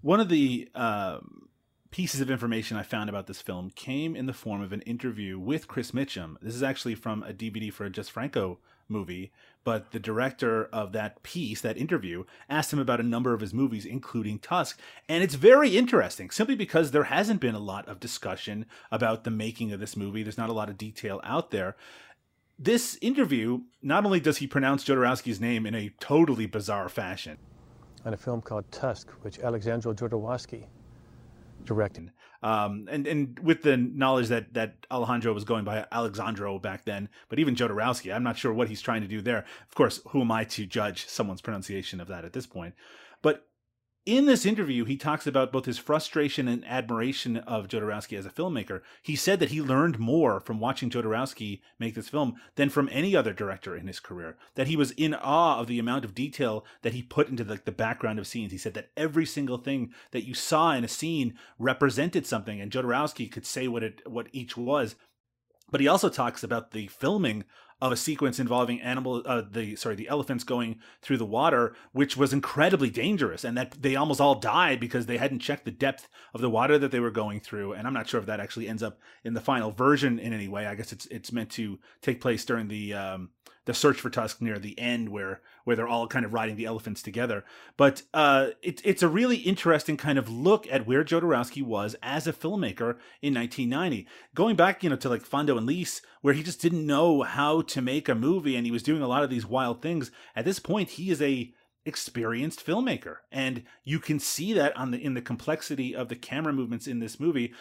One 0.00 0.18
of 0.18 0.28
the 0.28 0.68
um, 0.74 1.48
pieces 1.92 2.22
of 2.22 2.30
information 2.30 2.78
I 2.78 2.82
found 2.82 3.10
about 3.10 3.26
this 3.26 3.42
film 3.42 3.70
came 3.70 4.16
in 4.16 4.24
the 4.24 4.32
form 4.32 4.62
of 4.62 4.72
an 4.72 4.80
interview 4.80 5.38
with 5.38 5.68
Chris 5.68 5.92
Mitchum. 5.92 6.36
This 6.40 6.54
is 6.54 6.62
actually 6.62 6.94
from 6.94 7.22
a 7.22 7.34
DVD 7.34 7.70
for 7.70 7.84
a 7.84 7.90
Jess 7.90 8.08
Franco 8.08 8.58
movie, 8.88 9.30
but 9.62 9.92
the 9.92 10.00
director 10.00 10.64
of 10.72 10.92
that 10.92 11.22
piece, 11.22 11.60
that 11.60 11.76
interview, 11.76 12.24
asked 12.48 12.72
him 12.72 12.78
about 12.78 12.98
a 12.98 13.04
number 13.04 13.34
of 13.34 13.42
his 13.42 13.52
movies, 13.52 13.84
including 13.84 14.38
Tusk. 14.38 14.80
And 15.06 15.22
it's 15.22 15.34
very 15.34 15.76
interesting 15.76 16.30
simply 16.30 16.56
because 16.56 16.90
there 16.90 17.04
hasn't 17.04 17.42
been 17.42 17.54
a 17.54 17.60
lot 17.60 17.86
of 17.86 18.00
discussion 18.00 18.64
about 18.90 19.24
the 19.24 19.30
making 19.30 19.70
of 19.70 19.78
this 19.78 19.96
movie. 19.96 20.22
There's 20.22 20.38
not 20.38 20.50
a 20.50 20.54
lot 20.54 20.70
of 20.70 20.78
detail 20.78 21.20
out 21.22 21.50
there. 21.50 21.76
This 22.58 22.96
interview, 23.02 23.62
not 23.82 24.06
only 24.06 24.18
does 24.18 24.38
he 24.38 24.46
pronounce 24.46 24.84
Jodorowsky's 24.84 25.40
name 25.40 25.66
in 25.66 25.74
a 25.74 25.92
totally 26.00 26.46
bizarre 26.46 26.88
fashion, 26.88 27.36
on 28.04 28.14
a 28.14 28.16
film 28.16 28.40
called 28.40 28.64
Tusk, 28.72 29.10
which 29.20 29.38
Alexandro 29.38 29.92
Jodorowsky 29.94 30.64
directed. 31.64 32.12
Um, 32.42 32.88
and 32.90 33.06
and 33.06 33.38
with 33.38 33.62
the 33.62 33.76
knowledge 33.76 34.28
that 34.28 34.54
that 34.54 34.86
Alejandro 34.90 35.32
was 35.32 35.44
going 35.44 35.64
by 35.64 35.86
Alexandro 35.92 36.58
back 36.58 36.84
then, 36.84 37.08
but 37.28 37.38
even 37.38 37.54
Jodorowsky, 37.54 38.12
I'm 38.12 38.24
not 38.24 38.36
sure 38.36 38.52
what 38.52 38.68
he's 38.68 38.82
trying 38.82 39.02
to 39.02 39.08
do 39.08 39.20
there. 39.20 39.44
Of 39.68 39.74
course, 39.74 40.00
who 40.08 40.22
am 40.22 40.32
I 40.32 40.44
to 40.44 40.66
judge 40.66 41.06
someone's 41.06 41.40
pronunciation 41.40 42.00
of 42.00 42.08
that 42.08 42.24
at 42.24 42.32
this 42.32 42.46
point? 42.46 42.74
But 43.22 43.46
in 44.04 44.26
this 44.26 44.44
interview, 44.44 44.84
he 44.84 44.96
talks 44.96 45.28
about 45.28 45.52
both 45.52 45.64
his 45.64 45.78
frustration 45.78 46.48
and 46.48 46.64
admiration 46.66 47.36
of 47.36 47.68
Jodorowsky 47.68 48.18
as 48.18 48.26
a 48.26 48.30
filmmaker. 48.30 48.80
He 49.00 49.14
said 49.14 49.38
that 49.38 49.50
he 49.50 49.62
learned 49.62 50.00
more 50.00 50.40
from 50.40 50.58
watching 50.58 50.90
Jodorowsky 50.90 51.60
make 51.78 51.94
this 51.94 52.08
film 52.08 52.34
than 52.56 52.68
from 52.68 52.88
any 52.90 53.14
other 53.14 53.32
director 53.32 53.76
in 53.76 53.86
his 53.86 54.00
career. 54.00 54.36
That 54.56 54.66
he 54.66 54.76
was 54.76 54.90
in 54.92 55.14
awe 55.14 55.60
of 55.60 55.68
the 55.68 55.78
amount 55.78 56.04
of 56.04 56.16
detail 56.16 56.64
that 56.82 56.94
he 56.94 57.02
put 57.02 57.28
into 57.28 57.44
the, 57.44 57.60
the 57.64 57.70
background 57.70 58.18
of 58.18 58.26
scenes. 58.26 58.50
He 58.50 58.58
said 58.58 58.74
that 58.74 58.90
every 58.96 59.24
single 59.24 59.58
thing 59.58 59.92
that 60.10 60.26
you 60.26 60.34
saw 60.34 60.72
in 60.72 60.82
a 60.82 60.88
scene 60.88 61.38
represented 61.58 62.26
something, 62.26 62.60
and 62.60 62.72
Jodorowsky 62.72 63.30
could 63.30 63.46
say 63.46 63.68
what 63.68 63.84
it 63.84 64.02
what 64.10 64.26
each 64.32 64.56
was. 64.56 64.96
But 65.70 65.80
he 65.80 65.88
also 65.88 66.08
talks 66.08 66.42
about 66.42 66.72
the 66.72 66.88
filming 66.88 67.44
of 67.82 67.90
a 67.90 67.96
sequence 67.96 68.38
involving 68.38 68.80
animal 68.80 69.22
uh, 69.26 69.42
the 69.50 69.74
sorry 69.74 69.96
the 69.96 70.08
elephants 70.08 70.44
going 70.44 70.78
through 71.02 71.18
the 71.18 71.26
water 71.26 71.74
which 71.90 72.16
was 72.16 72.32
incredibly 72.32 72.88
dangerous 72.88 73.42
and 73.42 73.58
that 73.58 73.72
they 73.82 73.96
almost 73.96 74.20
all 74.20 74.36
died 74.36 74.78
because 74.78 75.06
they 75.06 75.16
hadn't 75.16 75.40
checked 75.40 75.64
the 75.64 75.70
depth 75.72 76.08
of 76.32 76.40
the 76.40 76.48
water 76.48 76.78
that 76.78 76.92
they 76.92 77.00
were 77.00 77.10
going 77.10 77.40
through. 77.40 77.72
And 77.72 77.86
i'm 77.86 77.92
not 77.92 78.08
sure 78.08 78.20
if 78.20 78.26
that 78.26 78.38
actually 78.38 78.68
ends 78.68 78.84
up 78.84 79.00
in 79.24 79.34
the 79.34 79.40
final 79.40 79.72
version 79.72 80.20
in 80.20 80.32
any 80.32 80.46
way. 80.46 80.66
I 80.66 80.76
guess 80.76 80.92
it's 80.92 81.06
it's 81.06 81.32
meant 81.32 81.50
to 81.50 81.80
take 82.00 82.20
place 82.20 82.44
during 82.44 82.68
the 82.68 82.94
um, 82.94 83.30
the 83.64 83.74
search 83.74 84.00
for 84.00 84.10
Tusk 84.10 84.40
near 84.40 84.58
the 84.58 84.78
end, 84.78 85.08
where 85.08 85.40
where 85.64 85.76
they're 85.76 85.88
all 85.88 86.08
kind 86.08 86.24
of 86.24 86.32
riding 86.32 86.56
the 86.56 86.64
elephants 86.64 87.02
together. 87.02 87.44
But 87.76 88.02
uh, 88.12 88.48
it's 88.62 88.82
it's 88.84 89.02
a 89.02 89.08
really 89.08 89.36
interesting 89.38 89.96
kind 89.96 90.18
of 90.18 90.28
look 90.28 90.66
at 90.70 90.86
where 90.86 91.04
Jodorowsky 91.04 91.62
was 91.62 91.96
as 92.02 92.26
a 92.26 92.32
filmmaker 92.32 92.96
in 93.20 93.34
1990, 93.34 94.06
going 94.34 94.56
back 94.56 94.82
you 94.82 94.90
know 94.90 94.96
to 94.96 95.08
like 95.08 95.28
Fando 95.28 95.56
and 95.56 95.66
Lis, 95.66 96.02
where 96.20 96.34
he 96.34 96.42
just 96.42 96.60
didn't 96.60 96.86
know 96.86 97.22
how 97.22 97.62
to 97.62 97.80
make 97.80 98.08
a 98.08 98.14
movie, 98.14 98.56
and 98.56 98.66
he 98.66 98.72
was 98.72 98.82
doing 98.82 99.02
a 99.02 99.08
lot 99.08 99.22
of 99.22 99.30
these 99.30 99.46
wild 99.46 99.82
things. 99.82 100.10
At 100.34 100.44
this 100.44 100.58
point, 100.58 100.90
he 100.90 101.10
is 101.10 101.22
a 101.22 101.52
experienced 101.84 102.64
filmmaker 102.64 103.16
and 103.32 103.64
you 103.82 103.98
can 103.98 104.20
see 104.20 104.52
that 104.52 104.76
on 104.76 104.92
the 104.92 104.98
in 104.98 105.14
the 105.14 105.20
complexity 105.20 105.96
of 105.96 106.08
the 106.08 106.14
camera 106.14 106.52
movements 106.52 106.86
in 106.86 107.00
this 107.00 107.18
movie 107.18 107.52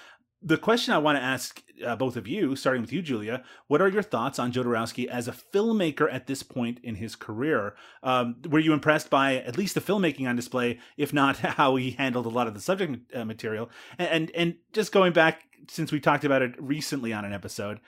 the 0.44 0.58
question 0.58 0.94
I 0.94 0.98
want 0.98 1.18
to 1.18 1.24
ask 1.24 1.62
uh, 1.86 1.96
both 1.96 2.16
of 2.16 2.28
you, 2.28 2.56
starting 2.56 2.82
with 2.82 2.92
you, 2.92 3.02
Julia, 3.02 3.44
what 3.68 3.82
are 3.82 3.88
your 3.88 4.02
thoughts 4.02 4.40
on 4.40 4.52
Jodorowsky 4.52 5.08
as 5.08 5.28
a 5.28 5.32
filmmaker 5.32 6.12
at 6.12 6.28
this 6.28 6.44
point 6.44 6.80
in 6.84 6.96
his 6.96 7.16
career? 7.16 7.76
Um, 8.04 8.38
were 8.50 8.60
you 8.60 8.74
impressed 8.74 9.10
by 9.10 9.36
at 9.38 9.58
least 9.58 9.76
the 9.76 9.82
filmmaking 9.82 10.28
on 10.28 10.36
display, 10.36 10.80
if 10.98 11.14
not 11.14 11.38
how 11.40 11.76
he 11.76 11.92
handled 11.92 12.26
a 12.26 12.30
lot 12.30 12.48
of 12.48 12.54
the 12.54 12.62
subject 12.62 13.14
uh, 13.16 13.26
material? 13.26 13.70
And, 13.98 14.10
and 14.10 14.32
and 14.32 14.56
just 14.74 14.92
going 14.92 15.14
back 15.14 15.44
since 15.68 15.92
we 15.92 16.00
talked 16.00 16.26
about 16.26 16.42
it 16.42 16.56
recently 16.62 17.14
on 17.14 17.26
an 17.26 17.34
episode, 17.34 17.80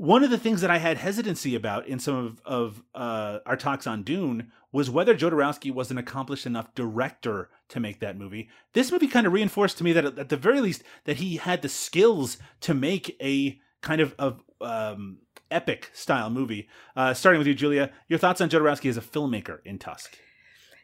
one 0.00 0.24
of 0.24 0.30
the 0.30 0.38
things 0.38 0.62
that 0.62 0.70
I 0.70 0.78
had 0.78 0.96
hesitancy 0.96 1.54
about 1.54 1.86
in 1.86 1.98
some 1.98 2.16
of, 2.16 2.40
of 2.46 2.82
uh, 2.94 3.40
our 3.44 3.56
talks 3.56 3.86
on 3.86 4.02
Dune 4.02 4.50
was 4.72 4.88
whether 4.88 5.14
Jodorowsky 5.14 5.74
was 5.74 5.90
an 5.90 5.98
accomplished 5.98 6.46
enough 6.46 6.74
director 6.74 7.50
to 7.68 7.80
make 7.80 8.00
that 8.00 8.16
movie. 8.16 8.48
This 8.72 8.90
movie 8.90 9.08
kind 9.08 9.26
of 9.26 9.34
reinforced 9.34 9.76
to 9.76 9.84
me 9.84 9.92
that 9.92 10.18
at 10.18 10.30
the 10.30 10.38
very 10.38 10.62
least 10.62 10.84
that 11.04 11.18
he 11.18 11.36
had 11.36 11.60
the 11.60 11.68
skills 11.68 12.38
to 12.62 12.72
make 12.72 13.14
a 13.20 13.60
kind 13.82 14.00
of 14.00 14.14
of 14.18 14.42
um, 14.62 15.18
epic 15.50 15.90
style 15.92 16.30
movie. 16.30 16.66
Uh, 16.96 17.12
starting 17.12 17.38
with 17.38 17.46
you, 17.46 17.54
Julia, 17.54 17.90
your 18.08 18.18
thoughts 18.18 18.40
on 18.40 18.48
Jodorowsky 18.48 18.88
as 18.88 18.96
a 18.96 19.02
filmmaker 19.02 19.58
in 19.66 19.78
Tusk? 19.78 20.16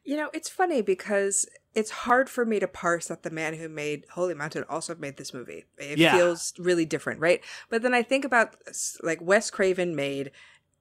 You 0.07 0.17
know, 0.17 0.31
it's 0.33 0.49
funny 0.49 0.83
because 0.83 1.47
it's 1.75 1.91
hard 1.91 2.31
for 2.31 2.47
me 2.47 2.61
to 2.61 2.69
parse 2.69 3.09
that 3.09 3.25
the 3.25 3.31
man 3.31 3.55
who 3.55 3.69
made 3.69 4.07
Holy 4.13 4.35
Mountain 4.35 4.65
also 4.69 4.95
made 4.95 5.17
this 5.17 5.35
movie. 5.35 5.65
It 5.77 5.99
yeah. 5.99 6.17
feels 6.17 6.55
really 6.59 6.85
different, 6.85 7.21
right? 7.21 7.43
But 7.69 7.83
then 7.83 7.93
I 7.93 8.03
think 8.03 8.25
about 8.25 8.55
like 9.03 9.21
Wes 9.21 9.51
Craven 9.51 9.97
made, 9.97 10.31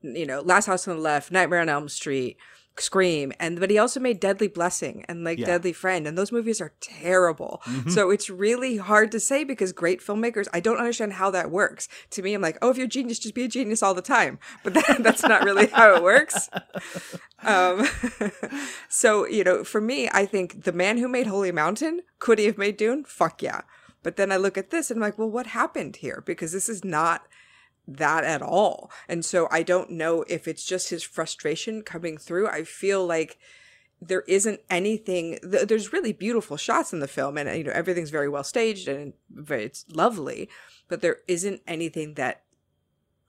you 0.01 0.27
know, 0.27 0.41
Last 0.41 0.67
House 0.67 0.87
on 0.87 0.95
the 0.95 1.01
Left, 1.01 1.31
Nightmare 1.31 1.59
on 1.59 1.69
Elm 1.69 1.89
Street, 1.89 2.37
Scream, 2.77 3.31
and 3.39 3.59
but 3.59 3.69
he 3.69 3.77
also 3.77 4.01
made 4.01 4.19
Deadly 4.19 4.49
Blessing 4.49 5.05
and 5.07 5.23
like 5.23 5.39
yeah. 5.39 5.45
Deadly 5.45 5.71
Friend, 5.71 6.05
and 6.05 6.17
those 6.17 6.31
movies 6.31 6.59
are 6.59 6.73
terrible. 6.81 7.61
Mm-hmm. 7.65 7.89
So 7.89 8.09
it's 8.09 8.29
really 8.29 8.77
hard 8.77 9.13
to 9.13 9.19
say 9.19 9.45
because 9.45 9.71
great 9.71 10.01
filmmakers, 10.01 10.47
I 10.53 10.59
don't 10.59 10.77
understand 10.77 11.13
how 11.13 11.31
that 11.31 11.51
works. 11.51 11.87
To 12.11 12.21
me, 12.21 12.33
I'm 12.33 12.41
like, 12.41 12.57
oh, 12.61 12.69
if 12.69 12.77
you're 12.77 12.85
a 12.85 12.89
genius, 12.89 13.19
just 13.19 13.33
be 13.33 13.45
a 13.45 13.47
genius 13.47 13.81
all 13.81 13.93
the 13.93 14.01
time. 14.01 14.39
But 14.63 14.73
that, 14.75 14.97
that's 14.99 15.23
not 15.23 15.43
really 15.43 15.67
how 15.67 15.95
it 15.95 16.03
works. 16.03 16.49
Um, 17.43 17.87
so 18.89 19.27
you 19.27 19.43
know, 19.43 19.63
for 19.63 19.79
me, 19.79 20.09
I 20.11 20.25
think 20.25 20.63
the 20.63 20.71
man 20.71 20.97
who 20.97 21.07
made 21.07 21.27
Holy 21.27 21.51
Mountain 21.51 22.01
could 22.17 22.39
he 22.39 22.45
have 22.45 22.57
made 22.57 22.75
Dune? 22.75 23.03
Fuck 23.03 23.43
yeah. 23.43 23.61
But 24.01 24.15
then 24.15 24.31
I 24.31 24.37
look 24.37 24.57
at 24.57 24.71
this 24.71 24.89
and 24.89 24.97
I'm 24.97 25.01
like, 25.01 25.19
well, 25.19 25.29
what 25.29 25.47
happened 25.47 25.97
here? 25.97 26.23
Because 26.25 26.51
this 26.51 26.69
is 26.69 26.83
not 26.83 27.27
that 27.87 28.23
at 28.23 28.41
all. 28.41 28.91
And 29.07 29.23
so 29.23 29.47
I 29.51 29.63
don't 29.63 29.91
know 29.91 30.23
if 30.27 30.47
it's 30.47 30.65
just 30.65 30.89
his 30.89 31.03
frustration 31.03 31.81
coming 31.81 32.17
through. 32.17 32.47
I 32.47 32.63
feel 32.63 33.05
like 33.05 33.37
there 34.01 34.23
isn't 34.27 34.59
anything 34.69 35.39
th- 35.41 35.67
there's 35.67 35.93
really 35.93 36.13
beautiful 36.13 36.57
shots 36.57 36.93
in 36.93 36.99
the 36.99 37.07
film 37.07 37.37
and 37.37 37.57
you 37.57 37.63
know 37.63 37.71
everything's 37.71 38.09
very 38.09 38.27
well 38.27 38.43
staged 38.43 38.87
and 38.87 39.13
very, 39.29 39.63
it's 39.63 39.85
lovely 39.93 40.49
but 40.87 41.01
there 41.01 41.19
isn't 41.27 41.61
anything 41.65 42.15
that 42.15 42.43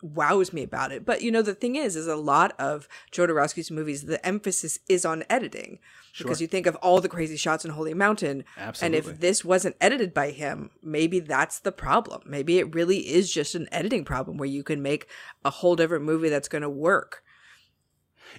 wows 0.02 0.52
me 0.52 0.62
about 0.62 0.92
it. 0.92 1.04
But 1.04 1.22
you 1.22 1.30
know, 1.30 1.42
the 1.42 1.54
thing 1.54 1.76
is, 1.76 1.96
is 1.96 2.06
a 2.06 2.16
lot 2.16 2.54
of 2.58 2.88
Jodorowsky's 3.12 3.70
movies, 3.70 4.02
the 4.02 4.24
emphasis 4.24 4.78
is 4.88 5.04
on 5.04 5.24
editing. 5.28 5.78
Sure. 6.12 6.24
Because 6.24 6.40
you 6.40 6.46
think 6.46 6.66
of 6.66 6.76
all 6.76 7.00
the 7.00 7.10
crazy 7.10 7.36
shots 7.36 7.64
in 7.64 7.72
Holy 7.72 7.92
Mountain. 7.92 8.44
Absolutely. 8.56 8.98
And 8.98 9.06
if 9.06 9.20
this 9.20 9.44
wasn't 9.44 9.76
edited 9.82 10.14
by 10.14 10.30
him, 10.30 10.70
maybe 10.82 11.20
that's 11.20 11.58
the 11.58 11.72
problem. 11.72 12.22
Maybe 12.24 12.58
it 12.58 12.74
really 12.74 12.98
is 13.00 13.30
just 13.30 13.54
an 13.54 13.68
editing 13.70 14.04
problem 14.04 14.38
where 14.38 14.48
you 14.48 14.62
can 14.62 14.80
make 14.80 15.08
a 15.44 15.50
whole 15.50 15.76
different 15.76 16.06
movie 16.06 16.30
that's 16.30 16.48
going 16.48 16.62
to 16.62 16.70
work. 16.70 17.22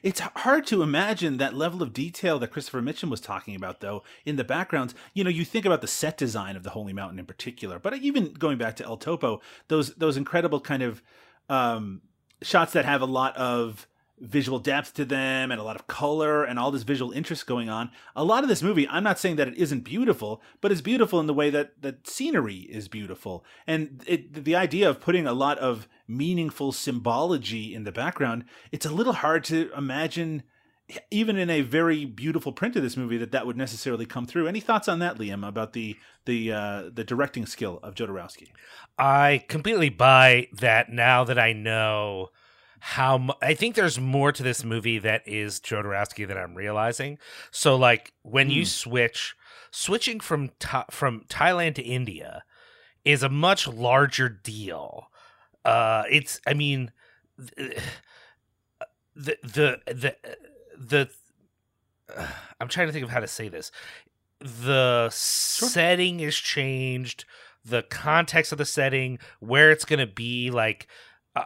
It's 0.04 0.20
hard 0.20 0.66
to 0.68 0.82
imagine 0.84 1.38
that 1.38 1.54
level 1.54 1.82
of 1.82 1.94
detail 1.94 2.40
that 2.40 2.50
Christopher 2.50 2.82
Mitchum 2.82 3.10
was 3.10 3.22
talking 3.22 3.56
about, 3.56 3.80
though, 3.80 4.04
in 4.26 4.36
the 4.36 4.44
backgrounds. 4.44 4.94
You 5.14 5.24
know, 5.24 5.30
you 5.30 5.46
think 5.46 5.66
about 5.66 5.82
the 5.82 5.88
set 5.88 6.18
design 6.18 6.56
of 6.56 6.64
the 6.64 6.72
Holy 6.72 6.94
Mountain 6.94 7.20
in 7.20 7.26
particular, 7.26 7.80
but 7.80 7.96
even 7.98 8.34
going 8.34 8.58
back 8.58 8.76
to 8.78 8.86
El 8.86 8.98
Topo, 8.98 9.42
those 9.68 9.96
those 9.96 10.18
incredible 10.18 10.60
kind 10.60 10.84
of 10.84 11.02
um, 11.50 12.02
shots 12.42 12.74
that 12.74 12.86
have 12.86 13.02
a 13.02 13.06
lot 13.06 13.36
of 13.38 13.88
visual 14.20 14.58
depth 14.58 14.94
to 14.96 15.06
them 15.06 15.52
and 15.52 15.62
a 15.62 15.64
lot 15.64 15.76
of 15.76 15.86
color 15.86 16.44
and 16.44 16.58
all 16.58 16.72
this 16.72 16.84
visual 16.84 17.12
interest 17.12 17.46
going 17.46 17.70
on. 17.70 17.92
A 18.16 18.24
lot 18.24 18.44
of 18.44 18.50
this 18.50 18.64
movie, 18.64 18.88
I'm 18.88 19.04
not 19.04 19.20
saying 19.20 19.36
that 19.36 19.48
it 19.48 19.58
isn't 19.58 19.82
beautiful, 19.82 20.42
but 20.60 20.72
it's 20.72 20.82
beautiful 20.82 21.20
in 21.20 21.28
the 21.28 21.34
way 21.34 21.50
that 21.52 21.82
that 21.82 22.08
scenery 22.08 22.62
is 22.70 22.88
beautiful. 22.88 23.46
And 23.68 24.04
it, 24.08 24.44
the 24.46 24.56
idea 24.56 24.90
of 24.90 25.00
putting 25.00 25.28
a 25.28 25.34
lot 25.34 25.60
of 25.60 25.88
meaningful 26.08 26.72
symbology 26.72 27.76
in 27.76 27.84
the 27.84 27.92
background, 27.92 28.46
it's 28.72 28.86
a 28.86 28.92
little 28.92 29.14
hard 29.14 29.44
to 29.46 29.72
imagine 29.78 30.44
even 31.12 31.38
in 31.38 31.50
a 31.50 31.62
very 31.62 32.06
beautiful 32.06 32.52
print 32.52 32.76
of 32.76 32.84
this 32.84 32.96
movie 32.96 33.18
that 33.18 33.32
that 33.32 33.46
would 33.46 33.58
necessarily 33.58 34.06
come 34.06 34.26
through. 34.26 34.48
Any 34.48 34.60
thoughts 34.60 34.88
on 34.88 35.00
that, 35.00 35.18
Liam, 35.18 35.48
about 35.48 35.74
the 35.74 35.98
the 36.26 36.52
uh, 36.52 36.84
the 36.94 37.04
directing 37.04 37.46
skill 37.46 37.80
of 37.84 37.96
Jodorowsky? 37.96 38.50
I 38.98 39.44
completely 39.48 39.90
buy 39.90 40.48
that 40.54 40.90
now 40.90 41.24
that 41.24 41.38
I 41.38 41.54
know 41.54 42.30
how 42.80 43.18
mu- 43.18 43.34
I 43.42 43.54
think 43.54 43.76
there's 43.76 44.00
more 44.00 44.32
to 44.32 44.44
this 44.44 44.64
movie 44.64 45.00
that 45.00 45.24
is 45.26 45.60
Jodorowsky 45.60 46.28
than 46.28 46.38
I'm 46.38 46.56
realizing. 46.56 47.18
So 47.52 47.76
like 47.76 48.14
when 48.22 48.50
mm. 48.50 48.54
you 48.54 48.62
hmm. 48.62 48.68
switch 48.68 49.36
switching 49.72 50.20
from 50.20 50.52
from 50.90 51.26
Thailand 51.28 51.76
to 51.76 51.82
India 51.82 52.44
is 53.04 53.24
a 53.24 53.30
much 53.30 53.68
larger 53.68 54.30
deal. 54.30 55.10
Uh 55.66 56.04
it's 56.10 56.40
I 56.48 56.54
mean 56.54 56.92
the 57.38 57.82
the 59.44 59.80
the 59.86 60.16
the 60.78 61.10
uh, 62.16 62.28
I'm 62.60 62.68
trying 62.68 62.88
to 62.88 62.94
think 62.94 63.04
of 63.04 63.12
how 63.12 63.20
to 63.20 63.28
say 63.28 63.50
this. 63.50 63.72
The 64.40 65.10
sure. 65.10 65.70
setting 65.70 66.20
is 66.20 66.36
changed, 66.36 67.26
the 67.64 67.84
context 67.84 68.52
of 68.52 68.58
the 68.58 68.66
setting, 68.66 69.20
where 69.40 69.72
it's 69.72 69.86
going 69.86 70.00
to 70.00 70.08
be 70.08 70.52
like 70.52 70.88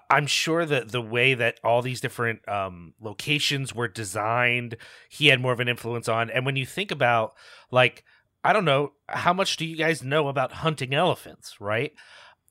I'm 0.09 0.27
sure 0.27 0.65
that 0.65 0.91
the 0.91 1.01
way 1.01 1.33
that 1.33 1.59
all 1.63 1.81
these 1.81 2.01
different 2.01 2.47
um, 2.47 2.93
locations 3.01 3.73
were 3.73 3.87
designed, 3.87 4.77
he 5.09 5.27
had 5.27 5.41
more 5.41 5.53
of 5.53 5.59
an 5.59 5.67
influence 5.67 6.07
on. 6.07 6.29
And 6.29 6.45
when 6.45 6.55
you 6.55 6.65
think 6.65 6.91
about, 6.91 7.33
like, 7.71 8.03
I 8.43 8.53
don't 8.53 8.65
know, 8.65 8.93
how 9.07 9.33
much 9.33 9.57
do 9.57 9.65
you 9.65 9.75
guys 9.75 10.03
know 10.03 10.27
about 10.27 10.53
hunting 10.53 10.93
elephants, 10.93 11.59
right? 11.59 11.93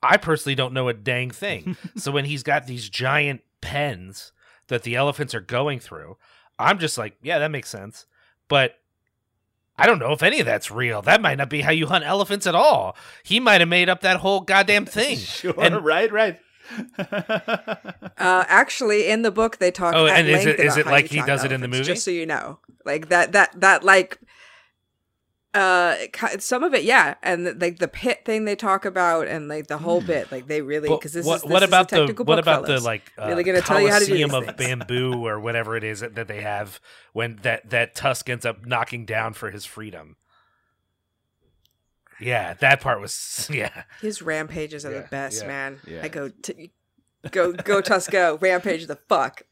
I 0.02 0.16
personally 0.16 0.54
don't 0.54 0.74
know 0.74 0.88
a 0.88 0.94
dang 0.94 1.30
thing. 1.30 1.76
so 1.96 2.12
when 2.12 2.24
he's 2.24 2.42
got 2.42 2.66
these 2.66 2.88
giant 2.88 3.42
pens 3.60 4.32
that 4.68 4.82
the 4.82 4.94
elephants 4.94 5.34
are 5.34 5.40
going 5.40 5.80
through. 5.80 6.16
I'm 6.60 6.78
just 6.78 6.96
like, 6.98 7.16
yeah, 7.22 7.38
that 7.40 7.50
makes 7.50 7.68
sense. 7.68 8.06
But 8.48 8.76
I 9.78 9.86
don't 9.86 9.98
know 9.98 10.12
if 10.12 10.22
any 10.22 10.40
of 10.40 10.46
that's 10.46 10.70
real. 10.70 11.00
That 11.02 11.22
might 11.22 11.38
not 11.38 11.48
be 11.48 11.62
how 11.62 11.70
you 11.70 11.86
hunt 11.86 12.04
elephants 12.04 12.46
at 12.46 12.54
all. 12.54 12.96
He 13.22 13.40
might 13.40 13.60
have 13.60 13.68
made 13.68 13.88
up 13.88 14.00
that 14.02 14.18
whole 14.18 14.40
goddamn 14.40 14.84
thing. 14.86 15.16
sure, 15.18 15.54
And- 15.58 15.84
right, 15.84 16.10
right. 16.12 16.38
Uh, 18.20 18.44
actually, 18.48 19.08
in 19.08 19.22
the 19.22 19.30
book, 19.30 19.56
they 19.58 19.70
talk. 19.70 19.94
Oh, 19.94 20.06
at 20.06 20.18
and 20.18 20.28
is 20.28 20.44
it- 20.46 20.60
is 20.60 20.76
it 20.76 20.84
like 20.86 21.06
he 21.06 21.16
hunt 21.18 21.26
does 21.28 21.44
it 21.44 21.52
in 21.52 21.60
the 21.62 21.68
movie? 21.68 21.84
Just 21.84 22.04
so 22.04 22.10
you 22.10 22.26
know, 22.26 22.58
like 22.84 23.08
that, 23.08 23.32
that, 23.32 23.58
that, 23.60 23.82
like, 23.82 24.18
uh, 25.52 25.96
some 26.38 26.62
of 26.62 26.74
it, 26.74 26.84
yeah, 26.84 27.14
and 27.22 27.60
like 27.60 27.78
the 27.78 27.88
pit 27.88 28.24
thing 28.24 28.44
they 28.44 28.54
talk 28.54 28.84
about, 28.84 29.26
and 29.26 29.48
like 29.48 29.66
the 29.66 29.78
whole 29.78 30.00
bit, 30.00 30.30
like 30.30 30.46
they 30.46 30.62
really 30.62 30.88
because 30.88 31.12
this 31.12 31.26
what, 31.26 31.36
is 31.36 31.42
this 31.42 31.50
what 31.50 31.62
about 31.62 31.88
the 31.88 31.96
technical 31.98 32.24
what 32.24 32.38
about 32.38 32.66
fellas. 32.66 32.82
the 32.82 32.86
like 32.86 33.10
uh, 33.18 33.26
Really 33.26 33.42
gonna 33.42 33.60
tell 33.60 33.80
you 33.80 33.88
how 33.88 33.98
to 33.98 34.04
do 34.06 34.12
Coliseum 34.12 34.34
of 34.34 34.56
things. 34.56 34.56
bamboo 34.84 35.26
or 35.26 35.40
whatever 35.40 35.76
it 35.76 35.82
is 35.82 36.00
that, 36.00 36.14
that 36.14 36.28
they 36.28 36.40
have 36.42 36.80
when 37.12 37.36
that 37.42 37.70
that 37.70 37.94
Tusk 37.96 38.28
ends 38.30 38.46
up 38.46 38.64
knocking 38.64 39.04
down 39.06 39.32
for 39.32 39.50
his 39.50 39.64
freedom. 39.64 40.16
Yeah, 42.20 42.54
that 42.54 42.80
part 42.80 43.00
was 43.00 43.48
yeah. 43.52 43.84
His 44.00 44.22
rampages 44.22 44.84
are 44.84 44.92
Yeah, 44.92 45.00
the 45.02 45.08
best, 45.08 45.42
yeah, 45.42 45.48
man. 45.48 45.80
yeah. 45.86 46.00
I 46.02 46.08
go 46.08 46.28
t- 46.28 46.70
go 47.30 47.52
go 47.52 47.80
Tusco, 47.80 48.40
rampage 48.40 48.86
the 48.86 48.96
fuck. 48.96 49.42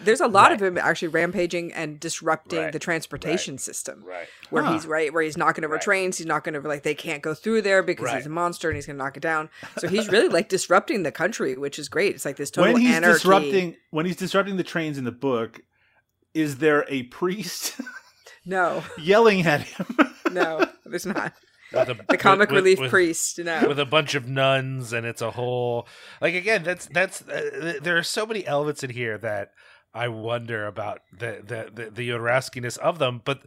There's 0.00 0.20
a 0.20 0.26
lot 0.26 0.52
of 0.52 0.62
him 0.62 0.78
actually 0.78 1.08
rampaging 1.08 1.72
and 1.72 1.98
disrupting 2.00 2.58
Right, 2.58 2.72
the 2.72 2.78
transportation 2.78 3.58
system. 3.58 4.02
Right. 4.06 4.26
Where 4.50 4.62
Huh. 4.62 4.72
he's 4.74 4.86
right, 4.86 5.12
where 5.12 5.22
he's 5.22 5.36
knocking 5.36 5.64
over 5.64 5.74
Right. 5.74 5.82
trains, 5.82 6.18
he's 6.18 6.26
not 6.26 6.44
going 6.44 6.54
to 6.60 6.66
like 6.68 6.82
they 6.82 6.94
can't 6.94 7.22
go 7.22 7.34
through 7.34 7.62
there 7.62 7.82
because 7.82 8.04
Right. 8.06 8.16
he's 8.16 8.26
a 8.26 8.30
monster 8.30 8.68
and 8.68 8.76
he's 8.76 8.86
going 8.86 8.96
to 8.98 9.02
knock 9.04 9.16
it 9.16 9.20
down. 9.20 9.50
So 9.78 9.88
he's 9.88 10.08
really 10.08 10.28
like 10.28 10.48
disrupting 10.48 11.02
the 11.02 11.12
country, 11.12 11.56
which 11.56 11.78
is 11.78 11.88
great. 11.88 12.14
It's 12.14 12.24
like 12.24 12.36
this 12.36 12.50
total 12.50 12.72
when 12.74 12.82
he's 12.82 12.94
anarchy. 12.96 13.14
disrupting 13.14 13.76
when 13.90 14.06
he's 14.06 14.16
disrupting 14.16 14.56
the 14.56 14.64
trains 14.64 14.98
in 14.98 15.04
the 15.04 15.12
book, 15.12 15.60
is 16.34 16.58
there 16.58 16.84
a 16.88 17.04
priest 17.04 17.80
No, 18.44 18.82
yelling 18.98 19.42
at 19.46 19.60
him? 19.62 19.86
no, 20.32 20.66
there's 20.84 21.06
not 21.06 21.32
With 21.72 21.88
a- 21.90 22.04
the 22.08 22.16
comic 22.18 22.50
with- 22.50 22.56
relief 22.58 22.80
with- 22.80 22.90
priest. 22.90 23.38
No, 23.38 23.68
with 23.68 23.78
a 23.78 23.84
bunch 23.86 24.14
of 24.14 24.26
nuns 24.28 24.92
and 24.92 25.06
it's 25.06 25.22
a 25.22 25.30
whole 25.30 25.86
like 26.20 26.34
again 26.34 26.62
that's 26.64 26.86
that's 26.86 27.22
uh, 27.28 27.74
there 27.82 27.96
are 27.96 28.02
so 28.02 28.26
many 28.26 28.44
elements 28.46 28.82
in 28.82 28.90
here 28.90 29.16
that 29.18 29.52
I 29.94 30.08
wonder 30.08 30.66
about 30.66 31.00
the 31.12 31.42
the 31.44 31.70
the, 31.72 31.90
the 31.90 32.76
of 32.78 32.98
them 32.98 33.20
but 33.24 33.42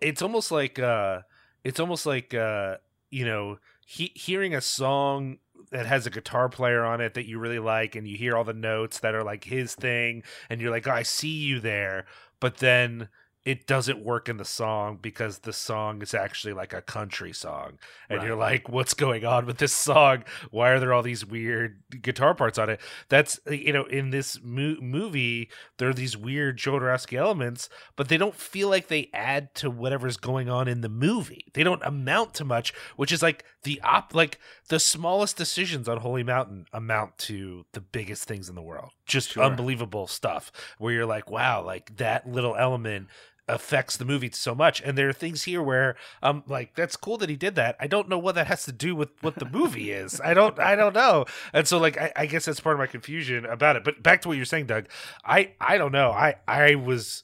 it's 0.00 0.22
almost 0.22 0.50
like 0.50 0.78
uh 0.78 1.22
it's 1.64 1.80
almost 1.80 2.06
like 2.06 2.34
uh 2.34 2.76
you 3.10 3.24
know 3.24 3.58
he, 3.86 4.12
hearing 4.14 4.54
a 4.54 4.60
song 4.60 5.38
that 5.70 5.86
has 5.86 6.06
a 6.06 6.10
guitar 6.10 6.48
player 6.48 6.84
on 6.84 7.00
it 7.00 7.14
that 7.14 7.26
you 7.26 7.38
really 7.38 7.58
like 7.58 7.96
and 7.96 8.06
you 8.06 8.16
hear 8.16 8.36
all 8.36 8.44
the 8.44 8.52
notes 8.52 9.00
that 9.00 9.14
are 9.14 9.24
like 9.24 9.44
his 9.44 9.74
thing 9.74 10.22
and 10.48 10.60
you're 10.60 10.70
like 10.70 10.86
oh, 10.86 10.92
I 10.92 11.02
see 11.02 11.28
you 11.28 11.60
there. 11.60 12.06
But 12.40 12.58
then 12.58 13.08
it 13.48 13.66
doesn't 13.66 14.04
work 14.04 14.28
in 14.28 14.36
the 14.36 14.44
song 14.44 14.98
because 15.00 15.38
the 15.38 15.54
song 15.54 16.02
is 16.02 16.12
actually 16.12 16.52
like 16.52 16.74
a 16.74 16.82
country 16.82 17.32
song. 17.32 17.78
And 18.10 18.22
you're 18.22 18.36
like 18.36 18.68
what's 18.68 18.92
going 18.92 19.24
on 19.24 19.46
with 19.46 19.56
this 19.56 19.72
song? 19.72 20.24
Why 20.50 20.68
are 20.68 20.78
there 20.78 20.92
all 20.92 21.02
these 21.02 21.24
weird 21.24 21.78
guitar 22.02 22.34
parts 22.34 22.58
on 22.58 22.68
it? 22.68 22.78
That's 23.08 23.40
uh, 23.48 23.52
you 23.52 23.72
know 23.72 23.84
in 23.84 24.10
this 24.10 24.38
mo- 24.42 24.76
movie 24.82 25.48
there 25.78 25.88
are 25.88 25.94
these 25.94 26.14
weird 26.14 26.58
Jodorowsky 26.58 27.16
elements 27.16 27.70
but 27.96 28.08
they 28.08 28.18
don't 28.18 28.34
feel 28.34 28.68
like 28.68 28.88
they 28.88 29.08
add 29.14 29.54
to 29.54 29.70
whatever's 29.70 30.18
going 30.18 30.50
on 30.50 30.68
in 30.68 30.82
the 30.82 30.90
movie. 30.90 31.46
They 31.54 31.64
don't 31.64 31.82
amount 31.84 32.34
to 32.34 32.44
much 32.44 32.74
which 32.96 33.12
is 33.12 33.22
like 33.22 33.46
the 33.62 33.80
op 33.82 34.14
like 34.14 34.38
the 34.68 34.78
smallest 34.78 35.38
decisions 35.38 35.88
on 35.88 35.96
holy 35.98 36.22
mountain 36.22 36.66
amount 36.74 37.16
to 37.18 37.64
the 37.72 37.80
biggest 37.80 38.24
things 38.28 38.50
in 38.50 38.54
the 38.56 38.62
world. 38.62 38.90
Just 39.06 39.30
Sure. 39.30 39.42
unbelievable 39.44 40.06
stuff 40.06 40.52
where 40.76 40.92
you're 40.92 41.06
like 41.06 41.30
wow 41.30 41.62
like 41.64 41.96
that 41.96 42.28
little 42.28 42.54
element 42.54 43.08
affects 43.48 43.96
the 43.96 44.04
movie 44.04 44.30
so 44.32 44.54
much. 44.54 44.80
And 44.82 44.96
there 44.96 45.08
are 45.08 45.12
things 45.14 45.44
here 45.44 45.62
where 45.62 45.96
i'm 46.22 46.42
like 46.46 46.74
that's 46.74 46.96
cool 46.96 47.16
that 47.18 47.28
he 47.28 47.36
did 47.36 47.54
that. 47.56 47.76
I 47.80 47.86
don't 47.86 48.08
know 48.08 48.18
what 48.18 48.34
that 48.34 48.46
has 48.46 48.64
to 48.64 48.72
do 48.72 48.94
with 48.94 49.10
what 49.22 49.36
the 49.36 49.48
movie 49.48 49.90
is. 50.04 50.20
I 50.20 50.34
don't 50.34 50.58
i 50.58 50.74
don't 50.76 50.94
know. 50.94 51.24
And 51.52 51.66
so 51.66 51.78
like 51.78 51.98
I, 51.98 52.12
I 52.14 52.26
guess 52.26 52.44
that's 52.44 52.60
part 52.60 52.74
of 52.74 52.78
my 52.80 52.86
confusion 52.86 53.46
about 53.46 53.76
it. 53.76 53.84
But 53.84 54.02
back 54.02 54.22
to 54.22 54.28
what 54.28 54.36
you're 54.36 54.46
saying 54.46 54.66
doug 54.66 54.86
i 55.24 55.52
i 55.60 55.78
don't 55.78 55.92
know. 55.92 56.10
I 56.10 56.36
i 56.46 56.74
was 56.74 57.22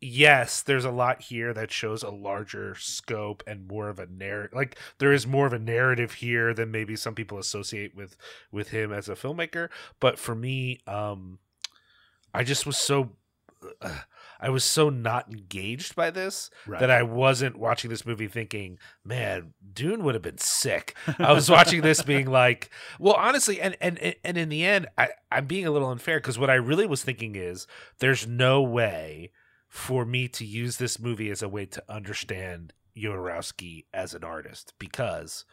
yes 0.00 0.62
there's 0.62 0.84
a 0.84 0.90
lot 0.90 1.22
here 1.22 1.54
that 1.54 1.70
shows 1.70 2.02
a 2.02 2.10
larger 2.10 2.74
scope 2.74 3.40
and 3.46 3.68
more 3.68 3.88
of 3.88 4.00
a 4.00 4.06
narrative 4.06 4.52
like 4.52 4.76
there 4.98 5.12
is 5.12 5.28
more 5.28 5.46
of 5.46 5.52
a 5.52 5.60
narrative 5.60 6.14
here 6.14 6.52
than 6.52 6.72
maybe 6.72 6.96
some 6.96 7.14
people 7.14 7.38
associate 7.38 7.94
with 7.94 8.16
with 8.50 8.70
him 8.70 8.92
as 8.92 9.08
a 9.08 9.14
filmmaker. 9.14 9.68
But 10.00 10.18
for 10.18 10.34
me 10.34 10.80
um 10.86 11.38
i 12.34 12.42
just 12.42 12.66
was 12.66 12.78
so 12.78 13.10
uh, 13.80 14.00
I 14.42 14.50
was 14.50 14.64
so 14.64 14.90
not 14.90 15.28
engaged 15.30 15.94
by 15.94 16.10
this 16.10 16.50
Right. 16.66 16.80
that 16.80 16.90
I 16.90 17.02
wasn't 17.04 17.56
watching 17.58 17.88
this 17.90 18.04
movie 18.04 18.26
thinking, 18.26 18.78
man, 19.04 19.54
Dune 19.72 20.02
would 20.02 20.14
have 20.14 20.22
been 20.22 20.38
sick. 20.38 20.94
I 21.18 21.32
was 21.32 21.48
watching 21.48 21.80
this 21.80 22.02
being 22.12 22.26
like, 22.26 22.70
well, 22.98 23.14
honestly, 23.14 23.60
and 23.60 23.76
and 23.80 24.14
and 24.24 24.36
in 24.36 24.48
the 24.48 24.64
end, 24.64 24.88
I, 24.98 25.08
I'm 25.30 25.46
being 25.46 25.66
a 25.66 25.70
little 25.70 25.90
unfair 25.90 26.18
because 26.18 26.38
what 26.38 26.50
I 26.50 26.54
really 26.54 26.86
was 26.86 27.02
thinking 27.04 27.36
is 27.36 27.66
there's 28.00 28.26
no 28.26 28.60
way 28.60 29.30
for 29.68 30.04
me 30.04 30.28
to 30.28 30.44
use 30.44 30.76
this 30.76 30.98
movie 30.98 31.30
as 31.30 31.40
a 31.42 31.48
way 31.48 31.64
to 31.66 31.82
understand 31.88 32.74
Jodorowsky 32.96 33.86
as 33.94 34.12
an 34.12 34.24
artist 34.24 34.74
because 34.78 35.44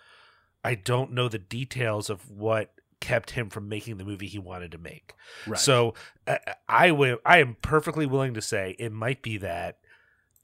I 0.64 0.76
don't 0.76 1.14
know 1.14 1.30
the 1.30 1.38
details 1.40 2.10
of 2.10 2.30
what 2.30 2.74
kept 3.00 3.32
him 3.32 3.50
from 3.50 3.70
making 3.70 3.98
the 3.98 4.06
movie 4.06 4.28
he 4.28 4.40
wanted 4.40 4.72
to 4.72 4.78
make. 4.78 5.14
Right. 5.48 5.60
So 5.60 5.94
uh, 6.28 6.38
I 6.68 6.92
will. 6.92 7.18
I 7.26 7.40
am 7.40 7.58
perfectly 7.62 8.06
willing 8.06 8.34
to 8.34 8.42
say 8.42 8.76
it 8.80 8.92
might 8.92 9.22
be 9.22 9.38
that 9.38 9.78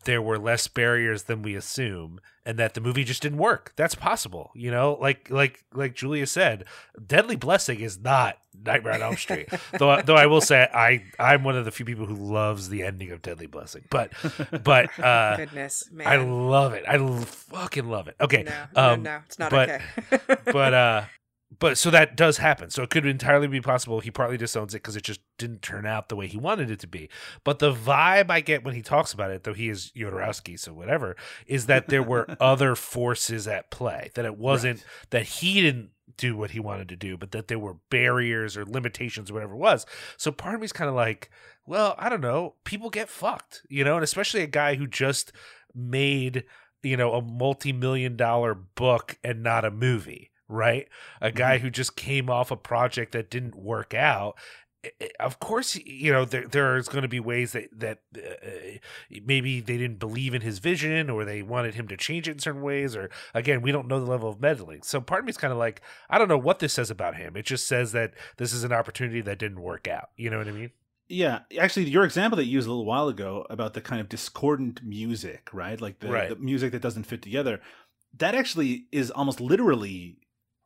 there 0.06 0.22
were 0.22 0.38
less 0.38 0.68
barriers 0.68 1.24
than 1.24 1.42
we 1.42 1.56
assume, 1.56 2.20
and 2.46 2.60
that 2.60 2.76
the 2.76 2.82
movie 2.82 3.04
just 3.04 3.24
didn't 3.24 3.40
work. 3.40 3.74
That's 3.76 3.96
possible. 3.96 4.52
You 4.54 4.70
know, 4.72 4.98
like 5.02 5.30
like 5.30 5.64
like 5.74 5.96
Julia 5.96 6.28
said, 6.28 6.66
Deadly 7.06 7.36
Blessing 7.36 7.80
is 7.82 8.00
not 8.00 8.38
Nightmare 8.64 8.94
on 8.94 9.02
Elm 9.02 9.16
Street. 9.18 9.50
though 9.80 10.02
though 10.04 10.16
I 10.16 10.28
will 10.28 10.42
say 10.42 10.68
I 10.74 11.04
I'm 11.20 11.44
one 11.44 11.58
of 11.58 11.66
the 11.66 11.72
few 11.72 11.86
people 11.86 12.06
who 12.06 12.16
loves 12.16 12.70
the 12.70 12.84
ending 12.84 13.12
of 13.12 13.22
Deadly 13.24 13.48
Blessing, 13.48 13.84
but 13.90 14.12
but 14.64 14.98
uh, 15.04 15.38
goodness, 15.38 15.90
man. 15.92 16.08
I 16.08 16.18
love 16.18 16.74
it. 16.74 16.86
I 16.88 16.98
l- 16.98 17.18
fucking 17.22 17.90
love 17.90 18.08
it. 18.08 18.16
Okay, 18.22 18.44
no, 18.44 18.52
no, 18.76 18.94
um, 18.94 19.04
no, 19.04 19.20
it's 19.26 19.40
not 19.40 19.50
but- 19.52 19.70
okay. 19.70 19.82
but 20.46 20.74
uh 20.74 21.04
but 21.60 21.78
so 21.78 21.90
that 21.92 22.16
does 22.16 22.38
happen. 22.38 22.70
So 22.70 22.84
it 22.84 22.90
could 22.90 23.06
entirely 23.06 23.48
be 23.48 23.62
possible 23.62 24.00
he 24.00 24.12
partly 24.12 24.38
disowns 24.38 24.74
it 24.74 24.82
because 24.82 24.96
it 24.96 25.04
just 25.04 25.22
didn't 25.38 25.62
turn 25.62 25.86
out 25.86 26.10
the 26.10 26.16
way 26.16 26.28
he 26.28 26.38
wanted 26.38 26.72
it 26.72 26.80
to 26.80 26.88
be. 26.88 27.10
But 27.44 27.60
the 27.60 27.74
vibe 27.74 28.30
i 28.30 28.40
get 28.40 28.64
when 28.64 28.76
he 28.76 28.82
talks 28.82 29.14
about 29.14 29.32
it 29.32 29.44
though 29.44 29.54
he 29.54 29.70
is 29.70 29.92
Jodorowsky, 29.96 30.60
so 30.60 30.74
whatever 30.74 31.16
is 31.48 31.68
that 31.68 31.88
there 31.88 32.04
were 32.04 32.28
other 32.40 32.76
forces 32.76 33.48
at 33.48 33.72
play. 33.72 34.12
That 34.16 34.26
it 34.26 34.38
wasn't 34.38 34.84
that 35.12 35.24
he 35.24 35.62
didn't 35.62 35.92
do 36.18 36.38
what 36.38 36.52
he 36.52 36.60
wanted 36.60 36.88
to 36.88 36.96
do 36.96 37.18
but 37.18 37.32
that 37.32 37.50
there 37.50 37.60
were 37.60 37.76
barriers 37.90 38.56
or 38.56 38.64
limitations 38.66 39.30
or 39.30 39.36
whatever 39.36 39.54
it 39.54 39.60
was. 39.60 39.86
So 40.18 40.32
part 40.32 40.56
of 40.56 40.62
me's 40.62 40.72
kind 40.72 40.90
of 40.90 40.96
like 40.96 41.30
well 41.66 41.96
i 41.98 42.10
don't 42.10 42.22
know. 42.22 42.56
People 42.64 42.90
get 42.90 43.10
fucked 43.10 43.62
you 43.70 43.84
know? 43.84 43.96
And 43.96 44.04
especially 44.04 44.42
a 44.42 44.48
guy 44.48 44.76
who 44.76 44.88
just 44.88 45.32
made 45.74 46.46
you 46.84 46.98
know 46.98 47.14
a 47.14 47.22
multi-million 47.22 48.16
dollar 48.16 48.54
book 48.54 49.18
and 49.24 49.44
not 49.44 49.66
a 49.66 49.72
movie 49.72 50.32
right? 50.48 50.88
A 51.22 51.32
guy 51.32 51.58
who 51.60 51.70
just 51.70 51.96
came 51.96 52.30
off 52.30 52.52
a 52.52 52.56
project 52.56 53.12
that 53.14 53.30
didn't 53.30 53.56
work 53.56 53.94
out. 53.94 54.36
Of 55.20 55.40
course 55.40 55.76
you 55.84 56.12
know 56.12 56.26
there 56.26 56.48
there's 56.48 56.88
going 56.88 57.02
to 57.02 57.08
be 57.08 57.20
ways 57.20 57.54
that 57.54 57.70
that 57.80 58.02
uh, 58.16 58.78
maybe 59.26 59.60
they 59.60 59.78
didn't 59.78 59.98
believe 59.98 60.36
in 60.36 60.42
his 60.42 60.60
vision 60.60 61.10
or 61.10 61.26
they 61.26 61.42
wanted 61.42 61.74
him 61.74 61.88
to 61.88 61.98
change 61.98 62.28
it 62.28 62.34
in 62.34 62.40
certain 62.40 62.62
ways 62.62 62.96
or 62.96 63.10
again 63.34 63.64
we 63.64 63.72
don't 63.72 63.88
know 63.88 64.00
the 64.00 64.06
level 64.06 64.30
of 64.30 64.40
meddling. 64.40 64.84
So 64.84 65.02
part 65.02 65.22
of 65.22 65.26
me 65.26 65.32
is 65.32 65.38
kind 65.38 65.52
of 65.52 65.58
like 65.58 65.82
i 66.08 66.20
don't 66.20 66.28
know 66.28 66.38
what 66.38 66.60
this 66.60 66.74
says 66.74 66.92
about 66.92 67.16
him. 67.16 67.36
It 67.36 67.48
just 67.48 67.68
says 67.68 67.94
that 67.94 68.14
this 68.38 68.54
is 68.54 68.64
an 68.64 68.72
opportunity 68.72 69.22
that 69.22 69.40
didn't 69.40 69.62
work 69.62 69.88
out. 69.88 70.10
You 70.18 70.30
know 70.30 70.38
what 70.38 70.48
i 70.48 70.52
mean? 70.52 70.70
Yeah, 71.08 71.40
actually, 71.60 71.90
your 71.90 72.04
example 72.04 72.38
that 72.38 72.46
you 72.46 72.52
used 72.52 72.68
a 72.68 72.72
little 72.72 72.86
while 72.86 73.08
ago 73.08 73.46
about 73.50 73.74
the 73.74 73.82
kind 73.82 74.02
of 74.02 74.10
discordant 74.10 74.84
music, 74.84 75.50
right? 75.54 75.80
Like 75.80 76.00
the, 76.00 76.10
Right. 76.10 76.30
the 76.30 76.36
music 76.36 76.72
that 76.72 76.82
doesn't 76.82 77.04
fit 77.04 77.22
together. 77.22 77.60
That 78.18 78.34
actually 78.34 78.86
is 78.92 79.12
almost 79.12 79.40
literally 79.40 80.18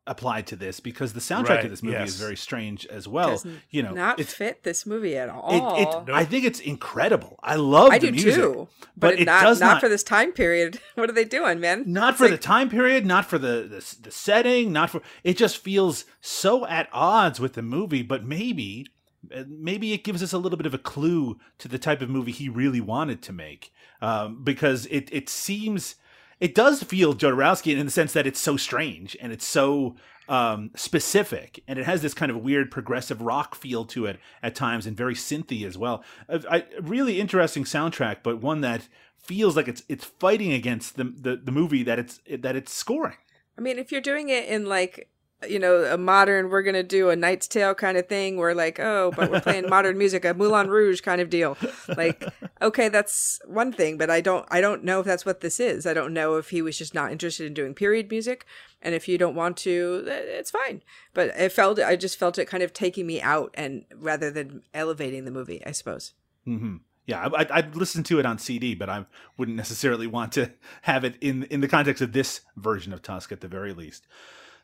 applied 0.07 0.47
to 0.47 0.55
this 0.55 0.79
because 0.79 1.13
the 1.13 1.19
soundtrack 1.19 1.49
Right, 1.49 1.61
to 1.63 1.69
this 1.69 1.83
movie 1.83 1.97
yes. 1.97 2.09
is 2.09 2.15
very 2.19 2.35
strange 2.35 2.85
as 2.87 3.07
well. 3.07 3.31
Does 3.31 3.45
You 3.69 3.83
know, 3.83 3.91
not 3.93 4.19
it's 4.19 4.33
fit 4.33 4.63
this 4.63 4.85
movie 4.85 5.15
at 5.15 5.29
it, 5.29 5.35
all. 5.35 6.07
it, 6.07 6.11
I 6.11 6.25
think 6.25 6.45
it's 6.45 6.59
incredible. 6.59 7.37
I 7.43 7.55
love 7.55 7.91
I 7.91 7.99
the 7.99 8.07
do 8.07 8.13
music, 8.13 8.33
too, 8.35 8.67
but, 8.79 8.97
but 8.97 9.13
it 9.13 9.19
it 9.21 9.25
not, 9.25 9.43
does 9.43 9.59
not 9.59 9.73
not- 9.73 9.81
for 9.81 9.89
this 9.89 10.01
time 10.03 10.31
period. 10.31 10.79
What 10.95 11.09
are 11.09 11.13
they 11.13 11.25
doing, 11.25 11.59
man? 11.59 11.83
not 11.85 12.11
It's 12.11 12.17
for 12.17 12.23
like- 12.25 12.31
the 12.31 12.37
time 12.39 12.69
period, 12.69 13.05
not 13.05 13.25
for 13.25 13.37
the, 13.37 13.67
the 13.69 13.97
the 14.01 14.11
setting, 14.11 14.71
not 14.73 14.89
for 14.89 15.01
it. 15.23 15.37
Just 15.37 15.57
feels 15.59 16.05
so 16.21 16.65
at 16.65 16.89
odds 16.91 17.39
with 17.39 17.53
the 17.53 17.61
movie. 17.61 18.01
But 18.01 18.23
maybe, 18.25 18.87
uh, 19.35 19.43
maybe 19.47 19.93
it 19.93 20.03
gives 20.03 20.23
us 20.23 20.33
a 20.33 20.37
little 20.39 20.57
bit 20.57 20.65
of 20.65 20.73
a 20.73 20.79
clue 20.79 21.39
to 21.59 21.67
the 21.67 21.77
type 21.77 22.01
of 22.01 22.09
movie 22.09 22.31
he 22.31 22.49
really 22.49 22.81
wanted 22.81 23.21
to 23.23 23.33
make, 23.33 23.71
um, 24.01 24.43
because 24.43 24.87
it 24.87 25.07
it 25.11 25.29
seems 25.29 25.95
it 26.39 26.55
does 26.55 26.83
feel 26.83 27.13
Jodorowsky 27.13 27.77
in 27.77 27.85
the 27.85 27.91
sense 27.91 28.13
that 28.13 28.27
it's 28.27 28.39
so 28.39 28.57
strange 28.57 29.17
and 29.21 29.31
it's 29.31 29.45
so 29.45 29.95
um, 30.29 30.69
specific, 30.75 31.63
and 31.67 31.79
it 31.79 31.85
has 31.85 32.01
this 32.01 32.13
kind 32.13 32.31
of 32.31 32.37
weird 32.37 32.69
progressive 32.69 33.21
rock 33.21 33.55
feel 33.55 33.83
to 33.85 34.05
it 34.05 34.19
at 34.43 34.53
times, 34.55 34.85
and 34.85 34.95
very 34.95 35.15
synthy 35.15 35.65
as 35.65 35.77
well. 35.77 36.03
A, 36.27 36.63
a 36.77 36.81
really 36.81 37.19
interesting 37.19 37.63
soundtrack, 37.63 38.17
but 38.21 38.39
one 38.39 38.61
that 38.61 38.87
feels 39.17 39.55
like 39.55 39.67
it's 39.67 39.83
it's 39.89 40.05
fighting 40.05 40.53
against 40.53 40.97
the 40.97 41.03
the, 41.03 41.35
the 41.35 41.51
movie 41.51 41.83
that 41.83 41.97
it's 41.97 42.19
that 42.39 42.55
it's 42.55 42.71
scoring. 42.71 43.17
I 43.57 43.61
mean, 43.61 43.79
if 43.79 43.91
you're 43.91 44.01
doing 44.01 44.29
it 44.29 44.47
in 44.47 44.67
like 44.67 45.09
you 45.47 45.59
know, 45.59 45.83
a 45.85 45.97
modern, 45.97 46.49
we're 46.49 46.63
going 46.63 46.75
to 46.75 46.83
do 46.83 47.09
a 47.09 47.15
Knight's 47.15 47.47
Tale 47.47 47.73
kind 47.73 47.97
of 47.97 48.07
thing. 48.07 48.37
We're 48.37 48.53
like, 48.53 48.79
oh, 48.79 49.11
but 49.15 49.31
we're 49.31 49.39
playing 49.39 49.69
modern 49.69 49.97
music, 49.97 50.25
a 50.25 50.33
Moulin 50.33 50.69
Rouge 50.69 51.01
kind 51.01 51.21
of 51.21 51.29
deal. 51.29 51.57
Like, 51.87 52.23
okay, 52.61 52.89
that's 52.89 53.39
one 53.45 53.71
thing, 53.71 53.97
but 53.97 54.09
I 54.09 54.19
don't, 54.19 54.45
I 54.49 54.59
don't 54.59 54.83
know 54.83 54.99
if 54.99 55.05
that's 55.05 55.25
what 55.25 55.41
this 55.41 55.59
is. 55.59 55.85
I 55.85 55.93
don't 55.93 56.13
know 56.13 56.35
if 56.35 56.49
he 56.49 56.61
was 56.61 56.77
just 56.77 56.93
not 56.93 57.11
interested 57.11 57.47
in 57.47 57.53
doing 57.53 57.73
period 57.73 58.09
music. 58.09 58.45
And 58.81 58.93
if 58.95 59.07
you 59.07 59.17
don't 59.17 59.35
want 59.35 59.57
to, 59.57 60.03
it's 60.07 60.51
fine. 60.51 60.83
But 61.13 61.29
it 61.29 61.51
felt, 61.51 61.79
I 61.79 61.95
just 61.95 62.17
felt 62.17 62.37
it 62.37 62.45
kind 62.45 62.63
of 62.63 62.73
taking 62.73 63.07
me 63.07 63.21
out 63.21 63.51
and 63.53 63.85
rather 63.95 64.31
than 64.31 64.63
elevating 64.73 65.25
the 65.25 65.31
movie, 65.31 65.65
I 65.65 65.71
suppose. 65.71 66.13
Mm-hmm. 66.47 66.77
Yeah, 67.05 67.27
I, 67.33 67.47
I'd 67.49 67.75
listen 67.75 68.03
to 68.03 68.19
it 68.19 68.25
on 68.27 68.37
CD, 68.37 68.75
but 68.75 68.87
I 68.87 69.05
wouldn't 69.35 69.57
necessarily 69.57 70.05
want 70.05 70.31
to 70.33 70.51
have 70.83 71.03
it 71.03 71.15
in 71.21 71.43
in 71.45 71.61
the 71.61 71.67
context 71.67 72.03
of 72.03 72.11
this 72.11 72.41
version 72.55 72.93
of 72.93 73.01
Tusk 73.01 73.31
at 73.31 73.41
the 73.41 73.47
very 73.47 73.73
least. 73.73 74.05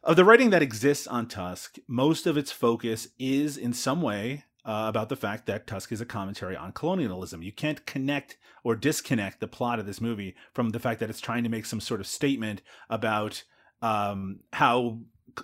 Of 0.05 0.17
the 0.17 0.23
writing 0.23 0.51
that 0.51 0.61
exists 0.61 1.07
on 1.07 1.27
Tusk, 1.27 1.77
most 1.87 2.27
of 2.27 2.37
its 2.37 2.51
focus 2.51 3.07
is 3.17 3.57
in 3.57 3.73
some 3.73 4.03
way 4.03 4.43
uh, 4.63 4.85
about 4.87 5.09
the 5.09 5.15
fact 5.15 5.47
that 5.47 5.65
Tusk 5.65 5.91
is 5.91 5.99
a 5.99 6.05
commentary 6.05 6.55
on 6.55 6.73
colonialism. 6.73 7.41
You 7.41 7.51
can't 7.51 7.83
connect 7.87 8.37
or 8.63 8.75
disconnect 8.75 9.39
the 9.39 9.47
plot 9.47 9.79
of 9.79 9.87
this 9.87 9.99
movie 9.99 10.35
from 10.53 10.69
the 10.69 10.79
fact 10.79 10.99
that 10.99 11.09
it's 11.09 11.19
trying 11.19 11.43
to 11.43 11.49
make 11.49 11.65
some 11.65 11.81
sort 11.81 12.01
of 12.01 12.05
statement 12.05 12.61
about 12.87 13.45
um, 13.81 14.41
how 14.53 14.99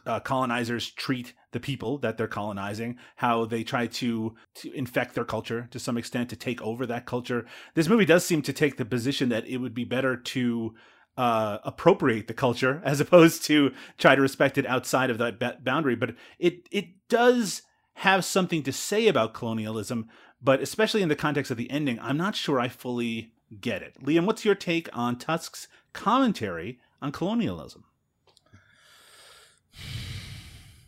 uh, 0.06 0.20
colonizers 0.20 0.92
treat 0.92 1.34
the 1.54 1.60
people 1.60 1.98
that 1.98 2.18
they're 2.18 2.28
colonizing, 2.28 3.00
how 3.16 3.46
they 3.46 3.64
try 3.64 3.88
to 3.88 4.36
to 4.54 4.72
infect 4.74 5.16
their 5.16 5.26
culture 5.26 5.68
to 5.72 5.80
some 5.80 5.98
extent, 5.98 6.30
to 6.30 6.36
take 6.36 6.62
over 6.62 6.86
that 6.86 7.08
culture. 7.08 7.48
This 7.74 7.90
movie 7.90 8.06
does 8.06 8.24
seem 8.24 8.44
to 8.44 8.54
take 8.54 8.78
the 8.78 8.86
position 8.86 9.30
that 9.30 9.48
it 9.48 9.58
would 9.58 9.74
be 9.74 9.86
better 9.86 10.16
to 10.16 10.76
uh, 11.18 11.60
appropriate 11.64 12.28
the 12.28 12.34
culture 12.34 12.82
as 12.86 13.00
opposed 13.00 13.44
to 13.46 13.74
try 13.98 14.16
to 14.16 14.22
respect 14.22 14.58
it 14.58 14.66
outside 14.66 15.10
of 15.10 15.18
that 15.18 15.40
ba- 15.40 15.58
boundary. 15.62 15.96
But 15.96 16.16
it 16.40 16.68
it 16.72 16.86
does 17.10 17.64
have 17.96 18.26
something 18.26 18.64
to 18.64 18.72
say 18.72 19.08
about 19.08 19.34
colonialism, 19.34 20.10
but 20.42 20.62
especially 20.62 21.02
in 21.02 21.10
the 21.10 21.16
context 21.16 21.52
of 21.52 21.58
the 21.58 21.70
ending, 21.70 22.00
I'm 22.00 22.18
not 22.18 22.36
sure 22.36 22.60
I 22.60 22.68
fully 22.68 23.34
get 23.60 23.82
it. 23.82 24.02
Liam, 24.02 24.26
what's 24.26 24.46
your 24.46 24.56
take 24.56 24.90
on 24.94 25.18
Tusk's 25.18 25.68
commentary 25.94 26.80
on 27.02 27.12
colonialism? 27.12 27.84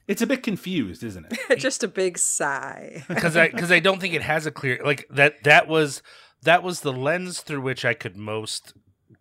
It's 0.07 0.21
a 0.21 0.27
bit 0.27 0.43
confused, 0.43 1.03
isn't 1.03 1.27
it? 1.31 1.55
Just 1.59 1.83
a 1.83 1.87
big 1.87 2.17
sigh. 2.17 3.03
Because 3.07 3.37
I 3.37 3.49
because 3.49 3.71
I 3.71 3.79
don't 3.79 4.01
think 4.01 4.13
it 4.13 4.21
has 4.21 4.45
a 4.45 4.51
clear 4.51 4.79
like 4.83 5.07
that. 5.09 5.43
That 5.43 5.67
was 5.67 6.01
that 6.43 6.63
was 6.63 6.81
the 6.81 6.91
lens 6.93 7.41
through 7.41 7.61
which 7.61 7.85
I 7.85 7.93
could 7.93 8.17
most 8.17 8.73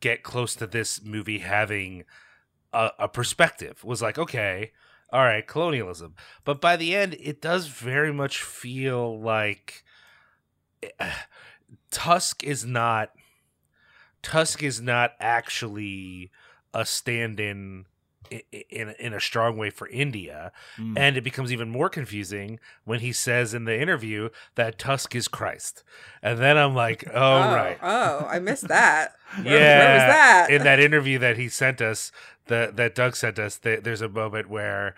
get 0.02 0.22
close 0.22 0.54
to 0.56 0.66
this 0.66 1.02
movie 1.02 1.38
having 1.38 2.04
a, 2.74 2.90
a 2.98 3.08
perspective. 3.08 3.82
Was 3.82 4.02
like, 4.02 4.18
okay, 4.18 4.72
all 5.10 5.22
right, 5.24 5.46
colonialism. 5.46 6.14
But 6.44 6.60
by 6.60 6.76
the 6.76 6.94
end, 6.94 7.16
it 7.18 7.40
does 7.40 7.68
very 7.68 8.12
much 8.12 8.42
feel 8.42 9.18
like 9.18 9.84
uh, 11.00 11.10
Tusk 11.90 12.44
is 12.44 12.66
not. 12.66 13.12
Tusk 14.22 14.62
is 14.62 14.80
not 14.80 15.12
actually 15.18 16.30
a 16.74 16.84
stand-in 16.84 17.86
in 18.70 18.94
in 18.98 19.12
a 19.12 19.20
strong 19.20 19.56
way 19.56 19.70
for 19.70 19.88
India, 19.88 20.52
mm. 20.78 20.96
and 20.96 21.16
it 21.16 21.22
becomes 21.22 21.52
even 21.52 21.68
more 21.68 21.88
confusing 21.88 22.60
when 22.84 23.00
he 23.00 23.12
says 23.12 23.54
in 23.54 23.64
the 23.64 23.80
interview 23.80 24.28
that 24.54 24.78
Tusk 24.78 25.14
is 25.14 25.28
Christ, 25.28 25.82
and 26.22 26.38
then 26.38 26.56
I'm 26.56 26.74
like, 26.74 27.04
oh, 27.14 27.20
oh 27.20 27.54
right, 27.54 27.78
oh, 27.82 28.26
I 28.30 28.38
missed 28.38 28.68
that. 28.68 29.14
yeah, 29.38 29.44
where 29.44 29.94
was 29.94 30.14
that? 30.14 30.46
in 30.50 30.62
that 30.62 30.80
interview 30.80 31.18
that 31.18 31.36
he 31.36 31.48
sent 31.48 31.80
us, 31.80 32.12
that 32.46 32.76
that 32.76 32.94
Doug 32.94 33.16
sent 33.16 33.38
us, 33.38 33.56
there's 33.56 34.02
a 34.02 34.09
moment 34.09 34.48
where 34.48 34.94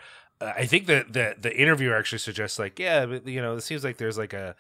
I 0.57 0.67
think 0.67 0.87
that 0.87 1.13
the 1.13 1.37
the 1.41 1.57
interviewer 1.57 1.97
actually 1.97 2.19
suggests 2.19 2.59
like, 2.59 2.79
yeah, 2.79 3.07
but, 3.07 3.27
you 3.27 3.41
know, 3.41 3.57
it 3.57 3.63
seems 3.63 3.85
like 3.85 3.97
there's 3.97 4.19
like 4.19 4.33
a, 4.33 4.55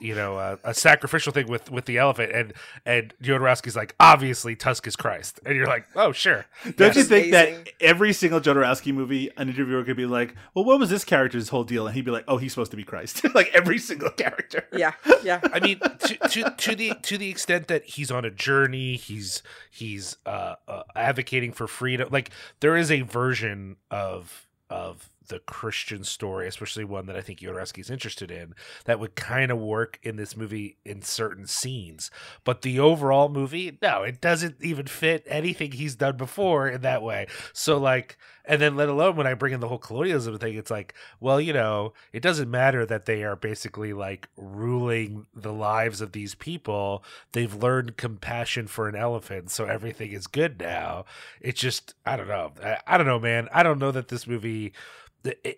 you 0.00 0.14
know, 0.14 0.38
a, 0.38 0.58
a 0.64 0.74
sacrificial 0.74 1.32
thing 1.32 1.46
with 1.48 1.70
with 1.70 1.86
the 1.86 1.98
elephant, 1.98 2.32
and 2.32 2.52
and 2.84 3.14
Jodorowsky's 3.22 3.76
like, 3.76 3.94
obviously 3.98 4.56
Tusk 4.56 4.86
is 4.86 4.96
Christ, 4.96 5.40
and 5.44 5.56
you're 5.56 5.66
like, 5.66 5.86
oh 5.94 6.12
sure. 6.12 6.46
Don't 6.76 6.94
you 6.96 7.02
think 7.02 7.28
amazing. 7.28 7.64
that 7.64 7.72
every 7.80 8.12
single 8.12 8.40
Jodorowsky 8.40 8.92
movie, 8.92 9.30
an 9.36 9.48
interviewer 9.48 9.84
could 9.84 9.96
be 9.96 10.06
like, 10.06 10.34
well, 10.54 10.64
what 10.64 10.78
was 10.78 10.90
this 10.90 11.04
character's 11.04 11.48
whole 11.48 11.64
deal, 11.64 11.86
and 11.86 11.94
he'd 11.94 12.04
be 12.04 12.10
like, 12.10 12.24
oh, 12.28 12.36
he's 12.36 12.52
supposed 12.52 12.70
to 12.70 12.76
be 12.76 12.84
Christ, 12.84 13.22
like 13.34 13.50
every 13.54 13.78
single 13.78 14.10
character. 14.10 14.64
Yeah, 14.72 14.92
yeah. 15.22 15.40
I 15.52 15.60
mean, 15.60 15.78
to, 15.80 16.28
to 16.28 16.54
to 16.56 16.74
the 16.74 16.94
to 17.02 17.18
the 17.18 17.30
extent 17.30 17.68
that 17.68 17.84
he's 17.84 18.10
on 18.10 18.24
a 18.24 18.30
journey, 18.30 18.96
he's 18.96 19.42
he's 19.70 20.16
uh, 20.26 20.56
uh 20.68 20.82
advocating 20.94 21.52
for 21.52 21.66
freedom. 21.66 22.08
Like 22.10 22.30
there 22.60 22.76
is 22.76 22.90
a 22.90 23.02
version 23.02 23.76
of 23.90 24.46
of 24.70 25.10
the 25.28 25.40
Christian 25.40 26.04
story, 26.04 26.46
especially 26.46 26.84
one 26.84 27.06
that 27.06 27.16
I 27.16 27.20
think 27.20 27.42
is 27.42 27.90
interested 27.90 28.30
in, 28.30 28.54
that 28.84 29.00
would 29.00 29.14
kind 29.14 29.50
of 29.50 29.58
work 29.58 29.98
in 30.02 30.16
this 30.16 30.36
movie 30.36 30.76
in 30.84 31.02
certain 31.02 31.46
scenes. 31.46 32.10
But 32.44 32.62
the 32.62 32.78
overall 32.80 33.28
movie, 33.28 33.78
no, 33.82 34.02
it 34.02 34.20
doesn't 34.20 34.56
even 34.62 34.86
fit 34.86 35.24
anything 35.26 35.72
he's 35.72 35.96
done 35.96 36.16
before 36.16 36.68
in 36.68 36.82
that 36.82 37.02
way. 37.02 37.26
So, 37.52 37.78
like, 37.78 38.16
and 38.46 38.60
then 38.62 38.76
let 38.76 38.88
alone 38.88 39.16
when 39.16 39.26
I 39.26 39.34
bring 39.34 39.52
in 39.52 39.60
the 39.60 39.68
whole 39.68 39.78
colonialism 39.78 40.38
thing, 40.38 40.54
it's 40.54 40.70
like, 40.70 40.94
well, 41.20 41.40
you 41.40 41.52
know, 41.52 41.92
it 42.12 42.20
doesn't 42.20 42.50
matter 42.50 42.86
that 42.86 43.06
they 43.06 43.24
are 43.24 43.36
basically 43.36 43.92
like 43.92 44.28
ruling 44.36 45.26
the 45.34 45.52
lives 45.52 46.00
of 46.00 46.12
these 46.12 46.34
people. 46.34 47.02
They've 47.32 47.54
learned 47.54 47.96
compassion 47.96 48.66
for 48.68 48.88
an 48.88 48.94
elephant, 48.94 49.50
so 49.50 49.64
everything 49.64 50.12
is 50.12 50.26
good 50.26 50.60
now. 50.60 51.04
It's 51.40 51.60
just, 51.60 51.94
I 52.04 52.16
don't 52.16 52.28
know. 52.28 52.52
I, 52.62 52.78
I 52.86 52.96
don't 52.96 53.06
know, 53.06 53.18
man. 53.20 53.48
I 53.52 53.62
don't 53.62 53.78
know 53.78 53.90
that 53.90 54.08
this 54.08 54.26
movie 54.26 54.72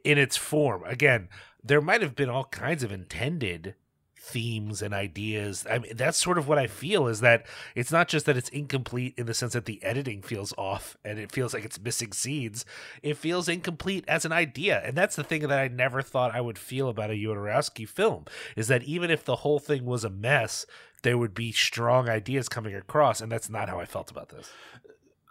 in 0.05 0.19
its 0.19 0.36
form. 0.36 0.82
Again, 0.86 1.28
there 1.62 1.81
might 1.81 2.02
have 2.02 2.16
been 2.16 2.31
all 2.31 2.44
kinds 2.44 2.82
of 2.82 2.93
intended 2.93 3.74
themes 4.28 4.82
and 4.82 4.92
ideas. 4.92 5.66
I 5.68 5.78
mean, 5.78 5.96
that's 5.96 6.18
sort 6.18 6.38
of 6.38 6.46
what 6.46 6.59
I 6.59 6.66
feel 6.66 7.06
is 7.06 7.20
that 7.20 7.46
it's 7.74 7.90
not 7.90 8.09
just 8.09 8.26
that 8.26 8.36
it's 8.36 8.50
incomplete 8.50 9.14
in 9.16 9.26
the 9.26 9.34
sense 9.34 9.55
that 9.55 9.64
the 9.64 9.82
editing 9.82 10.22
feels 10.22 10.52
off 10.59 10.96
and 11.05 11.18
it 11.18 11.32
feels 11.32 11.55
like 11.55 11.64
it's 11.64 11.80
missing 11.80 12.12
scenes. 12.12 12.64
It 13.02 13.16
feels 13.16 13.48
incomplete 13.48 14.05
as 14.06 14.24
an 14.24 14.32
idea. 14.32 14.82
And 14.84 14.96
that's 14.96 15.16
the 15.16 15.24
thing 15.24 15.42
that 15.48 15.59
I 15.59 15.68
never 15.68 16.02
thought 16.02 16.34
I 16.34 16.40
would 16.40 16.59
feel 16.59 16.88
about 16.88 17.10
a 17.10 17.14
Jodorowsky 17.14 17.88
film 17.88 18.26
is 18.55 18.68
that 18.68 18.82
even 18.82 19.10
if 19.10 19.24
the 19.24 19.36
whole 19.36 19.59
thing 19.59 19.86
was 19.86 20.05
a 20.05 20.10
mess, 20.10 20.66
there 21.02 21.18
would 21.18 21.34
be 21.34 21.52
strong 21.52 22.09
ideas 22.09 22.48
coming 22.48 22.74
across. 22.74 23.20
And 23.20 23.32
that's 23.32 23.48
not 23.48 23.68
how 23.68 23.80
I 23.80 23.86
felt 23.86 24.10
about 24.10 24.28
this. 24.28 24.50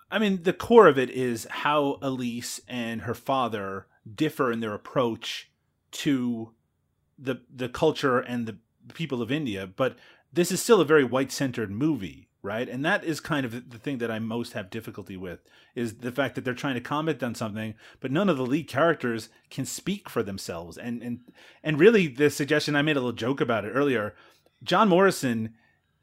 I 0.09 0.19
mean, 0.19 0.43
the 0.43 0.53
core 0.53 0.87
of 0.87 0.97
it 0.97 1.09
is 1.09 1.45
how 1.49 1.99
Elise 2.01 2.61
and 2.67 3.01
her 3.01 3.13
father 3.13 3.87
differ 4.15 4.51
in 4.51 4.61
their 4.61 4.73
approach 4.73 5.51
to 5.91 6.53
the 7.17 7.41
the 7.53 7.69
culture 7.69 8.19
and 8.19 8.45
the 8.45 8.57
people 8.93 9.21
of 9.21 9.31
India, 9.31 9.67
but 9.67 9.97
this 10.31 10.51
is 10.51 10.61
still 10.61 10.81
a 10.81 10.85
very 10.85 11.03
white 11.03 11.31
centered 11.31 11.71
movie, 11.71 12.29
right? 12.41 12.67
And 12.67 12.83
that 12.85 13.03
is 13.03 13.19
kind 13.19 13.45
of 13.45 13.69
the 13.69 13.77
thing 13.77 13.97
that 13.99 14.11
I 14.11 14.19
most 14.19 14.53
have 14.53 14.69
difficulty 14.69 15.17
with 15.17 15.39
is 15.75 15.95
the 15.95 16.11
fact 16.11 16.35
that 16.35 16.43
they're 16.43 16.53
trying 16.53 16.75
to 16.75 16.81
comment 16.81 17.23
on 17.23 17.35
something, 17.35 17.75
but 17.99 18.11
none 18.11 18.29
of 18.29 18.37
the 18.37 18.45
lead 18.45 18.67
characters 18.67 19.29
can 19.49 19.65
speak 19.65 20.09
for 20.09 20.23
themselves. 20.23 20.77
And 20.77 21.01
and 21.01 21.19
and 21.63 21.79
really, 21.79 22.07
the 22.07 22.29
suggestion 22.29 22.75
I 22.75 22.81
made 22.81 22.97
a 22.97 22.99
little 22.99 23.13
joke 23.13 23.41
about 23.41 23.65
it 23.65 23.71
earlier. 23.71 24.15
John 24.63 24.89
Morrison 24.89 25.53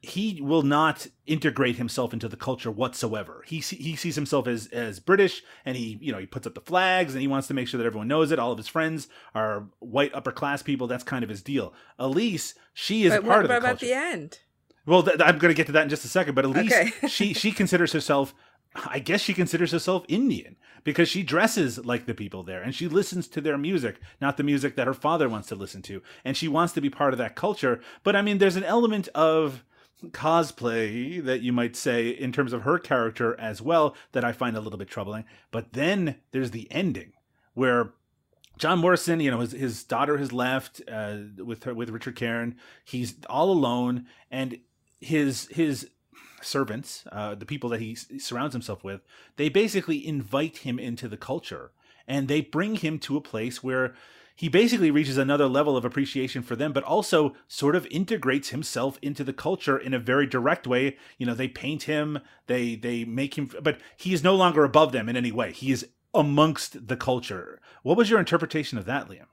he 0.05 0.39
will 0.41 0.61
not 0.61 1.07
integrate 1.25 1.77
himself 1.77 2.13
into 2.13 2.27
the 2.27 2.37
culture 2.37 2.71
whatsoever. 2.71 3.43
He 3.45 3.59
he 3.59 3.95
sees 3.95 4.15
himself 4.15 4.47
as 4.47 4.67
as 4.67 4.99
British, 4.99 5.41
and 5.65 5.75
he 5.75 5.97
you 6.01 6.11
know 6.11 6.19
he 6.19 6.25
puts 6.25 6.45
up 6.47 6.53
the 6.53 6.61
flags, 6.61 7.13
and 7.13 7.21
he 7.21 7.27
wants 7.27 7.47
to 7.47 7.53
make 7.53 7.67
sure 7.67 7.77
that 7.77 7.85
everyone 7.85 8.07
knows 8.07 8.31
it. 8.31 8.39
All 8.39 8.51
of 8.51 8.57
his 8.57 8.67
friends 8.67 9.07
are 9.33 9.65
white 9.79 10.13
upper 10.13 10.31
class 10.31 10.61
people. 10.61 10.87
That's 10.87 11.03
kind 11.03 11.23
of 11.23 11.29
his 11.29 11.41
deal. 11.41 11.73
Elise, 11.99 12.53
she 12.73 13.05
is 13.05 13.13
but 13.13 13.25
part 13.25 13.43
of 13.45 13.49
the 13.49 13.53
What 13.53 13.59
about 13.59 13.79
culture. 13.79 13.85
the 13.87 13.93
end? 13.93 14.39
Well, 14.85 15.03
th- 15.03 15.19
I'm 15.19 15.39
going 15.39 15.53
to 15.53 15.57
get 15.57 15.65
to 15.67 15.71
that 15.73 15.83
in 15.83 15.89
just 15.89 16.05
a 16.05 16.09
second. 16.09 16.35
But 16.35 16.45
Elise, 16.45 16.71
okay. 16.73 16.91
she 17.07 17.33
she 17.33 17.51
considers 17.51 17.91
herself. 17.91 18.33
I 18.87 18.99
guess 18.99 19.21
she 19.21 19.33
considers 19.33 19.71
herself 19.71 20.03
Indian 20.09 20.57
because 20.83 21.07
she 21.07 21.23
dresses 21.23 21.85
like 21.85 22.05
the 22.05 22.13
people 22.13 22.43
there 22.43 22.61
and 22.61 22.75
she 22.75 22.89
listens 22.89 23.27
to 23.29 23.39
their 23.39 23.57
music, 23.57 24.01
not 24.19 24.35
the 24.35 24.43
music 24.43 24.75
that 24.75 24.85
her 24.85 24.93
father 24.93 25.29
wants 25.29 25.47
to 25.47 25.55
listen 25.55 25.81
to. 25.83 26.01
And 26.25 26.35
she 26.35 26.49
wants 26.49 26.73
to 26.73 26.81
be 26.81 26.89
part 26.89 27.13
of 27.13 27.17
that 27.17 27.35
culture. 27.35 27.79
But 28.03 28.17
I 28.17 28.21
mean, 28.21 28.37
there's 28.37 28.57
an 28.57 28.65
element 28.65 29.07
of 29.15 29.63
cosplay 30.07 31.23
that 31.23 31.41
you 31.41 31.51
might 31.53 31.75
say 31.75 32.09
in 32.09 32.31
terms 32.31 32.53
of 32.53 32.63
her 32.63 32.77
character 32.77 33.39
as 33.39 33.61
well 33.61 33.95
that 34.11 34.23
I 34.23 34.31
find 34.31 34.55
a 34.55 34.61
little 34.61 34.79
bit 34.79 34.87
troubling. 34.87 35.25
But 35.51 35.73
then 35.73 36.17
there's 36.31 36.51
the 36.51 36.67
ending 36.71 37.13
where 37.53 37.93
John 38.57 38.79
Morrison, 38.79 39.19
you 39.19 39.31
know, 39.31 39.39
his, 39.39 39.51
his 39.51 39.83
daughter 39.83 40.17
has 40.17 40.31
left 40.31 40.81
uh, 40.89 41.17
with 41.37 41.63
her 41.63 41.73
with 41.73 41.89
Richard 41.89 42.15
Careson. 42.15 42.55
He's 42.83 43.15
all 43.29 43.51
alone, 43.51 44.05
and 44.31 44.59
his 44.99 45.47
his 45.51 45.89
servants, 46.41 47.05
uh, 47.11 47.35
the 47.35 47.45
people 47.45 47.69
that 47.71 47.81
he 47.81 47.95
surrounds 47.95 48.53
himself 48.53 48.83
with, 48.83 49.01
they 49.35 49.49
basically 49.49 50.05
invite 50.05 50.57
him 50.57 50.79
into 50.79 51.07
the 51.07 51.17
culture 51.17 51.71
and 52.07 52.27
they 52.27 52.41
bring 52.41 52.75
him 52.75 52.99
to 52.99 53.17
a 53.17 53.21
place 53.21 53.63
where 53.63 53.95
he 54.35 54.49
basically 54.49 54.91
reaches 54.91 55.17
another 55.17 55.47
level 55.47 55.77
of 55.77 55.85
appreciation 55.85 56.43
for 56.43 56.57
them, 56.57 56.73
but 56.73 56.83
also 56.83 57.35
sort 57.47 57.75
of 57.75 57.87
integrates 57.87 58.49
himself 58.49 58.99
into 59.01 59.23
the 59.23 59.33
culture 59.33 59.77
in 59.77 59.93
a 59.93 59.99
very 59.99 60.27
direct 60.27 60.67
way. 60.67 60.97
You 61.17 61.25
know, 61.25 61.33
they 61.33 61.47
paint 61.47 61.83
him, 61.83 62.19
they 62.47 62.75
they 62.75 63.05
make 63.05 63.37
him, 63.37 63.49
but 63.61 63.79
he 63.95 64.13
is 64.13 64.23
no 64.23 64.35
longer 64.35 64.65
above 64.65 64.91
them 64.91 65.07
in 65.07 65.15
any 65.15 65.31
way. 65.31 65.53
He 65.53 65.71
is 65.71 65.87
amongst 66.13 66.87
the 66.87 66.97
culture. 66.97 67.61
What 67.83 67.97
was 67.97 68.09
your 68.09 68.19
interpretation 68.19 68.77
of 68.77 68.85
that, 68.85 69.07
Liam? 69.07 69.27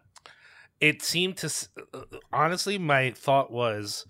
It 0.80 1.02
seemed 1.02 1.36
to 1.38 1.52
uh, 1.92 2.02
honestly, 2.32 2.78
my 2.78 3.10
thought 3.10 3.50
was 3.50 4.06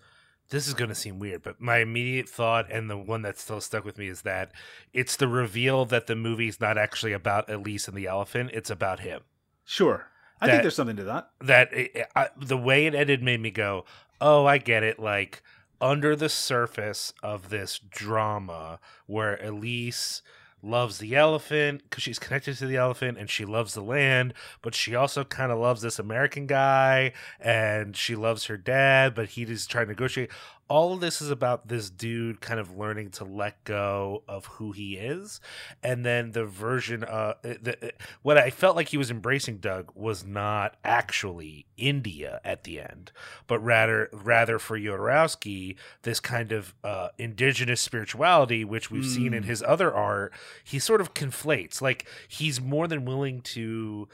this 0.51 0.69
is 0.69 0.75
going 0.75 0.91
to 0.91 0.95
seem 0.95 1.19
weird, 1.19 1.43
but 1.43 1.59
my 1.59 1.79
immediate 1.79 2.29
thought 2.29 2.71
and 2.71 2.91
the 2.91 2.99
one 2.99 3.23
that 3.23 3.39
still 3.39 3.63
stuck 3.63 3.87
with 3.87 3.97
me 3.97 4.09
is 4.09 4.23
that 4.23 4.53
it's 4.93 5.17
the 5.17 5.29
reveal 5.29 5.87
that 5.87 6.07
the 6.07 6.17
movie's 6.17 6.61
not 6.61 6.77
actually 6.77 7.15
about 7.15 7.49
Elise 7.49 7.89
and 7.89 7.97
the 7.97 8.07
elephant; 8.07 8.51
it's 8.53 8.69
about 8.69 9.01
him. 9.01 9.23
Sure, 9.65 10.12
I 10.43 10.47
That- 10.47 10.53
think 10.53 10.63
there's 10.63 10.75
something 10.77 10.97
to 10.97 11.05
that. 11.05 11.31
that 11.41 11.73
it, 11.73 12.07
I, 12.17 12.29
the 12.37 12.57
way 12.59 12.87
it 12.87 12.95
ended 12.95 13.23
made 13.23 13.41
me 13.41 13.51
go, 13.51 13.85
"Oh, 14.21 14.45
I 14.45 14.59
get 14.59 14.83
it." 14.83 14.99
Like 14.99 15.43
under 15.81 16.15
the 16.17 16.29
surface 16.29 17.13
of 17.23 17.49
this 17.49 17.79
drama, 17.79 18.79
where 19.07 19.37
Elise 19.43 20.21
loves 20.65 20.99
the 20.99 21.17
elephant 21.17 21.83
because 21.83 22.03
she's 22.05 22.21
connected 22.21 22.57
to 22.57 22.67
the 22.67 22.77
elephant 22.77 23.19
and 23.19 23.29
she 23.29 23.45
loves 23.45 23.75
the 23.75 23.81
land, 23.83 24.33
but 24.63 24.75
she 24.77 24.95
also 24.95 25.25
kind 25.25 25.51
of 25.51 25.59
loves 25.59 25.83
this 25.83 25.99
American 25.99 26.47
guy 26.47 27.13
and 27.41 27.97
she 27.97 28.15
loves 28.15 28.45
her 28.45 28.57
dad, 28.57 29.13
but 29.15 29.31
he 29.31 29.43
is 29.43 29.67
trying 29.67 29.87
to 29.87 29.91
negotiate. 29.91 30.31
All 30.73 30.95
of 30.95 31.01
this 31.01 31.21
is 31.21 31.31
about 31.31 31.69
this 31.69 31.91
dude 31.91 32.41
kind 32.41 32.59
of 32.59 32.79
learning 32.79 33.11
to 33.11 33.25
let 33.25 33.63
go 33.65 34.23
of 34.27 34.47
who 34.47 34.73
he 34.73 34.97
is, 34.97 35.39
and 35.83 36.03
then 36.03 36.33
the 36.33 36.47
version 36.47 37.05
uh 37.05 37.35
the, 37.43 37.93
what 38.23 38.39
I 38.39 38.49
felt 38.49 38.75
like 38.75 38.89
he 38.89 38.97
was 38.97 39.11
embracing 39.11 39.59
Doug 39.59 39.93
was 39.95 40.25
not 40.25 40.77
actually 40.83 41.67
India 41.77 42.41
at 42.43 42.65
the 42.65 42.81
end, 42.81 43.13
but 43.47 43.59
rather 43.59 44.09
rather 44.15 44.59
for 44.59 44.79
Jodorowsky 44.79 45.77
this 46.05 46.21
kind 46.21 46.53
of 46.53 46.73
uh, 46.83 47.09
indigenous 47.19 47.83
spirituality, 47.83 48.65
which 48.65 48.91
we've 48.91 49.05
seen 49.05 49.35
in 49.35 49.43
Mm. 49.43 49.47
his 49.47 49.63
other 49.63 49.93
art. 49.93 50.33
He 50.65 50.79
sort 50.79 51.03
of 51.03 51.13
conflates, 51.13 51.83
like 51.83 52.07
he's 52.29 52.63
more 52.63 52.89
than 52.89 53.05
willing 53.05 53.43
to 53.43 54.09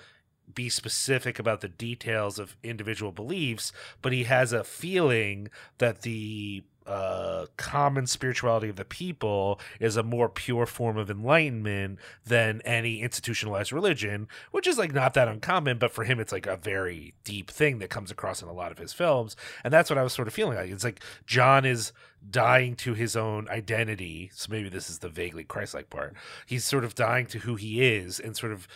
be 0.54 0.68
specific 0.68 1.38
about 1.38 1.60
the 1.60 1.68
details 1.68 2.38
of 2.38 2.56
individual 2.62 3.12
beliefs, 3.12 3.72
but 4.02 4.12
he 4.12 4.24
has 4.24 4.52
a 4.52 4.64
feeling 4.64 5.48
that 5.78 6.02
the 6.02 6.64
uh, 6.88 7.44
common 7.58 8.06
spirituality 8.06 8.70
of 8.70 8.76
the 8.76 8.84
people 8.84 9.60
is 9.78 9.96
a 9.96 10.02
more 10.02 10.28
pure 10.28 10.64
form 10.64 10.96
of 10.96 11.10
enlightenment 11.10 11.98
than 12.24 12.62
any 12.62 13.02
institutionalized 13.02 13.72
religion, 13.72 14.26
which 14.52 14.66
is 14.66 14.78
like 14.78 14.94
not 14.94 15.12
that 15.12 15.28
uncommon, 15.28 15.76
but 15.76 15.92
for 15.92 16.04
him, 16.04 16.18
it's 16.18 16.32
like 16.32 16.46
a 16.46 16.56
very 16.56 17.12
deep 17.24 17.50
thing 17.50 17.78
that 17.78 17.90
comes 17.90 18.10
across 18.10 18.40
in 18.40 18.48
a 18.48 18.54
lot 18.54 18.72
of 18.72 18.78
his 18.78 18.94
films. 18.94 19.36
And 19.62 19.72
that's 19.72 19.90
what 19.90 19.98
I 19.98 20.02
was 20.02 20.14
sort 20.14 20.28
of 20.28 20.34
feeling 20.34 20.56
like. 20.56 20.70
It's 20.70 20.84
like 20.84 21.02
John 21.26 21.66
is 21.66 21.92
dying 22.30 22.74
to 22.76 22.94
his 22.94 23.14
own 23.16 23.48
identity. 23.50 24.30
So 24.32 24.48
maybe 24.50 24.70
this 24.70 24.88
is 24.88 25.00
the 25.00 25.10
vaguely 25.10 25.44
Christ 25.44 25.74
like 25.74 25.90
part. 25.90 26.14
He's 26.46 26.64
sort 26.64 26.84
of 26.84 26.94
dying 26.94 27.26
to 27.26 27.40
who 27.40 27.56
he 27.56 27.86
is 27.86 28.18
and 28.18 28.34
sort 28.34 28.52
of 28.52 28.66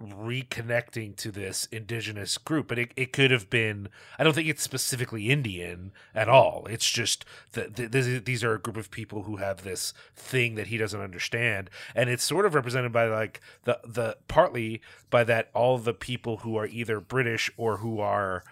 reconnecting 0.00 1.14
to 1.14 1.30
this 1.30 1.68
indigenous 1.70 2.38
group 2.38 2.68
but 2.68 2.78
it, 2.78 2.90
it 2.96 3.12
could 3.12 3.30
have 3.30 3.50
been 3.50 3.88
i 4.18 4.24
don't 4.24 4.32
think 4.32 4.48
it's 4.48 4.62
specifically 4.62 5.28
indian 5.28 5.92
at 6.14 6.28
all 6.28 6.66
it's 6.70 6.90
just 6.90 7.24
that 7.52 7.76
th- 7.76 7.90
th- 7.90 8.24
these 8.24 8.42
are 8.42 8.54
a 8.54 8.58
group 8.58 8.78
of 8.78 8.90
people 8.90 9.24
who 9.24 9.36
have 9.36 9.62
this 9.62 9.92
thing 10.16 10.54
that 10.54 10.68
he 10.68 10.78
doesn't 10.78 11.02
understand 11.02 11.68
and 11.94 12.08
it's 12.08 12.24
sort 12.24 12.46
of 12.46 12.54
represented 12.54 12.92
by 12.92 13.06
like 13.06 13.40
the 13.64 13.78
the 13.84 14.16
partly 14.26 14.80
by 15.10 15.22
that 15.22 15.50
all 15.52 15.76
the 15.76 15.92
people 15.92 16.38
who 16.38 16.56
are 16.56 16.66
either 16.66 16.98
british 16.98 17.50
or 17.58 17.78
who 17.78 18.00
are 18.00 18.42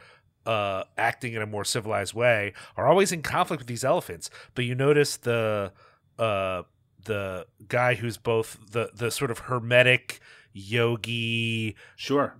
uh, 0.47 0.85
acting 0.97 1.35
in 1.35 1.43
a 1.43 1.47
more 1.47 1.65
civilized 1.65 2.15
way 2.15 2.55
are 2.77 2.87
always 2.87 3.13
in 3.13 3.21
conflict 3.21 3.61
with 3.61 3.67
these 3.67 3.85
elephants. 3.85 4.31
But 4.55 4.65
you 4.65 4.75
notice 4.75 5.19
the 5.19 5.73
uh, 6.19 6.63
the 7.05 7.47
guy 7.69 7.95
who's 7.95 8.17
both 8.17 8.59
the 8.71 8.91
the 8.95 9.11
sort 9.11 9.31
of 9.31 9.41
hermetic 9.41 10.21
yogi 10.59 11.75
Sure. 11.97 12.35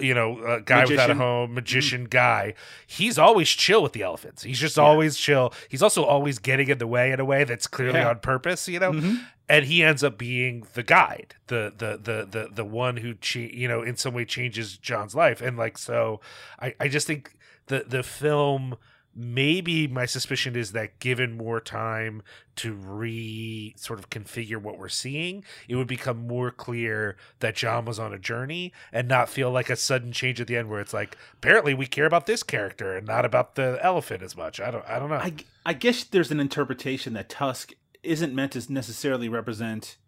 you 0.00 0.14
know, 0.14 0.38
uh, 0.40 0.58
guy 0.60 0.84
without 0.84 1.10
a 1.10 1.14
Magician. 1.14 1.16
home, 1.18 1.54
magician 1.54 2.04
guy. 2.04 2.54
He's 2.86 3.18
always 3.18 3.48
chill 3.48 3.82
with 3.82 3.92
the 3.92 4.02
elephants. 4.02 4.42
He's 4.42 4.58
just 4.58 4.78
always 4.78 5.16
chill. 5.16 5.52
He's 5.68 5.82
also 5.82 6.04
always 6.04 6.38
getting 6.38 6.68
in 6.68 6.78
the 6.78 6.86
way 6.86 7.12
in 7.12 7.20
a 7.20 7.24
way 7.24 7.44
that's 7.44 7.66
clearly 7.66 8.00
Yeah. 8.00 8.10
on 8.10 8.18
purpose, 8.20 8.68
you 8.68 8.78
know. 8.78 8.92
Mhm. 8.92 9.24
And 9.48 9.64
he 9.66 9.82
ends 9.82 10.04
up 10.04 10.16
being 10.16 10.64
the 10.74 10.82
guide, 10.84 11.34
the 11.48 11.72
the 11.76 11.96
the 11.96 12.26
the 12.30 12.48
the 12.54 12.64
one 12.64 12.98
who 12.98 13.14
che- 13.14 13.50
you 13.52 13.66
know 13.66 13.82
in 13.82 13.96
some 13.96 14.14
way 14.14 14.24
changes 14.24 14.76
John's 14.78 15.14
life. 15.14 15.40
And 15.42 15.56
like 15.56 15.76
so, 15.76 16.20
I 16.60 16.74
I 16.78 16.86
just 16.88 17.06
think 17.06 17.32
the 17.66 17.84
the 17.86 18.02
film 18.04 18.76
maybe 19.20 19.86
my 19.86 20.06
suspicion 20.06 20.56
is 20.56 20.72
that 20.72 20.98
given 20.98 21.36
more 21.36 21.60
time 21.60 22.22
to 22.56 22.72
re 22.72 23.74
sort 23.76 23.98
of 23.98 24.08
configure 24.08 24.56
what 24.56 24.78
we're 24.78 24.88
seeing, 24.88 25.44
it 25.68 25.76
would 25.76 25.86
become 25.86 26.26
more 26.26 26.50
clear 26.50 27.16
that 27.40 27.54
John 27.54 27.84
was 27.84 27.98
on 27.98 28.14
a 28.14 28.18
journey 28.18 28.72
and 28.92 29.06
not 29.06 29.28
feel 29.28 29.50
like 29.50 29.68
a 29.68 29.76
sudden 29.76 30.10
change 30.12 30.40
at 30.40 30.46
the 30.46 30.56
end 30.56 30.70
where 30.70 30.80
it's 30.80 30.94
like 30.94 31.18
apparently 31.34 31.74
we 31.74 31.86
care 31.86 32.06
about 32.06 32.24
this 32.24 32.42
character 32.42 32.96
and 32.96 33.06
not 33.06 33.26
about 33.26 33.56
the 33.56 33.78
elephant 33.82 34.22
as 34.22 34.36
much. 34.36 34.58
I 34.58 34.70
don't 34.70 34.88
I 34.88 34.98
don't 34.98 35.10
know. 35.10 35.16
I, 35.16 35.34
I 35.66 35.74
guess 35.74 36.02
there's 36.04 36.30
an 36.30 36.40
interpretation 36.40 37.12
that 37.12 37.28
Tusk 37.28 37.74
isn't 38.02 38.34
meant 38.34 38.52
to 38.52 38.72
necessarily 38.72 39.28
represent 39.28 39.98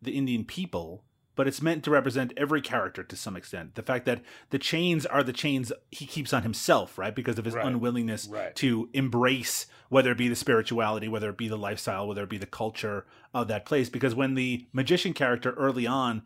the 0.00 0.12
Indian 0.12 0.44
people, 0.44 1.02
but 1.36 1.46
it's 1.48 1.60
meant 1.62 1.82
to 1.84 1.90
represent 1.90 2.32
every 2.36 2.60
character 2.60 3.02
to 3.02 3.16
some 3.16 3.36
extent. 3.36 3.74
The 3.74 3.82
fact 3.82 4.04
that 4.06 4.20
the 4.50 4.58
chains 4.58 5.04
are 5.06 5.22
the 5.22 5.32
chains 5.32 5.72
he 5.90 6.06
keeps 6.06 6.32
on 6.32 6.42
himself, 6.42 6.96
right? 6.98 7.14
Because 7.14 7.38
of 7.38 7.44
his 7.44 7.54
Right. 7.54 7.66
unwillingness 7.66 8.28
Right. 8.28 8.54
to 8.56 8.88
embrace 8.92 9.66
whether 9.88 10.10
it 10.12 10.18
be 10.18 10.28
the 10.28 10.36
spirituality, 10.36 11.08
whether 11.08 11.30
it 11.30 11.36
be 11.36 11.48
the 11.48 11.58
lifestyle, 11.58 12.06
whether 12.08 12.22
it 12.22 12.28
be 12.30 12.38
the 12.38 12.46
culture 12.46 13.04
of 13.32 13.48
that 13.48 13.66
place. 13.66 13.88
Because 13.88 14.14
when 14.14 14.34
the 14.34 14.66
magician 14.72 15.12
character 15.12 15.52
early 15.52 15.86
on 15.86 16.22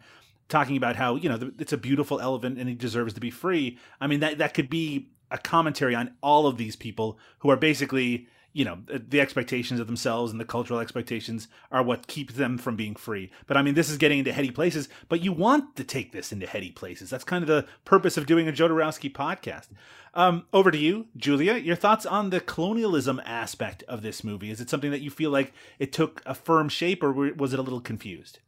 talking 0.48 0.76
about 0.78 0.97
how 0.97 1.14
you 1.16 1.28
know 1.28 1.52
it's 1.59 1.74
a 1.74 1.76
beautiful 1.78 2.20
elephant 2.20 2.59
and 2.59 2.68
he 2.70 2.74
deserves 2.74 3.12
to 3.12 3.20
be 3.20 3.30
free. 3.30 3.76
I 4.01 4.06
mean 4.06 4.20
that 4.20 4.39
that 4.39 4.55
could 4.55 4.70
be 4.70 5.10
a 5.30 5.36
commentary 5.36 5.94
on 5.94 6.12
all 6.22 6.47
of 6.47 6.56
these 6.56 6.74
people 6.74 7.18
who 7.40 7.51
are 7.51 7.56
basically 7.56 8.26
you 8.59 8.64
know 8.64 8.78
the 8.89 9.20
expectations 9.20 9.78
of 9.78 9.86
themselves 9.86 10.32
and 10.32 10.40
the 10.40 10.44
cultural 10.44 10.80
expectations 10.80 11.47
are 11.70 11.80
what 11.80 12.09
keeps 12.09 12.35
them 12.35 12.59
from 12.59 12.74
being 12.74 12.97
free. 12.97 13.30
But 13.47 13.56
I 13.56 13.62
mean 13.62 13.74
this 13.74 13.89
is 13.89 13.98
getting 13.98 14.18
into 14.18 14.32
heady 14.32 14.51
places. 14.51 14.89
But 15.09 15.20
you 15.22 15.32
want 15.32 15.76
to 15.76 15.85
take 15.85 16.10
this 16.10 16.32
into 16.32 16.44
heady 16.44 16.72
places. 16.72 17.09
That's 17.09 17.22
kind 17.22 17.44
of 17.44 17.48
the 17.48 17.66
purpose 17.85 18.16
of 18.16 18.26
doing 18.26 18.48
a 18.48 18.52
Jodorowsky 18.52 19.12
podcast. 19.12 19.68
Um, 20.12 20.47
over 20.52 20.72
to 20.72 20.78
you, 20.78 21.06
Julia. 21.16 21.55
Your 21.55 21.76
thoughts 21.76 22.05
on 22.05 22.30
the 22.30 22.40
colonialism 22.40 23.22
aspect 23.24 23.85
of 23.85 24.02
this 24.02 24.24
movie? 24.24 24.51
Is 24.51 24.60
it 24.60 24.68
something 24.68 24.90
that 24.90 25.02
you 25.02 25.10
feel 25.10 25.30
like 25.30 25.52
it 25.78 25.93
took 25.93 26.20
a 26.26 26.35
firm 26.35 26.68
shape, 26.68 27.05
or 27.05 27.12
was 27.12 27.52
it 27.52 27.60
a 27.60 27.62
little 27.62 27.80
confused? 27.80 28.40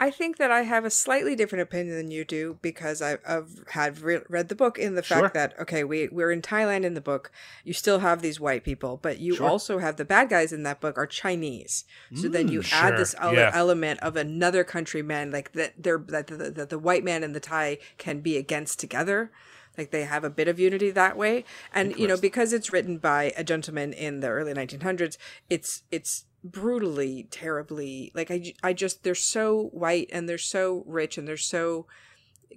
I 0.00 0.10
think 0.10 0.36
that 0.36 0.50
I 0.52 0.62
have 0.62 0.84
a 0.84 0.90
slightly 0.90 1.34
different 1.34 1.62
opinion 1.62 1.96
than 1.96 2.10
you 2.12 2.24
do 2.24 2.58
because 2.62 3.02
I've, 3.02 3.18
I've 3.26 3.64
had 3.70 3.98
re- 4.00 4.20
read 4.28 4.48
the 4.48 4.54
book 4.54 4.78
in 4.78 4.94
the 4.94 5.02
fact 5.02 5.18
Sure. 5.20 5.30
that 5.34 5.58
okay, 5.60 5.82
we 5.82 6.08
we're 6.08 6.30
in 6.30 6.40
Thailand 6.40 6.84
in 6.84 6.94
the 6.94 7.00
book. 7.00 7.32
You 7.64 7.72
still 7.72 7.98
have 7.98 8.22
these 8.22 8.38
white 8.38 8.62
people, 8.62 8.96
but 9.02 9.18
you 9.18 9.34
Sure. 9.34 9.48
also 9.48 9.78
have 9.78 9.96
the 9.96 10.04
bad 10.04 10.28
guys 10.28 10.52
in 10.52 10.62
that 10.62 10.80
book 10.80 10.96
are 10.96 11.06
Chinese. 11.06 11.84
So 12.14 12.28
then 12.28 12.46
you 12.48 12.60
Mm, 12.60 12.72
add 12.72 12.96
this 12.96 13.14
ele- 13.18 13.34
Yeah. 13.34 13.50
element 13.52 13.98
of 14.00 14.14
another 14.16 14.62
countryman, 14.62 15.30
like 15.32 15.52
that 15.52 15.74
they're 15.76 15.98
that 16.08 16.28
the, 16.28 16.50
the, 16.50 16.66
the 16.66 16.78
white 16.78 17.02
man 17.02 17.24
and 17.24 17.34
the 17.34 17.40
Thai 17.40 17.78
can 17.98 18.20
be 18.20 18.36
against 18.36 18.78
together. 18.78 19.32
Like 19.76 19.90
they 19.92 20.04
have 20.04 20.24
a 20.24 20.30
bit 20.30 20.48
of 20.48 20.58
unity 20.58 20.90
that 20.90 21.16
way, 21.16 21.44
and 21.72 21.96
you 21.96 22.08
know 22.08 22.16
because 22.16 22.52
it's 22.52 22.72
written 22.72 22.98
by 22.98 23.32
a 23.36 23.44
gentleman 23.44 23.92
in 23.92 24.18
the 24.20 24.28
early 24.28 24.52
1900s, 24.52 25.16
it's 25.48 25.82
it's 25.92 26.24
brutally 26.44 27.26
terribly 27.30 28.12
like 28.14 28.30
i 28.30 28.52
i 28.62 28.72
just 28.72 29.02
they're 29.02 29.14
so 29.14 29.64
white 29.72 30.08
and 30.12 30.28
they're 30.28 30.38
so 30.38 30.84
rich 30.86 31.18
and 31.18 31.26
they're 31.26 31.36
so 31.36 31.86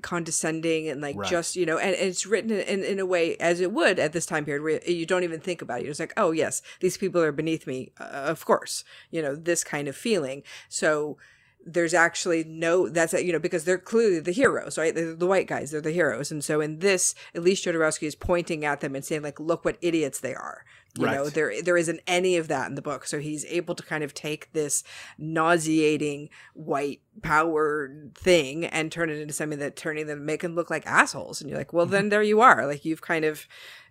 condescending 0.01 0.87
and 0.89 1.01
like 1.01 1.15
Right. 1.15 1.29
just 1.29 1.55
you 1.55 1.65
know 1.65 1.77
and, 1.77 1.95
and 1.95 2.07
it's 2.09 2.25
written 2.25 2.51
in, 2.51 2.83
in 2.83 2.99
a 2.99 3.05
way 3.05 3.35
as 3.37 3.59
it 3.59 3.71
would 3.71 3.99
at 3.99 4.13
this 4.13 4.25
time 4.25 4.45
period 4.45 4.63
where 4.63 4.81
you 4.89 5.05
don't 5.05 5.23
even 5.23 5.39
think 5.39 5.61
about 5.61 5.81
it. 5.81 5.87
It's 5.87 5.99
like 5.99 6.13
oh 6.17 6.31
yes 6.31 6.61
these 6.79 6.97
people 6.97 7.21
are 7.21 7.31
beneath 7.31 7.67
me. 7.67 7.91
Uh, 7.99 8.03
of 8.05 8.45
course 8.45 8.83
you 9.09 9.21
know 9.21 9.35
this 9.35 9.63
kind 9.63 9.87
of 9.87 9.95
feeling. 9.95 10.43
So 10.69 11.17
there's 11.63 11.93
actually 11.93 12.43
no 12.43 12.89
that's 12.89 13.13
you 13.13 13.31
know 13.31 13.39
because 13.39 13.65
they're 13.65 13.77
clearly 13.77 14.19
the 14.19 14.31
heroes 14.31 14.77
right? 14.77 14.95
They're 14.95 15.13
the 15.15 15.27
white 15.27 15.47
guys 15.47 15.71
they're 15.71 15.81
the 15.81 15.91
heroes. 15.91 16.31
And 16.31 16.43
so 16.43 16.61
in 16.61 16.79
this 16.79 17.13
at 17.35 17.43
least 17.43 17.65
Jodorowsky 17.65 18.03
is 18.07 18.15
pointing 18.15 18.65
at 18.65 18.79
them 18.81 18.95
and 18.95 19.05
saying 19.05 19.21
like 19.21 19.39
look 19.39 19.63
what 19.65 19.77
idiots 19.81 20.19
they 20.19 20.33
are 20.33 20.65
You 20.97 21.05
know, 21.05 21.30
there 21.30 21.61
there 21.61 21.77
isn't 21.77 22.01
any 22.05 22.38
of 22.38 22.47
that 22.49 22.68
in 22.68 22.76
the 22.76 22.81
book. 22.81 23.05
So 23.05 23.19
he's 23.19 23.45
able 23.45 23.76
to 23.76 23.84
kind 23.84 24.03
of 24.03 24.13
take 24.13 24.51
this 24.51 24.84
nauseating 25.18 26.30
white 26.53 27.01
power 27.22 27.89
thing 28.15 28.65
and 28.65 28.91
turn 28.91 29.09
it 29.09 29.18
into 29.19 29.34
something 29.34 29.59
that 29.59 29.76
turning 29.76 30.07
them 30.07 30.26
make 30.26 30.41
them 30.41 30.55
look 30.55 30.69
like 30.69 30.85
assholes. 30.85 31.39
And 31.39 31.49
you're 31.49 31.59
like, 31.59 31.72
well, 31.72 31.85
then 31.85 32.03
mm-hmm. 32.03 32.09
there 32.09 32.23
you 32.23 32.41
are. 32.41 32.68
Like 32.68 32.84
you've 32.84 33.01
kind 33.01 33.23
of 33.23 33.47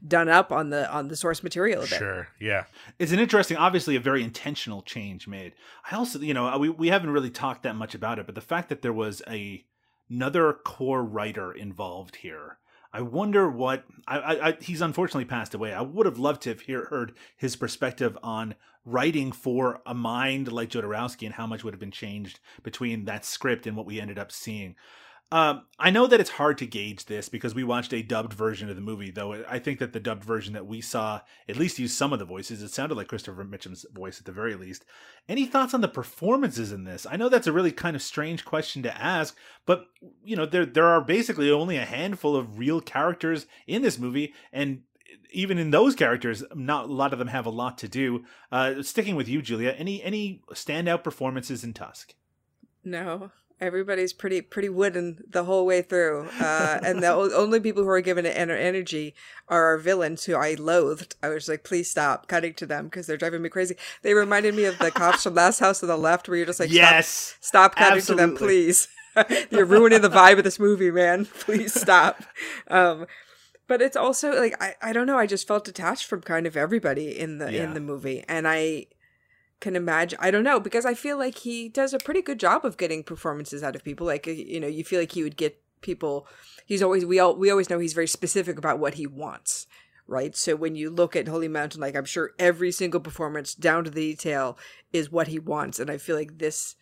done 0.07 0.29
up 0.29 0.53
on 0.53 0.71
the 0.71 0.91
on 0.91 1.09
the 1.09 1.17
source 1.17 1.43
material 1.43 1.81
a 1.83 1.87
bit. 1.87 1.99
Sure. 1.99 2.29
Yeah. 2.39 2.65
it's 2.99 3.13
an 3.13 3.19
interesting 3.19 3.57
obviously 3.57 3.97
a 3.97 4.01
very 4.01 4.23
intentional 4.23 4.83
change 4.83 5.29
made 5.29 5.53
i 5.91 5.95
also 5.95 6.19
you 6.21 6.33
know 6.33 6.57
we, 6.59 6.71
we 6.71 6.89
haven't 6.89 7.11
really 7.11 7.31
talked 7.31 7.65
that 7.65 7.77
much 7.77 7.95
about 7.95 8.19
it 8.19 8.25
but 8.27 8.35
the 8.35 8.41
fact 8.41 8.71
that 8.71 8.83
there 8.83 8.93
was 8.93 9.21
a 9.29 9.63
another 10.09 10.53
core 10.53 11.05
writer 11.05 11.53
involved 11.53 12.17
here 12.17 12.59
i 12.93 13.01
wonder 13.01 13.49
what 13.49 13.85
I, 14.07 14.19
I, 14.19 14.49
I 14.49 14.57
he's 14.61 14.81
unfortunately 14.81 15.25
passed 15.25 15.55
away. 15.55 15.73
I 15.73 15.83
would 15.83 16.07
have 16.07 16.19
loved 16.19 16.43
to 16.43 16.51
have 16.51 16.61
hear, 16.61 16.87
heard 16.87 17.15
his 17.37 17.57
perspective 17.57 18.19
on 18.23 18.55
writing 18.85 19.31
for 19.31 19.81
a 19.87 19.95
mind 19.95 20.51
like 20.51 20.71
jodorowsky 20.71 21.27
and 21.27 21.35
how 21.35 21.47
much 21.47 21.63
would 21.63 21.75
have 21.75 21.81
been 21.81 21.91
changed 21.91 22.41
between 22.63 23.05
that 23.05 23.25
script 23.25 23.67
and 23.67 23.77
what 23.77 23.87
we 23.87 24.01
ended 24.01 24.19
up 24.19 24.33
seeing 24.33 24.75
um, 25.33 25.63
I 25.79 25.91
know 25.91 26.09
that 26.09 26.19
it's 26.19 26.31
hard 26.31 26.59
to 26.59 26.67
gauge 26.67 27.07
this 27.07 27.29
because 27.29 27.55
we 27.55 27.63
watched 27.63 27.95
a 27.95 28.03
dubbed 28.03 28.33
version 28.33 28.69
of 28.69 28.75
the 28.75 28.83
movie, 28.83 29.13
though 29.13 29.45
I 29.49 29.61
think 29.61 29.79
that 29.79 29.93
the 29.93 30.01
dubbed 30.01 30.25
version 30.25 30.55
that 30.55 30.67
we 30.67 30.81
saw 30.81 31.21
at 31.49 31.57
least 31.57 31.79
used 31.79 31.97
some 31.97 32.13
of 32.13 32.19
the 32.19 32.25
voices. 32.25 32.63
It 32.63 32.73
sounded 32.73 32.97
like 32.97 33.07
Christopher 33.07 33.45
Mitchum's 33.45 33.87
voice 33.93 34.19
at 34.19 34.27
the 34.27 34.33
very 34.33 34.57
least. 34.57 34.85
Any 35.29 35.47
thoughts 35.47 35.73
on 35.73 35.83
the 35.83 35.89
performances 35.89 36.73
in 36.73 36.83
this? 36.83 37.07
I 37.09 37.17
know 37.17 37.29
that's 37.29 37.47
a 37.47 37.53
really 37.53 37.71
kind 37.71 37.95
of 37.95 38.03
strange 38.03 38.45
question 38.45 38.83
to 38.83 39.01
ask, 39.01 39.37
but 39.67 39.87
you 40.25 40.35
know 40.35 40.47
there 40.47 40.67
there 40.67 40.87
are 40.87 41.01
basically 41.01 41.51
only 41.51 41.77
a 41.77 41.85
handful 41.85 42.35
of 42.35 42.59
real 42.59 42.81
characters 42.81 43.47
in 43.69 43.83
this 43.83 44.01
movie, 44.01 44.35
and 44.53 44.83
even 45.33 45.59
in 45.59 45.71
those 45.71 45.95
characters, 45.95 46.43
not 46.57 46.87
a 46.87 46.93
lot 46.93 47.13
of 47.13 47.21
them 47.21 47.29
have 47.29 47.47
a 47.47 47.51
lot 47.51 47.79
to 47.79 47.89
do. 47.89 48.25
Uh, 48.51 48.83
sticking 48.83 49.15
with 49.15 49.29
you, 49.29 49.43
Julia, 49.43 49.77
any 49.79 50.03
any 50.03 50.43
standout 50.55 51.05
performances 51.05 51.63
in 51.63 51.73
Tusk? 51.73 52.15
No, 52.83 53.31
everybody's 53.61 54.13
pretty 54.13 54.41
pretty 54.41 54.69
wooden 54.69 55.23
the 55.29 55.45
whole 55.45 55.67
way 55.67 55.83
through, 55.83 56.29
uh, 56.41 56.81
and 56.85 57.03
the 57.03 57.09
only 57.09 57.61
people 57.61 57.83
who 57.83 57.89
are 57.91 58.01
given 58.01 58.27
it 58.27 58.37
energy 58.37 59.15
are 59.49 59.65
our 59.67 59.79
villains, 59.79 60.25
who 60.25 60.35
I 60.35 60.55
loathed. 60.55 61.17
I 61.23 61.29
was 61.29 61.49
like, 61.49 61.65
please 61.65 61.91
stop 61.91 62.29
cutting 62.29 62.55
to 62.55 62.67
them 62.67 62.87
because 62.87 63.07
they're 63.07 63.17
driving 63.17 63.43
me 63.43 63.49
crazy. 63.49 63.77
They 64.03 64.15
reminded 64.15 64.55
me 64.55 64.65
of 64.65 64.79
the 64.79 64.91
cops 64.91 65.25
from 65.25 65.35
Last 65.35 65.59
House 65.61 65.83
on 65.83 65.89
the 65.89 65.97
Left, 65.97 66.29
where 66.29 66.37
you're 66.37 66.47
just 66.47 66.61
like, 66.61 66.73
yes, 66.73 67.37
stop, 67.41 67.75
stop 67.75 67.77
cutting 67.77 68.03
to 68.05 68.15
them, 68.15 68.37
please. 68.37 68.89
you're 69.51 69.65
ruining 69.65 70.03
the 70.03 70.09
vibe 70.09 70.39
of 70.39 70.45
this 70.45 70.59
movie, 70.61 70.91
man. 70.91 71.25
Please 71.41 71.75
stop. 71.79 72.23
Um, 72.69 73.07
but 73.67 73.83
it's 73.83 73.97
also 73.97 74.39
like 74.39 74.55
I, 74.63 74.75
I 74.81 74.93
don't 74.93 75.07
know. 75.07 75.19
I 75.19 75.27
just 75.27 75.49
felt 75.49 75.65
detached 75.65 76.07
from 76.07 76.21
kind 76.23 76.47
of 76.47 76.57
everybody 76.57 77.19
in 77.19 77.39
the 77.39 77.53
Yeah. 77.53 77.65
in 77.65 77.75
the 77.75 77.81
movie, 77.81 78.25
and 78.29 78.47
I 78.47 78.87
can 79.61 79.77
imagine. 79.77 80.19
I 80.21 80.31
don't 80.31 80.45
know 80.45 80.59
because 80.59 80.87
I 80.87 80.95
feel 80.95 81.19
like 81.19 81.39
he 81.39 81.69
does 81.69 81.93
a 81.93 81.99
pretty 81.99 82.23
good 82.23 82.41
job 82.41 82.65
of 82.65 82.77
getting 82.77 83.03
performances 83.03 83.63
out 83.63 83.77
of 83.77 83.85
people. 83.85 84.07
Like 84.07 84.27
you 84.27 84.59
know, 84.59 84.67
you 84.67 84.85
feel 84.85 85.01
like 85.01 85.13
he 85.13 85.23
would 85.23 85.37
get 85.37 85.61
people. 85.81 86.27
He's 86.67 86.83
always 86.83 87.05
we 87.05 87.19
all 87.19 87.37
we 87.37 87.51
always 87.51 87.71
know 87.71 87.79
he's 87.79 87.93
very 87.93 88.09
specific 88.09 88.59
about 88.59 88.79
what 88.79 88.95
he 88.95 89.07
wants. 89.07 89.67
Right. 90.07 90.35
So 90.35 90.57
when 90.57 90.75
you 90.75 90.91
look 90.91 91.15
at 91.15 91.29
Holy 91.29 91.47
Mountain, 91.47 91.81
like 91.81 91.95
I'm 91.95 92.05
sure 92.05 92.33
every 92.39 92.73
single 92.73 93.01
performance 93.01 93.55
down 93.55 93.85
to 93.85 93.91
the 93.91 94.13
detail 94.13 94.59
is 94.93 95.13
what 95.13 95.29
he 95.29 95.39
wants. 95.39 95.79
And 95.79 95.89
I 95.89 95.99
feel 95.99 96.17
like 96.17 96.39
this 96.39 96.75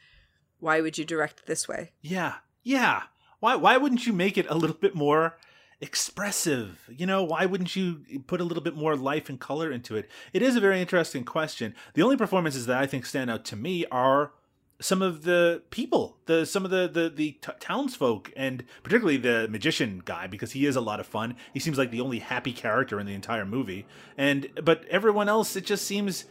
why 0.60 0.80
would 0.80 0.98
you 0.98 1.04
direct 1.04 1.46
this 1.46 1.68
way? 1.68 1.92
Yeah, 2.00 2.36
yeah. 2.62 3.02
Why 3.40 3.56
why 3.56 3.76
wouldn't 3.76 4.06
you 4.06 4.12
make 4.12 4.38
it 4.38 4.46
a 4.48 4.56
little 4.56 4.76
bit 4.76 4.94
more 4.94 5.36
expressive? 5.80 6.88
You 6.88 7.06
know, 7.06 7.22
why 7.22 7.46
wouldn't 7.46 7.76
you 7.76 8.02
put 8.26 8.40
a 8.40 8.44
little 8.44 8.62
bit 8.62 8.76
more 8.76 8.96
life 8.96 9.28
and 9.28 9.38
color 9.38 9.70
into 9.70 9.96
it? 9.96 10.08
It 10.32 10.42
is 10.42 10.56
a 10.56 10.60
very 10.60 10.80
interesting 10.80 11.24
question. 11.24 11.74
The 11.94 12.02
only 12.02 12.16
performances 12.16 12.66
that 12.66 12.78
I 12.78 12.86
think 12.86 13.06
stand 13.06 13.30
out 13.30 13.44
to 13.46 13.56
me 13.56 13.84
are 13.90 14.32
some 14.80 15.02
of 15.02 15.24
the 15.24 15.62
people, 15.70 16.18
the 16.26 16.46
some 16.46 16.64
of 16.64 16.70
the 16.70 16.88
the, 16.88 17.08
the 17.08 17.32
t- 17.32 17.52
townsfolk, 17.60 18.32
and 18.36 18.64
particularly 18.82 19.16
the 19.16 19.48
magician 19.50 20.02
guy 20.04 20.26
because 20.26 20.52
he 20.52 20.66
is 20.66 20.76
a 20.76 20.80
lot 20.80 21.00
of 21.00 21.06
fun. 21.06 21.36
He 21.52 21.60
seems 21.60 21.78
like 21.78 21.90
the 21.90 22.00
only 22.00 22.20
happy 22.20 22.52
character 22.52 23.00
in 23.00 23.06
the 23.06 23.14
entire 23.14 23.44
movie, 23.44 23.86
and 24.16 24.48
but 24.62 24.84
everyone 24.86 25.28
else, 25.28 25.56
it 25.56 25.66
just 25.66 25.84
seems 25.84 26.26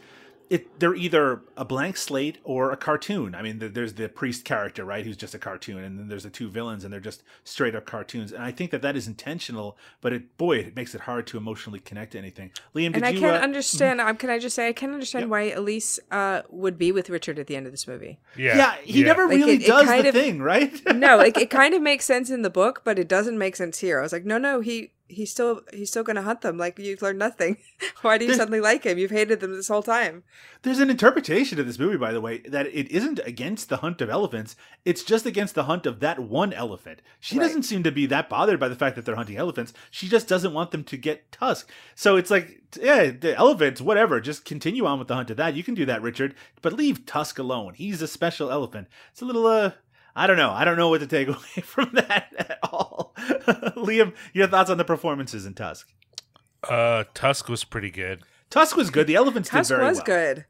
it 0.50 0.80
they're 0.80 0.94
either 0.94 1.42
a 1.56 1.64
blank 1.64 1.96
slate 1.96 2.38
or 2.44 2.72
a 2.72 2.76
cartoon. 2.76 3.34
I 3.34 3.42
mean, 3.42 3.60
th- 3.60 3.74
there's 3.74 3.94
the 3.94 4.08
priest 4.08 4.44
character, 4.44 4.84
right, 4.84 5.04
who's 5.04 5.16
just 5.16 5.34
a 5.34 5.38
cartoon, 5.38 5.84
and 5.84 5.98
then 5.98 6.08
there's 6.08 6.22
the 6.22 6.30
two 6.30 6.48
villains, 6.48 6.84
and 6.84 6.92
they're 6.92 7.00
just 7.00 7.22
straight 7.44 7.74
up 7.74 7.84
cartoons. 7.86 8.32
And 8.32 8.42
I 8.42 8.50
think 8.50 8.70
that 8.70 8.80
that 8.82 8.96
is 8.96 9.06
intentional, 9.06 9.76
but 10.00 10.12
it 10.12 10.36
boy, 10.38 10.58
it 10.58 10.74
makes 10.76 10.94
it 10.94 11.02
hard 11.02 11.26
to 11.28 11.36
emotionally 11.36 11.80
connect 11.80 12.12
to 12.12 12.18
anything. 12.18 12.50
Liam, 12.74 12.92
did 12.92 12.96
and 12.96 13.04
I 13.06 13.10
you? 13.10 13.20
can't 13.20 13.36
uh, 13.36 13.44
understand. 13.44 14.00
Um, 14.00 14.16
can 14.16 14.30
I 14.30 14.38
just 14.38 14.56
say 14.56 14.68
I 14.68 14.72
can't 14.72 14.92
understand 14.92 15.24
Yep. 15.24 15.30
why 15.30 15.42
Elise 15.50 15.98
uh, 16.10 16.42
would 16.48 16.78
be 16.78 16.92
with 16.92 17.10
Richard 17.10 17.38
at 17.38 17.46
the 17.46 17.56
end 17.56 17.66
of 17.66 17.72
this 17.72 17.86
movie. 17.86 18.18
Yeah. 18.36 18.56
yeah, 18.56 18.74
he 18.82 19.02
never 19.02 19.26
Like, 19.26 19.36
really 19.36 19.52
it- 19.54 19.62
it 19.62 19.66
does 19.66 19.86
kind 19.86 20.04
the 20.04 20.08
of- 20.10 20.14
thing, 20.14 20.40
right? 20.40 20.80
no, 20.94 21.16
like 21.16 21.36
it 21.36 21.50
kind 21.60 21.74
of 21.74 21.82
makes 21.82 22.04
sense 22.04 22.30
in 22.30 22.42
the 22.42 22.50
book, 22.50 22.82
but 22.84 22.98
it 22.98 23.08
doesn't 23.08 23.36
make 23.38 23.56
sense 23.56 23.78
here. 23.80 23.98
I 23.98 24.02
was 24.02 24.12
like, 24.12 24.24
no, 24.24 24.38
no, 24.38 24.60
he 24.60 24.92
he's 25.08 25.30
still 25.30 25.62
he's 25.72 25.90
still 25.90 26.04
gonna 26.04 26.22
hunt 26.22 26.42
them. 26.42 26.56
Like 26.58 26.78
you've 26.78 27.02
learned 27.02 27.18
nothing. 27.18 27.56
Why 28.02 28.18
do 28.18 28.24
you 28.24 28.28
There's- 28.28 28.38
suddenly 28.38 28.60
like 28.60 28.84
him? 28.84 28.98
You've 28.98 29.10
hated 29.10 29.40
them 29.40 29.52
this 29.54 29.68
whole 29.68 29.82
time. 29.82 30.22
There's 30.62 30.80
an 30.80 30.90
interpretation 30.90 31.60
of 31.60 31.66
this 31.66 31.78
movie, 31.78 31.96
by 31.96 32.12
the 32.12 32.20
way, 32.20 32.38
that 32.38 32.66
it 32.66 32.90
isn't 32.90 33.20
against 33.24 33.68
the 33.68 33.76
hunt 33.78 34.00
of 34.00 34.10
elephants. 34.10 34.56
It's 34.84 35.04
just 35.04 35.24
against 35.24 35.54
the 35.54 35.64
hunt 35.64 35.86
of 35.86 36.00
that 36.00 36.18
one 36.18 36.52
elephant. 36.52 37.00
She 37.20 37.38
Right. 37.38 37.44
doesn't 37.46 37.62
seem 37.62 37.82
to 37.84 37.92
be 37.92 38.06
that 38.06 38.28
bothered 38.28 38.58
by 38.58 38.68
the 38.68 38.74
fact 38.74 38.96
that 38.96 39.04
they're 39.04 39.14
hunting 39.16 39.36
elephants. 39.36 39.72
She 39.90 40.08
just 40.08 40.26
doesn't 40.28 40.52
want 40.52 40.72
them 40.72 40.82
to 40.84 40.96
get 40.96 41.30
tusk. 41.30 41.70
So 41.94 42.16
it's 42.16 42.30
like, 42.30 42.60
yeah, 42.80 43.10
the 43.12 43.36
elephants, 43.36 43.80
whatever. 43.80 44.20
Just 44.20 44.44
continue 44.44 44.84
on 44.84 44.98
with 44.98 45.06
the 45.08 45.14
hunt 45.14 45.30
of 45.30 45.36
that. 45.36 45.54
You 45.54 45.62
can 45.62 45.74
do 45.74 45.86
that, 45.86 46.02
Richard, 46.02 46.34
but 46.60 46.72
leave 46.72 47.06
Tusk 47.06 47.38
alone. 47.38 47.74
He's 47.74 48.02
a 48.02 48.08
special 48.08 48.50
elephant. 48.50 48.88
It's 49.12 49.22
a 49.22 49.24
little, 49.24 49.46
uh, 49.46 49.72
I 50.16 50.26
don't 50.26 50.36
know. 50.36 50.50
I 50.50 50.64
don't 50.64 50.76
know 50.76 50.88
what 50.88 51.00
to 51.00 51.06
take 51.06 51.28
away 51.28 51.62
from 51.62 51.90
that 51.94 52.28
at 52.38 52.58
all. 52.62 53.14
Liam, 53.76 54.14
your 54.32 54.46
thoughts 54.48 54.70
on 54.70 54.78
the 54.78 54.84
performances 54.84 55.46
in 55.46 55.54
Tusk? 55.54 55.88
Uh, 56.68 57.04
Tusk 57.14 57.48
was 57.48 57.64
pretty 57.64 57.90
good. 57.90 58.22
Tusk 58.50 58.76
was 58.76 58.90
good. 58.90 59.06
The 59.06 59.14
elephants 59.14 59.48
Tusk 59.48 59.68
did 59.68 59.74
very 59.76 59.84
well. 59.86 59.94
Tusk 59.94 60.06
was 60.06 60.08
well. 60.14 60.34
good. 60.34 60.44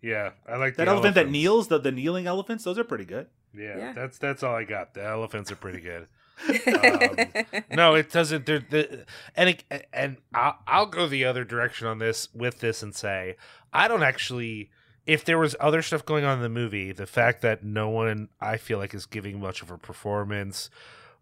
Yeah, 0.00 0.30
I 0.48 0.56
like 0.56 0.76
That 0.76 0.86
the 0.86 0.90
elephant 0.90 1.14
that 1.14 1.30
kneels, 1.30 1.68
the, 1.68 1.78
the 1.78 1.92
kneeling 1.92 2.26
elephants, 2.26 2.64
those 2.64 2.78
are 2.78 2.84
pretty 2.84 3.04
good. 3.04 3.26
Yeah, 3.54 3.76
Yeah. 3.76 3.92
that's 3.92 4.18
that's 4.18 4.42
all 4.42 4.54
I 4.54 4.64
got. 4.64 4.94
The 4.94 5.04
elephants 5.04 5.52
are 5.52 5.56
pretty 5.56 5.80
good. 5.80 6.08
Um, 6.48 7.64
no, 7.70 7.94
it 7.94 8.10
doesn't. 8.10 8.46
They're, 8.46 8.64
the 8.68 9.04
and 9.36 9.50
it, 9.50 9.64
and 9.92 10.16
I'll, 10.34 10.58
I'll 10.66 10.86
go 10.86 11.06
the 11.06 11.24
other 11.26 11.44
direction 11.44 11.86
on 11.86 11.98
this 11.98 12.28
with 12.34 12.58
this 12.60 12.82
and 12.82 12.94
say 12.94 13.36
I 13.72 13.86
don't 13.86 14.02
actually. 14.02 14.70
If 15.06 15.24
there 15.24 15.38
was 15.38 15.56
other 15.58 15.82
stuff 15.82 16.04
going 16.04 16.24
on 16.24 16.36
in 16.36 16.42
the 16.42 16.48
movie, 16.48 16.92
the 16.92 17.06
fact 17.06 17.42
that 17.42 17.64
no 17.64 17.88
one 17.88 18.28
I 18.40 18.56
feel 18.56 18.78
like 18.78 18.94
is 18.94 19.06
giving 19.06 19.40
much 19.40 19.62
of 19.62 19.70
a 19.70 19.78
performance 19.78 20.70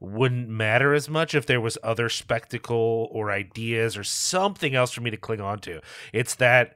wouldn't 0.01 0.48
matter 0.48 0.94
as 0.94 1.09
much 1.09 1.35
if 1.35 1.47
there 1.47 1.61
was 1.61 1.77
other 1.82 2.09
spectacle 2.09 3.09
or 3.12 3.31
ideas 3.31 3.97
or 3.97 4.05
something 4.05 4.74
else 4.74 4.93
for 4.93 5.02
me 5.02 5.11
to 5.11 5.16
cling 5.16 5.40
on 5.40 5.59
to. 5.61 5.81
It's 6.12 6.35
that 6.36 6.74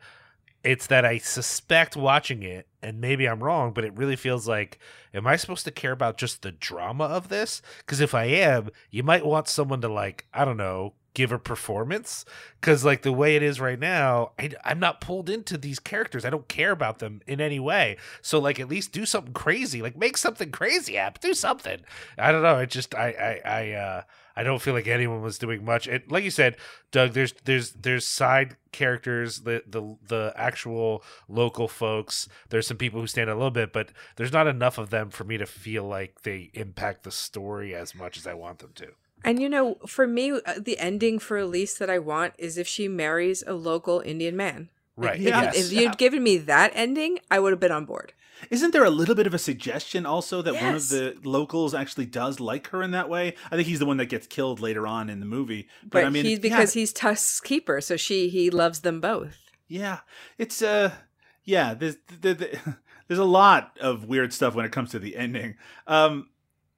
it's 0.62 0.86
that 0.86 1.04
I 1.04 1.18
suspect 1.18 1.94
watching 1.94 2.42
it, 2.42 2.66
and 2.82 2.98
maybe 2.98 3.28
I'm 3.28 3.44
wrong, 3.44 3.72
but 3.72 3.84
it 3.84 3.94
really 3.94 4.16
feels 4.16 4.48
like, 4.48 4.78
am 5.12 5.26
I 5.26 5.36
supposed 5.36 5.66
to 5.66 5.70
care 5.70 5.92
about 5.92 6.16
just 6.16 6.40
the 6.40 6.52
drama 6.52 7.04
of 7.04 7.28
this? 7.28 7.60
Because 7.78 8.00
if 8.00 8.14
I 8.14 8.24
am, 8.24 8.70
you 8.90 9.02
might 9.02 9.26
want 9.26 9.46
someone 9.46 9.82
to 9.82 9.88
like, 9.88 10.26
I 10.32 10.46
don't 10.46 10.56
know, 10.56 10.94
give 11.14 11.32
a 11.32 11.38
performance. 11.38 12.24
Because 12.60 12.84
like 12.84 13.02
the 13.02 13.12
way 13.12 13.36
it 13.36 13.42
is 13.42 13.60
right 13.60 13.78
now, 13.78 14.32
I, 14.38 14.50
I'm 14.64 14.80
not 14.80 15.00
pulled 15.00 15.30
into 15.30 15.56
these 15.56 15.78
characters. 15.78 16.24
I 16.24 16.30
don't 16.30 16.48
care 16.48 16.72
about 16.72 16.98
them 16.98 17.22
in 17.26 17.40
any 17.40 17.60
way. 17.60 17.96
So 18.20 18.38
like, 18.38 18.60
at 18.60 18.68
least 18.68 18.92
do 18.92 19.06
something 19.06 19.32
crazy. 19.32 19.80
Like 19.80 19.96
make 19.96 20.16
something 20.16 20.50
crazy 20.50 20.94
happen. 20.94 21.20
Do 21.22 21.34
something. 21.34 21.80
I 22.18 22.32
don't 22.32 22.42
know. 22.42 22.58
It 22.58 22.70
just 22.70 22.94
I 22.94 23.40
I 23.44 23.50
I 23.50 23.70
uh 23.72 24.02
I 24.36 24.42
don't 24.42 24.60
feel 24.60 24.74
like 24.74 24.88
anyone 24.88 25.22
was 25.22 25.38
doing 25.38 25.64
much. 25.64 25.86
And 25.86 26.02
like 26.10 26.24
you 26.24 26.30
said, 26.30 26.56
Doug, 26.90 27.12
there's 27.12 27.34
there's 27.44 27.72
there's 27.72 28.06
side 28.06 28.56
characters, 28.72 29.40
the 29.40 29.62
the 29.66 29.96
the 30.06 30.32
actual 30.36 31.04
local 31.28 31.68
folks. 31.68 32.28
There's 32.48 32.66
some 32.66 32.76
people 32.76 33.00
who 33.00 33.06
stand 33.06 33.30
a 33.30 33.34
little 33.34 33.50
bit, 33.50 33.72
but 33.72 33.90
there's 34.16 34.32
not 34.32 34.46
enough 34.46 34.78
of 34.78 34.90
them 34.90 35.10
for 35.10 35.24
me 35.24 35.36
to 35.38 35.46
feel 35.46 35.84
like 35.84 36.22
they 36.22 36.50
impact 36.54 37.04
the 37.04 37.12
story 37.12 37.74
as 37.74 37.94
much 37.94 38.16
as 38.16 38.26
I 38.26 38.34
want 38.34 38.58
them 38.58 38.72
to. 38.76 38.88
And 39.24 39.40
you 39.40 39.48
know, 39.48 39.76
for 39.86 40.06
me, 40.06 40.32
uh, 40.32 40.54
the 40.60 40.78
ending 40.78 41.18
for 41.18 41.38
Elise 41.38 41.76
that 41.78 41.88
I 41.90 41.98
want 41.98 42.34
is 42.38 42.58
if 42.58 42.68
she 42.68 42.88
marries 42.88 43.42
a 43.46 43.54
local 43.54 44.00
Indian 44.00 44.36
man. 44.36 44.68
Right. 44.96 45.16
If, 45.18 45.26
Yes. 45.26 45.56
if 45.56 45.72
you'd 45.72 45.98
given 45.98 46.22
me 46.22 46.36
that 46.38 46.70
ending, 46.74 47.18
I 47.30 47.40
would 47.40 47.52
have 47.52 47.58
been 47.60 47.72
on 47.72 47.84
board. 47.84 48.12
Isn't 48.50 48.72
there 48.72 48.84
a 48.84 48.90
little 48.90 49.14
bit 49.14 49.26
of 49.26 49.32
a 49.34 49.38
suggestion 49.38 50.04
also 50.06 50.42
that 50.42 50.54
one 50.54 50.74
of 50.74 50.88
the 50.88 51.16
locals 51.24 51.72
actually 51.74 52.06
does 52.06 52.38
like 52.40 52.68
her 52.68 52.82
in 52.82 52.90
that 52.90 53.08
way? 53.08 53.34
I 53.50 53.56
think 53.56 53.66
he's 53.66 53.78
the 53.78 53.86
one 53.86 53.96
that 53.96 54.06
gets 54.06 54.26
killed 54.26 54.60
later 54.60 54.86
on 54.86 55.08
in 55.08 55.20
the 55.20 55.26
movie. 55.26 55.68
But, 55.82 55.90
But, 55.90 56.04
I 56.04 56.10
mean, 56.10 56.24
he's 56.24 56.38
yeah, 56.38 56.42
because 56.42 56.74
he's 56.74 56.92
Tusk's 56.92 57.40
keeper, 57.40 57.80
so 57.80 57.96
she 57.96 58.28
he 58.28 58.50
loves 58.50 58.80
them 58.80 59.00
both. 59.00 59.38
yeah, 59.66 60.00
it's 60.36 60.60
uh, 60.62 60.92
yeah. 61.44 61.74
There's 61.74 61.96
there, 62.20 62.34
there- 62.34 62.78
there's 63.08 63.20
a 63.20 63.24
lot 63.24 63.78
of 63.80 64.04
weird 64.04 64.32
stuff 64.32 64.54
when 64.54 64.64
it 64.66 64.72
comes 64.72 64.90
to 64.90 64.98
the 64.98 65.16
ending. 65.16 65.56
Um, 65.86 66.28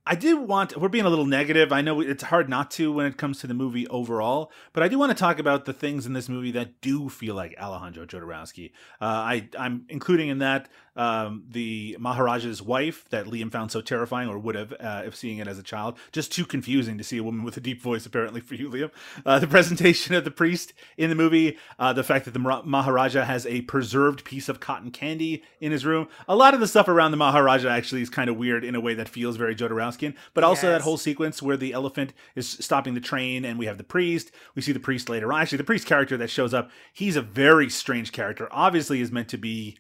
I 0.09 0.15
do 0.15 0.37
want, 0.37 0.77
we're 0.77 0.89
being 0.89 1.05
a 1.05 1.11
little 1.11 1.27
negative. 1.27 1.73
I 1.73 1.81
know 1.81 2.01
it's 2.01 2.23
hard 2.23 2.49
not 2.49 2.71
to 2.73 2.93
when 2.93 3.07
it 3.07 3.17
comes 3.17 3.41
to 3.41 3.49
the 3.49 3.55
movie 3.55 3.89
overall, 3.89 4.53
but 4.73 4.85
I 4.85 4.89
do 4.89 5.01
want 5.01 5.11
to 5.11 5.19
talk 5.19 5.41
about 5.41 5.65
the 5.65 5.73
things 5.73 6.07
in 6.07 6.13
this 6.13 6.29
movie 6.29 6.53
that 6.53 6.81
do 6.81 7.09
feel 7.09 7.35
like 7.35 7.57
Alejandro 7.61 8.07
Jodorowsky. 8.07 8.71
Uh, 9.01 9.05
I, 9.05 9.49
I'm 9.59 9.85
including 9.89 10.29
in 10.29 10.39
that 10.39 10.69
um, 10.95 11.45
the 11.51 11.97
Maharaja's 11.99 12.63
wife 12.63 13.05
that 13.11 13.27
Liam 13.27 13.53
found 13.53 13.71
so 13.71 13.81
terrifying, 13.81 14.29
or 14.29 14.39
would 14.39 14.55
have 14.55 14.73
uh, 14.81 15.03
if 15.05 15.15
seeing 15.15 15.39
it 15.39 15.49
as 15.49 15.59
a 15.59 15.63
child. 15.63 15.99
Just 16.13 16.33
too 16.33 16.47
confusing 16.47 16.97
to 16.99 17.05
see 17.05 17.19
a 17.19 17.23
woman 17.23 17.45
with 17.45 17.57
a 17.57 17.61
deep 17.61 17.83
voice, 17.83 18.07
apparently, 18.07 18.41
for 18.41 18.55
you, 18.55 18.71
Liam. 18.71 18.91
Uh, 19.25 19.39
the 19.39 19.47
presentation 19.57 20.15
of 20.15 20.25
the 20.25 20.31
priest 20.31 20.73
in 20.97 21.11
the 21.11 21.17
movie, 21.17 21.59
uh, 21.79 21.93
the 21.93 22.05
fact 22.05 22.25
that 22.25 22.31
the 22.33 22.63
Maharaja 22.65 23.25
has 23.25 23.45
a 23.47 23.61
preserved 23.63 24.25
piece 24.25 24.49
of 24.49 24.61
cotton 24.61 24.91
candy 24.91 25.43
in 25.61 25.73
his 25.73 25.85
room. 25.85 26.09
A 26.29 26.37
lot 26.37 26.55
of 26.55 26.61
the 26.61 26.69
stuff 26.69 26.89
around 26.89 27.11
the 27.11 27.17
Maharaja 27.17 27.69
actually 27.69 28.03
is 28.03 28.09
kind 28.09 28.31
of 28.31 28.37
weird 28.37 28.65
in 28.65 28.75
a 28.75 28.81
way 28.81 28.95
that 28.95 29.09
feels 29.09 29.37
very 29.37 29.55
Jodorowsky 29.55 29.96
but 30.35 30.45
also 30.45 30.69
yes. 30.69 30.79
that 30.79 30.85
whole 30.85 30.97
sequence 30.97 31.43
where 31.43 31.57
the 31.57 31.73
elephant 31.73 32.13
is 32.35 32.49
stopping 32.49 32.95
the 32.95 33.01
train 33.01 33.45
and 33.45 33.59
we 33.59 33.67
have 33.67 33.79
the 33.79 33.85
priest. 33.85 34.31
We 34.55 34.63
see 34.63 34.73
the 34.73 34.81
priest 34.81 35.09
later 35.09 35.33
on. 35.33 35.41
Actually, 35.41 35.59
the 35.59 35.65
priest 35.65 35.87
character 35.87 36.17
that 36.17 36.31
shows 36.31 36.55
up, 36.55 36.71
he's 36.93 37.17
a 37.17 37.23
very 37.23 37.69
strange 37.71 38.13
character. 38.13 38.49
Obviously, 38.51 39.01
is 39.01 39.13
meant 39.13 39.29
to 39.29 39.39
be. 39.39 39.77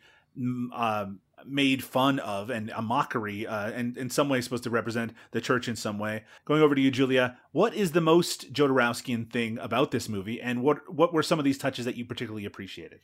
Uh, 0.73 1.07
made 1.45 1.85
fun 1.85 2.19
of 2.21 2.51
and 2.51 2.71
a 2.71 2.83
mockery 2.83 3.47
uh, 3.47 3.71
and 3.71 3.97
in 3.97 4.11
some 4.11 4.29
way 4.29 4.41
supposed 4.41 4.65
to 4.65 4.71
represent 4.71 5.13
the 5.31 5.41
church 5.41 5.69
in 5.69 5.77
some 5.77 5.99
way 5.99 6.25
going 6.45 6.61
over 6.61 6.75
to 6.75 6.81
you 6.81 6.91
julia 6.91 7.39
what 7.53 7.73
is 7.75 7.93
the 7.93 8.01
most 8.01 8.53
jodorowskian 8.53 9.31
thing 9.31 9.57
about 9.59 9.93
this 9.93 10.09
movie 10.09 10.41
and 10.41 10.63
what 10.63 10.93
what 10.93 11.13
were 11.13 11.23
some 11.23 11.39
of 11.39 11.45
these 11.45 11.59
touches 11.59 11.85
that 11.85 11.95
you 11.95 12.05
particularly 12.05 12.45
appreciated 12.45 13.01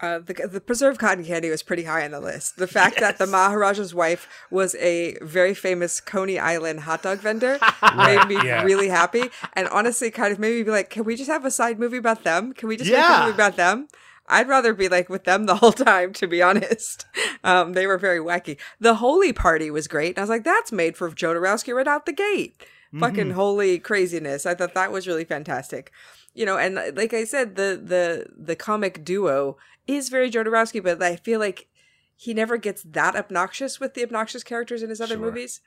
uh, 0.00 0.20
the, 0.20 0.34
the 0.50 0.60
preserved 0.60 1.00
cotton 1.00 1.24
candy 1.24 1.50
was 1.50 1.62
pretty 1.62 1.82
high 1.82 2.04
on 2.04 2.12
the 2.12 2.20
list. 2.20 2.56
The 2.56 2.68
fact 2.68 2.96
yes. 2.96 3.00
that 3.00 3.18
the 3.18 3.26
Maharaja's 3.26 3.94
wife 3.94 4.28
was 4.50 4.76
a 4.76 5.18
very 5.22 5.54
famous 5.54 6.00
Coney 6.00 6.38
Island 6.38 6.80
hot 6.80 7.02
dog 7.02 7.18
vendor 7.18 7.58
made 7.96 8.24
me 8.28 8.36
yeah. 8.36 8.62
really 8.62 8.88
happy. 8.88 9.24
And 9.54 9.66
honestly, 9.68 10.10
kind 10.10 10.32
of 10.32 10.38
made 10.38 10.56
me 10.56 10.62
be 10.62 10.70
like, 10.70 10.90
can 10.90 11.04
we 11.04 11.16
just 11.16 11.30
have 11.30 11.44
a 11.44 11.50
side 11.50 11.80
movie 11.80 11.96
about 11.96 12.22
them? 12.22 12.52
Can 12.52 12.68
we 12.68 12.76
just 12.76 12.90
yeah. 12.90 13.00
make 13.00 13.18
a 13.18 13.20
movie 13.22 13.34
about 13.34 13.56
them? 13.56 13.88
I'd 14.28 14.46
rather 14.46 14.72
be 14.74 14.88
like 14.88 15.08
with 15.08 15.24
them 15.24 15.46
the 15.46 15.56
whole 15.56 15.72
time, 15.72 16.12
to 16.14 16.26
be 16.26 16.42
honest. 16.42 17.06
Um, 17.42 17.72
they 17.72 17.86
were 17.86 17.98
very 17.98 18.18
wacky. 18.18 18.58
The 18.78 18.96
Holi 18.96 19.32
Party 19.32 19.70
was 19.70 19.88
great. 19.88 20.10
And 20.10 20.18
I 20.18 20.22
was 20.22 20.30
like, 20.30 20.44
that's 20.44 20.70
made 20.70 20.96
for 20.96 21.10
Jodorowsky 21.10 21.74
right 21.74 21.88
out 21.88 22.06
the 22.06 22.12
gate. 22.12 22.58
Mm-hmm. 22.58 23.00
Fucking 23.00 23.30
holy 23.32 23.78
craziness. 23.78 24.46
I 24.46 24.54
thought 24.54 24.74
that 24.74 24.92
was 24.92 25.06
really 25.06 25.24
fantastic 25.24 25.92
you 26.38 26.46
know, 26.46 26.56
and 26.56 26.76
like 26.94 27.12
I 27.12 27.24
said, 27.24 27.56
the 27.56 27.80
the 27.82 28.26
the 28.36 28.54
comic 28.54 29.04
duo 29.04 29.56
is 29.88 30.08
very 30.10 30.30
Jodorowsky, 30.30 30.82
but 30.82 31.02
I 31.02 31.16
feel 31.16 31.40
like 31.40 31.68
he 32.14 32.34
never 32.34 32.56
gets 32.56 32.82
that 32.82 33.16
obnoxious 33.16 33.80
with 33.80 33.94
the 33.94 34.04
obnoxious 34.04 34.44
characters 34.44 34.82
in 34.82 34.90
his 34.90 35.00
other 35.00 35.14
sure. 35.14 35.24
movies. 35.24 35.60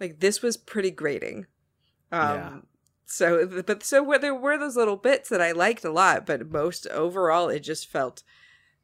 Like 0.00 0.20
this 0.20 0.40
was 0.40 0.56
pretty 0.56 0.90
grating. 0.90 1.46
Um, 2.10 2.36
yeah. 2.36 2.56
So, 3.06 3.62
but 3.66 3.82
so 3.82 4.02
where 4.02 4.18
there 4.18 4.34
were 4.34 4.56
those 4.56 4.76
little 4.76 4.96
bits 4.96 5.28
that 5.28 5.42
I 5.42 5.52
liked 5.52 5.84
a 5.84 5.90
lot, 5.90 6.24
but 6.24 6.50
most 6.50 6.86
overall, 6.88 7.48
it 7.48 7.60
just 7.60 7.86
felt 7.86 8.22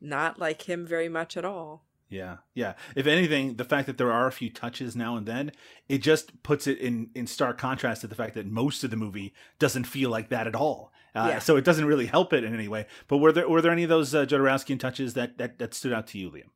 not 0.01 0.39
like 0.39 0.69
him 0.69 0.87
very 0.87 1.09
much 1.09 1.37
at 1.37 1.45
all. 1.45 1.85
Yeah, 2.09 2.39
yeah. 2.55 2.75
If 2.97 3.07
anything, 3.07 3.55
the 3.55 3.65
fact 3.65 3.87
that 3.87 3.97
there 3.97 4.11
are 4.11 4.27
a 4.27 4.33
few 4.33 4.51
touches 4.51 4.97
now 4.97 5.17
and 5.17 5.27
then, 5.27 5.53
it 5.89 5.99
just 5.99 6.43
puts 6.43 6.67
it 6.67 6.79
in 6.79 7.11
in 7.15 7.27
stark 7.27 7.57
contrast 7.57 8.01
to 8.01 8.09
the 8.09 8.17
fact 8.17 8.35
that 8.35 8.47
most 8.47 8.83
of 8.83 8.91
the 8.91 8.97
movie 8.97 9.33
doesn't 9.59 9.85
feel 9.85 10.11
like 10.11 10.29
that 10.31 10.49
at 10.49 10.57
all. 10.57 10.93
Uh, 11.15 11.29
yeah. 11.31 11.39
So 11.39 11.57
it 11.57 11.65
doesn't 11.65 11.85
really 11.85 12.07
help 12.07 12.33
it 12.33 12.45
in 12.45 12.55
any 12.55 12.69
way. 12.69 12.87
But 13.09 13.19
were 13.19 13.33
there 13.33 13.49
were 13.49 13.61
there 13.61 13.73
any 13.73 13.83
of 13.83 13.89
those 13.89 14.15
uh, 14.15 14.27
Jodorowskyan 14.27 14.79
touches 14.79 15.15
that, 15.15 15.39
that 15.39 15.59
that 15.59 15.75
stood 15.75 15.93
out 15.93 16.07
to 16.09 16.19
you, 16.19 16.31
Liam? 16.31 16.51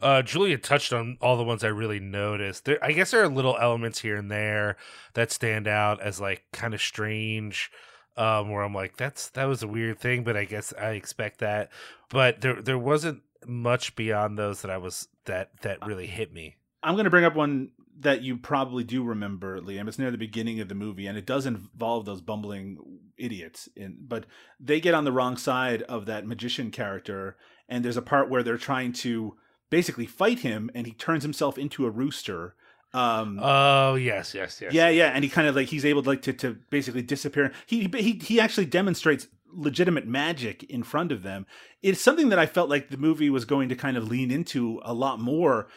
Uh, 0.00 0.22
Julia 0.22 0.58
touched 0.58 0.92
on 0.92 1.16
all 1.22 1.36
the 1.36 1.44
ones 1.44 1.64
I 1.64 1.68
really 1.68 2.00
noticed. 2.00 2.66
There, 2.66 2.82
I 2.84 2.92
guess 2.92 3.12
there 3.12 3.22
are 3.22 3.28
little 3.28 3.56
elements 3.58 4.00
here 4.00 4.16
and 4.16 4.30
there 4.30 4.76
that 5.14 5.30
stand 5.30 5.66
out 5.66 6.02
as 6.02 6.20
like 6.20 6.44
kind 6.52 6.74
of 6.74 6.80
strange. 6.80 7.70
Um, 8.18 8.50
where 8.50 8.62
I'm 8.62 8.72
like, 8.72 8.96
that's 8.96 9.28
that 9.30 9.44
was 9.44 9.62
a 9.62 9.68
weird 9.68 9.98
thing, 9.98 10.24
but 10.24 10.38
I 10.38 10.46
guess 10.46 10.72
I 10.80 10.92
expect 10.92 11.40
that. 11.40 11.70
But 12.08 12.40
there 12.40 12.62
there 12.62 12.78
wasn't 12.78 13.22
much 13.46 13.94
beyond 13.94 14.38
those 14.38 14.62
that 14.62 14.70
I 14.70 14.78
was 14.78 15.08
that 15.26 15.50
that 15.60 15.86
really 15.86 16.06
hit 16.06 16.32
me. 16.32 16.56
I'm 16.82 16.94
going 16.94 17.04
to 17.04 17.10
bring 17.10 17.24
up 17.24 17.34
one 17.34 17.72
that 18.00 18.22
you 18.22 18.36
probably 18.36 18.84
do 18.84 19.02
remember, 19.02 19.60
Liam. 19.60 19.88
It's 19.88 19.98
near 19.98 20.10
the 20.10 20.18
beginning 20.18 20.60
of 20.60 20.68
the 20.68 20.74
movie, 20.74 21.06
and 21.06 21.16
it 21.16 21.26
does 21.26 21.46
involve 21.46 22.04
those 22.04 22.20
bumbling 22.20 22.78
idiots. 23.16 23.68
In 23.76 23.96
but 24.00 24.26
they 24.60 24.80
get 24.80 24.94
on 24.94 25.04
the 25.04 25.12
wrong 25.12 25.36
side 25.36 25.82
of 25.82 26.06
that 26.06 26.26
magician 26.26 26.70
character, 26.70 27.36
and 27.68 27.84
there's 27.84 27.96
a 27.96 28.02
part 28.02 28.28
where 28.28 28.42
they're 28.42 28.58
trying 28.58 28.92
to 28.94 29.36
basically 29.70 30.06
fight 30.06 30.40
him, 30.40 30.70
and 30.74 30.86
he 30.86 30.92
turns 30.92 31.22
himself 31.22 31.58
into 31.58 31.86
a 31.86 31.90
rooster. 31.90 32.54
Um, 32.92 33.38
oh 33.42 33.94
yes, 33.94 34.34
yes, 34.34 34.60
yes. 34.60 34.72
Yeah, 34.72 34.88
yeah, 34.88 35.08
and 35.08 35.24
he 35.24 35.30
kind 35.30 35.48
of 35.48 35.56
like 35.56 35.68
he's 35.68 35.84
able 35.84 36.02
to, 36.02 36.08
like 36.08 36.22
to 36.22 36.32
to 36.34 36.56
basically 36.70 37.02
disappear. 37.02 37.52
He 37.66 37.90
he 37.94 38.12
he 38.12 38.40
actually 38.40 38.66
demonstrates 38.66 39.26
legitimate 39.56 40.06
magic 40.06 40.62
in 40.64 40.82
front 40.82 41.10
of 41.10 41.22
them. 41.22 41.46
It's 41.82 42.00
something 42.00 42.28
that 42.28 42.38
I 42.38 42.46
felt 42.46 42.68
like 42.68 42.90
the 42.90 42.96
movie 42.96 43.30
was 43.30 43.44
going 43.44 43.68
to 43.70 43.74
kind 43.74 43.96
of 43.96 44.08
lean 44.08 44.30
into 44.30 44.80
a 44.84 44.92
lot 44.92 45.18
more 45.18 45.68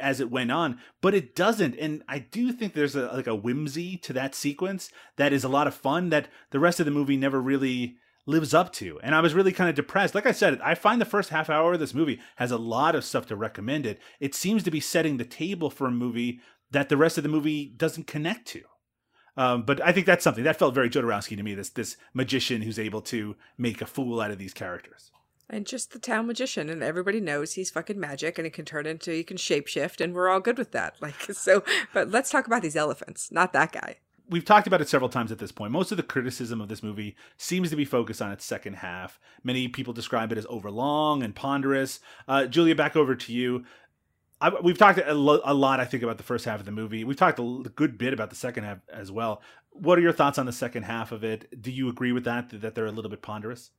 as 0.00 0.20
it 0.20 0.30
went 0.30 0.50
on, 0.50 0.78
but 1.00 1.14
it 1.14 1.36
doesn't. 1.36 1.76
And 1.78 2.02
I 2.08 2.20
do 2.20 2.52
think 2.52 2.72
there's 2.72 2.96
a, 2.96 3.06
like 3.06 3.26
a 3.26 3.34
whimsy 3.34 3.96
to 3.98 4.12
that 4.14 4.34
sequence 4.34 4.90
that 5.16 5.32
is 5.32 5.44
a 5.44 5.48
lot 5.48 5.66
of 5.66 5.74
fun 5.74 6.08
that 6.10 6.28
the 6.50 6.60
rest 6.60 6.80
of 6.80 6.86
the 6.86 6.92
movie 6.92 7.16
never 7.16 7.40
really 7.40 7.96
lives 8.26 8.52
up 8.52 8.72
to. 8.74 9.00
And 9.02 9.14
I 9.14 9.20
was 9.20 9.34
really 9.34 9.52
kind 9.52 9.70
of 9.70 9.76
depressed. 9.76 10.14
Like 10.14 10.26
I 10.26 10.32
said, 10.32 10.60
I 10.62 10.74
find 10.74 11.00
the 11.00 11.06
first 11.06 11.30
half 11.30 11.48
hour 11.48 11.72
of 11.74 11.80
this 11.80 11.94
movie 11.94 12.20
has 12.36 12.50
a 12.50 12.58
lot 12.58 12.94
of 12.94 13.04
stuff 13.04 13.26
to 13.26 13.36
recommend 13.36 13.86
it. 13.86 13.98
It 14.20 14.34
seems 14.34 14.62
to 14.64 14.70
be 14.70 14.80
setting 14.80 15.16
the 15.16 15.24
table 15.24 15.70
for 15.70 15.86
a 15.86 15.90
movie 15.90 16.40
that 16.70 16.88
the 16.88 16.96
rest 16.96 17.16
of 17.16 17.22
the 17.22 17.30
movie 17.30 17.72
doesn't 17.76 18.06
connect 18.06 18.46
to. 18.48 18.62
Um, 19.38 19.62
but 19.62 19.80
I 19.80 19.92
think 19.92 20.04
that's 20.04 20.24
something 20.24 20.42
that 20.42 20.58
felt 20.58 20.74
very 20.74 20.90
Jodorowsky 20.90 21.36
to 21.36 21.42
me. 21.44 21.54
This 21.54 21.70
this 21.70 21.96
magician 22.12 22.62
who's 22.62 22.78
able 22.78 23.00
to 23.02 23.36
make 23.56 23.80
a 23.80 23.86
fool 23.86 24.20
out 24.20 24.32
of 24.32 24.38
these 24.38 24.52
characters. 24.52 25.12
And 25.48 25.64
just 25.64 25.92
the 25.92 26.00
town 26.00 26.26
magician, 26.26 26.68
and 26.68 26.82
everybody 26.82 27.20
knows 27.20 27.52
he's 27.52 27.70
fucking 27.70 27.98
magic, 27.98 28.36
and 28.36 28.44
he 28.44 28.50
can 28.50 28.64
turn 28.64 28.84
into 28.84 29.12
he 29.12 29.22
can 29.22 29.36
shapeshift, 29.36 30.00
and 30.00 30.12
we're 30.12 30.28
all 30.28 30.40
good 30.40 30.58
with 30.58 30.72
that. 30.72 30.96
Like 31.00 31.32
so, 31.32 31.62
but 31.94 32.10
let's 32.10 32.30
talk 32.30 32.48
about 32.48 32.62
these 32.62 32.76
elephants, 32.76 33.30
not 33.30 33.52
that 33.52 33.70
guy. 33.70 33.98
We've 34.28 34.44
talked 34.44 34.66
about 34.66 34.82
it 34.82 34.88
several 34.88 35.08
times 35.08 35.32
at 35.32 35.38
this 35.38 35.52
point. 35.52 35.72
Most 35.72 35.90
of 35.90 35.96
the 35.96 36.02
criticism 36.02 36.60
of 36.60 36.68
this 36.68 36.82
movie 36.82 37.16
seems 37.38 37.70
to 37.70 37.76
be 37.76 37.86
focused 37.86 38.20
on 38.20 38.32
its 38.32 38.44
second 38.44 38.74
half. 38.74 39.18
Many 39.42 39.68
people 39.68 39.94
describe 39.94 40.32
it 40.32 40.38
as 40.38 40.46
overlong 40.50 41.22
and 41.22 41.34
ponderous. 41.34 42.00
Uh, 42.26 42.44
Julia, 42.44 42.74
back 42.74 42.94
over 42.94 43.14
to 43.14 43.32
you. 43.32 43.64
I, 44.40 44.52
we've 44.62 44.78
talked 44.78 45.00
a, 45.04 45.14
lo- 45.14 45.40
a, 45.44 45.54
lot, 45.54 45.80
I 45.80 45.84
think, 45.84 46.02
about 46.02 46.16
the 46.16 46.22
first 46.22 46.44
half 46.44 46.60
of 46.60 46.66
the 46.66 46.72
movie. 46.72 47.04
We've 47.04 47.16
talked 47.16 47.38
a, 47.38 47.42
a, 47.42 47.70
good 47.74 47.98
bit 47.98 48.12
about 48.12 48.30
the 48.30 48.36
second 48.36 48.64
half 48.64 48.78
as 48.92 49.10
well. 49.10 49.42
What 49.72 49.98
are 49.98 50.02
your 50.02 50.12
thoughts 50.12 50.38
on 50.38 50.46
the 50.46 50.52
second 50.52 50.84
half 50.84 51.12
of 51.12 51.24
it? 51.24 51.60
Do 51.60 51.70
you 51.70 51.88
agree 51.88 52.12
with 52.12 52.24
that? 52.24 52.50
That 52.60 52.74
they're 52.74 52.86
a 52.86 52.92
little 52.92 53.10
bit 53.10 53.22
ponderous? 53.22 53.70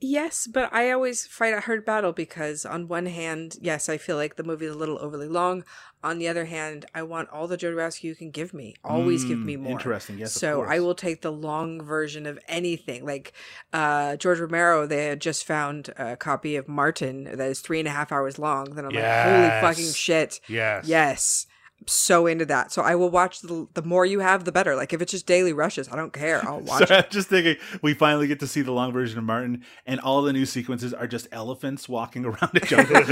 Yes, 0.00 0.46
but 0.46 0.72
I 0.72 0.90
always 0.90 1.26
fight 1.26 1.54
a 1.54 1.60
hard 1.60 1.84
battle 1.84 2.12
because, 2.12 2.66
on 2.66 2.88
one 2.88 3.06
hand, 3.06 3.56
yes, 3.60 3.88
I 3.88 3.96
feel 3.96 4.16
like 4.16 4.36
the 4.36 4.42
movie 4.42 4.66
is 4.66 4.74
a 4.74 4.78
little 4.78 4.98
overly 5.00 5.28
long. 5.28 5.64
On 6.02 6.18
the 6.18 6.28
other 6.28 6.44
hand, 6.44 6.84
I 6.94 7.02
want 7.02 7.30
all 7.30 7.48
the 7.48 7.56
Jodorowsky 7.56 8.02
you 8.02 8.14
can 8.14 8.30
give 8.30 8.52
me. 8.52 8.74
Always 8.84 9.24
mm, 9.24 9.28
give 9.28 9.38
me 9.38 9.56
more. 9.56 9.72
Interesting, 9.72 10.18
yes. 10.18 10.32
So 10.32 10.62
I 10.62 10.80
will 10.80 10.94
take 10.94 11.22
the 11.22 11.32
long 11.32 11.80
version 11.80 12.26
of 12.26 12.38
anything. 12.48 13.06
Like 13.06 13.32
uh, 13.72 14.16
George 14.16 14.40
Romero, 14.40 14.86
they 14.86 15.06
had 15.06 15.20
just 15.20 15.46
found 15.46 15.90
a 15.96 16.16
copy 16.16 16.56
of 16.56 16.68
Martin 16.68 17.24
that 17.24 17.40
is 17.40 17.60
three 17.60 17.78
and 17.78 17.88
a 17.88 17.92
half 17.92 18.12
hours 18.12 18.38
long. 18.38 18.74
Then 18.74 18.84
I'm 18.84 18.90
yes. 18.90 19.26
like, 19.26 19.34
holy 19.34 19.60
fucking 19.74 19.92
shit. 19.94 20.40
Yes. 20.48 20.86
Yes 20.86 21.46
so 21.86 22.26
into 22.26 22.44
that. 22.46 22.72
So 22.72 22.82
I 22.82 22.94
will 22.94 23.10
watch 23.10 23.40
the 23.40 23.68
the 23.74 23.82
more 23.82 24.06
you 24.06 24.20
have, 24.20 24.44
the 24.44 24.52
better. 24.52 24.76
Like 24.76 24.92
if 24.92 25.02
it's 25.02 25.12
just 25.12 25.26
daily 25.26 25.52
rushes, 25.52 25.88
I 25.88 25.96
don't 25.96 26.12
care. 26.12 26.46
I'll 26.46 26.60
watch. 26.60 26.88
so 26.88 26.94
I'm 26.96 27.04
just 27.10 27.28
thinking 27.28 27.56
we 27.82 27.94
finally 27.94 28.26
get 28.26 28.40
to 28.40 28.46
see 28.46 28.62
the 28.62 28.72
long 28.72 28.92
version 28.92 29.18
of 29.18 29.24
Martin, 29.24 29.64
and 29.86 30.00
all 30.00 30.22
the 30.22 30.32
new 30.32 30.46
sequences 30.46 30.92
are 30.92 31.06
just 31.06 31.28
elephants 31.32 31.88
walking 31.88 32.24
around 32.26 32.50
a 32.54 32.60
jungle. 32.60 32.96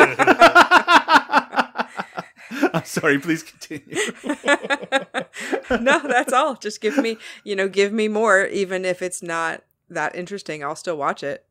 I'm 2.75 2.85
sorry. 2.85 3.19
Please 3.19 3.43
continue. 3.43 3.97
no, 5.81 5.99
that's 6.01 6.33
all. 6.33 6.57
Just 6.57 6.81
give 6.81 6.97
me, 6.99 7.19
you 7.45 7.57
know, 7.57 7.69
give 7.69 7.93
me 7.93 8.09
more, 8.09 8.47
even 8.47 8.85
if 8.85 9.03
it's 9.03 9.23
not 9.23 9.63
that 9.89 10.15
interesting. 10.15 10.65
I'll 10.65 10.77
still 10.77 10.97
watch 10.97 11.23
it. 11.23 11.45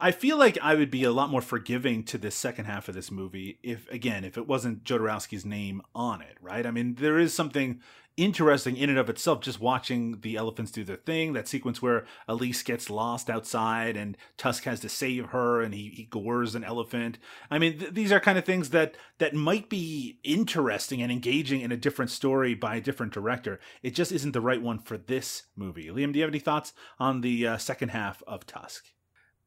I 0.00 0.10
feel 0.10 0.38
like 0.38 0.58
I 0.62 0.74
would 0.74 0.90
be 0.90 1.04
a 1.04 1.12
lot 1.12 1.30
more 1.30 1.40
forgiving 1.40 2.04
to 2.04 2.18
the 2.18 2.30
second 2.30 2.66
half 2.66 2.88
of 2.88 2.94
this 2.94 3.10
movie 3.10 3.58
if, 3.62 3.90
again, 3.90 4.24
if 4.24 4.36
it 4.36 4.46
wasn't 4.46 4.84
Jodorowsky's 4.84 5.44
name 5.44 5.82
on 5.94 6.20
it, 6.20 6.36
right? 6.40 6.66
I 6.66 6.70
mean, 6.70 6.94
there 6.94 7.18
is 7.18 7.34
something 7.34 7.80
interesting 8.16 8.76
in 8.76 8.88
and 8.88 8.98
of 8.98 9.10
itself 9.10 9.40
just 9.40 9.60
watching 9.60 10.20
the 10.20 10.36
elephants 10.36 10.72
do 10.72 10.84
their 10.84 10.96
thing. 10.96 11.32
That 11.32 11.48
sequence 11.48 11.82
where 11.82 12.06
Elise 12.26 12.62
gets 12.62 12.88
lost 12.88 13.28
outside 13.28 13.96
and 13.96 14.16
Tusk 14.36 14.64
has 14.64 14.80
to 14.80 14.88
save 14.88 15.26
her 15.26 15.60
and 15.60 15.74
he, 15.74 15.90
he 15.90 16.04
gores 16.04 16.54
an 16.54 16.64
elephant. 16.64 17.18
I 17.50 17.58
mean, 17.58 17.78
th- 17.78 17.92
these 17.92 18.12
are 18.12 18.20
kind 18.20 18.38
of 18.38 18.44
things 18.44 18.70
that 18.70 18.96
that 19.18 19.34
might 19.34 19.68
be 19.68 20.18
interesting 20.24 21.02
and 21.02 21.12
engaging 21.12 21.60
in 21.60 21.72
a 21.72 21.76
different 21.76 22.10
story 22.10 22.54
by 22.54 22.76
a 22.76 22.80
different 22.80 23.12
director. 23.12 23.60
It 23.82 23.94
just 23.94 24.12
isn't 24.12 24.32
the 24.32 24.40
right 24.40 24.62
one 24.62 24.78
for 24.78 24.96
this 24.96 25.44
movie. 25.54 25.88
Liam, 25.88 26.12
do 26.12 26.18
you 26.18 26.24
have 26.24 26.32
any 26.32 26.38
thoughts 26.38 26.72
on 26.98 27.20
the 27.20 27.46
uh, 27.46 27.58
second 27.58 27.90
half 27.90 28.22
of 28.26 28.46
Tusk? 28.46 28.84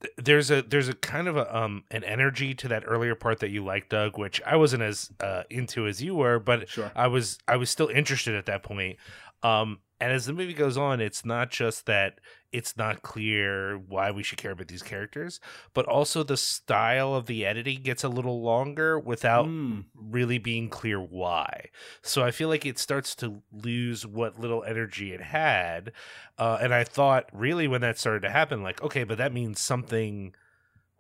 Th- 0.02 0.14
there's 0.18 0.52
a 0.52 0.62
there's 0.62 0.88
a 0.90 0.94
kind 0.94 1.28
of 1.28 1.38
a 1.38 1.56
um 1.56 1.84
an 1.92 2.04
energy 2.04 2.54
to 2.56 2.68
that 2.70 2.84
earlier 2.86 3.16
part 3.16 3.40
that 3.40 3.50
you 3.50 3.64
liked, 3.64 3.90
Doug, 3.90 4.18
which 4.18 4.42
I 4.46 4.56
wasn't 4.56 4.84
as 4.84 5.12
uh, 5.20 5.44
into 5.50 5.88
as 5.88 6.02
you 6.02 6.16
were, 6.16 6.40
but 6.40 6.70
Sure. 6.70 6.92
I 6.96 7.08
was 7.08 7.38
I 7.48 7.58
was 7.58 7.70
still 7.70 7.88
interested 7.88 8.36
at 8.36 8.46
that 8.48 8.64
point. 8.64 8.98
Um, 9.44 9.80
and 10.00 10.12
as 10.12 10.26
the 10.26 10.34
movie 10.34 10.54
goes 10.54 10.78
on, 10.78 11.02
it's 11.02 11.26
not 11.26 11.50
just 11.52 11.86
that 11.86 12.20
it's 12.52 12.76
not 12.78 13.02
clear 13.04 13.78
why 13.78 14.10
we 14.12 14.24
should 14.24 14.38
care 14.40 14.52
about 14.52 14.68
these 14.68 14.82
characters, 14.82 15.40
but 15.74 15.86
also 15.86 16.24
the 16.24 16.38
style 16.38 17.14
of 17.14 17.28
the 17.28 17.46
editing 17.46 17.82
gets 17.84 18.04
a 18.04 18.10
little 18.10 18.42
longer 18.42 18.98
without 18.98 19.46
Mm. 19.46 19.86
really 19.94 20.40
being 20.40 20.70
clear 20.70 21.00
why. 21.00 21.70
So 22.02 22.24
I 22.24 22.32
feel 22.32 22.50
like 22.50 22.66
it 22.66 22.80
starts 22.80 23.14
to 23.16 23.42
lose 23.52 24.06
what 24.06 24.40
little 24.40 24.64
energy 24.64 25.12
it 25.14 25.22
had. 25.22 25.92
Uh, 26.38 26.58
and 26.62 26.74
I 26.74 26.84
thought 26.84 27.30
really 27.34 27.68
when 27.68 27.82
that 27.82 28.00
started 28.00 28.22
to 28.22 28.32
happen, 28.32 28.64
like, 28.64 28.82
okay, 28.82 29.04
but 29.04 29.18
that 29.20 29.34
means 29.34 29.60
something 29.60 30.34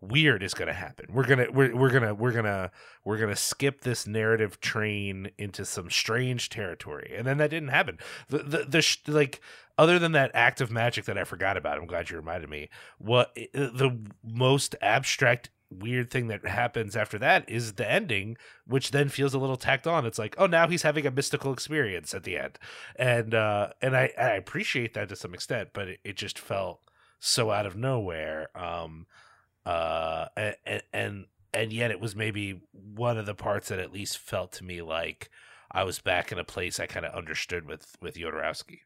weird 0.02 0.44
is 0.44 0.54
going 0.54 0.68
to 0.68 0.74
happen. 0.74 1.08
We're 1.12 1.26
gonna 1.26 1.48
we're 1.52 1.76
we're 1.76 1.90
gonna 1.90 2.14
we're 2.14 2.32
gonna 2.32 2.72
we're 3.04 3.18
gonna 3.18 3.36
skip 3.36 3.82
this 3.82 4.08
narrative 4.08 4.60
train 4.60 5.32
into 5.38 5.66
some 5.66 5.90
strange 5.90 6.50
territory, 6.50 7.14
and 7.16 7.28
then 7.28 7.38
that 7.38 7.50
didn't 7.50 7.70
happen. 7.70 7.98
The 8.30 8.40
the, 8.40 8.66
the 8.66 8.82
sh- 8.82 9.00
like 9.08 9.42
other 9.78 10.00
than 10.00 10.12
that 10.12 10.32
act 10.34 10.62
of 10.62 10.72
magic 10.72 11.06
that 11.06 11.18
I 11.18 11.24
forgot 11.24 11.58
about. 11.58 11.78
I'm 11.78 11.88
glad 11.88 12.10
you 12.10 12.18
reminded 12.18 12.50
me. 12.50 12.70
What 12.98 13.34
the 13.54 13.98
most 14.24 14.76
abstract 14.82 15.50
weird 15.72 16.10
thing 16.10 16.28
that 16.28 16.46
happens 16.46 16.96
after 16.96 17.20
that 17.20 17.48
is 17.50 17.74
the 17.74 17.90
ending, 17.90 18.38
which 18.66 18.92
then 18.92 19.10
feels 19.10 19.34
a 19.34 19.40
little 19.40 19.56
tacked 19.56 19.88
on. 19.88 20.06
It's 20.06 20.20
like, 20.20 20.36
oh, 20.38 20.48
now 20.48 20.68
he's 20.68 20.82
having 20.82 21.06
a 21.06 21.12
mystical 21.12 21.54
experience 21.54 22.14
at 22.14 22.24
the 22.24 22.38
end, 22.38 22.58
and 22.96 23.34
uh, 23.34 23.70
and 23.82 23.96
I, 23.96 24.12
I 24.18 24.32
appreciate 24.32 24.94
that 24.96 25.10
to 25.10 25.16
some 25.16 25.34
extent, 25.34 25.70
but 25.74 25.88
it, 25.88 26.00
it 26.04 26.16
just 26.18 26.40
felt 26.40 26.82
so 27.20 27.52
out 27.52 27.66
of 27.66 27.76
nowhere. 27.76 28.50
Um, 28.56 29.06
uh, 29.70 30.28
and, 30.66 30.84
and 30.94 31.26
and 31.54 31.74
yet 31.74 31.92
it 31.92 32.00
was 32.00 32.16
maybe 32.16 32.62
one 32.74 33.18
of 33.18 33.26
the 33.26 33.36
parts 33.36 33.70
that 33.70 33.80
at 33.80 33.92
least 33.94 34.18
felt 34.18 34.52
to 34.54 34.64
me 34.64 34.82
like 34.82 35.30
I 35.72 35.84
was 35.84 36.00
back 36.00 36.32
in 36.32 36.40
a 36.40 36.44
place 36.44 36.80
I 36.80 36.86
kind 36.88 37.06
of 37.06 37.14
understood 37.14 37.68
with 37.68 37.96
with 38.02 38.16
Jodorowsky. 38.16 38.80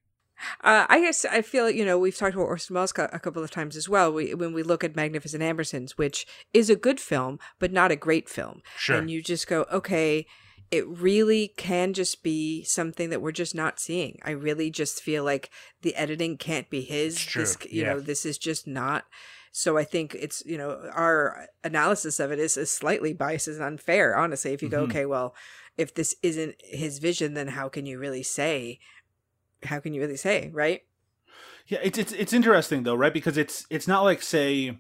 Uh, 0.61 0.85
I 0.89 0.99
guess 0.99 1.23
I 1.25 1.41
feel 1.41 1.69
you 1.69 1.85
know 1.85 1.97
we've 1.97 2.17
talked 2.17 2.33
about 2.35 2.47
Orson 2.47 2.73
Welles 2.75 2.93
a 2.97 3.19
couple 3.19 3.43
of 3.43 3.51
times 3.51 3.75
as 3.77 3.87
well. 3.87 4.11
We, 4.11 4.33
when 4.33 4.53
we 4.53 4.63
look 4.63 4.83
at 4.83 4.95
Magnificent 4.95 5.43
Ambersons, 5.43 5.91
which 5.91 6.25
is 6.53 6.69
a 6.69 6.75
good 6.75 6.99
film 6.99 7.39
but 7.59 7.71
not 7.71 7.91
a 7.91 7.95
great 7.95 8.27
film, 8.27 8.61
Sure. 8.77 8.97
and 8.97 9.09
you 9.09 9.21
just 9.21 9.47
go, 9.47 9.65
okay, 9.71 10.25
it 10.71 10.87
really 10.87 11.53
can 11.55 11.93
just 11.93 12.23
be 12.23 12.63
something 12.63 13.09
that 13.11 13.21
we're 13.21 13.31
just 13.31 13.53
not 13.55 13.79
seeing. 13.79 14.17
I 14.25 14.31
really 14.31 14.71
just 14.71 15.01
feel 15.01 15.23
like 15.23 15.49
the 15.83 15.95
editing 15.95 16.37
can't 16.37 16.69
be 16.69 16.81
his. 16.81 17.13
It's 17.13 17.23
true, 17.23 17.41
This, 17.43 17.57
you 17.69 17.83
yeah. 17.83 17.93
know, 17.93 17.99
this 17.99 18.25
is 18.25 18.37
just 18.37 18.65
not. 18.67 19.05
So 19.55 19.77
I 19.77 19.83
think 19.83 20.15
it's 20.19 20.43
you 20.47 20.57
know 20.57 20.89
our 20.93 21.47
analysis 21.63 22.19
of 22.19 22.31
it 22.31 22.39
is, 22.39 22.57
is 22.57 22.71
slightly 22.71 23.13
biased 23.13 23.47
and 23.47 23.61
unfair. 23.61 24.17
Honestly, 24.17 24.51
if 24.51 24.63
you 24.63 24.67
go, 24.67 24.79
Mhm. 24.81 24.89
okay, 24.89 25.05
well, 25.05 25.35
if 25.77 25.93
this 25.93 26.15
isn't 26.23 26.55
his 26.59 26.97
vision, 26.97 27.35
then 27.35 27.49
how 27.49 27.69
can 27.69 27.85
you 27.85 27.99
really 27.99 28.23
say? 28.23 28.79
How 29.61 29.79
can 29.79 29.93
you 29.93 30.01
really 30.01 30.17
say, 30.17 30.49
right? 30.51 30.81
Yeah, 31.67 31.79
it's 31.83 31.99
it's 31.99 32.11
it's 32.13 32.33
interesting 32.33 32.81
though, 32.81 32.95
right? 32.95 33.13
Because 33.13 33.37
it's 33.37 33.65
it's 33.69 33.87
not 33.87 34.01
like 34.01 34.23
say 34.23 34.75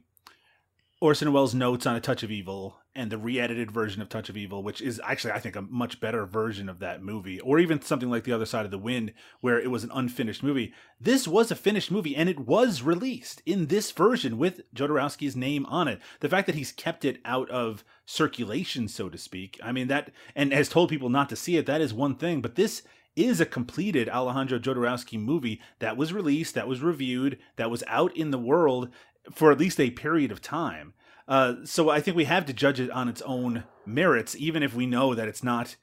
Orson 0.99 1.31
Welles' 1.31 1.53
notes 1.53 1.85
on 1.85 1.95
A 1.95 2.01
Touch 2.01 2.23
of 2.23 2.31
Evil 2.31 2.79
and 2.95 3.11
the 3.11 3.17
re-edited 3.17 3.71
version 3.71 4.01
of 4.01 4.09
Touch 4.09 4.29
of 4.29 4.37
Evil, 4.37 4.61
which 4.61 4.81
is 4.81 5.01
actually 5.03 5.31
I 5.31 5.39
think 5.39 5.55
a 5.55 5.61
much 5.61 5.99
better 5.99 6.25
version 6.25 6.69
of 6.69 6.79
that 6.79 7.01
movie, 7.01 7.39
or 7.39 7.59
even 7.59 7.81
something 7.81 8.09
like 8.09 8.23
The 8.23 8.31
Other 8.31 8.45
Side 8.45 8.65
of 8.65 8.71
the 8.71 8.77
Wind, 8.77 9.13
where 9.41 9.59
it 9.59 9.71
was 9.71 9.83
an 9.83 9.91
unfinished 9.93 10.43
movie. 10.43 10.73
This 10.99 11.27
was 11.27 11.51
a 11.51 11.55
finished 11.55 11.91
movie, 11.91 12.15
and 12.15 12.29
it 12.29 12.41
was 12.41 12.81
released 12.81 13.41
in 13.45 13.67
this 13.67 13.91
version 13.91 14.37
with 14.37 14.61
Jodorowsky's 14.73 15.35
name 15.35 15.65
on 15.65 15.87
it. 15.87 15.99
The 16.19 16.29
fact 16.29 16.45
that 16.47 16.55
he's 16.55 16.71
kept 16.71 17.03
it 17.03 17.19
out 17.25 17.49
of 17.49 17.83
circulation, 18.05 18.87
so 18.87 19.09
to 19.09 19.17
speak, 19.17 19.59
I 19.63 19.71
mean 19.71 19.87
that, 19.87 20.11
and 20.35 20.53
has 20.53 20.69
told 20.69 20.89
people 20.89 21.09
not 21.09 21.29
to 21.29 21.35
see 21.35 21.57
it. 21.57 21.65
That 21.65 21.81
is 21.81 21.93
one 21.93 22.15
thing, 22.15 22.41
but 22.41 22.55
this 22.55 22.83
is 23.15 23.39
a 23.39 23.45
completed 23.45 24.09
Alejandro 24.09 24.59
Jodorowsky 24.59 25.19
movie 25.19 25.61
that 25.79 25.97
was 25.97 26.13
released, 26.13 26.55
that 26.55 26.67
was 26.67 26.81
reviewed, 26.81 27.37
that 27.57 27.69
was 27.69 27.83
out 27.87 28.15
in 28.17 28.31
the 28.31 28.39
world 28.39 28.89
for 29.31 29.51
at 29.51 29.59
least 29.59 29.79
a 29.79 29.91
period 29.91 30.31
of 30.31 30.41
time. 30.41 30.93
Uh, 31.27 31.55
so 31.63 31.89
I 31.89 32.01
think 32.01 32.17
we 32.17 32.25
have 32.25 32.45
to 32.47 32.53
judge 32.53 32.79
it 32.79 32.91
on 32.91 33.07
its 33.07 33.21
own 33.21 33.63
merits, 33.85 34.35
even 34.37 34.63
if 34.63 34.73
we 34.73 34.85
know 34.85 35.15
that 35.15 35.27
it's 35.27 35.43
not 35.43 35.75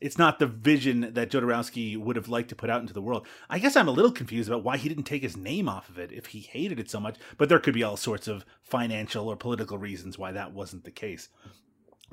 it's 0.00 0.18
not 0.18 0.38
the 0.38 0.46
vision 0.46 1.10
that 1.12 1.30
Jodorowsky 1.30 1.96
would 1.96 2.16
have 2.16 2.28
liked 2.28 2.48
to 2.48 2.54
put 2.56 2.70
out 2.70 2.80
into 2.80 2.94
the 2.94 3.02
world. 3.02 3.26
I 3.50 3.58
guess 3.58 3.76
I'm 3.76 3.88
a 3.88 3.92
little 3.92 4.10
confused 4.10 4.48
about 4.48 4.64
why 4.64 4.78
he 4.78 4.88
didn't 4.88 5.04
take 5.04 5.22
his 5.22 5.36
name 5.36 5.68
off 5.68 5.90
of 5.90 5.98
it 5.98 6.10
if 6.10 6.26
he 6.26 6.40
hated 6.40 6.80
it 6.80 6.90
so 6.90 7.00
much, 7.00 7.16
but 7.36 7.48
there 7.48 7.58
could 7.58 7.74
be 7.74 7.82
all 7.82 7.98
sorts 7.98 8.26
of 8.26 8.46
financial 8.62 9.28
or 9.28 9.36
political 9.36 9.76
reasons 9.76 10.18
why 10.18 10.32
that 10.32 10.52
wasn't 10.52 10.84
the 10.84 10.90
case. 10.90 11.28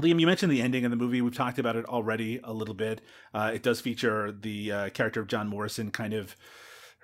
Liam, 0.01 0.19
you 0.19 0.27
mentioned 0.27 0.51
the 0.51 0.61
ending 0.61 0.85
of 0.85 0.91
the 0.91 0.97
movie. 0.97 1.21
We've 1.21 1.33
talked 1.33 1.57
about 1.57 1.75
it 1.75 1.85
already 1.85 2.39
a 2.43 2.53
little 2.53 2.75
bit. 2.75 3.01
Uh, 3.33 3.51
it 3.55 3.63
does 3.63 3.81
feature 3.81 4.31
the 4.31 4.71
uh, 4.71 4.89
character 4.89 5.21
of 5.21 5.27
John 5.27 5.47
Morrison 5.47 5.89
kind 5.89 6.13
of 6.13 6.35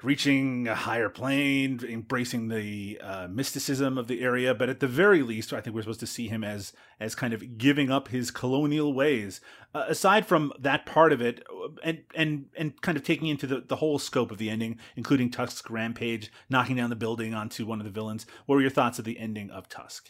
reaching 0.04 0.68
a 0.68 0.76
higher 0.76 1.10
plane, 1.10 1.80
embracing 1.88 2.50
the 2.50 3.00
uh, 3.02 3.28
mysticism 3.28 3.98
of 3.98 4.08
the 4.08 4.22
area. 4.22 4.54
But 4.54 4.70
at 4.70 4.80
the 4.80 4.88
very 4.88 5.22
least, 5.24 5.54
I 5.54 5.62
think 5.62 5.76
we're 5.76 5.82
supposed 5.84 6.00
to 6.02 6.08
see 6.08 6.28
him 6.28 6.44
as 6.44 6.74
as 7.00 7.16
kind 7.16 7.34
of 7.34 7.58
giving 7.58 7.90
up 7.90 8.10
his 8.10 8.32
colonial 8.32 8.94
ways. 8.94 9.42
Uh, 9.74 9.86
aside 9.88 10.26
from 10.26 10.54
that 10.60 10.86
part 10.86 11.12
of 11.14 11.22
it, 11.22 11.44
and 11.84 12.04
and 12.16 12.46
and 12.58 12.82
kind 12.82 12.98
of 12.98 13.04
taking 13.04 13.28
into 13.28 13.48
the, 13.48 13.62
the 13.62 13.78
whole 13.78 13.98
scope 13.98 14.32
of 14.32 14.38
the 14.38 14.50
ending, 14.50 14.78
including 14.96 15.32
Tusk's 15.32 15.70
rampage, 15.70 16.32
knocking 16.50 16.76
down 16.76 16.90
the 16.90 16.96
building 16.96 17.34
onto 17.34 17.66
one 17.66 17.80
of 17.80 17.86
the 17.86 17.92
villains. 17.92 18.26
What 18.46 18.56
were 18.56 18.62
your 18.62 18.70
thoughts 18.70 19.00
of 19.00 19.06
the 19.06 19.18
ending 19.18 19.50
of 19.50 19.70
Tusk? 19.70 20.10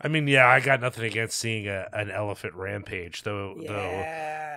I 0.00 0.06
mean, 0.06 0.28
yeah, 0.28 0.46
I 0.46 0.60
got 0.60 0.80
nothing 0.80 1.04
against 1.04 1.36
seeing 1.36 1.66
a, 1.66 1.88
an 1.92 2.10
elephant 2.10 2.54
rampage, 2.54 3.24
though. 3.24 3.56
Though, 3.66 4.04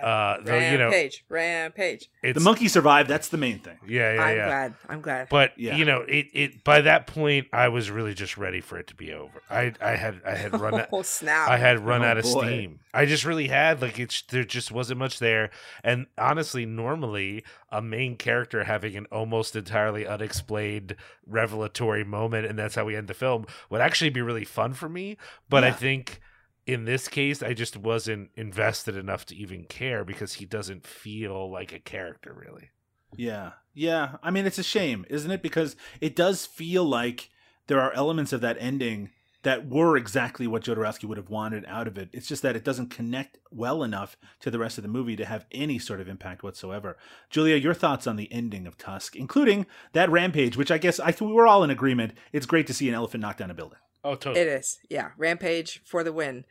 uh, 0.02 0.38
though 0.42 0.58
you 0.58 0.78
know, 0.78 0.84
rampage, 0.90 1.24
rampage. 1.28 2.10
it's 2.22 2.38
The 2.38 2.42
monkey 2.44 2.68
survived. 2.68 3.08
That's 3.08 3.28
the 3.28 3.36
main 3.38 3.58
thing. 3.58 3.78
Yeah, 3.86 4.14
yeah, 4.14 4.22
I'm 4.22 4.36
yeah. 4.36 4.46
glad. 4.46 4.74
I'm 4.88 5.00
glad. 5.00 5.28
But 5.28 5.52
Yeah. 5.58 5.76
you 5.76 5.84
know, 5.84 6.00
it, 6.02 6.26
it 6.32 6.64
by 6.64 6.80
that 6.82 7.06
point, 7.06 7.48
I 7.52 7.68
was 7.68 7.90
really 7.90 8.14
just 8.14 8.36
ready 8.36 8.60
for 8.60 8.78
it 8.78 8.86
to 8.88 8.94
be 8.94 9.12
over. 9.12 9.42
I 9.50 9.72
I 9.80 9.92
had 9.96 10.20
I 10.26 10.34
had 10.34 10.58
run 10.60 10.74
out, 10.80 10.88
oh 10.92 11.02
snap! 11.02 11.48
I 11.48 11.56
had 11.58 11.80
run 11.80 12.02
Oh, 12.02 12.06
out 12.06 12.18
of 12.18 12.24
boy. 12.24 12.46
steam. 12.46 12.80
I 12.94 13.06
just 13.06 13.24
really 13.24 13.48
had 13.48 13.80
like 13.80 13.98
it's 13.98 14.22
there 14.22 14.44
just 14.44 14.70
wasn't 14.70 14.98
much 14.98 15.18
there. 15.18 15.50
And 15.82 16.06
honestly, 16.18 16.66
normally 16.66 17.44
a 17.70 17.80
main 17.80 18.16
character 18.16 18.64
having 18.64 18.96
an 18.96 19.06
almost 19.10 19.56
entirely 19.56 20.06
unexplained 20.06 20.96
revelatory 21.26 22.04
moment, 22.04 22.46
and 22.46 22.58
that's 22.58 22.74
how 22.74 22.84
we 22.84 22.96
end 22.96 23.08
the 23.08 23.14
film, 23.14 23.46
would 23.70 23.80
actually 23.80 24.10
be 24.10 24.20
really 24.20 24.44
fun 24.44 24.74
for 24.74 24.88
me. 24.88 25.16
But 25.48 25.64
I 25.64 25.70
think 25.72 26.20
in 26.66 26.84
this 26.84 27.08
case, 27.08 27.42
I 27.42 27.54
just 27.54 27.76
wasn't 27.76 28.30
invested 28.36 28.96
enough 28.96 29.26
to 29.26 29.36
even 29.36 29.64
care 29.64 30.04
because 30.04 30.34
he 30.34 30.44
doesn't 30.44 30.86
feel 30.86 31.50
like 31.50 31.72
a 31.72 31.78
character 31.78 32.32
really. 32.32 32.70
Yeah. 33.16 33.52
Yeah. 33.74 34.16
I 34.22 34.30
mean, 34.30 34.46
it's 34.46 34.58
a 34.58 34.62
shame, 34.62 35.04
isn't 35.10 35.30
it? 35.30 35.42
Because 35.42 35.76
it 36.00 36.16
does 36.16 36.46
feel 36.46 36.84
like 36.84 37.30
there 37.66 37.80
are 37.80 37.92
elements 37.92 38.32
of 38.32 38.40
that 38.42 38.56
ending 38.60 39.10
that 39.42 39.68
were 39.68 39.96
exactly 39.96 40.46
what 40.46 40.62
Jodorowsky 40.62 41.04
would 41.04 41.16
have 41.16 41.28
wanted 41.28 41.64
out 41.66 41.88
of 41.88 41.98
it. 41.98 42.08
It's 42.12 42.28
just 42.28 42.42
that 42.42 42.54
it 42.54 42.64
doesn't 42.64 42.90
connect 42.90 43.38
well 43.50 43.82
enough 43.82 44.16
to 44.40 44.50
the 44.50 44.58
rest 44.58 44.78
of 44.78 44.82
the 44.82 44.88
movie 44.88 45.16
to 45.16 45.24
have 45.24 45.46
any 45.50 45.80
sort 45.80 46.00
of 46.00 46.08
impact 46.08 46.44
whatsoever. 46.44 46.96
Julia, 47.28 47.56
your 47.56 47.74
thoughts 47.74 48.06
on 48.06 48.16
the 48.16 48.32
ending 48.32 48.66
of 48.68 48.78
Tusk, 48.78 49.16
including 49.16 49.66
that 49.94 50.10
rampage, 50.10 50.56
which 50.56 50.70
I 50.70 50.78
guess 50.78 51.00
I 51.00 51.12
we 51.20 51.32
were 51.32 51.46
all 51.46 51.64
in 51.64 51.70
agreement. 51.70 52.12
It's 52.32 52.46
great 52.46 52.68
to 52.68 52.74
see 52.74 52.88
an 52.88 52.94
elephant 52.94 53.22
knock 53.22 53.38
down 53.38 53.50
a 53.50 53.54
building. 53.54 53.78
Oh, 54.04 54.14
totally. 54.14 54.40
It 54.40 54.48
is, 54.48 54.78
yeah. 54.88 55.10
Rampage 55.16 55.80
for 55.84 56.02
the 56.04 56.12
win. 56.12 56.44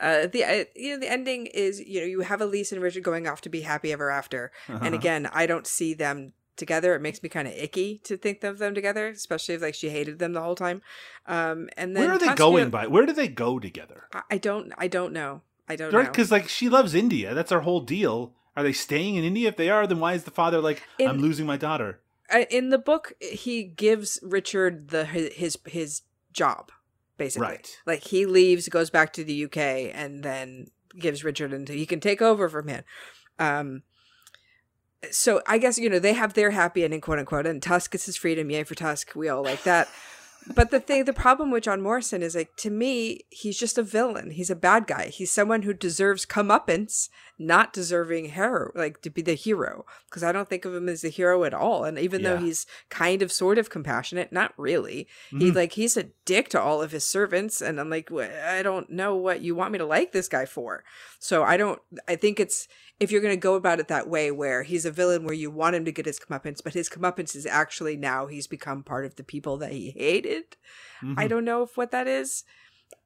Uh, 0.00 0.26
the 0.26 0.42
uh, 0.44 0.64
you 0.74 0.92
know 0.94 0.98
the 1.00 1.10
ending 1.10 1.46
is 1.46 1.80
you 1.80 2.00
know 2.00 2.06
you 2.06 2.20
have 2.22 2.40
Elise 2.40 2.72
and 2.72 2.82
Richard 2.82 3.04
going 3.04 3.28
off 3.28 3.40
to 3.42 3.48
be 3.48 3.60
happy 3.60 3.92
ever 3.92 4.10
after, 4.10 4.50
Uh-huh. 4.68 4.80
and 4.82 4.94
again 4.94 5.28
I 5.32 5.46
don't 5.46 5.66
see 5.68 5.94
them 5.94 6.32
together. 6.56 6.94
It 6.96 7.00
makes 7.00 7.22
me 7.22 7.28
kind 7.28 7.46
of 7.46 7.54
icky 7.54 7.98
to 8.04 8.16
think 8.16 8.42
of 8.42 8.58
them 8.58 8.74
together, 8.74 9.06
especially 9.08 9.54
if 9.54 9.62
like 9.62 9.74
she 9.74 9.90
hated 9.90 10.18
them 10.18 10.32
the 10.32 10.40
whole 10.42 10.56
time. 10.56 10.82
Um, 11.26 11.68
and 11.76 11.94
then 11.94 12.04
Where 12.04 12.12
are 12.14 12.18
they 12.18 12.26
Tusk, 12.26 12.38
going 12.38 12.70
by? 12.70 12.86
Where 12.88 13.06
do 13.06 13.12
they 13.12 13.28
go 13.28 13.60
together? 13.60 14.08
I, 14.12 14.22
I 14.32 14.38
don't 14.38 14.72
I 14.76 14.88
don't 14.88 15.12
know. 15.12 15.42
I 15.68 15.76
don't 15.76 15.92
Right? 15.92 16.04
know. 16.06 16.10
Because 16.10 16.32
like 16.32 16.48
she 16.48 16.68
loves 16.68 16.92
India. 16.94 17.32
That's 17.32 17.52
our 17.52 17.60
whole 17.60 17.80
deal. 17.80 18.34
Are 18.56 18.62
they 18.64 18.72
staying 18.72 19.14
in 19.16 19.24
India? 19.24 19.48
If 19.48 19.56
they 19.56 19.70
are, 19.70 19.86
then 19.86 20.00
why 20.00 20.14
is 20.14 20.24
the 20.24 20.30
father 20.32 20.60
like, 20.60 20.82
In- 20.98 21.08
I'm 21.08 21.18
losing 21.18 21.46
my 21.46 21.56
daughter? 21.56 22.00
Uh, 22.32 22.44
in 22.50 22.70
the 22.70 22.78
book 22.78 23.12
he 23.20 23.62
gives 23.62 24.18
richard 24.22 24.88
the 24.88 25.04
his 25.04 25.32
his, 25.34 25.58
his 25.66 26.02
job 26.32 26.72
basically. 27.16 27.48
Right. 27.48 27.78
like 27.86 28.02
he 28.02 28.26
leaves 28.26 28.68
goes 28.68 28.90
back 28.90 29.12
to 29.14 29.24
the 29.24 29.44
uk 29.44 29.56
and 29.56 30.22
then 30.22 30.68
gives 30.98 31.24
richard 31.24 31.52
until 31.52 31.76
he 31.76 31.86
can 31.86 32.00
take 32.00 32.22
over 32.22 32.48
from 32.48 32.68
him. 32.68 32.84
Um 33.38 33.82
so 35.10 35.42
i 35.46 35.58
guess 35.58 35.78
you 35.78 35.90
know 35.90 35.98
they 35.98 36.14
have 36.14 36.32
their 36.32 36.50
happy 36.50 36.82
ending 36.82 37.00
quote 37.00 37.18
unquote 37.18 37.46
and 37.46 37.62
tusk 37.62 37.90
gets 37.90 38.06
his 38.06 38.16
freedom 38.16 38.50
yay 38.50 38.64
for 38.64 38.74
tusk 38.74 39.14
we 39.14 39.28
all 39.28 39.44
like 39.44 39.62
that 39.64 39.86
but 40.54 40.70
the 40.70 40.80
thing, 40.80 41.04
the 41.04 41.12
problem 41.12 41.50
with 41.50 41.64
John 41.64 41.80
Morrison 41.80 42.22
is 42.22 42.34
like 42.34 42.54
to 42.56 42.70
me, 42.70 43.20
he's 43.30 43.58
just 43.58 43.78
a 43.78 43.82
villain. 43.82 44.30
He's 44.32 44.50
a 44.50 44.56
bad 44.56 44.86
guy. 44.86 45.06
He's 45.06 45.30
someone 45.32 45.62
who 45.62 45.72
deserves 45.72 46.26
comeuppance, 46.26 47.08
not 47.38 47.72
deserving 47.72 48.30
hero, 48.30 48.70
like 48.74 49.00
to 49.02 49.10
be 49.10 49.22
the 49.22 49.34
hero. 49.34 49.86
Because 50.08 50.22
I 50.22 50.32
don't 50.32 50.48
think 50.48 50.64
of 50.64 50.74
him 50.74 50.88
as 50.88 51.04
a 51.04 51.08
hero 51.08 51.44
at 51.44 51.54
all. 51.54 51.84
And 51.84 51.98
even 51.98 52.22
though 52.22 52.36
he's 52.36 52.66
kind 52.90 53.22
of, 53.22 53.32
sort 53.32 53.58
of 53.58 53.70
compassionate, 53.70 54.32
not 54.32 54.52
really. 54.56 55.08
He 55.30 55.50
Mhm. 55.50 55.54
like 55.54 55.72
he's 55.72 55.96
a 55.96 56.04
dick 56.24 56.48
to 56.50 56.60
all 56.60 56.82
of 56.82 56.92
his 56.92 57.04
servants, 57.04 57.60
and 57.60 57.80
I'm 57.80 57.90
like, 57.90 58.12
I 58.12 58.62
don't 58.62 58.90
know 58.90 59.14
what 59.16 59.40
you 59.40 59.54
want 59.54 59.72
me 59.72 59.78
to 59.78 59.86
like 59.86 60.12
this 60.12 60.28
guy 60.28 60.44
for. 60.44 60.84
So 61.18 61.42
I 61.42 61.56
don't. 61.56 61.80
I 62.06 62.16
think 62.16 62.38
it's 62.38 62.68
if 63.00 63.10
you're 63.10 63.20
going 63.20 63.34
to 63.34 63.40
go 63.40 63.54
about 63.54 63.80
it 63.80 63.88
that 63.88 64.08
way, 64.08 64.30
where 64.30 64.62
he's 64.62 64.84
a 64.84 64.90
villain, 64.90 65.24
where 65.24 65.34
you 65.34 65.50
want 65.50 65.76
him 65.76 65.84
to 65.84 65.92
get 65.92 66.06
his 66.06 66.20
comeuppance, 66.20 66.62
but 66.62 66.74
his 66.74 66.88
comeuppance 66.88 67.34
is 67.34 67.46
actually 67.46 67.96
now 67.96 68.26
he's 68.26 68.46
become 68.46 68.82
part 68.82 69.04
of 69.04 69.16
the 69.16 69.24
people 69.24 69.56
that 69.58 69.72
he 69.72 69.90
hated. 69.96 70.56
I 71.02 71.26
Mhm. 71.26 71.28
don't 71.28 71.44
know 71.44 71.62
if 71.62 71.76
what 71.76 71.90
that 71.90 72.06
is. 72.06 72.44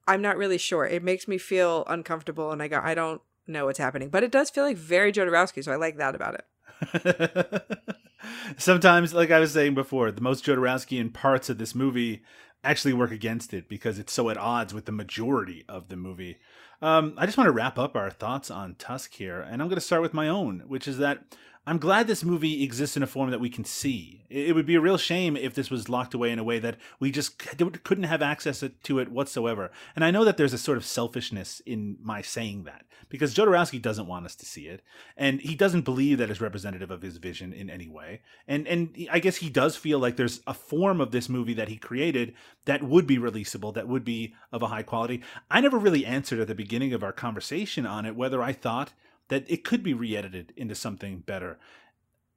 I'm 0.07 0.21
not 0.21 0.37
really 0.37 0.57
sure. 0.57 0.85
It 0.85 1.03
makes 1.03 1.27
me 1.27 1.37
feel 1.37 1.83
uncomfortable, 1.87 2.51
and 2.51 2.61
I 2.61 2.67
go, 2.67 2.79
I 2.83 2.93
don't 2.93 3.21
know 3.47 3.65
what's 3.65 3.79
happening, 3.79 4.09
but 4.09 4.23
it 4.23 4.31
does 4.31 4.49
feel 4.49 4.63
like 4.63 4.77
very 4.77 5.11
Jodorowsky, 5.11 5.63
so 5.63 5.71
I 5.71 5.75
like 5.75 5.97
that 5.97 6.15
about 6.15 6.35
it. 6.35 7.63
Sometimes, 8.57 9.13
like 9.13 9.31
I 9.31 9.39
was 9.39 9.53
saying 9.53 9.75
before, 9.75 10.11
the 10.11 10.21
most 10.21 10.45
Jodorowskian 10.45 11.13
parts 11.13 11.49
of 11.49 11.57
this 11.57 11.73
movie 11.73 12.23
actually 12.63 12.93
work 12.93 13.11
against 13.11 13.53
it 13.53 13.69
because 13.69 13.97
it's 13.99 14.13
so 14.13 14.29
at 14.29 14.37
odds 14.37 14.73
with 14.73 14.85
the 14.85 14.91
majority 14.91 15.63
of 15.69 15.87
the 15.89 15.95
movie. 15.95 16.37
Um, 16.81 17.13
I 17.17 17.25
just 17.25 17.37
want 17.37 17.47
to 17.47 17.51
wrap 17.51 17.77
up 17.77 17.95
our 17.95 18.09
thoughts 18.09 18.49
on 18.49 18.75
Tusk 18.75 19.13
here, 19.13 19.41
and 19.41 19.61
I'm 19.61 19.67
going 19.67 19.75
to 19.75 19.81
start 19.81 20.01
with 20.01 20.13
my 20.13 20.27
own, 20.29 20.63
which 20.67 20.87
is 20.87 20.97
that 20.99 21.23
I'm 21.69 21.77
glad 21.77 22.07
this 22.07 22.23
movie 22.23 22.63
exists 22.63 22.97
in 22.97 23.03
a 23.03 23.07
form 23.07 23.29
that 23.29 23.39
we 23.39 23.51
can 23.51 23.63
see. 23.63 24.25
It 24.27 24.55
would 24.55 24.65
be 24.65 24.73
a 24.73 24.81
real 24.81 24.97
shame 24.97 25.37
if 25.37 25.53
this 25.53 25.69
was 25.69 25.87
locked 25.87 26.15
away 26.15 26.31
in 26.31 26.39
a 26.39 26.43
way 26.43 26.57
that 26.57 26.77
we 26.99 27.11
just 27.11 27.37
couldn't 27.37 28.05
have 28.05 28.23
access 28.23 28.63
to 28.83 28.99
it 28.99 29.11
whatsoever. 29.11 29.69
And 29.95 30.03
I 30.03 30.09
know 30.09 30.25
that 30.25 30.37
there's 30.37 30.53
a 30.53 30.57
sort 30.57 30.79
of 30.79 30.85
selfishness 30.85 31.61
in 31.67 31.97
my 32.01 32.23
saying 32.23 32.63
that 32.63 32.85
because 33.07 33.35
Jodorowsky 33.35 33.79
doesn't 33.79 34.07
want 34.07 34.25
us 34.25 34.35
to 34.37 34.47
see 34.47 34.67
it, 34.67 34.81
and 35.15 35.41
he 35.41 35.53
doesn't 35.53 35.85
believe 35.85 36.17
that 36.17 36.31
it's 36.31 36.41
representative 36.41 36.89
of 36.89 37.03
his 37.03 37.17
vision 37.17 37.53
in 37.53 37.69
any 37.69 37.87
way. 37.87 38.21
And 38.47 38.67
and 38.67 39.07
I 39.11 39.19
guess 39.19 39.35
he 39.35 39.51
does 39.51 39.75
feel 39.75 39.99
like 39.99 40.15
there's 40.15 40.41
a 40.47 40.55
form 40.55 40.99
of 40.99 41.11
this 41.11 41.29
movie 41.29 41.53
that 41.53 41.69
he 41.69 41.77
created 41.77 42.33
that 42.65 42.81
would 42.81 43.05
be 43.05 43.19
releasable, 43.19 43.75
that 43.75 43.87
would 43.87 44.03
be 44.03 44.33
of 44.51 44.63
a 44.63 44.67
high 44.69 44.83
quality. 44.83 45.21
I 45.51 45.61
never 45.61 45.77
really 45.77 46.03
answered 46.03 46.39
at 46.39 46.47
the 46.47 46.55
beginning 46.55 46.93
of 46.93 47.03
our 47.03 47.13
conversation 47.13 47.85
on 47.85 48.07
it 48.07 48.15
whether 48.15 48.41
I 48.41 48.53
thought 48.53 48.91
that 49.29 49.49
it 49.49 49.63
could 49.63 49.81
be 49.81 49.93
re-edited 49.93 50.53
into 50.55 50.75
something 50.75 51.19
better. 51.19 51.57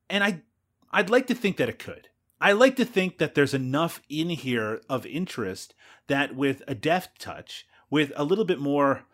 And 0.08 0.22
I 0.22 0.42
I'd 0.90 1.10
like 1.10 1.26
to 1.26 1.34
think 1.34 1.56
that 1.56 1.68
it 1.68 1.78
could. 1.78 2.08
I 2.40 2.52
like 2.52 2.76
to 2.76 2.84
think 2.84 3.18
that 3.18 3.34
there's 3.34 3.54
enough 3.54 4.02
in 4.08 4.30
here 4.30 4.80
of 4.88 5.06
interest 5.06 5.74
that 6.08 6.34
with 6.34 6.62
a 6.66 6.74
deft 6.74 7.20
touch, 7.20 7.66
with 7.88 8.12
a 8.16 8.24
little 8.24 8.44
bit 8.44 8.58
more 8.58 9.04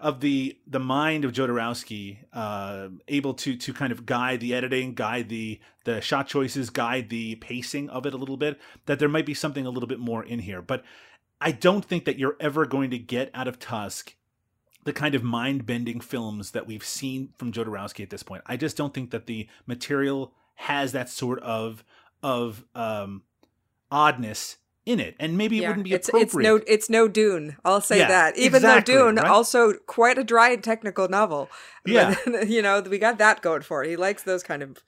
of 0.00 0.20
the 0.20 0.58
the 0.66 0.80
mind 0.80 1.24
of 1.24 1.32
Jodorowsky, 1.32 2.18
uh, 2.32 2.88
able 3.08 3.34
to 3.34 3.56
to 3.56 3.72
kind 3.72 3.92
of 3.92 4.06
guide 4.06 4.40
the 4.40 4.54
editing, 4.54 4.94
guide 4.94 5.28
the 5.28 5.60
the 5.84 6.00
shot 6.00 6.26
choices, 6.26 6.70
guide 6.70 7.08
the 7.08 7.36
pacing 7.36 7.88
of 7.90 8.06
it 8.06 8.14
a 8.14 8.16
little 8.16 8.36
bit, 8.36 8.58
that 8.86 8.98
there 8.98 9.08
might 9.08 9.26
be 9.26 9.34
something 9.34 9.66
a 9.66 9.70
little 9.70 9.88
bit 9.88 10.00
more 10.00 10.24
in 10.24 10.40
here. 10.40 10.62
But 10.62 10.82
I 11.40 11.52
don't 11.52 11.84
think 11.84 12.04
that 12.04 12.18
you're 12.18 12.36
ever 12.40 12.66
going 12.66 12.90
to 12.90 12.98
get 12.98 13.30
out 13.32 13.48
of 13.48 13.58
Tusk 13.58 14.14
the 14.84 14.92
kind 14.92 15.14
of 15.14 15.22
mind 15.22 15.66
bending 15.66 16.00
films 16.00 16.52
that 16.52 16.66
we've 16.66 16.84
seen 16.84 17.30
from 17.36 17.52
Jodorowsky 17.52 18.02
at 18.02 18.10
this 18.10 18.22
point. 18.22 18.42
I 18.46 18.56
just 18.56 18.76
don't 18.76 18.94
think 18.94 19.10
that 19.10 19.26
the 19.26 19.48
material 19.66 20.32
has 20.54 20.92
that 20.92 21.08
sort 21.08 21.40
of 21.42 21.84
of 22.22 22.64
um, 22.74 23.22
oddness 23.90 24.56
in 24.86 24.98
it, 25.00 25.14
and 25.20 25.36
maybe 25.36 25.62
it 25.62 25.68
wouldn't 25.68 25.84
be 25.84 25.92
it's 25.92 26.08
appropriate. 26.08 26.26
it's 26.26 26.34
no 26.58 26.72
it's 26.74 26.90
no 26.90 27.08
Dune. 27.08 27.56
I'll 27.64 27.80
say 27.80 27.98
Yeah, 27.98 28.08
that. 28.08 28.36
Even 28.38 28.56
exactly, 28.56 28.94
though 28.94 29.06
Dune 29.06 29.16
right? 29.16 29.26
also 29.26 29.74
quite 29.86 30.18
a 30.18 30.24
dry 30.24 30.56
technical 30.56 31.08
novel. 31.08 31.48
Yeah. 31.84 32.14
But, 32.24 32.48
you 32.48 32.62
know, 32.62 32.80
we 32.80 32.98
got 32.98 33.18
that 33.18 33.42
going 33.42 33.62
for 33.62 33.84
it. 33.84 33.90
He 33.90 33.96
likes 33.96 34.22
those 34.22 34.42
kind 34.42 34.62
of 34.62 34.78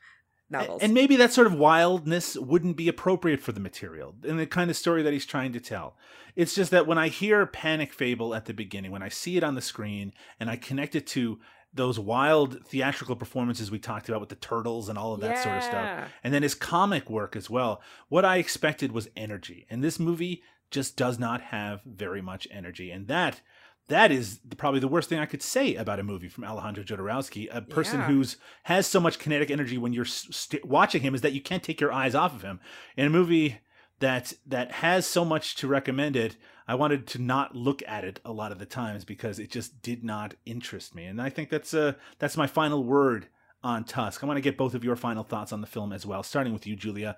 novels. 0.53 0.83
And 0.83 0.95
maybe 0.95 1.17
that 1.17 1.33
sort 1.33 1.47
of 1.47 1.55
wildness 1.55 2.37
wouldn't 2.37 2.77
be 2.77 2.89
appropriate 2.89 3.41
for 3.41 3.53
the 3.53 3.61
material 3.61 4.15
and 4.23 4.39
the 4.39 4.47
kind 4.47 4.71
of 4.71 4.77
story 4.77 5.03
that 5.03 5.13
he's 5.13 5.27
trying 5.27 5.53
to 5.55 5.61
tell. 5.61 5.97
It's 6.37 6.55
just 6.55 6.71
that 6.71 6.87
when 6.87 6.99
I 6.99 7.09
hear 7.09 7.45
Panic 7.47 7.93
Fable 7.93 8.35
at 8.35 8.45
the 8.45 8.55
beginning, 8.55 8.91
when 8.91 9.03
I 9.03 9.09
see 9.09 9.37
it 9.37 9.43
on 9.43 9.55
the 9.55 9.61
screen 9.61 10.13
and 10.39 10.49
I 10.49 10.57
connect 10.57 10.95
it 10.95 11.07
to 11.09 11.41
those 11.75 11.99
wild 11.99 12.67
theatrical 12.67 13.17
performances 13.17 13.71
we 13.71 13.79
talked 13.79 14.09
about 14.09 14.21
with 14.21 14.29
the 14.29 14.35
turtles 14.37 14.89
and 14.89 14.99
all 14.99 15.15
of 15.15 15.21
that 15.21 15.43
sort 15.43 15.57
of 15.57 15.65
stuff, 15.65 16.11
and 16.23 16.33
then 16.33 16.43
his 16.43 16.55
comic 16.55 17.09
work 17.09 17.35
as 17.35 17.49
well, 17.49 17.81
what 18.09 18.25
I 18.25 18.37
expected 18.37 18.93
was 18.93 19.09
energy. 19.17 19.67
And 19.71 19.83
this 19.83 19.99
movie 19.99 20.43
just 20.71 20.97
does 20.97 21.19
not 21.19 21.41
have 21.41 21.81
very 21.87 22.21
much 22.21 22.47
energy. 22.51 22.91
And 22.91 23.09
that 23.09 23.41
that 23.89 24.11
is 24.13 24.41
probably 24.57 24.81
the 24.81 24.89
worst 24.89 25.09
thing 25.09 25.19
I 25.19 25.27
could 25.27 25.43
say 25.43 25.75
about 25.75 26.01
a 26.01 26.03
movie 26.05 26.29
from 26.29 26.45
Alejandro 26.45 26.85
Jodorowsky, 26.85 27.49
a 27.55 27.61
person 27.63 28.01
Yeah. 28.01 28.07
who's 28.07 28.37
has 28.65 28.87
so 28.87 29.01
much 29.01 29.19
kinetic 29.19 29.51
energy 29.51 29.77
when 29.77 29.93
you're 29.93 30.05
st- 30.05 30.65
watching 30.65 31.03
him 31.03 31.15
is 31.15 31.21
that 31.21 31.33
you 31.33 31.41
can't 31.41 31.63
take 31.63 31.81
your 31.81 31.93
eyes 31.93 32.15
off 32.15 32.35
of 32.35 32.43
him. 32.43 32.61
In 32.97 33.07
a 33.07 33.11
movie 33.11 33.59
that 33.99 34.33
that 34.47 34.73
has 34.73 35.07
so 35.07 35.25
much 35.25 35.55
to 35.57 35.69
recommend 35.69 36.17
it, 36.17 36.37
I 36.67 36.75
wanted 36.75 37.07
to 37.09 37.19
not 37.21 37.55
look 37.57 37.83
at 37.87 38.05
it 38.05 38.21
a 38.25 38.33
lot 38.33 38.53
of 38.53 38.59
the 38.59 38.67
times 38.67 39.05
because 39.05 39.39
it 39.39 39.51
just 39.51 39.83
did 39.83 40.03
not 40.05 40.35
interest 40.47 40.95
me. 40.95 41.05
And 41.05 41.21
I 41.21 41.29
think 41.29 41.51
that's 41.51 41.75
uh 41.75 41.95
that's 42.19 42.37
my 42.37 42.47
final 42.47 42.85
word 42.85 43.29
on 43.65 43.85
Tusk. 43.85 44.23
I 44.23 44.27
want 44.27 44.39
to 44.39 44.43
get 44.43 44.57
both 44.57 44.75
of 44.75 44.83
your 44.85 44.97
final 44.97 45.23
thoughts 45.23 45.53
on 45.53 45.61
the 45.61 45.67
film 45.67 45.93
as 45.93 46.05
well, 46.07 46.23
starting 46.23 46.53
with 46.53 46.67
you, 46.67 46.75
Julia. 46.77 47.17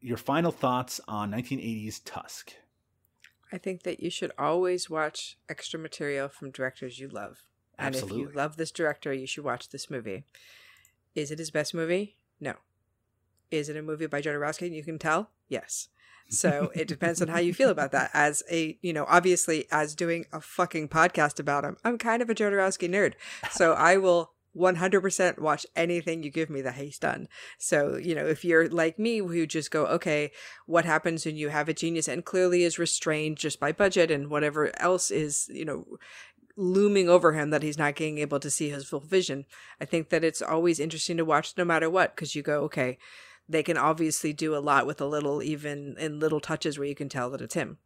Your 0.00 0.18
final 0.18 0.52
thoughts 0.52 1.00
on 1.08 1.30
1980s 1.30 2.00
Tusk. 2.04 2.52
I 3.52 3.58
think 3.58 3.82
that 3.84 4.00
you 4.00 4.10
should 4.10 4.32
always 4.38 4.90
watch 4.90 5.36
extra 5.48 5.78
material 5.78 6.28
from 6.28 6.50
directors 6.50 6.98
you 6.98 7.08
love. 7.08 7.42
And 7.78 7.94
if 7.94 8.10
you 8.10 8.30
love 8.34 8.56
this 8.56 8.70
director, 8.70 9.12
you 9.12 9.26
should 9.26 9.44
watch 9.44 9.68
this 9.68 9.90
movie. 9.90 10.24
Is 11.14 11.30
it 11.30 11.38
his 11.38 11.50
best 11.50 11.74
movie? 11.74 12.16
No. 12.40 12.54
Is 13.50 13.68
it 13.68 13.76
a 13.76 13.82
movie 13.82 14.06
by 14.06 14.20
Jodorowsky? 14.20 14.72
You 14.72 14.82
can 14.82 14.98
tell? 14.98 15.30
Yes. 15.48 15.88
So 16.28 16.72
it 16.74 16.88
depends 16.88 17.22
on 17.22 17.28
how 17.28 17.38
you 17.38 17.54
feel 17.54 17.70
about 17.70 17.92
that. 17.92 18.10
As 18.12 18.42
a, 18.50 18.76
you 18.82 18.92
know, 18.92 19.04
obviously, 19.08 19.66
as 19.70 19.94
doing 19.94 20.24
a 20.32 20.40
fucking 20.40 20.88
podcast 20.88 21.38
about 21.38 21.64
him, 21.64 21.76
I'm 21.84 21.98
kind 21.98 22.20
of 22.20 22.28
a 22.28 22.34
Jodorowsky 22.34 22.90
nerd. 22.90 23.14
So 23.52 23.74
I 23.74 23.96
will 23.96 24.32
100% 24.56 25.38
watch 25.38 25.66
anything 25.76 26.22
you 26.22 26.30
give 26.30 26.50
me 26.50 26.62
that 26.62 26.74
he's 26.74 26.98
done. 26.98 27.28
So, 27.58 27.96
you 27.96 28.14
know, 28.14 28.26
if 28.26 28.44
you're 28.44 28.68
like 28.68 28.98
me 28.98 29.18
who 29.18 29.46
just 29.46 29.70
go, 29.70 29.86
okay, 29.86 30.32
what 30.66 30.84
happens 30.84 31.26
when 31.26 31.36
you 31.36 31.48
have 31.50 31.68
a 31.68 31.74
genius 31.74 32.08
and 32.08 32.24
clearly 32.24 32.62
is 32.62 32.78
restrained 32.78 33.36
just 33.36 33.60
by 33.60 33.72
budget 33.72 34.10
and 34.10 34.30
whatever 34.30 34.72
else 34.80 35.10
is, 35.10 35.48
you 35.52 35.64
know, 35.64 35.86
looming 36.56 37.08
over 37.08 37.34
him 37.34 37.50
that 37.50 37.62
he's 37.62 37.76
not 37.76 37.96
being 37.96 38.18
able 38.18 38.40
to 38.40 38.50
see 38.50 38.70
his 38.70 38.86
full 38.86 39.00
vision. 39.00 39.44
I 39.80 39.84
think 39.84 40.08
that 40.08 40.24
it's 40.24 40.40
always 40.40 40.80
interesting 40.80 41.18
to 41.18 41.24
watch 41.24 41.52
no 41.56 41.64
matter 41.64 41.90
what 41.90 42.16
because 42.16 42.34
you 42.34 42.42
go, 42.42 42.62
okay, 42.62 42.98
they 43.48 43.62
can 43.62 43.76
obviously 43.76 44.32
do 44.32 44.56
a 44.56 44.58
lot 44.58 44.86
with 44.86 45.00
a 45.00 45.06
little, 45.06 45.42
even 45.42 45.96
in 45.98 46.18
little 46.18 46.40
touches 46.40 46.78
where 46.78 46.88
you 46.88 46.94
can 46.94 47.08
tell 47.08 47.30
that 47.30 47.42
it's 47.42 47.54
him. 47.54 47.78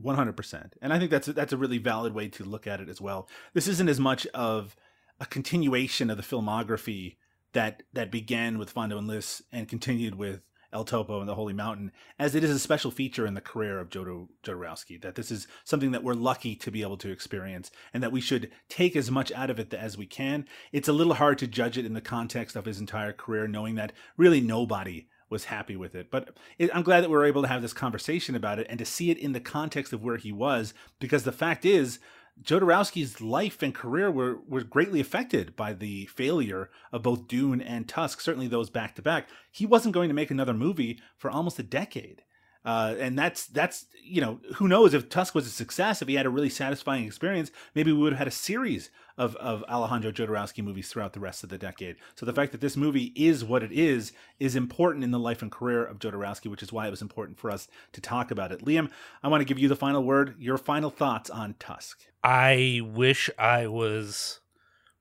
One 0.00 0.14
hundred 0.14 0.36
percent, 0.36 0.74
and 0.80 0.92
I 0.92 1.00
think 1.00 1.10
that's 1.10 1.26
a, 1.26 1.32
that's 1.32 1.52
a 1.52 1.56
really 1.56 1.78
valid 1.78 2.14
way 2.14 2.28
to 2.28 2.44
look 2.44 2.68
at 2.68 2.80
it 2.80 2.88
as 2.88 3.00
well. 3.00 3.28
This 3.54 3.66
isn't 3.66 3.88
as 3.88 3.98
much 3.98 4.24
of 4.28 4.76
a 5.20 5.26
continuation 5.26 6.10
of 6.10 6.16
the 6.16 6.22
filmography 6.22 7.16
that 7.52 7.82
that 7.92 8.10
began 8.10 8.58
with 8.58 8.74
Fando 8.74 8.98
and 8.98 9.06
Lis 9.06 9.42
and 9.52 9.68
continued 9.68 10.14
with 10.14 10.40
El 10.72 10.84
Topo 10.84 11.18
and 11.18 11.28
the 11.28 11.34
Holy 11.34 11.52
Mountain, 11.52 11.90
as 12.16 12.36
it 12.36 12.44
is 12.44 12.50
a 12.50 12.58
special 12.58 12.92
feature 12.92 13.26
in 13.26 13.34
the 13.34 13.40
career 13.40 13.80
of 13.80 13.90
Jodo 13.90 14.28
Jodorowsky. 14.44 15.02
That 15.02 15.16
this 15.16 15.30
is 15.30 15.48
something 15.64 15.90
that 15.90 16.04
we're 16.04 16.14
lucky 16.14 16.54
to 16.56 16.70
be 16.70 16.82
able 16.82 16.96
to 16.98 17.10
experience, 17.10 17.72
and 17.92 18.02
that 18.02 18.12
we 18.12 18.20
should 18.20 18.50
take 18.68 18.94
as 18.94 19.10
much 19.10 19.32
out 19.32 19.50
of 19.50 19.58
it 19.58 19.74
as 19.74 19.98
we 19.98 20.06
can. 20.06 20.46
It's 20.72 20.88
a 20.88 20.92
little 20.92 21.14
hard 21.14 21.38
to 21.38 21.48
judge 21.48 21.76
it 21.76 21.86
in 21.86 21.94
the 21.94 22.00
context 22.00 22.54
of 22.54 22.66
his 22.66 22.78
entire 22.78 23.12
career, 23.12 23.48
knowing 23.48 23.74
that 23.74 23.92
really 24.16 24.40
nobody 24.40 25.08
was 25.28 25.44
happy 25.44 25.76
with 25.76 25.94
it. 25.94 26.10
But 26.10 26.36
it, 26.58 26.70
I'm 26.74 26.82
glad 26.82 27.02
that 27.02 27.10
we 27.10 27.16
were 27.16 27.24
able 27.24 27.42
to 27.42 27.48
have 27.48 27.62
this 27.62 27.72
conversation 27.72 28.34
about 28.34 28.58
it 28.58 28.66
and 28.68 28.78
to 28.78 28.84
see 28.84 29.10
it 29.10 29.18
in 29.18 29.32
the 29.32 29.40
context 29.40 29.92
of 29.92 30.02
where 30.02 30.16
he 30.16 30.32
was, 30.32 30.74
because 30.98 31.24
the 31.24 31.32
fact 31.32 31.64
is, 31.64 31.98
Jodorowsky's 32.42 33.20
life 33.20 33.62
and 33.62 33.74
career 33.74 34.10
were, 34.10 34.40
were 34.48 34.62
greatly 34.62 35.00
affected 35.00 35.54
by 35.56 35.72
the 35.72 36.06
failure 36.06 36.70
of 36.92 37.02
both 37.02 37.28
Dune 37.28 37.60
and 37.60 37.88
Tusk, 37.88 38.20
certainly 38.20 38.48
those 38.48 38.70
back 38.70 38.94
to 38.94 39.02
back. 39.02 39.28
He 39.50 39.66
wasn't 39.66 39.94
going 39.94 40.08
to 40.08 40.14
make 40.14 40.30
another 40.30 40.54
movie 40.54 40.98
for 41.16 41.30
almost 41.30 41.58
a 41.58 41.62
decade. 41.62 42.22
Uh, 42.64 42.94
and 42.98 43.18
that's 43.18 43.46
that's 43.46 43.86
you 44.04 44.20
know 44.20 44.38
who 44.56 44.68
knows 44.68 44.92
if 44.92 45.08
Tusk 45.08 45.34
was 45.34 45.46
a 45.46 45.50
success 45.50 46.02
if 46.02 46.08
he 46.08 46.14
had 46.14 46.26
a 46.26 46.30
really 46.30 46.50
satisfying 46.50 47.06
experience 47.06 47.50
maybe 47.74 47.90
we 47.90 47.98
would 47.98 48.12
have 48.12 48.18
had 48.18 48.28
a 48.28 48.32
series 48.32 48.90
of 49.16 49.34
of 49.36 49.64
Alejandro 49.68 50.12
Jodorowsky 50.12 50.62
movies 50.62 50.88
throughout 50.88 51.12
the 51.12 51.20
rest 51.20 51.42
of 51.42 51.48
the 51.48 51.58
decade. 51.58 51.96
So 52.16 52.26
the 52.26 52.32
fact 52.32 52.52
that 52.52 52.60
this 52.60 52.76
movie 52.76 53.12
is 53.14 53.44
what 53.44 53.62
it 53.62 53.72
is 53.72 54.12
is 54.38 54.56
important 54.56 55.04
in 55.04 55.10
the 55.10 55.18
life 55.18 55.42
and 55.42 55.50
career 55.50 55.84
of 55.84 55.98
Jodorowsky, 55.98 56.50
which 56.50 56.62
is 56.62 56.72
why 56.72 56.86
it 56.86 56.90
was 56.90 57.02
important 57.02 57.38
for 57.38 57.50
us 57.50 57.68
to 57.92 58.00
talk 58.00 58.30
about 58.30 58.52
it. 58.52 58.64
Liam, 58.64 58.90
I 59.22 59.28
want 59.28 59.40
to 59.40 59.46
give 59.46 59.58
you 59.58 59.68
the 59.68 59.76
final 59.76 60.02
word. 60.02 60.36
Your 60.38 60.58
final 60.58 60.90
thoughts 60.90 61.30
on 61.30 61.54
Tusk. 61.58 61.98
I 62.22 62.80
wish 62.84 63.30
I 63.38 63.66
was 63.66 64.40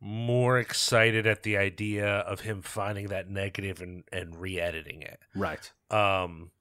more 0.02 0.60
excited 0.60 1.28
at 1.28 1.44
the 1.44 1.58
idea 1.58 2.08
of 2.08 2.42
him 2.42 2.62
finding 2.62 3.08
that 3.08 3.30
negative 3.30 3.82
and, 3.82 4.04
and 4.12 4.36
re-editing 4.36 5.02
it. 5.02 5.20
Right. 5.36 5.72
Um, 5.92 6.52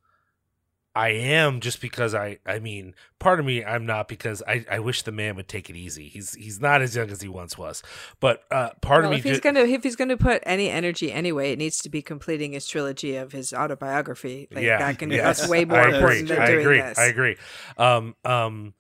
I 0.99 1.11
am 1.11 1.61
just 1.61 1.81
because 1.81 2.13
I 2.13 2.39
I 2.45 2.59
mean 2.59 2.93
part 3.21 3.39
of 3.39 3.47
me 3.47 3.65
I'm 3.65 3.87
not 3.87 4.09
because 4.09 4.43
I, 4.49 4.65
I 4.69 4.81
wish 4.81 5.03
the 5.03 5.13
man 5.13 5.37
would 5.37 5.47
take 5.47 5.71
it 5.71 5.77
easy. 5.77 6.09
He's 6.09 6.35
he's 6.35 6.61
not 6.61 6.83
as 6.83 6.97
young 6.97 7.09
as 7.11 7.23
he 7.23 7.29
once 7.29 7.57
was. 7.57 7.85
But 8.19 8.43
uh, 8.51 8.71
part 8.83 9.03
well, 9.03 9.05
of 9.05 9.11
me 9.13 9.19
if 9.19 9.25
he's 9.25 9.37
ju- 9.37 9.43
gonna 9.43 9.61
if 9.61 9.85
he's 9.85 9.95
gonna 9.95 10.17
put 10.17 10.43
any 10.45 10.69
energy 10.69 11.13
anyway, 11.13 11.53
it 11.53 11.59
needs 11.61 11.79
to 11.83 11.89
be 11.89 12.03
completing 12.03 12.51
his 12.51 12.67
trilogy 12.67 13.15
of 13.15 13.31
his 13.31 13.53
autobiography. 13.53 14.49
Like, 14.51 14.65
yeah, 14.65 14.79
that 14.79 14.99
can 14.99 15.11
yes. 15.13 15.39
that's 15.39 15.49
way 15.49 15.65
more 15.65 15.79
I 15.79 15.83
agree. 15.83 15.95
important 15.99 16.29
than 16.31 16.39
I 16.41 16.47
doing 16.47 16.61
agree. 16.63 16.81
this. 16.81 16.99
I 16.99 17.05
agree. 17.05 17.37
Um 17.77 18.17
um 18.25 18.75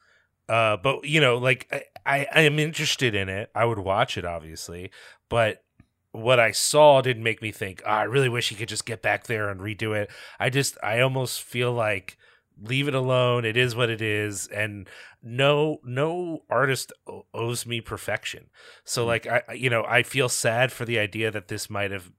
uh 0.49 0.77
but 0.79 1.05
you 1.05 1.21
know 1.21 1.39
like 1.39 1.69
I, 1.71 1.83
I 2.05 2.27
I 2.35 2.41
am 2.41 2.59
interested 2.59 3.15
in 3.15 3.29
it. 3.29 3.49
I 3.55 3.65
would 3.65 3.79
watch 3.79 4.19
it 4.19 4.25
obviously, 4.25 4.91
but 5.29 5.63
what 6.13 6.41
I 6.41 6.51
saw 6.53 7.01
didn't 7.01 7.23
make 7.23 7.43
me 7.43 7.53
think, 7.53 7.83
"Ah, 7.87 8.01
I 8.01 8.03
really 8.05 8.29
wish 8.29 8.49
he 8.49 8.55
could 8.55 8.69
just 8.69 8.87
get 8.87 9.03
back 9.03 9.27
there 9.27 9.49
and 9.49 9.61
redo 9.61 9.97
it. 9.97 10.11
I 10.39 10.51
just 10.51 10.77
I 10.83 11.01
almost 11.01 11.43
feel 11.43 11.73
like 11.73 12.17
leave 12.61 12.89
it 12.89 12.95
alone. 12.95 13.45
It 13.45 13.57
is 13.57 13.77
what 13.77 13.91
it 13.91 14.03
is, 14.03 14.47
and 14.49 14.89
no 15.23 15.81
no 15.85 16.45
artist 16.51 16.93
owes 17.35 17.67
me 17.67 17.81
perfection. 17.81 18.51
So 18.85 19.05
like 19.07 19.27
I 19.27 19.43
I- 19.49 19.53
you 19.55 19.71
know 19.71 19.85
I 19.87 20.03
feel 20.03 20.29
sad 20.29 20.73
for 20.73 20.85
the 20.85 20.99
idea 20.99 21.31
that 21.31 21.49
this 21.49 21.69
might 21.71 21.91
have 21.91 22.11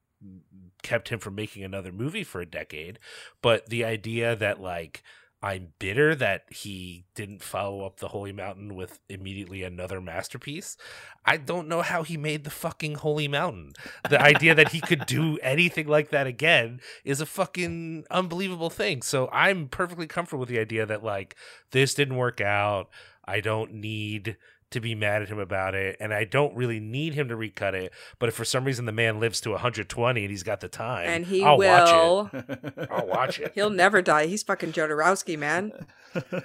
kept 0.82 1.10
him 1.10 1.20
from 1.20 1.36
making 1.36 1.64
another 1.64 1.91
movie 1.91 2.24
for 2.24 2.41
a 2.41 2.45
decade, 2.45 2.99
but 3.41 3.70
the 3.70 3.84
idea 3.84 4.36
that 4.36 4.61
like 4.61 5.03
I'm 5.41 5.74
bitter 5.80 6.16
that 6.16 6.44
he 6.52 7.06
didn't 7.16 7.41
follow 7.41 7.86
up 7.86 7.99
the 7.99 8.10
Holy 8.10 8.34
Mountain 8.34 8.76
with 8.76 8.99
immediately 9.07 9.64
another 9.64 10.02
masterpiece. 10.02 10.76
I 11.26 11.38
don't 11.38 11.70
know 11.70 11.82
how 11.82 12.03
he 12.03 12.18
made 12.18 12.44
the 12.44 12.49
fucking 12.49 12.95
Holy 12.95 13.30
Mountain. 13.30 13.74
The 14.10 14.22
idea 14.22 14.53
that 14.56 14.74
he 14.74 14.82
could 14.82 15.06
do 15.06 15.38
anything 15.41 15.88
like 15.88 16.10
that 16.10 16.28
again 16.28 16.82
is 17.06 17.22
a 17.22 17.26
fucking 17.26 18.06
unbelievable 18.11 18.70
thing. 18.70 19.02
So 19.02 19.30
I'm 19.32 19.70
perfectly 19.70 20.07
comfortable 20.07 20.41
with 20.41 20.49
the 20.49 20.60
idea 20.60 20.86
that 20.86 21.03
like 21.03 21.38
this 21.72 21.94
didn't 21.94 22.18
work 22.18 22.41
out. 22.41 22.90
I 23.24 23.40
don't 23.40 23.76
need 23.76 24.36
to 24.71 24.79
be 24.79 24.93
mad 24.95 25.21
at 25.21 25.29
him 25.29 25.39
about 25.39 25.73
it 25.75 25.97
and 25.99 26.13
I 26.13 26.23
don't 26.23 26.55
really 26.55 26.79
need 26.79 27.13
him 27.13 27.27
to 27.29 27.35
recut 27.35 27.73
it, 27.73 27.91
but 28.19 28.29
if 28.29 28.35
for 28.35 28.45
some 28.45 28.65
reason 28.65 28.85
the 28.85 28.91
man 28.91 29.19
lives 29.19 29.41
to 29.41 29.51
120 29.51 30.21
and 30.21 30.29
he's 30.29 30.43
got 30.43 30.59
the 30.59 30.67
time, 30.67 31.07
And 31.09 31.25
he 31.25 31.43
I'll 31.43 31.57
watch 31.57 32.33
it. 32.33 32.87
I'll 32.91 33.07
watch 33.07 33.39
it. 33.39 33.51
He'll 33.55 33.69
never 33.69 34.01
die. 34.01 34.27
He's 34.27 34.43
fucking 34.43 34.71
Jodorowsky, 34.73 35.37
man. 35.37 35.71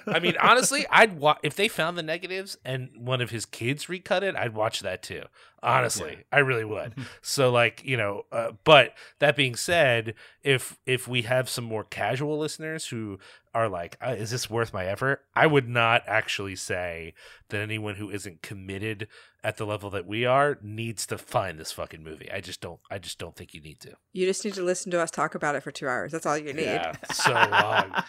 I 0.07 0.19
mean, 0.19 0.35
honestly, 0.41 0.85
I'd 0.89 1.19
watch 1.19 1.39
if 1.43 1.55
they 1.55 1.67
found 1.67 1.97
the 1.97 2.03
negatives 2.03 2.57
and 2.65 2.89
one 2.95 3.21
of 3.21 3.29
his 3.31 3.45
kids 3.45 3.89
recut 3.89 4.23
it. 4.23 4.35
I'd 4.35 4.53
watch 4.53 4.81
that 4.81 5.01
too. 5.03 5.23
Honestly, 5.63 6.17
I 6.31 6.39
really 6.39 6.65
would. 6.65 6.93
so, 7.21 7.51
like, 7.51 7.83
you 7.83 7.97
know, 7.97 8.25
uh, 8.31 8.51
but 8.63 8.93
that 9.19 9.35
being 9.35 9.55
said, 9.55 10.13
if 10.43 10.77
if 10.85 11.07
we 11.07 11.23
have 11.23 11.49
some 11.49 11.63
more 11.63 11.83
casual 11.83 12.37
listeners 12.37 12.87
who 12.87 13.19
are 13.53 13.67
like, 13.67 13.97
uh, 14.05 14.11
"Is 14.11 14.31
this 14.31 14.49
worth 14.49 14.73
my 14.73 14.85
effort?" 14.85 15.25
I 15.35 15.47
would 15.47 15.67
not 15.67 16.03
actually 16.05 16.55
say 16.55 17.13
that 17.49 17.61
anyone 17.61 17.95
who 17.95 18.09
isn't 18.09 18.41
committed 18.41 19.07
at 19.45 19.57
the 19.57 19.65
level 19.65 19.91
that 19.91 20.07
we 20.07 20.25
are 20.25 20.57
needs 20.63 21.05
to 21.05 21.19
find 21.19 21.59
this 21.59 21.71
fucking 21.71 22.03
movie. 22.03 22.27
I 22.31 22.41
just 22.41 22.61
don't. 22.61 22.79
I 22.89 22.97
just 22.97 23.19
don't 23.19 23.35
think 23.35 23.53
you 23.53 23.61
need 23.61 23.79
to. 23.81 23.95
You 24.11 24.25
just 24.25 24.43
need 24.43 24.55
to 24.55 24.63
listen 24.63 24.91
to 24.91 24.99
us 24.99 25.11
talk 25.11 25.35
about 25.35 25.55
it 25.55 25.61
for 25.61 25.69
two 25.69 25.87
hours. 25.87 26.11
That's 26.11 26.25
all 26.25 26.35
you 26.35 26.51
need. 26.51 26.63
Yeah, 26.63 26.93
so 27.11 27.31
long. 27.31 28.03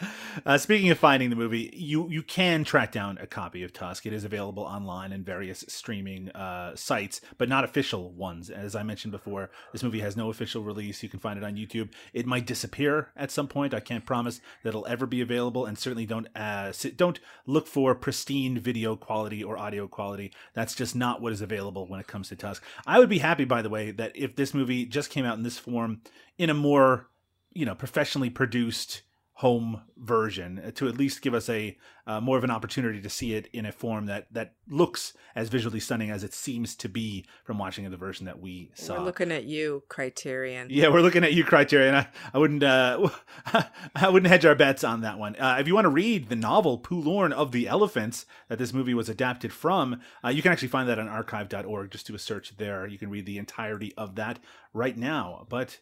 uh, 0.46 0.56
speaking 0.56 0.88
of 0.88 0.98
finding 0.98 1.28
the 1.28 1.36
movie, 1.36 1.70
you 1.74 2.08
you 2.08 2.22
can 2.22 2.64
track 2.64 2.90
down 2.90 3.18
a 3.18 3.26
copy 3.26 3.62
of 3.62 3.74
Tusk. 3.74 4.06
It 4.06 4.14
is 4.14 4.24
available 4.24 4.62
online 4.62 5.12
in 5.12 5.24
various 5.24 5.62
streaming 5.68 6.30
uh, 6.30 6.74
sites, 6.74 7.20
but 7.36 7.50
not 7.50 7.64
official 7.64 8.10
ones. 8.12 8.48
As 8.48 8.74
I 8.74 8.82
mentioned 8.82 9.12
before, 9.12 9.50
this 9.72 9.82
movie 9.82 10.00
has 10.00 10.16
no 10.16 10.30
official 10.30 10.62
release. 10.62 11.02
You 11.02 11.10
can 11.10 11.20
find 11.20 11.36
it 11.36 11.44
on 11.44 11.56
YouTube. 11.56 11.90
It 12.14 12.24
might 12.24 12.46
disappear 12.46 13.10
at 13.14 13.30
some 13.30 13.46
point. 13.46 13.74
I 13.74 13.80
can't 13.80 14.06
promise 14.06 14.40
that 14.62 14.70
it'll 14.70 14.86
ever 14.86 15.04
be 15.04 15.20
available, 15.20 15.66
and 15.66 15.78
certainly 15.78 16.06
don't 16.06 16.28
uh, 16.34 16.72
don't 16.96 17.20
look 17.44 17.66
for 17.66 17.94
pristine 17.94 18.58
video 18.58 18.96
quality 18.96 19.44
or 19.44 19.58
audio 19.58 19.86
quality. 19.86 20.32
That's 20.54 20.77
just 20.78 20.96
not 20.96 21.20
what 21.20 21.32
is 21.32 21.42
available 21.42 21.86
when 21.86 22.00
it 22.00 22.06
comes 22.06 22.28
to 22.28 22.36
Tusk. 22.36 22.62
I 22.86 22.98
would 22.98 23.08
be 23.08 23.18
happy, 23.18 23.44
by 23.44 23.60
the 23.60 23.68
way, 23.68 23.90
that 23.90 24.12
if 24.14 24.36
this 24.36 24.54
movie 24.54 24.86
just 24.86 25.10
came 25.10 25.24
out 25.24 25.36
in 25.36 25.42
this 25.42 25.58
form, 25.58 26.00
in 26.38 26.48
a 26.48 26.54
more 26.54 27.08
you 27.52 27.66
know 27.66 27.74
professionally 27.74 28.30
produced 28.30 29.02
home 29.38 29.80
version 29.96 30.60
uh, 30.66 30.70
to 30.72 30.88
at 30.88 30.98
least 30.98 31.22
give 31.22 31.32
us 31.32 31.48
a 31.48 31.78
uh, 32.08 32.20
more 32.20 32.36
of 32.36 32.42
an 32.42 32.50
opportunity 32.50 33.00
to 33.00 33.08
see 33.08 33.34
it 33.34 33.46
in 33.52 33.64
a 33.64 33.70
form 33.70 34.06
that 34.06 34.26
that 34.32 34.54
looks 34.68 35.12
as 35.36 35.48
visually 35.48 35.78
stunning 35.78 36.10
as 36.10 36.24
it 36.24 36.34
seems 36.34 36.74
to 36.74 36.88
be 36.88 37.24
from 37.44 37.56
watching 37.56 37.88
the 37.88 37.96
version 37.96 38.26
that 38.26 38.40
we 38.40 38.72
saw. 38.74 38.98
We're 38.98 39.04
looking 39.04 39.30
at 39.30 39.44
you, 39.44 39.84
Criterion. 39.88 40.66
Yeah, 40.70 40.88
we're 40.88 41.02
looking 41.02 41.22
at 41.22 41.34
you, 41.34 41.44
Criterion. 41.44 41.94
I, 41.94 42.08
I 42.34 42.38
wouldn't, 42.38 42.64
uh, 42.64 43.10
I 43.94 44.08
wouldn't 44.08 44.28
hedge 44.28 44.44
our 44.44 44.56
bets 44.56 44.82
on 44.82 45.02
that 45.02 45.18
one. 45.18 45.36
Uh, 45.36 45.58
if 45.60 45.68
you 45.68 45.74
want 45.74 45.84
to 45.84 45.90
read 45.90 46.30
the 46.30 46.36
novel 46.36 46.78
"Poo 46.78 47.00
Lorn 47.00 47.32
of 47.32 47.52
the 47.52 47.68
Elephants" 47.68 48.26
that 48.48 48.58
this 48.58 48.72
movie 48.72 48.94
was 48.94 49.08
adapted 49.08 49.52
from, 49.52 50.00
uh, 50.24 50.30
you 50.30 50.42
can 50.42 50.50
actually 50.50 50.68
find 50.68 50.88
that 50.88 50.98
on 50.98 51.06
archive.org. 51.06 51.92
Just 51.92 52.08
do 52.08 52.14
a 52.16 52.18
search 52.18 52.56
there. 52.56 52.88
You 52.88 52.98
can 52.98 53.08
read 53.08 53.26
the 53.26 53.38
entirety 53.38 53.94
of 53.96 54.16
that 54.16 54.40
right 54.72 54.96
now. 54.96 55.46
But 55.48 55.78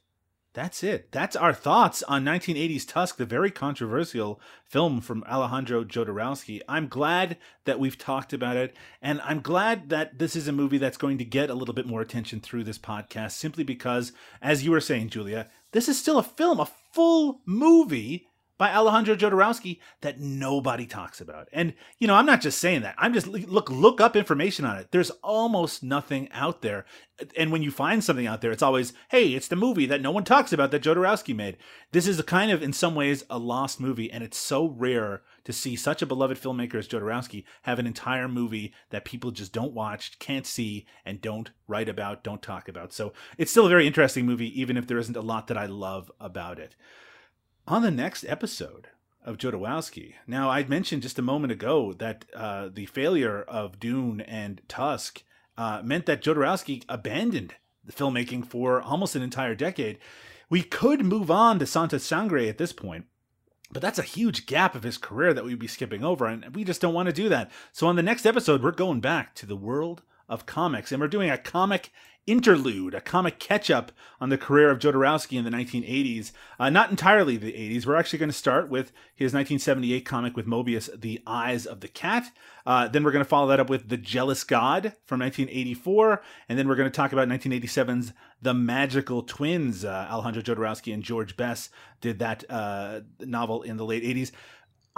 that's 0.56 0.82
it. 0.82 1.12
That's 1.12 1.36
our 1.36 1.52
thoughts 1.52 2.02
on 2.04 2.24
1980s 2.24 2.88
Tusk, 2.88 3.18
the 3.18 3.26
very 3.26 3.50
controversial 3.50 4.40
film 4.64 5.02
from 5.02 5.22
Alejandro 5.28 5.84
Jodorowsky. 5.84 6.62
I'm 6.66 6.88
glad 6.88 7.36
that 7.66 7.78
we've 7.78 7.98
talked 7.98 8.32
about 8.32 8.56
it, 8.56 8.74
and 9.02 9.20
I'm 9.20 9.42
glad 9.42 9.90
that 9.90 10.18
this 10.18 10.34
is 10.34 10.48
a 10.48 10.52
movie 10.52 10.78
that's 10.78 10.96
going 10.96 11.18
to 11.18 11.26
get 11.26 11.50
a 11.50 11.54
little 11.54 11.74
bit 11.74 11.86
more 11.86 12.00
attention 12.00 12.40
through 12.40 12.64
this 12.64 12.78
podcast, 12.78 13.32
simply 13.32 13.64
because, 13.64 14.12
as 14.40 14.64
you 14.64 14.70
were 14.70 14.80
saying, 14.80 15.10
Julia, 15.10 15.50
this 15.72 15.90
is 15.90 15.98
still 15.98 16.18
a 16.18 16.22
film, 16.22 16.58
a 16.58 16.70
full 16.94 17.42
movie 17.44 18.26
by 18.58 18.72
Alejandro 18.72 19.16
Jodorowsky 19.16 19.80
that 20.00 20.20
nobody 20.20 20.86
talks 20.86 21.20
about. 21.20 21.48
And 21.52 21.74
you 21.98 22.06
know, 22.06 22.14
I'm 22.14 22.26
not 22.26 22.40
just 22.40 22.58
saying 22.58 22.82
that. 22.82 22.94
I'm 22.98 23.12
just 23.12 23.26
look 23.26 23.70
look 23.70 24.00
up 24.00 24.16
information 24.16 24.64
on 24.64 24.78
it. 24.78 24.88
There's 24.90 25.10
almost 25.22 25.82
nothing 25.82 26.28
out 26.32 26.62
there. 26.62 26.84
And 27.36 27.50
when 27.50 27.62
you 27.62 27.70
find 27.70 28.04
something 28.04 28.26
out 28.26 28.42
there, 28.42 28.52
it's 28.52 28.62
always, 28.62 28.92
"Hey, 29.08 29.34
it's 29.34 29.48
the 29.48 29.56
movie 29.56 29.86
that 29.86 30.02
no 30.02 30.10
one 30.10 30.24
talks 30.24 30.52
about 30.52 30.70
that 30.70 30.82
Jodorowsky 30.82 31.34
made." 31.34 31.56
This 31.92 32.06
is 32.06 32.18
a 32.18 32.24
kind 32.24 32.50
of 32.50 32.62
in 32.62 32.72
some 32.72 32.94
ways 32.94 33.24
a 33.30 33.38
lost 33.38 33.80
movie 33.80 34.10
and 34.10 34.22
it's 34.22 34.38
so 34.38 34.66
rare 34.66 35.22
to 35.44 35.52
see 35.52 35.76
such 35.76 36.02
a 36.02 36.06
beloved 36.06 36.38
filmmaker 36.38 36.74
as 36.74 36.88
Jodorowsky 36.88 37.44
have 37.62 37.78
an 37.78 37.86
entire 37.86 38.28
movie 38.28 38.74
that 38.90 39.04
people 39.04 39.30
just 39.30 39.52
don't 39.52 39.72
watch, 39.72 40.18
can't 40.18 40.46
see 40.46 40.86
and 41.04 41.20
don't 41.20 41.50
write 41.68 41.88
about, 41.88 42.24
don't 42.24 42.42
talk 42.42 42.68
about. 42.68 42.92
So, 42.92 43.12
it's 43.38 43.50
still 43.50 43.66
a 43.66 43.70
very 43.70 43.86
interesting 43.86 44.26
movie 44.26 44.60
even 44.60 44.76
if 44.76 44.86
there 44.86 44.98
isn't 44.98 45.16
a 45.16 45.20
lot 45.20 45.46
that 45.46 45.56
I 45.56 45.66
love 45.66 46.10
about 46.20 46.58
it 46.58 46.74
on 47.66 47.82
the 47.82 47.90
next 47.90 48.24
episode 48.28 48.88
of 49.24 49.38
Jodorowsky. 49.38 50.14
Now, 50.26 50.50
I 50.50 50.62
mentioned 50.64 51.02
just 51.02 51.18
a 51.18 51.22
moment 51.22 51.52
ago 51.52 51.92
that 51.94 52.24
uh, 52.34 52.68
the 52.72 52.86
failure 52.86 53.42
of 53.42 53.80
Dune 53.80 54.20
and 54.20 54.62
Tusk 54.68 55.24
uh, 55.58 55.82
meant 55.82 56.06
that 56.06 56.22
Jodorowsky 56.22 56.84
abandoned 56.88 57.54
the 57.84 57.92
filmmaking 57.92 58.46
for 58.46 58.80
almost 58.80 59.16
an 59.16 59.22
entire 59.22 59.56
decade. 59.56 59.98
We 60.48 60.62
could 60.62 61.04
move 61.04 61.30
on 61.30 61.58
to 61.58 61.66
Santa 61.66 61.98
Sangre 61.98 62.48
at 62.48 62.58
this 62.58 62.72
point, 62.72 63.06
but 63.72 63.82
that's 63.82 63.98
a 63.98 64.02
huge 64.02 64.46
gap 64.46 64.76
of 64.76 64.84
his 64.84 64.96
career 64.96 65.34
that 65.34 65.44
we'd 65.44 65.58
be 65.58 65.66
skipping 65.66 66.04
over, 66.04 66.26
and 66.26 66.54
we 66.54 66.62
just 66.62 66.80
don't 66.80 66.94
want 66.94 67.06
to 67.06 67.12
do 67.12 67.28
that. 67.28 67.50
So, 67.72 67.88
on 67.88 67.96
the 67.96 68.02
next 68.02 68.26
episode, 68.26 68.62
we're 68.62 68.70
going 68.70 69.00
back 69.00 69.34
to 69.36 69.46
the 69.46 69.56
world 69.56 70.02
of 70.28 70.46
comics, 70.46 70.92
and 70.92 71.00
we're 71.00 71.08
doing 71.08 71.30
a 71.30 71.38
comic 71.38 71.90
interlude, 72.26 72.92
a 72.92 73.00
comic 73.00 73.38
catch 73.38 73.70
up 73.70 73.92
on 74.20 74.30
the 74.30 74.38
career 74.38 74.70
of 74.70 74.78
Jodorowsky 74.78 75.38
in 75.38 75.44
the 75.44 75.50
1980s. 75.50 76.32
Uh, 76.58 76.68
not 76.70 76.90
entirely 76.90 77.36
the 77.36 77.52
80s. 77.52 77.86
We're 77.86 77.96
actually 77.96 78.18
going 78.18 78.30
to 78.30 78.36
start 78.36 78.68
with 78.68 78.92
his 79.14 79.32
1978 79.32 80.04
comic 80.04 80.36
with 80.36 80.46
Moebius, 80.46 81.00
The 81.00 81.22
Eyes 81.26 81.66
of 81.66 81.80
the 81.80 81.88
Cat. 81.88 82.32
Uh, 82.66 82.88
then 82.88 83.04
we're 83.04 83.12
going 83.12 83.24
to 83.24 83.28
follow 83.28 83.46
that 83.48 83.60
up 83.60 83.70
with 83.70 83.88
The 83.88 83.96
Jealous 83.96 84.42
God 84.42 84.94
from 85.04 85.20
1984. 85.20 86.22
And 86.48 86.58
then 86.58 86.66
we're 86.66 86.74
going 86.74 86.90
to 86.90 86.96
talk 86.96 87.12
about 87.12 87.28
1987's 87.28 88.12
The 88.42 88.54
Magical 88.54 89.22
Twins. 89.22 89.84
Uh, 89.84 90.08
Alejandro 90.10 90.42
Jodorowsky 90.42 90.92
and 90.92 91.04
Georges 91.04 91.36
Bess 91.36 91.70
did 92.00 92.18
that 92.18 92.44
uh, 92.50 93.00
novel 93.20 93.62
in 93.62 93.76
the 93.76 93.84
late 93.84 94.02
80s. 94.02 94.32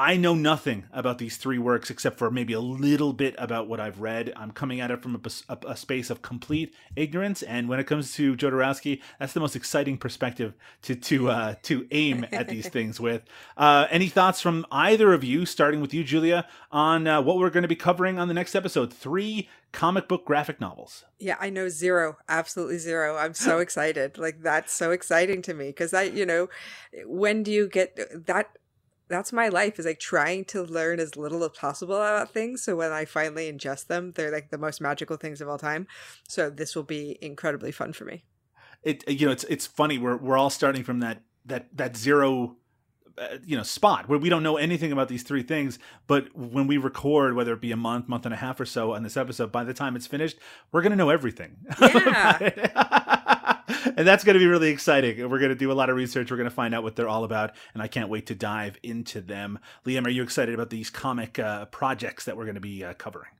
I 0.00 0.16
know 0.16 0.36
nothing 0.36 0.84
about 0.92 1.18
these 1.18 1.38
three 1.38 1.58
works 1.58 1.90
except 1.90 2.18
for 2.18 2.30
maybe 2.30 2.52
a 2.52 2.60
little 2.60 3.12
bit 3.12 3.34
about 3.36 3.66
what 3.66 3.80
I've 3.80 4.00
read. 4.00 4.32
I'm 4.36 4.52
coming 4.52 4.80
at 4.80 4.92
it 4.92 5.02
from 5.02 5.16
a, 5.16 5.52
a, 5.52 5.72
a, 5.72 5.76
space 5.76 6.08
of 6.08 6.22
complete 6.22 6.72
ignorance, 6.94 7.42
and 7.42 7.68
when 7.68 7.80
it 7.80 7.88
comes 7.88 8.14
to 8.14 8.36
Jodorowsky, 8.36 9.02
that's 9.18 9.32
the 9.32 9.40
most 9.40 9.56
exciting 9.56 9.98
perspective 9.98 10.54
to 10.82 10.94
to 10.94 11.30
uh, 11.30 11.54
to 11.64 11.88
aim 11.90 12.24
at 12.30 12.46
these 12.46 12.68
things 12.78 13.00
with. 13.00 13.22
Uh, 13.56 13.88
any 13.90 14.08
thoughts 14.08 14.40
from 14.40 14.64
either 14.70 15.12
of 15.12 15.24
you, 15.24 15.44
starting 15.44 15.80
with 15.80 15.92
you, 15.92 16.04
Julia, 16.04 16.46
on 16.70 17.08
uh, 17.08 17.20
what 17.20 17.38
we're 17.38 17.50
going 17.50 17.62
to 17.62 17.68
be 17.68 17.74
covering 17.74 18.20
on 18.20 18.28
the 18.28 18.34
next 18.34 18.54
episode? 18.54 18.92
Three 18.92 19.48
comic 19.72 20.06
book 20.06 20.24
graphic 20.24 20.60
novels. 20.60 21.06
Yeah, 21.18 21.36
I 21.40 21.50
know 21.50 21.68
zero, 21.68 22.18
absolutely 22.28 22.78
zero. 22.78 23.16
I'm 23.16 23.34
so 23.34 23.58
excited. 23.60 24.16
Like 24.16 24.42
that's 24.42 24.72
so 24.72 24.92
exciting 24.92 25.42
to 25.42 25.54
me 25.54 25.70
because 25.70 25.92
I, 25.92 26.02
you 26.02 26.24
know, 26.24 26.48
when 27.04 27.42
do 27.42 27.50
you 27.50 27.68
get 27.68 28.26
that? 28.26 28.57
That's 29.08 29.32
my 29.32 29.48
life 29.48 29.78
is 29.78 29.86
like 29.86 29.98
trying 29.98 30.44
to 30.44 30.62
learn 30.62 31.00
as 31.00 31.16
little 31.16 31.42
as 31.44 31.50
possible 31.50 31.96
about 31.96 32.32
things 32.32 32.62
so 32.62 32.76
when 32.76 32.92
i 32.92 33.04
finally 33.04 33.50
ingest 33.50 33.86
them 33.86 34.12
they're 34.12 34.32
like 34.32 34.50
the 34.50 34.58
most 34.58 34.80
magical 34.80 35.16
things 35.16 35.40
of 35.40 35.48
all 35.48 35.58
time 35.58 35.86
so 36.28 36.50
this 36.50 36.76
will 36.76 36.82
be 36.82 37.18
incredibly 37.20 37.72
fun 37.72 37.92
for 37.92 38.04
me 38.04 38.24
it 38.82 39.08
you 39.08 39.26
know 39.26 39.32
it's 39.32 39.44
it's 39.44 39.66
funny 39.66 39.98
we're 39.98 40.16
we're 40.16 40.38
all 40.38 40.50
starting 40.50 40.84
from 40.84 41.00
that 41.00 41.22
that 41.44 41.68
that 41.76 41.96
zero 41.96 42.56
uh, 43.18 43.38
you 43.44 43.56
know 43.56 43.62
spot 43.62 44.08
where 44.08 44.18
we 44.18 44.28
don't 44.28 44.42
know 44.42 44.56
anything 44.56 44.92
about 44.92 45.08
these 45.08 45.24
three 45.24 45.42
things, 45.42 45.78
but 46.06 46.28
when 46.36 46.68
we 46.68 46.76
record, 46.78 47.34
whether 47.34 47.52
it 47.52 47.60
be 47.60 47.72
a 47.72 47.76
month, 47.76 48.08
month 48.08 48.24
and 48.24 48.32
a 48.32 48.36
half 48.36 48.60
or 48.60 48.64
so 48.64 48.94
on 48.94 49.02
this 49.02 49.16
episode, 49.16 49.50
by 49.50 49.64
the 49.64 49.74
time 49.74 49.96
it's 49.96 50.06
finished, 50.06 50.38
we're 50.70 50.82
gonna 50.82 50.96
know 50.96 51.10
everything. 51.10 51.56
Yeah. 51.80 53.14
and 53.68 54.06
that's 54.06 54.24
going 54.24 54.34
to 54.34 54.40
be 54.40 54.46
really 54.46 54.70
exciting. 54.70 55.18
We're 55.28 55.38
going 55.38 55.50
to 55.50 55.54
do 55.54 55.70
a 55.70 55.74
lot 55.74 55.90
of 55.90 55.96
research. 55.96 56.30
We're 56.30 56.36
going 56.36 56.48
to 56.48 56.54
find 56.54 56.74
out 56.74 56.82
what 56.82 56.96
they're 56.96 57.08
all 57.08 57.24
about, 57.24 57.52
and 57.74 57.82
I 57.82 57.88
can't 57.88 58.08
wait 58.08 58.26
to 58.26 58.34
dive 58.34 58.78
into 58.82 59.20
them. 59.20 59.58
Liam, 59.86 60.06
are 60.06 60.10
you 60.10 60.22
excited 60.22 60.54
about 60.54 60.70
these 60.70 60.90
comic 60.90 61.38
uh, 61.38 61.66
projects 61.66 62.24
that 62.24 62.36
we're 62.36 62.44
going 62.44 62.54
to 62.54 62.60
be 62.60 62.84
uh, 62.84 62.94
covering? 62.94 63.30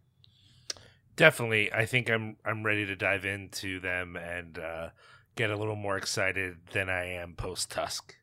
Definitely, 1.16 1.72
I 1.72 1.84
think 1.86 2.08
I'm 2.10 2.36
I'm 2.44 2.64
ready 2.64 2.86
to 2.86 2.94
dive 2.94 3.24
into 3.24 3.80
them 3.80 4.16
and 4.16 4.58
uh, 4.58 4.90
get 5.34 5.50
a 5.50 5.56
little 5.56 5.76
more 5.76 5.96
excited 5.96 6.58
than 6.72 6.88
I 6.88 7.06
am 7.14 7.34
post 7.34 7.70
Tusk. 7.70 8.14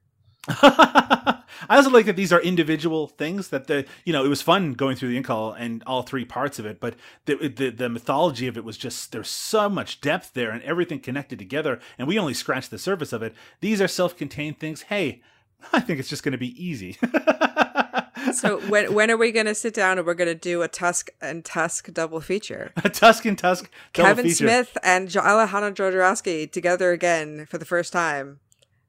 I 1.68 1.78
also 1.78 1.90
like 1.90 2.06
that 2.06 2.16
these 2.16 2.32
are 2.32 2.42
individual 2.42 3.08
things 3.08 3.48
that 3.50 3.68
the 3.68 3.86
you 4.04 4.14
know 4.14 4.24
it 4.24 4.28
was 4.28 4.42
fun 4.42 4.74
going 4.74 4.96
through 4.96 5.10
the 5.10 5.22
Incal 5.22 5.56
and 5.58 5.84
all 5.88 6.04
three 6.04 6.26
parts 6.26 6.60
of 6.60 6.66
it, 6.66 6.80
but 6.80 6.96
the, 7.26 7.48
the 7.48 7.70
the 7.72 7.90
mythology 7.90 8.48
of 8.48 8.58
it 8.58 8.64
was 8.64 8.78
just 8.78 9.12
there's 9.12 9.30
so 9.30 9.70
much 9.70 10.02
depth 10.02 10.34
there 10.34 10.52
and 10.52 10.62
everything 10.64 11.00
connected 11.00 11.40
together, 11.40 11.80
and 11.98 12.08
we 12.08 12.20
only 12.20 12.34
scratched 12.34 12.72
the 12.72 12.78
surface 12.78 13.14
of 13.14 13.24
it. 13.24 13.34
These 13.62 13.82
are 13.82 13.88
self-contained 13.88 14.60
things. 14.60 14.84
Hey, 14.84 15.22
I 15.74 15.80
think 15.80 16.00
it's 16.00 16.10
just 16.10 16.24
going 16.24 16.34
to 16.34 16.38
be 16.38 16.64
easy. 16.64 16.98
so 18.34 18.60
when 18.68 18.94
when 18.94 19.10
are 19.10 19.18
we 19.18 19.32
going 19.32 19.46
to 19.48 19.56
sit 19.56 19.74
down 19.74 19.98
and 19.98 20.06
we're 20.06 20.14
going 20.14 20.28
to 20.28 20.36
do 20.36 20.62
a 20.62 20.68
Tusk 20.68 21.10
and 21.22 21.44
Tusk 21.44 21.92
double 21.94 22.22
feature? 22.22 22.72
A 22.84 22.90
Tusk 22.90 23.26
and 23.26 23.38
Tusk 23.38 23.70
double 23.94 24.10
Kevin 24.10 24.26
feature. 24.26 24.46
Smith 24.46 24.78
and 24.84 25.16
Alejandro 25.16 25.74
Jodorowsky 25.74 26.52
together 26.52 26.92
again 26.92 27.48
for 27.50 27.58
the 27.58 27.66
first 27.66 27.92
time. 27.92 28.40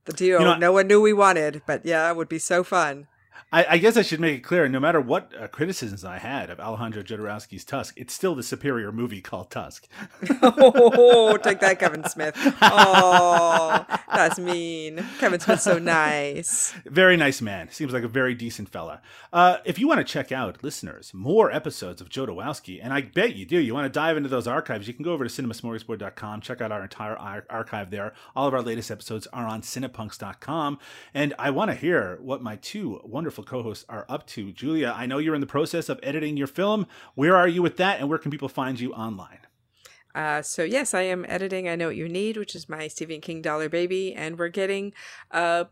The 0.06 0.12
duo 0.12 0.38
You 0.38 0.44
know- 0.44 0.56
no 0.56 0.72
one 0.72 0.86
knew 0.86 1.00
we 1.00 1.12
wanted, 1.12 1.62
but 1.66 1.84
yeah, 1.84 2.08
it 2.10 2.16
would 2.16 2.28
be 2.28 2.38
so 2.38 2.64
fun. 2.64 3.06
I, 3.52 3.66
I 3.70 3.78
guess 3.78 3.96
I 3.96 4.02
should 4.02 4.18
make 4.18 4.38
it 4.38 4.42
clear. 4.42 4.68
No 4.68 4.80
matter 4.80 5.00
what 5.00 5.32
uh, 5.38 5.46
criticisms 5.46 6.04
I 6.04 6.18
had 6.18 6.50
of 6.50 6.58
Alejandro 6.58 7.02
Jodorowsky's 7.04 7.64
Tusk, 7.64 7.94
it's 7.96 8.12
still 8.12 8.34
the 8.34 8.42
superior 8.42 8.90
movie 8.90 9.20
called 9.20 9.50
Tusk. 9.50 9.86
oh, 10.42 11.36
take 11.36 11.60
that, 11.60 11.78
Kevin 11.78 12.02
Smith. 12.08 12.34
Oh, 12.60 13.86
that's 14.12 14.40
mean. 14.40 15.06
Kevin 15.20 15.38
Smith's 15.38 15.62
so 15.62 15.78
nice. 15.78 16.74
Very 16.86 17.16
nice 17.16 17.40
man. 17.40 17.70
Seems 17.70 17.92
like 17.92 18.02
a 18.02 18.08
very 18.08 18.34
decent 18.34 18.68
fella. 18.68 19.00
Uh, 19.32 19.58
if 19.64 19.78
you 19.78 19.86
want 19.86 19.98
to 19.98 20.04
check 20.04 20.32
out, 20.32 20.64
listeners, 20.64 21.12
more 21.14 21.52
episodes 21.52 22.00
of 22.00 22.08
Jodorowsky, 22.08 22.80
and 22.82 22.92
I 22.92 23.02
bet 23.02 23.36
you 23.36 23.46
do, 23.46 23.58
you 23.58 23.74
want 23.74 23.84
to 23.84 23.96
dive 23.96 24.16
into 24.16 24.28
those 24.28 24.48
archives, 24.48 24.88
you 24.88 24.94
can 24.94 25.04
go 25.04 25.12
over 25.12 25.26
to 25.26 25.30
cinemasmorgasbord.com, 25.30 26.40
check 26.40 26.60
out 26.60 26.72
our 26.72 26.82
entire 26.82 27.16
ar- 27.16 27.46
archive 27.48 27.90
there. 27.90 28.12
All 28.34 28.48
of 28.48 28.54
our 28.54 28.62
latest 28.62 28.90
episodes 28.90 29.28
are 29.32 29.46
on 29.46 29.62
cinepunks.com. 29.62 30.80
And 31.14 31.32
I 31.38 31.50
want 31.50 31.70
to 31.70 31.76
hear 31.76 32.18
what 32.20 32.42
my 32.42 32.56
two 32.56 33.00
wonderful 33.04 33.25
co 33.30 33.62
hosts 33.62 33.84
are 33.88 34.06
up 34.08 34.26
to. 34.28 34.52
Julia, 34.52 34.94
I 34.96 35.06
know 35.06 35.18
you're 35.18 35.34
in 35.34 35.40
the 35.40 35.46
process 35.46 35.88
of 35.88 36.00
editing 36.02 36.36
your 36.36 36.46
film. 36.46 36.86
Where 37.14 37.36
are 37.36 37.48
you 37.48 37.62
with 37.62 37.76
that, 37.78 38.00
and 38.00 38.08
where 38.08 38.18
can 38.18 38.30
people 38.30 38.48
find 38.48 38.78
you 38.78 38.92
online? 38.92 39.38
Uh, 40.16 40.40
so 40.40 40.64
yes, 40.64 40.94
I 40.94 41.02
am 41.02 41.26
editing. 41.28 41.68
I 41.68 41.76
know 41.76 41.88
what 41.88 41.96
you 41.96 42.08
need, 42.08 42.38
which 42.38 42.54
is 42.54 42.70
my 42.70 42.88
Stephen 42.88 43.20
King 43.20 43.42
Dollar 43.42 43.68
Baby, 43.68 44.14
and 44.14 44.38
we're 44.38 44.48
getting. 44.48 44.94
Uh, 45.30 45.64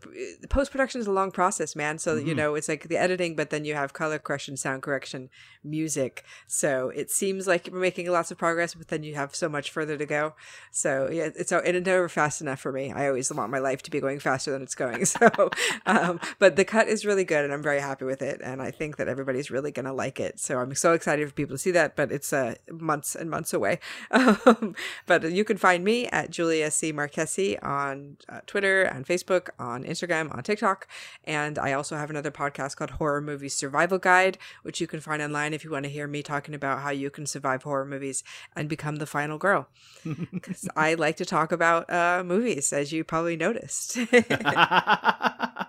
Post 0.50 0.70
production 0.70 1.00
is 1.00 1.06
a 1.06 1.12
long 1.12 1.30
process, 1.30 1.74
man. 1.74 1.96
So 1.98 2.16
you 2.16 2.34
know 2.34 2.54
it's 2.54 2.68
like 2.68 2.88
the 2.88 2.98
editing, 2.98 3.36
but 3.36 3.48
then 3.48 3.64
you 3.64 3.74
have 3.74 3.94
color 3.94 4.18
correction, 4.18 4.58
sound 4.58 4.82
correction, 4.82 5.30
music. 5.64 6.24
So 6.46 6.90
it 6.90 7.10
seems 7.10 7.46
like 7.46 7.70
we're 7.72 7.80
making 7.80 8.10
lots 8.10 8.30
of 8.30 8.36
progress, 8.36 8.74
but 8.74 8.88
then 8.88 9.02
you 9.02 9.14
have 9.14 9.34
so 9.34 9.48
much 9.48 9.70
further 9.70 9.96
to 9.96 10.04
go. 10.04 10.34
So 10.70 11.08
yeah, 11.10 11.30
it's 11.34 11.50
it's 11.50 11.86
never 11.86 12.08
fast 12.10 12.42
enough 12.42 12.60
for 12.60 12.70
me. 12.70 12.92
I 12.92 13.08
always 13.08 13.32
want 13.32 13.50
my 13.50 13.60
life 13.60 13.82
to 13.84 13.90
be 13.90 13.98
going 13.98 14.18
faster 14.18 14.50
than 14.50 14.62
it's 14.62 14.74
going. 14.74 15.06
So, 15.14 15.50
um, 15.86 16.18
but 16.40 16.56
the 16.56 16.64
cut 16.64 16.88
is 16.88 17.06
really 17.06 17.24
good, 17.24 17.44
and 17.44 17.54
I'm 17.54 17.62
very 17.62 17.80
happy 17.80 18.04
with 18.04 18.20
it, 18.20 18.40
and 18.42 18.60
I 18.60 18.72
think 18.72 18.96
that 18.96 19.06
everybody's 19.06 19.48
really 19.48 19.70
gonna 19.70 19.92
like 19.92 20.18
it. 20.18 20.40
So 20.40 20.58
I'm 20.58 20.74
so 20.74 20.92
excited 20.92 21.28
for 21.28 21.34
people 21.34 21.54
to 21.54 21.58
see 21.58 21.70
that, 21.70 21.94
but 21.94 22.10
it's 22.10 22.32
uh, 22.32 22.56
months 22.68 23.14
and 23.14 23.30
months 23.30 23.52
away. 23.52 23.78
Um, 24.10 24.33
but 25.06 25.30
you 25.30 25.44
can 25.44 25.56
find 25.56 25.84
me 25.84 26.06
at 26.06 26.30
Julia 26.30 26.70
C. 26.70 26.92
Marquesi 26.92 27.62
on 27.62 28.16
uh, 28.28 28.40
Twitter, 28.46 28.90
on 28.92 29.04
Facebook, 29.04 29.50
on 29.58 29.84
Instagram, 29.84 30.34
on 30.34 30.42
TikTok. 30.42 30.86
And 31.24 31.58
I 31.58 31.72
also 31.72 31.96
have 31.96 32.10
another 32.10 32.30
podcast 32.30 32.76
called 32.76 32.90
Horror 32.90 33.20
Movie 33.20 33.48
Survival 33.48 33.98
Guide, 33.98 34.38
which 34.62 34.80
you 34.80 34.86
can 34.86 35.00
find 35.00 35.22
online 35.22 35.54
if 35.54 35.64
you 35.64 35.70
want 35.70 35.84
to 35.84 35.90
hear 35.90 36.06
me 36.06 36.22
talking 36.22 36.54
about 36.54 36.80
how 36.80 36.90
you 36.90 37.10
can 37.10 37.26
survive 37.26 37.62
horror 37.62 37.84
movies 37.84 38.22
and 38.56 38.68
become 38.68 38.96
the 38.96 39.06
final 39.06 39.38
girl. 39.38 39.68
Because 40.34 40.68
I 40.76 40.94
like 40.94 41.16
to 41.16 41.24
talk 41.24 41.52
about 41.52 41.90
uh, 41.90 42.22
movies, 42.24 42.72
as 42.72 42.92
you 42.92 43.04
probably 43.04 43.36
noticed. 43.36 43.96
uh, 44.12 45.64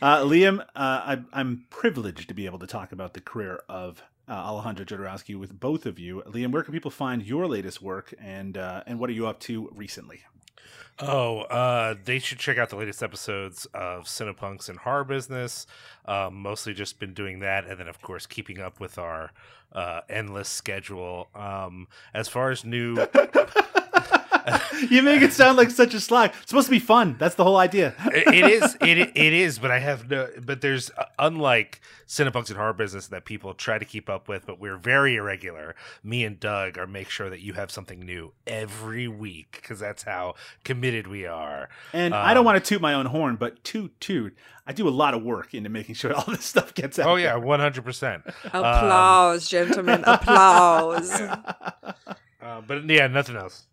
Liam, 0.00 0.60
uh, 0.60 0.64
I, 0.74 1.18
I'm 1.32 1.64
privileged 1.70 2.28
to 2.28 2.34
be 2.34 2.46
able 2.46 2.58
to 2.60 2.66
talk 2.66 2.92
about 2.92 3.14
the 3.14 3.20
career 3.20 3.62
of 3.68 4.02
uh, 4.28 4.32
Alejandro 4.32 4.84
Jodorowsky 4.84 5.38
with 5.38 5.58
both 5.58 5.86
of 5.86 5.98
you. 5.98 6.22
Liam, 6.26 6.50
where 6.50 6.62
can 6.62 6.72
people 6.72 6.90
find 6.90 7.22
your 7.22 7.46
latest 7.46 7.80
work, 7.80 8.14
and 8.18 8.56
uh, 8.56 8.82
and 8.86 8.98
what 8.98 9.10
are 9.10 9.14
you 9.14 9.26
up 9.26 9.40
to 9.40 9.70
recently? 9.74 10.22
Oh, 10.98 11.40
uh, 11.42 11.94
they 12.04 12.18
should 12.18 12.38
check 12.38 12.56
out 12.56 12.70
the 12.70 12.76
latest 12.76 13.02
episodes 13.02 13.66
of 13.74 14.04
Cinepunks 14.04 14.70
and 14.70 14.78
Horror 14.78 15.04
Business. 15.04 15.66
Um, 16.06 16.36
mostly 16.36 16.72
just 16.72 16.98
been 16.98 17.12
doing 17.12 17.40
that, 17.40 17.66
and 17.66 17.78
then 17.78 17.88
of 17.88 18.00
course 18.00 18.26
keeping 18.26 18.60
up 18.60 18.80
with 18.80 18.96
our 18.96 19.30
uh, 19.72 20.00
endless 20.08 20.48
schedule. 20.48 21.28
Um, 21.34 21.88
as 22.14 22.28
far 22.28 22.50
as 22.50 22.64
new, 22.64 22.94
you 24.90 25.02
make 25.02 25.22
it 25.22 25.32
sound 25.32 25.56
like 25.56 25.70
such 25.70 25.94
a 25.94 26.00
slack. 26.00 26.34
It's 26.42 26.50
supposed 26.50 26.66
to 26.66 26.70
be 26.70 26.78
fun. 26.78 27.16
That's 27.18 27.34
the 27.34 27.44
whole 27.44 27.56
idea. 27.56 27.94
it, 28.06 28.34
it 28.34 28.44
is 28.50 28.76
it 28.80 28.98
it 28.98 29.32
is, 29.32 29.58
but 29.58 29.70
I 29.70 29.78
have 29.78 30.10
no. 30.10 30.28
But 30.44 30.60
there's 30.60 30.90
uh, 30.96 31.04
unlike 31.18 31.80
Cinepunks 32.06 32.48
and 32.48 32.56
Horror 32.56 32.72
Business 32.72 33.08
that 33.08 33.24
people 33.24 33.54
try 33.54 33.78
to 33.78 33.84
keep 33.84 34.08
up 34.08 34.28
with, 34.28 34.46
but 34.46 34.60
we're 34.60 34.76
very 34.76 35.16
irregular. 35.16 35.74
Me 36.04 36.24
and 36.24 36.38
Doug 36.38 36.78
are 36.78 36.86
make 36.86 37.10
sure 37.10 37.28
that 37.30 37.40
you 37.40 37.54
have 37.54 37.70
something 37.70 37.98
new 38.00 38.32
every 38.46 39.08
week 39.08 39.58
because 39.60 39.80
that's 39.80 40.04
how 40.04 40.34
committed 40.64 41.06
we 41.08 41.26
are. 41.26 41.68
And 41.92 42.14
I 42.14 42.32
don't 42.34 42.44
want 42.44 42.62
to 42.62 42.68
toot 42.68 42.80
my 42.80 42.94
own 42.94 43.06
horn, 43.06 43.36
but 43.36 43.64
toot 43.64 43.98
toot. 44.00 44.36
I 44.68 44.72
do 44.72 44.88
a 44.88 44.90
lot 44.90 45.14
of 45.14 45.22
work 45.22 45.54
into 45.54 45.70
making 45.70 45.94
sure 45.96 46.14
all 46.16 46.24
this 46.28 46.44
stuff 46.44 46.74
gets 46.74 46.98
out. 46.98 47.08
Oh 47.08 47.16
yeah, 47.16 47.36
one 47.36 47.58
hundred 47.60 47.84
percent. 47.84 48.22
applause, 48.44 49.48
gentlemen, 49.48 50.04
applause. 50.06 51.10
Uh, 51.10 52.60
But 52.66 52.88
yeah, 52.88 53.08
nothing 53.08 53.36
else. 53.36 53.66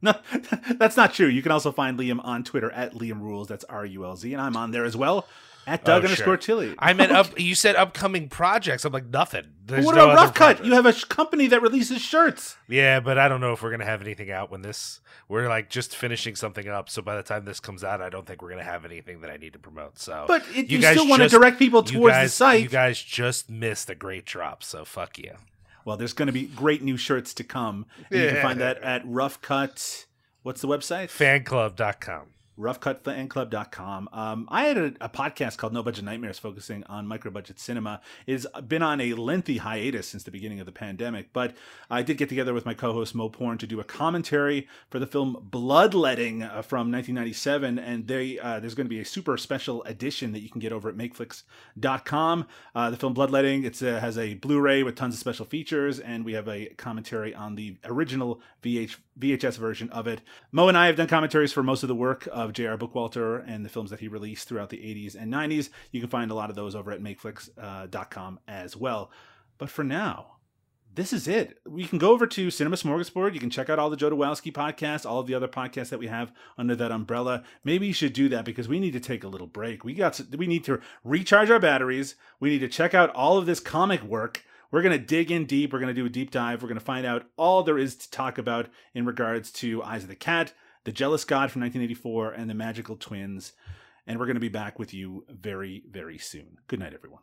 No, 0.00 0.14
that's 0.76 0.96
not 0.96 1.12
true. 1.14 1.26
You 1.26 1.42
can 1.42 1.52
also 1.52 1.72
find 1.72 1.98
Liam 1.98 2.20
on 2.24 2.44
Twitter 2.44 2.70
at 2.70 2.94
Liam 2.94 3.20
Rules. 3.20 3.48
That's 3.48 3.64
R 3.64 3.84
U 3.84 4.04
L 4.04 4.16
Z, 4.16 4.32
and 4.32 4.40
I'm 4.40 4.56
on 4.56 4.70
there 4.70 4.84
as 4.84 4.96
well 4.96 5.26
at 5.66 5.84
Doug 5.84 6.02
Oh, 6.02 6.06
underscore 6.06 6.24
sure. 6.34 6.36
Tilly. 6.36 6.74
I 6.78 6.92
meant 6.94 7.12
up. 7.12 7.38
You 7.38 7.54
said 7.54 7.76
upcoming 7.76 8.28
projects. 8.28 8.84
I'm 8.84 8.92
like 8.92 9.06
nothing. 9.06 9.44
There's 9.66 9.84
what 9.84 9.96
no 9.96 10.04
about 10.04 10.16
Rough 10.16 10.34
Cut? 10.34 10.44
project. 10.56 10.66
You 10.66 10.74
have 10.74 10.86
a 10.86 10.92
sh- 10.94 11.04
company 11.04 11.46
that 11.48 11.60
releases 11.60 12.00
shirts. 12.00 12.56
Yeah, 12.68 13.00
but 13.00 13.18
I 13.18 13.28
don't 13.28 13.40
know 13.42 13.52
if 13.52 13.62
we're 13.62 13.70
gonna 13.70 13.84
have 13.84 14.00
anything 14.00 14.30
out 14.30 14.50
when 14.50 14.62
this. 14.62 15.00
We're 15.28 15.46
like 15.48 15.68
just 15.68 15.94
finishing 15.94 16.36
something 16.36 16.66
up, 16.68 16.88
so 16.88 17.02
by 17.02 17.16
the 17.16 17.22
time 17.22 17.44
this 17.44 17.60
comes 17.60 17.84
out, 17.84 18.00
I 18.00 18.08
don't 18.08 18.24
think 18.26 18.40
we're 18.40 18.48
gonna 18.48 18.62
have 18.64 18.86
anything 18.86 19.20
that 19.20 19.30
I 19.30 19.36
need 19.36 19.52
to 19.54 19.58
promote. 19.58 19.98
So, 19.98 20.24
But 20.26 20.42
it- 20.54 20.70
you 20.70 20.78
guys 20.78 20.96
still 20.96 21.08
wanna 21.08 21.28
direct 21.28 21.58
people 21.58 21.82
you 21.84 21.98
towards 21.98 22.16
the 22.16 22.28
site. 22.30 22.62
You 22.62 22.68
guys 22.70 22.98
just 23.02 23.50
missed 23.50 23.90
a 23.90 23.94
great 23.94 24.24
drop, 24.24 24.62
so 24.62 24.86
fuck 24.86 25.18
you. 25.18 25.32
Well, 25.88 25.96
there's 25.96 26.12
going 26.12 26.26
to 26.26 26.32
be 26.32 26.44
great 26.44 26.82
new 26.82 26.98
shirts 26.98 27.32
to 27.32 27.44
come. 27.44 27.86
And 28.10 28.20
You 28.20 28.28
can 28.28 28.42
find 28.42 28.60
that 28.60 28.76
at 28.82 29.00
Rough 29.06 29.40
Cut. 29.40 30.04
What's 30.42 30.60
the 30.60 30.68
website? 30.68 31.06
Fanclub.com. 31.06 32.26
roughcutfanclub.com. 32.58 34.08
Um, 34.12 34.48
I 34.50 34.64
had 34.64 34.76
a, 34.76 34.86
a 35.00 35.08
podcast 35.08 35.56
called 35.56 35.72
No 35.72 35.82
Budget 35.82 36.04
Nightmares 36.04 36.38
focusing 36.38 36.84
on 36.84 37.06
micro 37.06 37.30
budget 37.30 37.58
cinema. 37.58 38.00
It's 38.26 38.46
been 38.66 38.82
on 38.82 39.00
a 39.00 39.14
lengthy 39.14 39.58
hiatus 39.58 40.08
since 40.08 40.24
the 40.24 40.30
beginning 40.30 40.60
of 40.60 40.66
the 40.66 40.72
pandemic, 40.72 41.32
but 41.32 41.54
I 41.90 42.02
did 42.02 42.18
get 42.18 42.28
together 42.28 42.52
with 42.54 42.66
my 42.66 42.74
co 42.74 42.92
host 42.92 43.14
Mo 43.14 43.28
Porn 43.28 43.58
to 43.58 43.66
do 43.66 43.80
a 43.80 43.84
commentary 43.84 44.68
for 44.90 44.98
the 44.98 45.06
film 45.06 45.48
Bloodletting 45.50 46.42
uh, 46.42 46.62
from 46.62 46.90
1997. 46.90 47.78
And 47.78 48.06
they, 48.06 48.38
uh, 48.38 48.60
there's 48.60 48.74
going 48.74 48.86
to 48.86 48.90
be 48.90 49.00
a 49.00 49.04
super 49.04 49.36
special 49.36 49.82
edition 49.84 50.32
that 50.32 50.40
you 50.40 50.50
can 50.50 50.60
get 50.60 50.72
over 50.72 50.88
at 50.88 50.96
makeflix.com. 50.96 52.46
Uh, 52.74 52.90
the 52.90 52.96
film 52.96 53.14
Bloodletting 53.14 53.64
it's, 53.64 53.82
uh, 53.82 54.00
has 54.00 54.18
a 54.18 54.34
Blu 54.34 54.60
ray 54.60 54.82
with 54.82 54.96
tons 54.96 55.14
of 55.14 55.20
special 55.20 55.46
features, 55.46 56.00
and 56.00 56.24
we 56.24 56.32
have 56.32 56.48
a 56.48 56.66
commentary 56.76 57.34
on 57.34 57.54
the 57.54 57.76
original 57.84 58.40
VH, 58.62 58.96
VHS 59.18 59.58
version 59.58 59.90
of 59.90 60.06
it. 60.06 60.20
Mo 60.52 60.68
and 60.68 60.78
I 60.78 60.86
have 60.86 60.96
done 60.96 61.08
commentaries 61.08 61.52
for 61.52 61.62
most 61.62 61.82
of 61.82 61.88
the 61.88 61.94
work 61.94 62.28
of 62.30 62.52
J.R. 62.52 62.78
Bookwalter 62.78 63.44
and 63.46 63.64
the 63.64 63.68
films 63.68 63.90
that 63.90 64.00
he 64.00 64.08
released 64.08 64.48
throughout 64.48 64.70
the 64.70 64.78
80s 64.78 65.14
and 65.14 65.32
90s. 65.32 65.70
You 65.90 66.00
can 66.00 66.10
find 66.10 66.30
a 66.30 66.34
lot 66.34 66.50
of 66.50 66.56
those 66.56 66.74
over 66.74 66.92
at 66.92 67.02
makeflix.com 67.02 68.38
uh, 68.46 68.50
as 68.50 68.76
well. 68.76 69.10
But 69.58 69.70
for 69.70 69.82
now, 69.82 70.38
this 70.98 71.12
is 71.12 71.28
it. 71.28 71.58
We 71.64 71.86
can 71.86 71.98
go 71.98 72.10
over 72.10 72.26
to 72.26 72.50
Cinema 72.50 72.76
Smorgasbord. 72.76 73.32
You 73.32 73.38
can 73.38 73.50
check 73.50 73.70
out 73.70 73.78
all 73.78 73.88
the 73.88 73.96
Joe 73.96 74.10
Jodorowsky 74.10 74.52
podcasts, 74.52 75.06
all 75.08 75.20
of 75.20 75.28
the 75.28 75.34
other 75.34 75.46
podcasts 75.46 75.90
that 75.90 76.00
we 76.00 76.08
have 76.08 76.32
under 76.56 76.74
that 76.74 76.90
umbrella. 76.90 77.44
Maybe 77.62 77.86
you 77.86 77.92
should 77.92 78.12
do 78.12 78.28
that 78.30 78.44
because 78.44 78.66
we 78.66 78.80
need 78.80 78.94
to 78.94 79.00
take 79.00 79.22
a 79.22 79.28
little 79.28 79.46
break. 79.46 79.84
We 79.84 79.94
got 79.94 80.14
to, 80.14 80.26
we 80.36 80.48
need 80.48 80.64
to 80.64 80.80
recharge 81.04 81.50
our 81.50 81.60
batteries. 81.60 82.16
We 82.40 82.50
need 82.50 82.58
to 82.60 82.68
check 82.68 82.94
out 82.94 83.14
all 83.14 83.38
of 83.38 83.46
this 83.46 83.60
comic 83.60 84.02
work. 84.02 84.44
We're 84.70 84.82
going 84.82 84.98
to 84.98 85.04
dig 85.04 85.30
in 85.30 85.46
deep. 85.46 85.72
We're 85.72 85.78
going 85.78 85.94
to 85.94 86.00
do 86.00 86.06
a 86.06 86.10
deep 86.10 86.30
dive. 86.30 86.62
We're 86.62 86.68
going 86.68 86.78
to 86.78 86.84
find 86.84 87.06
out 87.06 87.26
all 87.36 87.62
there 87.62 87.78
is 87.78 87.96
to 87.96 88.10
talk 88.10 88.36
about 88.36 88.68
in 88.94 89.06
regards 89.06 89.50
to 89.52 89.82
Eyes 89.82 90.02
of 90.02 90.08
the 90.08 90.14
Cat, 90.14 90.52
The 90.84 90.92
Jealous 90.92 91.24
God 91.24 91.50
from 91.50 91.62
1984, 91.62 92.32
and 92.32 92.50
The 92.50 92.54
Magical 92.54 92.96
Twins. 92.96 93.52
And 94.06 94.18
we're 94.18 94.26
going 94.26 94.36
to 94.36 94.40
be 94.40 94.48
back 94.48 94.78
with 94.78 94.92
you 94.92 95.24
very, 95.28 95.84
very 95.90 96.18
soon. 96.18 96.58
Good 96.66 96.80
night, 96.80 96.94
everyone. 96.94 97.22